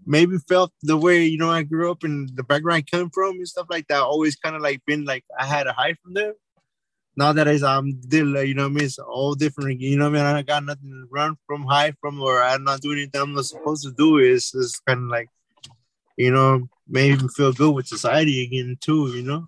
maybe 0.05 0.37
felt 0.49 0.73
the 0.83 0.97
way 0.97 1.25
you 1.25 1.39
know 1.39 1.51
I 1.51 1.63
grew 1.63 1.91
up 1.91 2.03
and 2.03 2.29
the 2.37 2.43
background 2.43 2.85
I 2.85 2.97
come 2.97 3.11
from 3.11 3.37
and 3.37 3.49
stuff 3.49 3.67
like 3.71 3.87
that. 3.89 4.03
Always 4.03 4.37
kind 4.37 4.57
of 4.57 4.63
like 4.63 4.85
been 4.87 5.05
like 5.05 5.25
I 5.39 5.47
had 5.47 5.67
a 5.67 5.73
high 5.73 5.95
from 6.03 6.15
there. 6.15 6.35
Now 7.17 7.33
that 7.33 7.49
is 7.49 7.63
I'm 7.63 8.03
still 8.03 8.43
you 8.45 8.55
know 8.55 8.67
I 8.67 8.69
mean 8.69 8.85
it's 8.85 8.99
all 8.99 9.35
different. 9.35 9.81
You 9.81 9.97
know 9.97 10.07
I 10.07 10.11
mean 10.11 10.23
I 10.23 10.43
got 10.43 10.65
nothing 10.65 10.91
to 10.91 11.07
run 11.11 11.37
from 11.47 11.65
high 11.65 11.93
from 12.01 12.21
or 12.21 12.43
I'm 12.43 12.65
not 12.65 12.81
doing 12.81 12.99
anything 12.99 13.21
I'm 13.21 13.35
not 13.35 13.47
supposed 13.47 13.85
to 13.85 13.93
do. 13.93 14.19
Is 14.19 14.55
is 14.55 14.81
kind 14.87 15.05
of 15.05 15.09
like 15.09 15.29
you 16.19 16.31
know 16.31 16.69
made 16.87 17.23
me 17.23 17.29
feel 17.29 17.53
good 17.53 17.75
with 17.75 17.87
society 17.87 18.45
again 18.45 18.77
too. 18.81 19.09
You 19.17 19.23
know. 19.23 19.47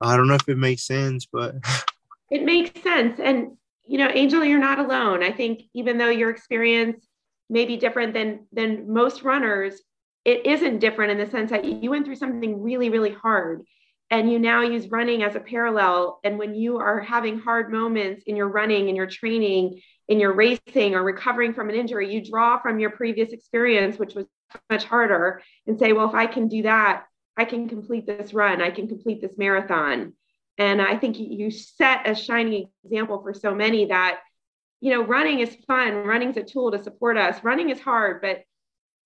I 0.00 0.16
don't 0.16 0.28
know 0.28 0.34
if 0.34 0.48
it 0.48 0.56
makes 0.56 0.86
sense, 0.86 1.26
but 1.30 1.56
it 2.30 2.42
makes 2.42 2.82
sense. 2.82 3.20
And 3.20 3.56
you 3.86 3.98
know, 3.98 4.08
Angel, 4.12 4.44
you're 4.44 4.58
not 4.58 4.78
alone. 4.78 5.22
I 5.22 5.32
think 5.32 5.62
even 5.74 5.98
though 5.98 6.08
your 6.08 6.30
experience 6.30 7.06
may 7.48 7.66
be 7.66 7.76
different 7.76 8.14
than 8.14 8.46
than 8.52 8.92
most 8.92 9.22
runners, 9.22 9.80
it 10.24 10.46
isn't 10.46 10.78
different 10.78 11.12
in 11.12 11.18
the 11.18 11.30
sense 11.30 11.50
that 11.50 11.64
you 11.64 11.90
went 11.90 12.06
through 12.06 12.16
something 12.16 12.62
really, 12.62 12.88
really 12.88 13.12
hard 13.12 13.62
and 14.10 14.30
you 14.30 14.38
now 14.38 14.62
use 14.62 14.90
running 14.90 15.22
as 15.22 15.36
a 15.36 15.40
parallel. 15.40 16.18
And 16.24 16.38
when 16.38 16.54
you 16.54 16.78
are 16.78 17.00
having 17.00 17.38
hard 17.38 17.70
moments 17.70 18.24
in 18.26 18.36
your 18.36 18.48
running, 18.48 18.88
in 18.88 18.96
your 18.96 19.06
training, 19.06 19.80
in 20.08 20.18
your 20.18 20.32
racing, 20.32 20.94
or 20.94 21.02
recovering 21.04 21.54
from 21.54 21.68
an 21.68 21.76
injury, 21.76 22.12
you 22.12 22.24
draw 22.24 22.60
from 22.60 22.80
your 22.80 22.90
previous 22.90 23.32
experience, 23.32 23.98
which 23.98 24.14
was 24.14 24.26
much 24.70 24.84
harder, 24.84 25.42
and 25.66 25.78
say, 25.78 25.92
well, 25.92 26.08
if 26.08 26.14
I 26.14 26.26
can 26.26 26.48
do 26.48 26.62
that, 26.62 27.04
I 27.36 27.44
can 27.44 27.68
complete 27.68 28.06
this 28.06 28.34
run, 28.34 28.60
I 28.60 28.70
can 28.70 28.88
complete 28.88 29.20
this 29.20 29.38
marathon. 29.38 30.14
And 30.58 30.82
I 30.82 30.96
think 30.98 31.18
you 31.18 31.50
set 31.50 32.08
a 32.08 32.14
shining 32.14 32.68
example 32.84 33.22
for 33.22 33.32
so 33.32 33.54
many 33.54 33.86
that, 33.86 34.20
you 34.80 34.92
know, 34.92 35.02
running 35.02 35.40
is 35.40 35.56
fun, 35.66 35.94
running 36.04 36.30
is 36.30 36.36
a 36.36 36.42
tool 36.42 36.70
to 36.72 36.82
support 36.82 37.16
us. 37.16 37.42
Running 37.42 37.70
is 37.70 37.80
hard, 37.80 38.20
but 38.20 38.42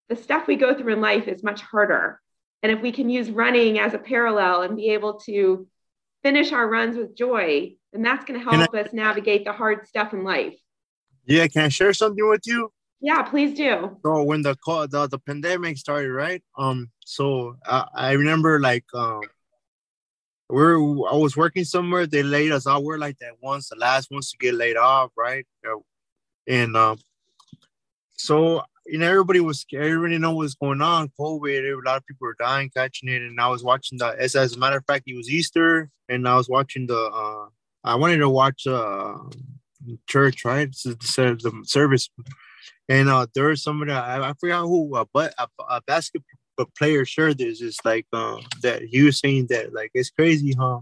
the 0.09 0.17
stuff 0.17 0.47
we 0.47 0.57
go 0.57 0.75
through 0.75 0.95
in 0.95 1.01
life 1.01 1.29
is 1.29 1.45
much 1.45 1.61
harder. 1.61 2.21
And 2.63 2.73
if 2.73 2.81
we 2.81 2.91
can 2.93 3.09
use 3.09 3.31
running 3.31 3.79
as 3.79 3.95
a 3.95 3.99
parallel 3.99 4.63
and 4.63 4.77
be 4.77 4.91
able 4.91 5.21
to 5.21 5.69
finish 6.25 6.53
our 6.53 6.69
runs 6.69 6.97
with 6.97 7.17
joy, 7.17 7.75
then 7.93 8.03
that's 8.03 8.25
going 8.25 8.41
to 8.41 8.51
help 8.51 8.75
I, 8.75 8.81
us 8.81 8.93
navigate 8.93 9.45
the 9.45 9.53
hard 9.53 9.87
stuff 9.87 10.13
in 10.13 10.25
life. 10.25 10.57
Yeah, 11.25 11.47
can 11.47 11.63
I 11.63 11.69
share 11.69 11.93
something 11.93 12.29
with 12.29 12.47
you? 12.47 12.73
Yeah, 13.01 13.23
please 13.23 13.57
do. 13.57 13.99
So 14.05 14.23
when 14.23 14.43
the 14.43 14.57
the, 14.91 15.09
the 15.11 15.19
pandemic 15.19 15.77
started, 15.77 16.11
right? 16.11 16.43
Um, 16.57 16.91
so 17.05 17.57
I, 17.67 17.87
I 17.95 18.13
remember 18.13 18.61
like 18.61 18.85
um, 18.95 19.21
we're 20.49 20.77
I 20.77 21.17
was 21.17 21.37
working 21.37 21.65
somewhere. 21.65 22.07
They 22.07 22.23
laid 22.23 22.53
us 22.53 22.67
out. 22.67 22.83
We're 22.83 22.99
like 22.99 23.19
that 23.19 23.35
once, 23.43 23.69
the 23.69 23.77
last 23.77 24.11
ones 24.11 24.31
to 24.31 24.39
get 24.39 24.55
laid 24.55 24.77
off, 24.77 25.11
right? 25.17 25.47
And 26.47 26.77
um, 26.77 26.99
so 28.17 28.63
you 28.87 28.99
know, 28.99 29.09
everybody 29.09 29.41
was 29.41 29.61
scared. 29.61 29.87
Everybody 29.87 30.19
know 30.19 30.35
what's 30.35 30.55
going 30.55 30.83
on. 30.83 31.11
COVID. 31.19 31.73
A 31.73 31.89
lot 31.89 31.97
of 31.97 32.07
people 32.07 32.27
were 32.27 32.37
dying, 32.39 32.71
catching 32.75 33.09
it. 33.09 33.23
And 33.23 33.41
I 33.41 33.49
was 33.49 33.65
watching 33.65 33.99
the. 33.99 34.15
As, 34.19 34.35
as 34.35 34.55
a 34.55 34.59
matter 34.59 34.77
of 34.77 34.85
fact, 34.87 35.05
it 35.07 35.17
was 35.17 35.31
Easter, 35.31 35.91
and 36.09 36.29
I 36.29 36.37
was 36.37 36.49
watching 36.49 36.87
the. 36.87 36.97
uh 36.99 37.49
I 37.87 37.97
wanted 37.97 38.19
to 38.19 38.31
watch 38.31 38.67
uh 38.67 39.15
church, 40.09 40.45
right? 40.45 40.71
the, 40.85 40.97
the 41.43 41.63
service, 41.65 42.09
and 42.89 43.09
uh 43.09 43.27
there 43.35 43.49
was 43.49 43.63
somebody 43.63 43.93
I, 43.93 44.31
I 44.31 44.33
forgot 44.39 44.63
who, 44.63 44.95
uh, 44.97 45.05
but 45.13 45.35
a, 45.39 45.49
a 45.69 45.81
basketball 45.87 46.71
player 46.79 47.05
shared 47.05 47.39
this. 47.39 47.61
It's 47.61 47.85
like 47.85 48.07
uh, 48.13 48.39
that 48.63 48.83
he 48.83 49.03
was 49.03 49.19
saying 49.19 49.47
that 49.51 49.75
like 49.75 49.91
it's 49.95 50.11
crazy, 50.11 50.55
huh? 50.59 50.81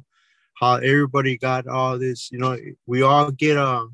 How 0.60 0.74
everybody 0.76 1.38
got 1.38 1.66
all 1.66 1.98
this. 1.98 2.30
You 2.30 2.38
know, 2.38 2.56
we 2.86 3.02
all 3.02 3.30
get 3.30 3.56
uh 3.56 3.86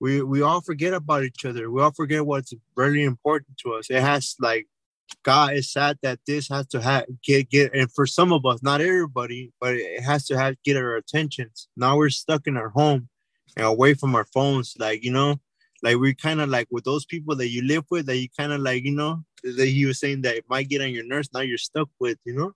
we 0.00 0.22
we 0.22 0.42
all 0.42 0.60
forget 0.60 0.94
about 0.94 1.24
each 1.24 1.44
other. 1.44 1.70
We 1.70 1.80
all 1.80 1.92
forget 1.92 2.26
what's 2.26 2.52
really 2.74 3.04
important 3.04 3.56
to 3.58 3.74
us. 3.74 3.88
It 3.88 4.02
has 4.02 4.34
like 4.40 4.66
God 5.22 5.54
is 5.54 5.72
sad 5.72 5.98
that 6.02 6.18
this 6.26 6.48
has 6.48 6.66
to 6.68 6.80
have 6.80 7.06
get 7.22 7.48
get 7.50 7.74
and 7.74 7.90
for 7.92 8.06
some 8.06 8.32
of 8.32 8.44
us, 8.44 8.62
not 8.62 8.80
everybody, 8.80 9.52
but 9.60 9.74
it 9.74 10.02
has 10.02 10.26
to 10.26 10.36
have 10.36 10.56
get 10.64 10.76
our 10.76 10.96
attentions. 10.96 11.68
Now 11.76 11.96
we're 11.96 12.10
stuck 12.10 12.46
in 12.46 12.56
our 12.56 12.70
home 12.70 13.08
and 13.56 13.66
away 13.66 13.94
from 13.94 14.14
our 14.14 14.24
phones, 14.24 14.74
like 14.78 15.04
you 15.04 15.12
know, 15.12 15.40
like 15.82 15.96
we're 15.96 16.14
kind 16.14 16.40
of 16.40 16.48
like 16.48 16.68
with 16.70 16.84
those 16.84 17.04
people 17.04 17.34
that 17.36 17.48
you 17.48 17.62
live 17.62 17.84
with 17.90 18.06
that 18.06 18.16
you 18.16 18.28
kind 18.38 18.52
of 18.52 18.60
like 18.60 18.84
you 18.84 18.92
know 18.92 19.24
that 19.42 19.66
he 19.66 19.84
was 19.84 19.98
saying 19.98 20.22
that 20.22 20.36
it 20.36 20.44
might 20.48 20.68
get 20.68 20.80
on 20.80 20.90
your 20.90 21.04
nerves. 21.04 21.28
Now 21.34 21.40
you're 21.40 21.58
stuck 21.58 21.88
with, 21.98 22.18
you 22.24 22.34
know, 22.34 22.52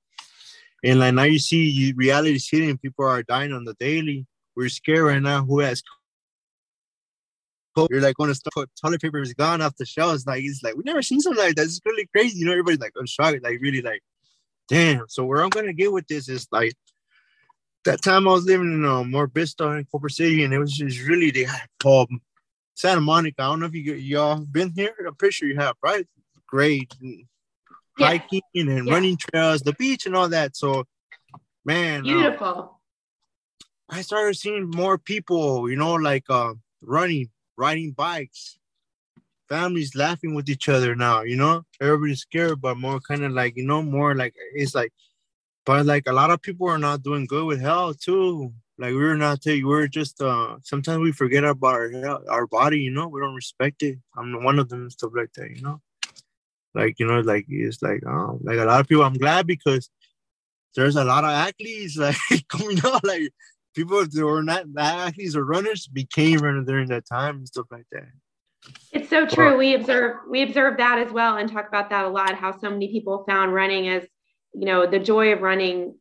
and 0.85 1.01
like 1.01 1.15
now 1.15 1.25
you 1.25 1.39
see 1.39 1.69
you, 1.69 1.95
reality 1.97 2.37
is 2.37 2.49
hitting. 2.49 2.79
People 2.79 3.05
are 3.05 3.23
dying 3.23 3.53
on 3.53 3.65
the 3.65 3.75
daily. 3.75 4.27
We're 4.55 4.69
scared 4.69 5.05
right 5.05 5.23
now. 5.23 5.45
Who 5.45 5.61
has 5.61 5.83
you're 7.91 8.01
like 8.01 8.17
going 8.17 8.29
to 8.29 8.35
start 8.35 8.71
toilet 8.81 9.03
paper 9.03 9.21
is 9.21 9.35
gone 9.35 9.61
off 9.61 9.77
the 9.77 9.85
shelves. 9.85 10.27
Like 10.27 10.43
it's 10.43 10.63
like 10.63 10.77
we 10.77 10.83
never 10.85 11.03
seen 11.03 11.21
something 11.21 11.43
like 11.45 11.57
that. 11.57 11.65
It's 11.65 11.81
really 11.85 12.07
crazy. 12.07 12.39
You 12.39 12.47
know, 12.47 12.53
everybody's 12.53 12.81
like 12.81 12.93
I'm 12.99 13.07
shocked, 13.07 13.43
like 13.43 13.59
really 13.61 13.83
like, 13.83 14.01
damn. 14.69 15.05
So 15.09 15.25
where 15.25 15.43
I'm 15.43 15.51
gonna 15.51 15.75
get 15.75 15.93
with 15.93 16.07
this 16.07 16.29
is 16.29 16.47
like 16.51 16.73
that 17.85 18.03
time 18.03 18.27
I 18.27 18.33
was 18.33 18.47
living 18.47 18.73
in 18.73 18.85
uh, 18.85 19.05
Mar 19.05 19.27
Vista 19.27 19.69
in 19.73 19.87
Culver 19.91 20.09
City, 20.09 20.45
and 20.45 20.55
it 20.55 20.59
was 20.59 20.73
just 20.73 21.07
really 21.07 21.31
the 21.31 21.47
um, 21.85 22.21
Santa 22.77 23.01
Monica. 23.01 23.43
I 23.43 23.47
don't 23.47 23.61
know 23.61 23.67
if 23.67 23.75
you 23.75 23.95
y'all 23.95 24.37
been 24.37 24.71
here. 24.71 24.95
I'm 25.07 25.15
pretty 25.15 25.33
sure 25.33 25.49
you 25.49 25.57
have, 25.57 25.77
right? 25.83 26.07
Great 26.47 26.95
yeah. 27.01 27.17
hiking 27.99 28.43
and 28.55 28.87
yeah. 28.87 28.93
running 28.93 29.17
trails, 29.17 29.63
the 29.63 29.73
beach 29.73 30.07
and 30.07 30.15
all 30.15 30.29
that. 30.29 30.57
So, 30.57 30.85
man, 31.65 32.01
uh, 32.01 32.05
beautiful. 32.05 32.81
I 33.89 34.03
started 34.03 34.37
seeing 34.37 34.71
more 34.71 34.99
people, 34.99 35.71
you 35.71 35.77
know, 35.77 35.95
like 35.95 36.25
uh, 36.29 36.55
running 36.83 37.31
riding 37.57 37.93
bikes, 37.93 38.59
families 39.49 39.95
laughing 39.95 40.35
with 40.35 40.49
each 40.51 40.69
other 40.69 40.95
now, 40.95 41.23
you 41.23 41.37
know, 41.37 41.65
everybody's 41.81 42.21
scared, 42.21 42.61
but 42.61 42.77
more 42.77 43.01
kind 43.01 43.25
of 43.25 43.33
like, 43.33 43.57
you 43.57 43.65
know, 43.65 43.83
more 43.83 44.15
like 44.15 44.35
it's 44.55 44.75
like, 44.75 44.93
but 45.65 45.87
like 45.87 46.07
a 46.07 46.13
lot 46.13 46.31
of 46.31 46.43
people 46.43 46.69
are 46.69 46.79
not 46.79 47.03
doing 47.03 47.25
good 47.27 47.47
with 47.47 47.61
health 47.61 47.99
too. 48.01 48.53
Like 48.79 48.93
we're 48.93 49.17
not, 49.17 49.41
taking, 49.41 49.67
we're 49.67 49.89
just, 49.89 50.21
uh, 50.21 50.57
sometimes 50.63 50.99
we 50.99 51.13
forget 51.13 51.45
about 51.45 51.75
our 51.75 52.21
our 52.29 52.47
body, 52.47 52.81
you 52.81 52.91
know, 52.91 53.09
we 53.09 53.21
don't 53.21 53.35
respect 53.35 53.83
it. 53.83 53.99
I'm 54.17 54.45
one 54.45 54.59
of 54.59 54.69
them 54.69 54.83
and 54.83 54.93
stuff 54.93 55.13
like 55.15 55.33
that, 55.35 55.51
you 55.51 55.63
know, 55.63 55.81
like, 56.75 56.99
you 56.99 57.07
know, 57.07 57.21
like 57.21 57.47
it's 57.49 57.83
like, 57.83 58.05
um, 58.07 58.41
like 58.43 58.59
a 58.59 58.65
lot 58.65 58.81
of 58.81 58.89
people, 58.89 59.05
I'm 59.05 59.15
glad 59.15 59.47
because 59.47 59.89
there's 60.75 60.97
a 60.97 61.05
lot 61.05 61.25
of 61.25 61.31
athletes 61.31 61.97
like 61.99 62.17
coming 62.49 62.79
out, 62.85 63.05
like 63.05 63.33
people 63.75 64.05
that 64.05 64.25
were 64.25 64.43
not 64.43 64.67
athletes 64.77 65.37
or 65.37 65.45
runners 65.45 65.87
became 65.87 66.41
runners 66.41 66.67
during 66.67 66.89
that 66.89 67.07
time 67.07 67.37
and 67.37 67.49
stuff 67.49 67.67
like 67.71 67.87
that. 67.93 68.09
It's 68.93 69.09
so 69.09 69.27
true. 69.27 69.51
Well, 69.51 69.59
we 69.59 69.75
observe 69.75 70.17
we 70.29 70.43
observe 70.43 70.79
that 70.79 70.99
as 70.99 71.13
well 71.13 71.37
and 71.37 71.51
talk 71.51 71.69
about 71.69 71.91
that 71.91 72.05
a 72.05 72.09
lot. 72.09 72.35
How 72.35 72.59
so 72.59 72.71
many 72.71 72.89
people 72.91 73.25
found 73.29 73.55
running 73.55 73.89
as 73.89 74.05
you 74.55 74.67
know 74.67 74.87
the 74.87 74.99
joy 74.99 75.33
of 75.33 75.43
running 75.43 75.95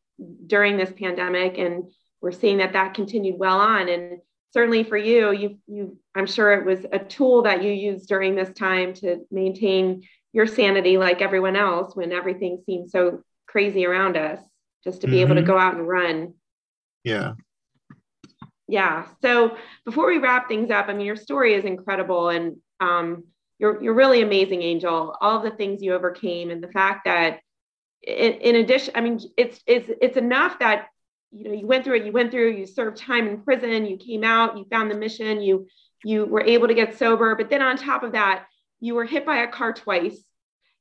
during 0.47 0.78
this 0.78 0.91
pandemic, 0.91 1.57
and 1.57 1.84
we're 2.26 2.32
seeing 2.32 2.57
that 2.57 2.73
that 2.73 2.93
continued 2.93 3.38
well 3.38 3.59
on. 3.59 3.88
And 3.88 4.19
certainly 4.51 4.84
for 4.84 4.97
you, 4.97 5.32
you 5.32 5.57
you 5.67 5.97
I'm 6.15 6.26
sure 6.26 6.53
it 6.53 6.65
was 6.65 6.86
a 6.91 6.99
tool 6.99 7.43
that 7.43 7.63
you 7.63 7.71
used 7.71 8.09
during 8.09 8.36
this 8.36 8.49
time 8.53 8.93
to 8.95 9.26
maintain 9.32 10.03
your 10.34 10.47
sanity, 10.47 10.97
like 10.97 11.21
everyone 11.21 11.55
else, 11.55 11.95
when 11.95 12.11
everything 12.11 12.61
seemed 12.65 12.89
so 12.89 13.21
crazy 13.47 13.86
around 13.86 14.17
us. 14.17 14.39
Just 14.84 15.01
to 15.01 15.07
be 15.07 15.13
mm-hmm. 15.13 15.21
able 15.21 15.36
to 15.36 15.41
mm-hmm. 15.41 15.51
go 15.51 15.57
out 15.57 15.76
and 15.76 15.88
run. 15.88 16.34
Yeah 17.03 17.34
yeah. 18.67 19.05
So 19.21 19.57
before 19.86 20.07
we 20.07 20.17
wrap 20.17 20.47
things 20.47 20.71
up, 20.71 20.88
I 20.88 20.93
mean, 20.93 21.05
your 21.05 21.15
story 21.15 21.53
is 21.53 21.65
incredible 21.65 22.30
and 22.30 22.57
um, 22.80 23.26
you're, 23.59 23.82
you're 23.82 23.93
really 23.93 24.21
amazing, 24.21 24.63
Angel. 24.63 25.15
All 25.21 25.39
the 25.39 25.51
things 25.51 25.82
you 25.82 25.93
overcame 25.93 26.49
and 26.49 26.63
the 26.63 26.71
fact 26.71 27.05
that 27.05 27.39
in, 28.01 28.34
in 28.34 28.55
addition, 28.55 28.93
I 28.95 29.01
mean, 29.01 29.19
it's, 29.38 29.61
it's, 29.67 29.89
it's 30.01 30.17
enough 30.17 30.59
that, 30.59 30.88
you 31.32 31.43
know, 31.43 31.53
you 31.53 31.67
went 31.67 31.84
through 31.84 31.97
it, 31.97 32.05
you 32.05 32.11
went 32.11 32.32
through, 32.32 32.51
you 32.51 32.65
served 32.65 32.97
time 32.97 33.28
in 33.28 33.41
prison, 33.41 33.86
you 33.86 33.97
came 33.97 34.23
out, 34.23 34.57
you 34.57 34.65
found 34.69 34.89
the 34.89 34.95
mission, 34.95 35.41
you, 35.41 35.67
you 36.03 36.26
were 36.26 36.43
able 36.43 36.67
to 36.67 36.73
get 36.73 36.97
sober. 36.97 37.36
But 37.36 37.49
then 37.49 37.61
on 37.61 37.78
top 37.78 38.03
of 38.03 38.13
that, 38.13 38.45
you 38.80 38.95
were 38.95 39.05
hit 39.05 39.26
by 39.26 39.38
a 39.38 39.47
car 39.47 39.73
twice. 39.73 40.21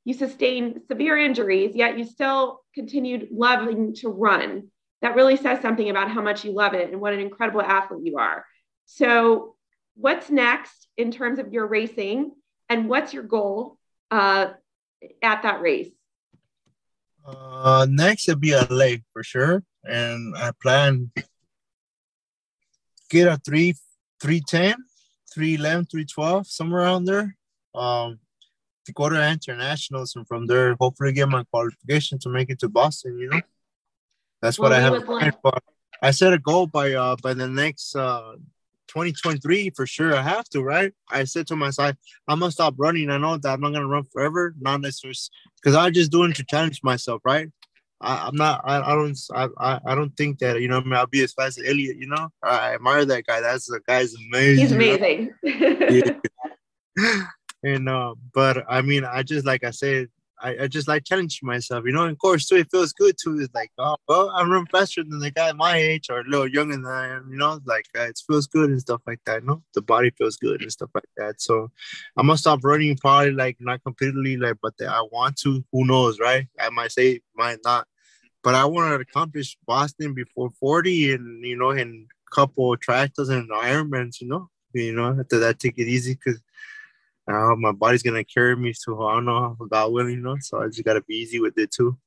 You 0.03 0.13
sustained 0.13 0.81
severe 0.87 1.17
injuries, 1.17 1.75
yet 1.75 1.97
you 1.97 2.05
still 2.05 2.61
continued 2.73 3.29
loving 3.31 3.95
to 3.95 4.09
run 4.09 4.69
that 5.05 5.15
really 5.15 5.37
says 5.37 5.61
something 5.61 5.89
about 5.89 6.09
how 6.09 6.21
much 6.21 6.43
you 6.43 6.51
love 6.51 6.73
it 6.73 6.91
and 6.91 6.99
what 6.99 7.13
an 7.13 7.19
incredible 7.19 7.61
athlete 7.61 8.03
you 8.03 8.17
are. 8.17 8.43
So, 8.85 9.55
what's 9.95 10.31
next 10.31 10.87
in 10.97 11.11
terms 11.11 11.37
of 11.37 11.53
your 11.53 11.67
racing, 11.67 12.31
and 12.69 12.89
what's 12.89 13.13
your 13.13 13.21
goal 13.21 13.77
uh, 14.09 14.47
at 15.21 15.43
that 15.43 15.61
race? 15.61 15.91
Uh, 17.23 17.85
next 17.87 18.27
would 18.27 18.41
be 18.41 18.55
LA 18.55 18.97
for 19.13 19.23
sure, 19.23 19.63
and 19.87 20.35
I 20.37 20.51
plan 20.61 21.11
get 23.09 23.27
a 23.27 23.37
three, 23.37 23.75
310, 24.21 24.75
311, 25.33 25.85
312, 25.85 26.47
somewhere 26.47 26.81
around 26.81 27.05
there. 27.05 27.35
Um, 27.73 28.19
to 28.85 28.93
go 28.93 29.09
to 29.09 29.31
internationals 29.31 30.15
and 30.15 30.27
from 30.27 30.45
there, 30.47 30.75
hopefully 30.79 31.11
get 31.11 31.27
my 31.27 31.43
qualification 31.51 32.19
to 32.19 32.29
make 32.29 32.49
it 32.49 32.59
to 32.59 32.69
Boston. 32.69 33.17
You 33.19 33.29
know. 33.29 33.41
That's 34.41 34.59
what 34.59 34.71
I 34.71 34.79
have 34.79 35.03
for. 35.41 35.51
I 36.01 36.11
set 36.11 36.33
a 36.33 36.39
goal 36.39 36.67
by 36.67 36.93
uh 36.93 37.15
by 37.21 37.33
the 37.33 37.47
next 37.47 37.95
uh 37.95 38.35
2023 38.87 39.71
for 39.71 39.87
sure. 39.87 40.15
I 40.15 40.21
have 40.21 40.47
to, 40.49 40.61
right? 40.61 40.93
I 41.09 41.23
said 41.23 41.47
to 41.47 41.55
myself, 41.55 41.95
I'm 42.27 42.39
gonna 42.39 42.51
stop 42.51 42.75
running. 42.77 43.09
I 43.09 43.17
know 43.17 43.37
that 43.37 43.49
I'm 43.49 43.61
not 43.61 43.73
gonna 43.73 43.87
run 43.87 44.03
forever, 44.03 44.53
not 44.59 44.81
necessarily 44.81 45.17
because 45.55 45.75
I'm 45.75 45.93
just 45.93 46.11
doing 46.11 46.33
to 46.33 46.43
challenge 46.43 46.81
myself, 46.83 47.21
right? 47.25 47.49
I, 48.01 48.27
am 48.27 48.35
not. 48.35 48.61
I, 48.65 48.81
I 48.81 48.95
don't. 48.95 49.17
I, 49.33 49.79
I 49.85 49.95
don't 49.95 50.15
think 50.17 50.39
that 50.39 50.61
you 50.61 50.67
know. 50.67 50.77
I 50.77 50.83
mean, 50.83 50.93
I'll 50.93 51.07
be 51.07 51.23
as 51.23 51.33
fast 51.33 51.57
as 51.57 51.65
Eliud. 51.65 51.99
You 51.99 52.07
know, 52.07 52.29
I 52.43 52.75
admire 52.75 53.05
that 53.05 53.25
guy. 53.25 53.41
That's 53.41 53.65
the 53.65 53.79
guy's 53.87 54.13
amazing. 54.15 54.63
He's 54.63 54.71
amazing. 54.71 55.33
Yeah. 56.97 57.25
and 57.63 57.89
uh, 57.89 58.15
but 58.33 58.63
I 58.69 58.81
mean, 58.81 59.03
I 59.03 59.23
just 59.23 59.45
like 59.45 59.65
I 59.65 59.71
said, 59.71 60.07
I, 60.41 60.63
I 60.63 60.67
just 60.67 60.87
like 60.87 61.05
challenging 61.05 61.45
myself, 61.47 61.85
you 61.85 61.91
know. 61.91 62.03
And 62.03 62.11
of 62.11 62.17
course, 62.17 62.47
too, 62.47 62.57
it 62.57 62.67
feels 62.71 62.93
good 62.93 63.15
too. 63.21 63.39
It's 63.39 63.53
like, 63.53 63.71
oh, 63.77 63.95
well, 64.07 64.31
I'm 64.31 64.51
running 64.51 64.67
faster 64.67 65.03
than 65.03 65.19
the 65.19 65.31
guy 65.31 65.51
my 65.53 65.77
age 65.77 66.09
or 66.09 66.19
a 66.19 66.23
little 66.23 66.47
younger 66.47 66.75
than 66.75 66.85
I 66.85 67.15
am, 67.15 67.29
you 67.31 67.37
know. 67.37 67.59
Like 67.65 67.85
uh, 67.97 68.03
it 68.03 68.19
feels 68.27 68.47
good 68.47 68.69
and 68.69 68.81
stuff 68.81 69.01
like 69.07 69.19
that. 69.25 69.41
You 69.41 69.47
know, 69.47 69.63
the 69.73 69.81
body 69.81 70.11
feels 70.17 70.37
good 70.37 70.61
and 70.61 70.71
stuff 70.71 70.89
like 70.93 71.09
that. 71.17 71.41
So 71.41 71.71
I'm 72.17 72.27
gonna 72.27 72.37
stop 72.37 72.63
running 72.63 72.97
probably 72.97 73.31
like 73.31 73.57
not 73.59 73.83
completely 73.83 74.37
like, 74.37 74.57
but 74.61 74.73
I 74.81 75.01
want 75.11 75.37
to. 75.37 75.63
Who 75.71 75.85
knows, 75.85 76.19
right? 76.19 76.47
I 76.59 76.69
might 76.69 76.91
say, 76.91 77.21
might 77.35 77.59
not. 77.63 77.87
But 78.43 78.55
I 78.55 78.65
want 78.65 78.89
to 78.89 78.95
accomplish 79.01 79.57
Boston 79.65 80.13
before 80.13 80.51
40, 80.59 81.13
and 81.13 81.45
you 81.45 81.57
know, 81.57 81.71
in 81.71 82.07
a 82.27 82.35
couple 82.35 82.73
of 82.73 82.79
triathlons 82.79 83.29
and 83.29 83.49
Ironmans, 83.49 84.21
you 84.21 84.27
know. 84.27 84.49
You 84.73 84.93
know, 84.93 85.17
after 85.17 85.39
that, 85.39 85.59
take 85.59 85.77
it 85.77 85.87
easy 85.87 86.15
because 86.15 86.41
uh, 87.27 87.55
my 87.55 87.71
body's 87.71 88.03
gonna 88.03 88.23
carry 88.23 88.55
me 88.55 88.73
to 88.83 89.03
I 89.03 89.15
don't 89.15 89.25
know 89.25 89.57
God 89.69 89.91
willing, 89.91 90.13
you 90.13 90.21
know. 90.21 90.37
So 90.39 90.61
I 90.61 90.67
just 90.67 90.83
gotta 90.83 91.01
be 91.01 91.15
easy 91.15 91.39
with 91.39 91.57
it 91.57 91.71
too, 91.71 91.97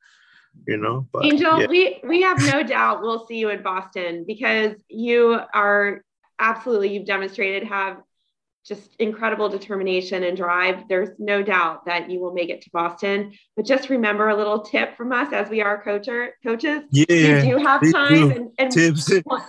you 0.67 0.77
know. 0.77 1.09
But, 1.13 1.25
Angel, 1.25 1.61
yeah. 1.61 1.67
we 1.67 2.01
we 2.05 2.23
have 2.23 2.39
no 2.39 2.63
doubt 2.63 3.03
we'll 3.03 3.27
see 3.27 3.39
you 3.39 3.51
in 3.51 3.63
Boston 3.63 4.25
because 4.27 4.75
you 4.89 5.41
are 5.53 6.05
absolutely 6.39 6.93
you've 6.95 7.07
demonstrated 7.07 7.65
have 7.65 7.99
just 8.69 8.95
incredible 8.99 9.49
determination 9.49 10.23
and 10.25 10.37
drive. 10.37 10.87
There's 10.89 11.09
no 11.19 11.43
doubt 11.43 11.87
that 11.87 12.11
you 12.11 12.21
will 12.21 12.35
make 12.35 12.51
it 12.51 12.61
to 12.63 12.71
Boston. 12.71 13.33
But 13.57 13.65
just 13.65 13.89
remember 13.89 14.29
a 14.29 14.37
little 14.37 14.61
tip 14.61 14.95
from 14.97 15.11
us 15.11 15.33
as 15.33 15.49
we 15.49 15.63
are 15.63 15.83
coacher 15.83 16.35
coaches. 16.45 16.83
Yeah, 16.91 17.07
you 17.09 17.57
do 17.57 17.65
have 17.65 17.81
time 17.91 18.31
and, 18.31 18.51
and 18.59 18.71
tips. 18.71 19.11
One, 19.25 19.43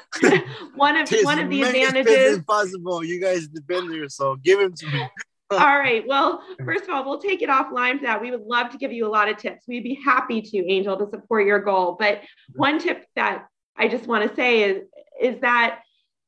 one 0.76 0.96
of 0.96 1.10
tips 1.10 1.26
one 1.26 1.38
of 1.38 1.50
the 1.50 1.64
advantages 1.64 2.42
possible. 2.44 3.04
You 3.04 3.22
guys 3.22 3.42
have 3.54 3.68
been 3.68 3.90
there, 3.90 4.08
so 4.08 4.38
give 4.38 4.60
them 4.60 4.74
to 4.74 4.86
me. 4.88 5.08
All 5.52 5.80
right. 5.80 6.06
Well, 6.08 6.44
first 6.64 6.84
of 6.84 6.90
all, 6.92 7.06
we'll 7.06 7.20
take 7.20 7.42
it 7.42 7.50
offline 7.50 7.98
for 7.98 8.06
that. 8.06 8.22
We 8.22 8.32
would 8.32 8.44
love 8.44 8.70
to 8.72 8.78
give 8.78 8.92
you 8.92 9.08
a 9.08 9.10
lot 9.10 9.30
of 9.30 9.38
tips. 9.38 9.66
We'd 9.68 9.84
be 9.84 10.00
happy 10.06 10.42
to, 10.42 10.72
Angel, 10.72 10.98
to 10.98 11.10
support 11.10 11.46
your 11.46 11.60
goal. 11.60 11.96
But 12.00 12.22
one 12.56 12.80
tip 12.80 13.06
that 13.16 13.48
I 13.76 13.88
just 13.88 14.08
want 14.08 14.30
to 14.30 14.36
say 14.36 14.64
is, 14.64 14.84
is 15.22 15.42
that 15.42 15.82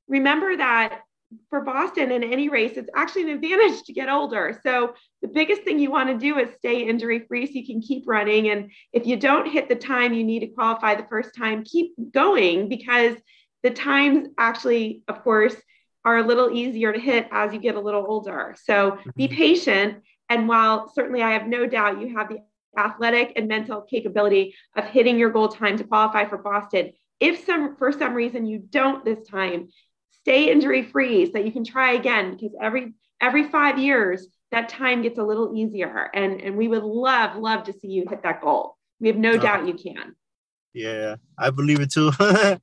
remember 0.07 0.57
that 0.57 1.01
for 1.49 1.61
Boston 1.61 2.11
in 2.11 2.23
any 2.23 2.49
race, 2.49 2.73
it's 2.75 2.89
actually 2.95 3.23
an 3.23 3.29
advantage 3.29 3.83
to 3.83 3.93
get 3.93 4.09
older. 4.09 4.59
So 4.63 4.95
the 5.21 5.27
biggest 5.27 5.63
thing 5.63 5.79
you 5.79 5.91
want 5.91 6.09
to 6.09 6.17
do 6.17 6.37
is 6.39 6.49
stay 6.57 6.87
injury 6.87 7.19
free 7.27 7.45
so 7.45 7.53
you 7.53 7.65
can 7.65 7.81
keep 7.81 8.03
running. 8.05 8.49
And 8.49 8.71
if 8.91 9.05
you 9.05 9.17
don't 9.17 9.49
hit 9.49 9.69
the 9.69 9.75
time 9.75 10.13
you 10.13 10.23
need 10.23 10.41
to 10.41 10.47
qualify 10.47 10.95
the 10.95 11.07
first 11.09 11.35
time, 11.35 11.63
keep 11.63 11.93
going 12.11 12.67
because 12.69 13.15
the 13.63 13.69
times 13.69 14.27
actually, 14.37 15.03
of 15.07 15.23
course, 15.23 15.55
are 16.03 16.17
a 16.17 16.25
little 16.25 16.49
easier 16.51 16.91
to 16.91 16.99
hit 16.99 17.27
as 17.31 17.53
you 17.53 17.59
get 17.59 17.75
a 17.75 17.79
little 17.79 18.05
older. 18.07 18.55
So 18.63 18.97
be 19.15 19.27
mm-hmm. 19.27 19.35
patient. 19.35 20.03
And 20.29 20.47
while 20.47 20.91
certainly 20.93 21.21
I 21.21 21.31
have 21.31 21.47
no 21.47 21.67
doubt 21.67 22.01
you 22.01 22.15
have 22.15 22.29
the 22.29 22.39
athletic 22.77 23.33
and 23.35 23.47
mental 23.47 23.81
capability 23.81 24.55
of 24.75 24.85
hitting 24.85 25.19
your 25.19 25.29
goal 25.29 25.49
time 25.49 25.77
to 25.77 25.83
qualify 25.83 26.25
for 26.25 26.37
Boston, 26.37 26.91
if 27.19 27.45
some 27.45 27.75
for 27.77 27.91
some 27.91 28.13
reason 28.13 28.45
you 28.45 28.59
don't 28.59 29.05
this 29.05 29.27
time, 29.27 29.69
stay 30.21 30.51
injury 30.51 30.83
free 30.83 31.25
so 31.25 31.33
that 31.33 31.45
you 31.45 31.51
can 31.51 31.63
try 31.63 31.93
again 31.93 32.31
because 32.31 32.55
every 32.59 32.93
every 33.21 33.43
five 33.49 33.77
years 33.77 34.27
that 34.51 34.69
time 34.69 35.01
gets 35.01 35.17
a 35.17 35.23
little 35.23 35.55
easier. 35.55 36.09
And, 36.13 36.41
and 36.41 36.57
we 36.57 36.67
would 36.67 36.83
love, 36.83 37.37
love 37.37 37.63
to 37.63 37.73
see 37.73 37.87
you 37.87 38.05
hit 38.09 38.23
that 38.23 38.41
goal. 38.41 38.77
We 38.99 39.07
have 39.07 39.17
no 39.17 39.37
doubt 39.37 39.67
you 39.67 39.73
can. 39.73 40.15
Yeah, 40.73 41.15
I 41.37 41.49
believe 41.49 41.79
it 41.79 41.91
too. 41.91 42.11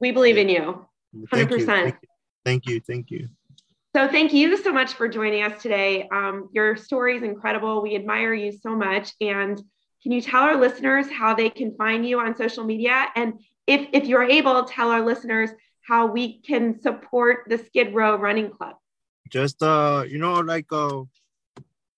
we 0.00 0.12
believe 0.12 0.36
in 0.36 0.48
you. 0.48 0.86
100%. 1.32 1.96
Thank 2.44 2.66
you. 2.66 2.80
Thank 2.80 3.10
you. 3.10 3.28
So 3.94 4.08
thank 4.08 4.32
you 4.32 4.56
so 4.56 4.72
much 4.72 4.94
for 4.94 5.06
joining 5.06 5.42
us 5.42 5.60
today. 5.60 6.08
Um, 6.10 6.48
your 6.52 6.76
story 6.76 7.16
is 7.16 7.22
incredible. 7.22 7.82
We 7.82 7.94
admire 7.94 8.32
you 8.32 8.50
so 8.50 8.74
much. 8.74 9.12
And 9.20 9.60
can 10.02 10.12
you 10.12 10.22
tell 10.22 10.42
our 10.42 10.56
listeners 10.56 11.06
how 11.10 11.34
they 11.34 11.50
can 11.50 11.76
find 11.76 12.06
you 12.08 12.18
on 12.18 12.34
social 12.34 12.64
media? 12.64 13.06
And 13.14 13.34
if, 13.66 13.88
if 13.92 14.06
you're 14.06 14.24
able, 14.24 14.64
tell 14.64 14.90
our 14.90 15.04
listeners 15.04 15.50
how 15.86 16.06
we 16.06 16.40
can 16.40 16.80
support 16.80 17.44
the 17.48 17.58
Skid 17.58 17.94
Row 17.94 18.16
Running 18.16 18.50
Club. 18.50 18.76
Just, 19.28 19.62
uh, 19.62 20.04
you 20.08 20.18
know, 20.18 20.40
like, 20.40 20.66
uh, 20.72 21.02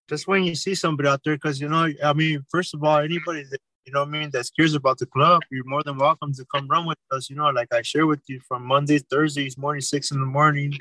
just 0.09 0.27
when 0.27 0.45
you 0.45 0.55
see 0.55 0.75
somebody 0.75 1.09
out 1.09 1.23
there, 1.25 1.37
because, 1.37 1.61
you 1.61 1.69
know, 1.69 1.89
I 2.03 2.13
mean, 2.13 2.45
first 2.51 2.75
of 2.75 2.83
all, 2.83 2.99
anybody 2.99 3.45
that 3.51 3.61
you 3.87 3.93
know 3.93 4.01
what 4.01 4.09
I 4.09 4.13
mean, 4.13 4.31
that's 4.31 4.51
curious 4.51 4.75
about 4.75 4.99
the 4.99 5.07
club, 5.07 5.43
you're 5.51 5.65
more 5.65 5.83
than 5.83 5.99
welcome 5.99 6.33
to 6.35 6.45
come 6.47 6.69
run 6.69 6.87
with 6.87 6.99
us. 7.11 7.29
You 7.29 7.37
know, 7.37 7.51
like 7.51 7.73
I 7.73 7.83
share 7.83 8.07
with 8.07 8.23
you 8.29 8.41
from 8.41 8.65
Mondays, 8.65 9.05
Thursdays, 9.11 9.59
morning, 9.59 9.83
six 9.83 10.11
in 10.11 10.21
the 10.21 10.27
morning. 10.27 10.73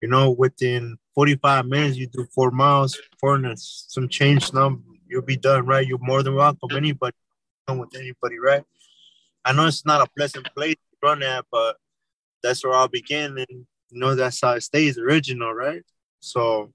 You 0.00 0.08
know, 0.08 0.30
within 0.30 0.96
45 1.14 1.66
minutes, 1.66 1.96
you 1.96 2.06
do 2.06 2.24
four 2.34 2.50
miles, 2.50 2.98
four 3.20 3.34
and 3.34 3.58
some 3.58 4.08
change 4.08 4.52
number, 4.52 4.80
you'll 5.08 5.22
be 5.22 5.36
done, 5.36 5.66
right? 5.66 5.86
You're 5.86 5.98
more 5.98 6.22
than 6.22 6.36
welcome. 6.36 6.70
Anybody, 6.74 7.16
come 7.66 7.78
with 7.78 7.94
anybody, 7.96 8.38
right? 8.38 8.62
I 9.44 9.52
know 9.52 9.66
it's 9.66 9.84
not 9.84 10.06
a 10.06 10.10
pleasant 10.16 10.48
place 10.54 10.74
to 10.74 10.96
run 11.02 11.22
at, 11.22 11.44
but 11.50 11.76
that's 12.42 12.64
where 12.64 12.74
I'll 12.74 12.88
begin. 12.88 13.38
And, 13.38 13.66
you 13.90 13.98
know, 13.98 14.14
that's 14.14 14.40
how 14.40 14.52
it 14.52 14.62
stays 14.62 14.98
original, 14.98 15.52
right? 15.52 15.82
So, 16.20 16.72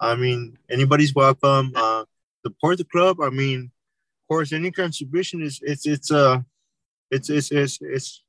I 0.00 0.14
mean, 0.14 0.56
anybody's 0.70 1.14
welcome. 1.14 1.72
Uh, 1.74 2.04
support 2.44 2.78
the 2.78 2.84
club. 2.84 3.20
I 3.20 3.30
mean, 3.30 3.70
course, 4.28 4.52
any 4.52 4.70
contribution 4.70 5.42
is 5.42 5.60
it's 5.62 5.86
it's 5.86 6.10
uh 6.10 6.40
it's 7.10 7.30
it's 7.30 7.50
it's 7.50 7.78
it's 7.80 8.22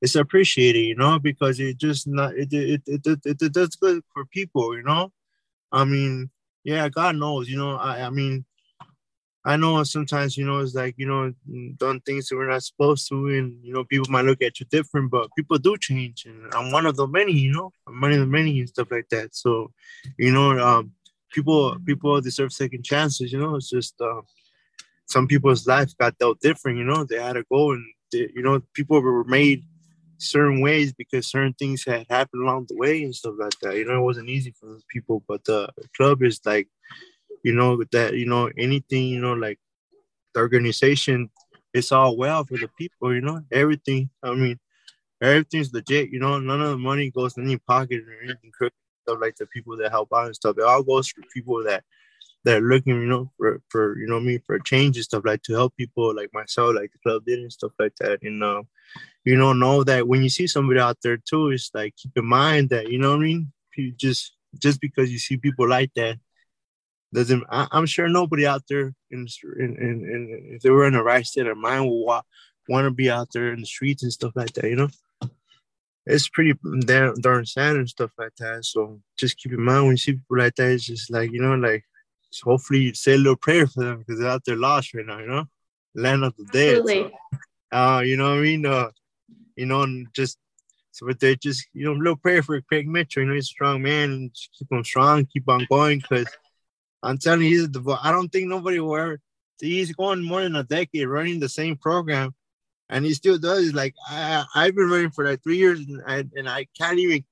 it's 0.00 0.14
appreciated, 0.14 0.80
you 0.80 0.94
know, 0.94 1.18
because 1.18 1.58
it 1.60 1.78
just 1.78 2.06
not 2.06 2.34
it 2.36 2.52
it 2.52 2.82
it, 2.86 3.06
it, 3.06 3.20
it, 3.24 3.42
it 3.42 3.52
does 3.52 3.76
good 3.76 4.02
for 4.12 4.24
people, 4.26 4.76
you 4.76 4.82
know. 4.82 5.12
I 5.72 5.84
mean, 5.84 6.30
yeah, 6.64 6.88
God 6.88 7.16
knows, 7.16 7.48
you 7.48 7.56
know. 7.56 7.76
I 7.76 8.06
I 8.06 8.10
mean, 8.10 8.44
I 9.44 9.56
know 9.56 9.82
sometimes, 9.84 10.36
you 10.36 10.44
know, 10.44 10.58
it's 10.58 10.74
like, 10.74 10.94
you 10.98 11.06
know, 11.06 11.32
done 11.78 12.00
things 12.00 12.28
that 12.28 12.36
we're 12.36 12.50
not 12.50 12.62
supposed 12.62 13.08
to, 13.08 13.28
and 13.28 13.64
you 13.64 13.72
know, 13.72 13.84
people 13.84 14.10
might 14.10 14.24
look 14.24 14.42
at 14.42 14.60
you 14.60 14.66
different, 14.66 15.10
but 15.10 15.30
people 15.36 15.58
do 15.58 15.76
change, 15.78 16.26
and 16.26 16.52
I'm 16.54 16.70
one 16.70 16.86
of 16.86 16.96
the 16.96 17.06
many, 17.06 17.32
you 17.32 17.52
know, 17.52 17.72
I'm 17.86 18.00
one 18.00 18.12
of 18.12 18.18
the 18.18 18.26
many 18.26 18.58
and 18.58 18.68
stuff 18.68 18.90
like 18.90 19.08
that. 19.10 19.34
So, 19.34 19.72
you 20.18 20.32
know, 20.32 20.58
um, 20.58 20.92
people 21.32 21.76
people 21.86 22.20
deserve 22.20 22.52
second 22.52 22.84
chances, 22.84 23.32
you 23.32 23.38
know. 23.38 23.56
It's 23.56 23.70
just 23.70 24.00
uh, 24.00 24.20
some 25.08 25.26
people's 25.26 25.66
life 25.66 25.96
got 25.98 26.16
dealt 26.18 26.40
different. 26.40 26.78
You 26.78 26.84
know, 26.84 27.04
they 27.04 27.20
had 27.20 27.34
to 27.34 27.44
go 27.50 27.72
and 27.72 27.84
they, 28.12 28.30
you 28.34 28.42
know 28.42 28.62
people 28.74 29.00
were 29.00 29.24
made 29.24 29.64
certain 30.18 30.60
ways 30.60 30.92
because 30.92 31.30
certain 31.30 31.54
things 31.54 31.84
had 31.84 32.06
happened 32.10 32.42
along 32.42 32.66
the 32.68 32.76
way 32.76 33.02
and 33.02 33.14
stuff 33.14 33.34
like 33.38 33.58
that. 33.62 33.76
You 33.76 33.84
know, 33.84 33.98
it 33.98 34.04
wasn't 34.04 34.28
easy 34.28 34.52
for 34.58 34.66
those 34.66 34.84
people, 34.92 35.22
but 35.28 35.44
the 35.44 35.68
club 35.96 36.22
is 36.22 36.40
like, 36.44 36.68
you 37.42 37.54
know, 37.54 37.82
that 37.92 38.14
you 38.14 38.26
know 38.26 38.50
anything, 38.58 39.06
you 39.06 39.20
know, 39.20 39.34
like 39.34 39.58
the 40.34 40.40
organization, 40.40 41.30
it's 41.72 41.92
all 41.92 42.16
well 42.16 42.44
for 42.44 42.58
the 42.58 42.68
people. 42.78 43.14
You 43.14 43.20
know, 43.20 43.40
everything. 43.52 44.10
I 44.22 44.34
mean, 44.34 44.58
everything's 45.22 45.72
legit. 45.72 46.10
You 46.10 46.20
know, 46.20 46.38
none 46.38 46.60
of 46.60 46.70
the 46.70 46.78
money 46.78 47.10
goes 47.10 47.36
in 47.36 47.44
any 47.44 47.58
pocket 47.58 48.02
or 48.06 48.22
anything 48.22 48.50
crooked. 48.52 48.74
Stuff 49.02 49.20
like 49.22 49.36
the 49.36 49.46
people 49.46 49.74
that 49.78 49.90
help 49.90 50.10
out 50.14 50.26
and 50.26 50.36
stuff. 50.36 50.58
It 50.58 50.64
all 50.64 50.82
goes 50.82 51.08
for 51.08 51.22
people 51.32 51.64
that 51.64 51.82
that 52.44 52.62
are 52.62 52.66
looking, 52.66 53.00
you 53.00 53.06
know, 53.06 53.30
for, 53.36 53.60
for 53.68 53.98
you 53.98 54.06
know 54.06 54.20
me 54.20 54.38
for 54.38 54.58
change 54.58 54.96
and 54.96 55.04
stuff 55.04 55.24
like 55.24 55.42
to 55.42 55.54
help 55.54 55.76
people 55.76 56.14
like 56.14 56.30
myself, 56.32 56.74
like 56.74 56.92
the 56.92 56.98
club 56.98 57.24
did 57.26 57.40
and 57.40 57.52
stuff 57.52 57.72
like 57.78 57.94
that. 58.00 58.22
And 58.22 58.42
uh, 58.42 58.62
you 59.24 59.36
know, 59.36 59.52
know 59.52 59.84
that 59.84 60.08
when 60.08 60.22
you 60.22 60.28
see 60.28 60.46
somebody 60.46 60.80
out 60.80 60.98
there 61.02 61.16
too, 61.16 61.50
it's 61.50 61.70
like 61.74 61.96
keep 61.96 62.12
in 62.16 62.26
mind 62.26 62.70
that 62.70 62.90
you 62.90 62.98
know 62.98 63.10
what 63.10 63.20
I 63.20 63.24
mean. 63.24 63.52
You 63.76 63.92
just 63.92 64.32
just 64.58 64.80
because 64.80 65.10
you 65.12 65.18
see 65.18 65.36
people 65.36 65.68
like 65.68 65.92
that 65.94 66.18
doesn't. 67.12 67.44
I, 67.50 67.68
am 67.72 67.86
sure 67.86 68.08
nobody 68.08 68.46
out 68.46 68.62
there 68.68 68.92
in, 69.10 69.26
in, 69.58 69.76
in, 69.76 69.76
in 69.78 70.42
if 70.54 70.62
they 70.62 70.70
were 70.70 70.86
in 70.86 70.94
the 70.94 71.02
right 71.02 71.24
state 71.24 71.46
of 71.46 71.56
mind 71.56 71.86
will 71.86 72.04
want 72.04 72.26
want 72.68 72.84
to 72.86 72.90
be 72.90 73.10
out 73.10 73.28
there 73.32 73.52
in 73.52 73.60
the 73.60 73.66
streets 73.66 74.02
and 74.02 74.12
stuff 74.12 74.32
like 74.34 74.52
that. 74.54 74.68
You 74.68 74.76
know 74.76 74.88
it's 76.08 76.28
pretty 76.28 76.54
darn, 76.80 77.14
darn 77.20 77.44
sad 77.44 77.76
and 77.76 77.88
stuff 77.88 78.10
like 78.18 78.34
that. 78.38 78.64
So 78.64 79.00
just 79.18 79.36
keep 79.36 79.52
in 79.52 79.60
mind 79.62 79.82
when 79.82 79.92
you 79.92 79.96
see 79.98 80.12
people 80.12 80.38
like 80.38 80.54
that, 80.56 80.70
it's 80.70 80.86
just 80.86 81.10
like, 81.10 81.30
you 81.30 81.40
know, 81.40 81.54
like 81.54 81.84
so 82.30 82.50
hopefully 82.50 82.92
say 82.94 83.14
a 83.14 83.18
little 83.18 83.36
prayer 83.36 83.66
for 83.66 83.84
them 83.84 83.98
because 83.98 84.20
they're 84.20 84.30
out 84.30 84.44
there 84.44 84.56
lost 84.56 84.94
right 84.94 85.06
now, 85.06 85.18
you 85.18 85.26
know, 85.26 85.44
land 85.94 86.24
of 86.24 86.36
the 86.36 86.44
dead. 86.46 86.86
So, 86.86 87.10
uh, 87.72 88.00
you 88.00 88.16
know 88.16 88.30
what 88.30 88.38
I 88.38 88.42
mean? 88.42 88.66
Uh, 88.66 88.90
you 89.56 89.66
know, 89.66 89.82
and 89.82 90.06
just 90.14 90.38
so 90.92 91.06
but 91.06 91.20
they 91.20 91.36
just 91.36 91.66
you 91.74 91.84
know, 91.84 91.92
a 91.92 91.94
little 91.94 92.16
prayer 92.16 92.42
for 92.42 92.60
Craig 92.62 92.88
Mitchell. 92.88 93.22
You 93.22 93.28
know, 93.28 93.34
he's 93.34 93.44
a 93.44 93.46
strong 93.46 93.82
man 93.82 94.10
and 94.10 94.34
just 94.34 94.50
keep 94.58 94.70
him 94.70 94.84
strong, 94.84 95.26
keep 95.26 95.48
on 95.48 95.66
going. 95.70 96.00
Because 96.00 96.26
I'm 97.02 97.18
telling 97.18 97.42
you, 97.42 97.48
he's 97.48 97.70
the. 97.70 97.98
I 98.02 98.10
don't 98.10 98.30
think 98.30 98.48
nobody 98.48 98.80
will 98.80 98.96
ever. 98.96 99.20
He's 99.60 99.92
going 99.92 100.22
more 100.22 100.42
than 100.42 100.56
a 100.56 100.64
decade 100.64 101.08
running 101.08 101.40
the 101.40 101.48
same 101.48 101.76
program, 101.76 102.34
and 102.88 103.04
he 103.04 103.14
still 103.14 103.38
does. 103.38 103.72
Like 103.74 103.94
I, 104.08 104.44
I've 104.54 104.74
been 104.74 104.90
running 104.90 105.10
for 105.10 105.24
like 105.24 105.42
three 105.42 105.56
years, 105.56 105.80
and 105.80 106.02
I, 106.06 106.24
and 106.36 106.48
I 106.48 106.66
can't 106.78 106.98
even 106.98 107.24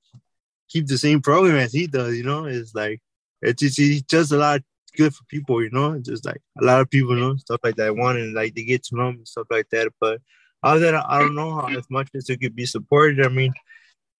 keep 0.69 0.87
the 0.87 0.97
same 0.97 1.21
program 1.21 1.55
as 1.55 1.73
he 1.73 1.87
does. 1.87 2.15
You 2.15 2.23
know, 2.23 2.45
it's 2.45 2.75
like 2.75 3.01
it's 3.41 3.61
just 3.61 4.07
does 4.07 4.31
a 4.31 4.37
lot 4.37 4.61
good 4.97 5.13
for 5.15 5.23
people, 5.25 5.63
you 5.63 5.69
know, 5.71 5.97
just 5.99 6.25
like 6.25 6.41
a 6.61 6.65
lot 6.65 6.81
of 6.81 6.89
people, 6.89 7.15
you 7.15 7.21
know, 7.21 7.35
stuff 7.37 7.61
like 7.63 7.75
that 7.77 7.95
want 7.95 8.17
and 8.17 8.33
like 8.33 8.55
they 8.55 8.63
get 8.63 8.83
to 8.85 8.95
know 8.95 9.09
and 9.09 9.27
stuff 9.27 9.47
like 9.49 9.69
that. 9.69 9.87
But 10.01 10.19
other 10.63 10.79
than 10.79 10.95
I 10.95 11.19
don't 11.19 11.35
know 11.35 11.53
how 11.55 11.67
as 11.67 11.85
much 11.89 12.09
as 12.15 12.29
it 12.29 12.41
could 12.41 12.55
be 12.55 12.65
supported. 12.65 13.25
I 13.25 13.29
mean, 13.29 13.53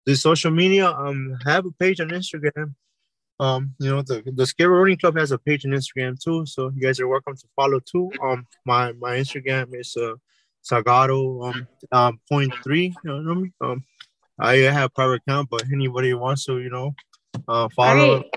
the 0.06 0.16
social 0.16 0.52
media, 0.52 0.90
um, 0.90 1.38
have 1.46 1.66
a 1.66 1.72
page 1.72 2.00
on 2.00 2.10
Instagram. 2.10 2.76
um, 3.40 3.76
you 3.80 3.90
know, 3.90 4.02
the 4.02 4.24
the 4.26 4.68
Running 4.68 4.98
Club 4.98 5.18
has 5.18 5.32
a 5.32 5.38
page 5.38 5.66
on 5.66 5.72
Instagram 5.72 6.18
too, 6.20 6.46
so 6.46 6.72
you 6.76 6.82
guys 6.82 7.00
are 7.00 7.08
welcome 7.08 7.36
to 7.36 7.48
follow 7.56 7.80
too. 7.80 8.12
Um, 8.24 8.48
my 8.66 8.94
my 8.94 9.18
Instagram 9.18 9.76
is 9.80 9.96
uh 9.96 10.16
Sagado 10.64 11.48
um 11.48 11.68
um 11.92 12.20
point 12.30 12.54
three. 12.64 12.96
You 13.04 13.22
know, 13.22 13.46
um, 13.62 13.84
I 14.40 14.56
have 14.58 14.94
private 14.94 15.22
account, 15.22 15.50
but 15.50 15.64
anybody 15.72 16.14
wants 16.14 16.46
to, 16.46 16.60
you 16.60 16.70
know, 16.70 16.96
uh, 17.48 17.70
follow. 17.76 18.18
Right. 18.18 18.32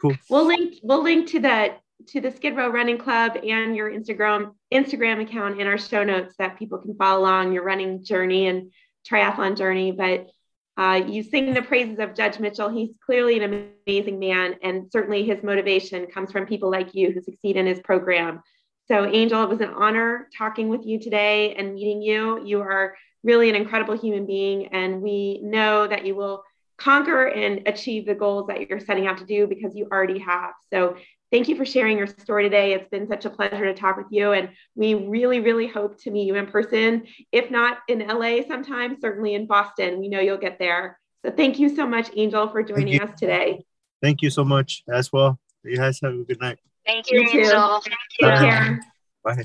Cool. 0.00 0.16
We'll 0.28 0.46
link 0.46 0.74
we'll 0.82 1.02
link 1.02 1.28
to 1.30 1.40
that 1.40 1.80
to 2.08 2.20
the 2.20 2.30
Skid 2.30 2.56
Row 2.56 2.68
Running 2.68 2.98
Club 2.98 3.36
and 3.36 3.76
your 3.76 3.90
Instagram 3.90 4.54
Instagram 4.72 5.22
account 5.22 5.60
in 5.60 5.66
our 5.66 5.78
show 5.78 6.04
notes 6.04 6.34
that 6.38 6.58
people 6.58 6.78
can 6.78 6.94
follow 6.96 7.20
along 7.20 7.52
your 7.52 7.64
running 7.64 8.04
journey 8.04 8.48
and 8.48 8.72
triathlon 9.08 9.56
journey. 9.56 9.92
But 9.92 10.28
uh, 10.76 11.00
you 11.06 11.22
sing 11.22 11.54
the 11.54 11.62
praises 11.62 12.00
of 12.00 12.14
Judge 12.14 12.40
Mitchell. 12.40 12.68
He's 12.68 12.90
clearly 13.06 13.38
an 13.40 13.70
amazing 13.86 14.18
man, 14.18 14.56
and 14.62 14.90
certainly 14.90 15.24
his 15.24 15.42
motivation 15.42 16.06
comes 16.06 16.32
from 16.32 16.46
people 16.46 16.70
like 16.70 16.94
you 16.94 17.12
who 17.12 17.22
succeed 17.22 17.56
in 17.56 17.66
his 17.66 17.78
program. 17.80 18.42
So, 18.88 19.06
Angel, 19.06 19.42
it 19.44 19.48
was 19.48 19.60
an 19.60 19.70
honor 19.70 20.28
talking 20.36 20.68
with 20.68 20.84
you 20.84 20.98
today 20.98 21.54
and 21.54 21.74
meeting 21.74 22.02
you. 22.02 22.44
You 22.44 22.60
are 22.60 22.96
really 23.22 23.48
an 23.48 23.54
incredible 23.54 23.96
human 23.96 24.26
being, 24.26 24.66
and 24.66 25.00
we 25.00 25.40
know 25.42 25.86
that 25.86 26.04
you 26.04 26.16
will 26.16 26.42
conquer 26.76 27.26
and 27.26 27.66
achieve 27.66 28.06
the 28.06 28.14
goals 28.14 28.46
that 28.48 28.68
you're 28.68 28.80
setting 28.80 29.06
out 29.06 29.18
to 29.18 29.24
do 29.24 29.46
because 29.46 29.74
you 29.74 29.88
already 29.90 30.18
have. 30.18 30.52
So, 30.72 30.96
thank 31.30 31.48
you 31.48 31.56
for 31.56 31.64
sharing 31.64 31.98
your 31.98 32.06
story 32.06 32.44
today. 32.44 32.74
It's 32.74 32.88
been 32.90 33.08
such 33.08 33.24
a 33.24 33.30
pleasure 33.30 33.64
to 33.64 33.74
talk 33.74 33.96
with 33.96 34.06
you. 34.10 34.32
And 34.32 34.50
we 34.76 34.94
really, 34.94 35.40
really 35.40 35.66
hope 35.66 36.00
to 36.02 36.10
meet 36.12 36.26
you 36.26 36.36
in 36.36 36.46
person. 36.46 37.06
If 37.32 37.50
not 37.50 37.78
in 37.88 38.06
LA 38.06 38.46
sometime, 38.46 38.96
certainly 39.00 39.34
in 39.34 39.46
Boston. 39.46 39.98
We 39.98 40.08
know 40.08 40.20
you'll 40.20 40.36
get 40.38 40.60
there. 40.60 41.00
So 41.24 41.32
thank 41.32 41.58
you 41.58 41.74
so 41.74 41.86
much, 41.86 42.10
Angel, 42.14 42.48
for 42.50 42.62
joining 42.62 43.00
us 43.00 43.18
today. 43.18 43.64
Thank 44.02 44.20
you 44.22 44.30
so 44.30 44.44
much 44.44 44.84
as 44.88 45.12
well. 45.12 45.40
You 45.64 45.76
guys 45.76 45.98
have 46.02 46.12
a 46.12 46.24
good 46.24 46.40
night. 46.40 46.58
Thank 46.84 47.10
you, 47.10 47.20
you 47.20 47.40
Angel. 47.40 47.80
Thank 47.80 47.96
you. 48.20 48.28
Take 48.28 48.38
care. 48.38 48.80
Bye. 49.24 49.42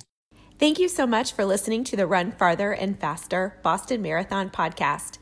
Thank 0.60 0.78
you 0.78 0.90
so 0.90 1.08
much 1.08 1.32
for 1.32 1.46
listening 1.46 1.86
to 1.86 1.96
the 1.96 2.06
Run 2.06 2.34
Farther 2.34 2.74
and 2.74 3.00
Faster 3.00 3.58
Boston 3.64 4.02
Marathon 4.02 4.50
podcast. 4.50 5.19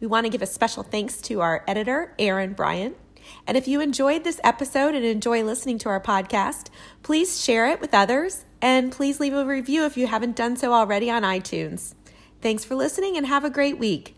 We 0.00 0.06
want 0.06 0.26
to 0.26 0.30
give 0.30 0.42
a 0.42 0.46
special 0.46 0.82
thanks 0.82 1.20
to 1.22 1.40
our 1.40 1.64
editor, 1.66 2.14
Aaron 2.18 2.52
Bryant, 2.52 2.96
and 3.46 3.56
if 3.56 3.66
you 3.68 3.80
enjoyed 3.80 4.24
this 4.24 4.40
episode 4.44 4.94
and 4.94 5.04
enjoy 5.04 5.42
listening 5.42 5.78
to 5.78 5.88
our 5.88 6.00
podcast, 6.00 6.68
please 7.02 7.42
share 7.42 7.66
it 7.68 7.80
with 7.80 7.94
others 7.94 8.44
and 8.60 8.92
please 8.92 9.20
leave 9.20 9.34
a 9.34 9.44
review 9.44 9.84
if 9.84 9.96
you 9.96 10.06
haven't 10.06 10.36
done 10.36 10.56
so 10.56 10.72
already 10.72 11.10
on 11.10 11.22
iTunes. 11.22 11.94
Thanks 12.40 12.64
for 12.64 12.74
listening 12.74 13.16
and 13.16 13.26
have 13.26 13.44
a 13.44 13.50
great 13.50 13.78
week. 13.78 14.15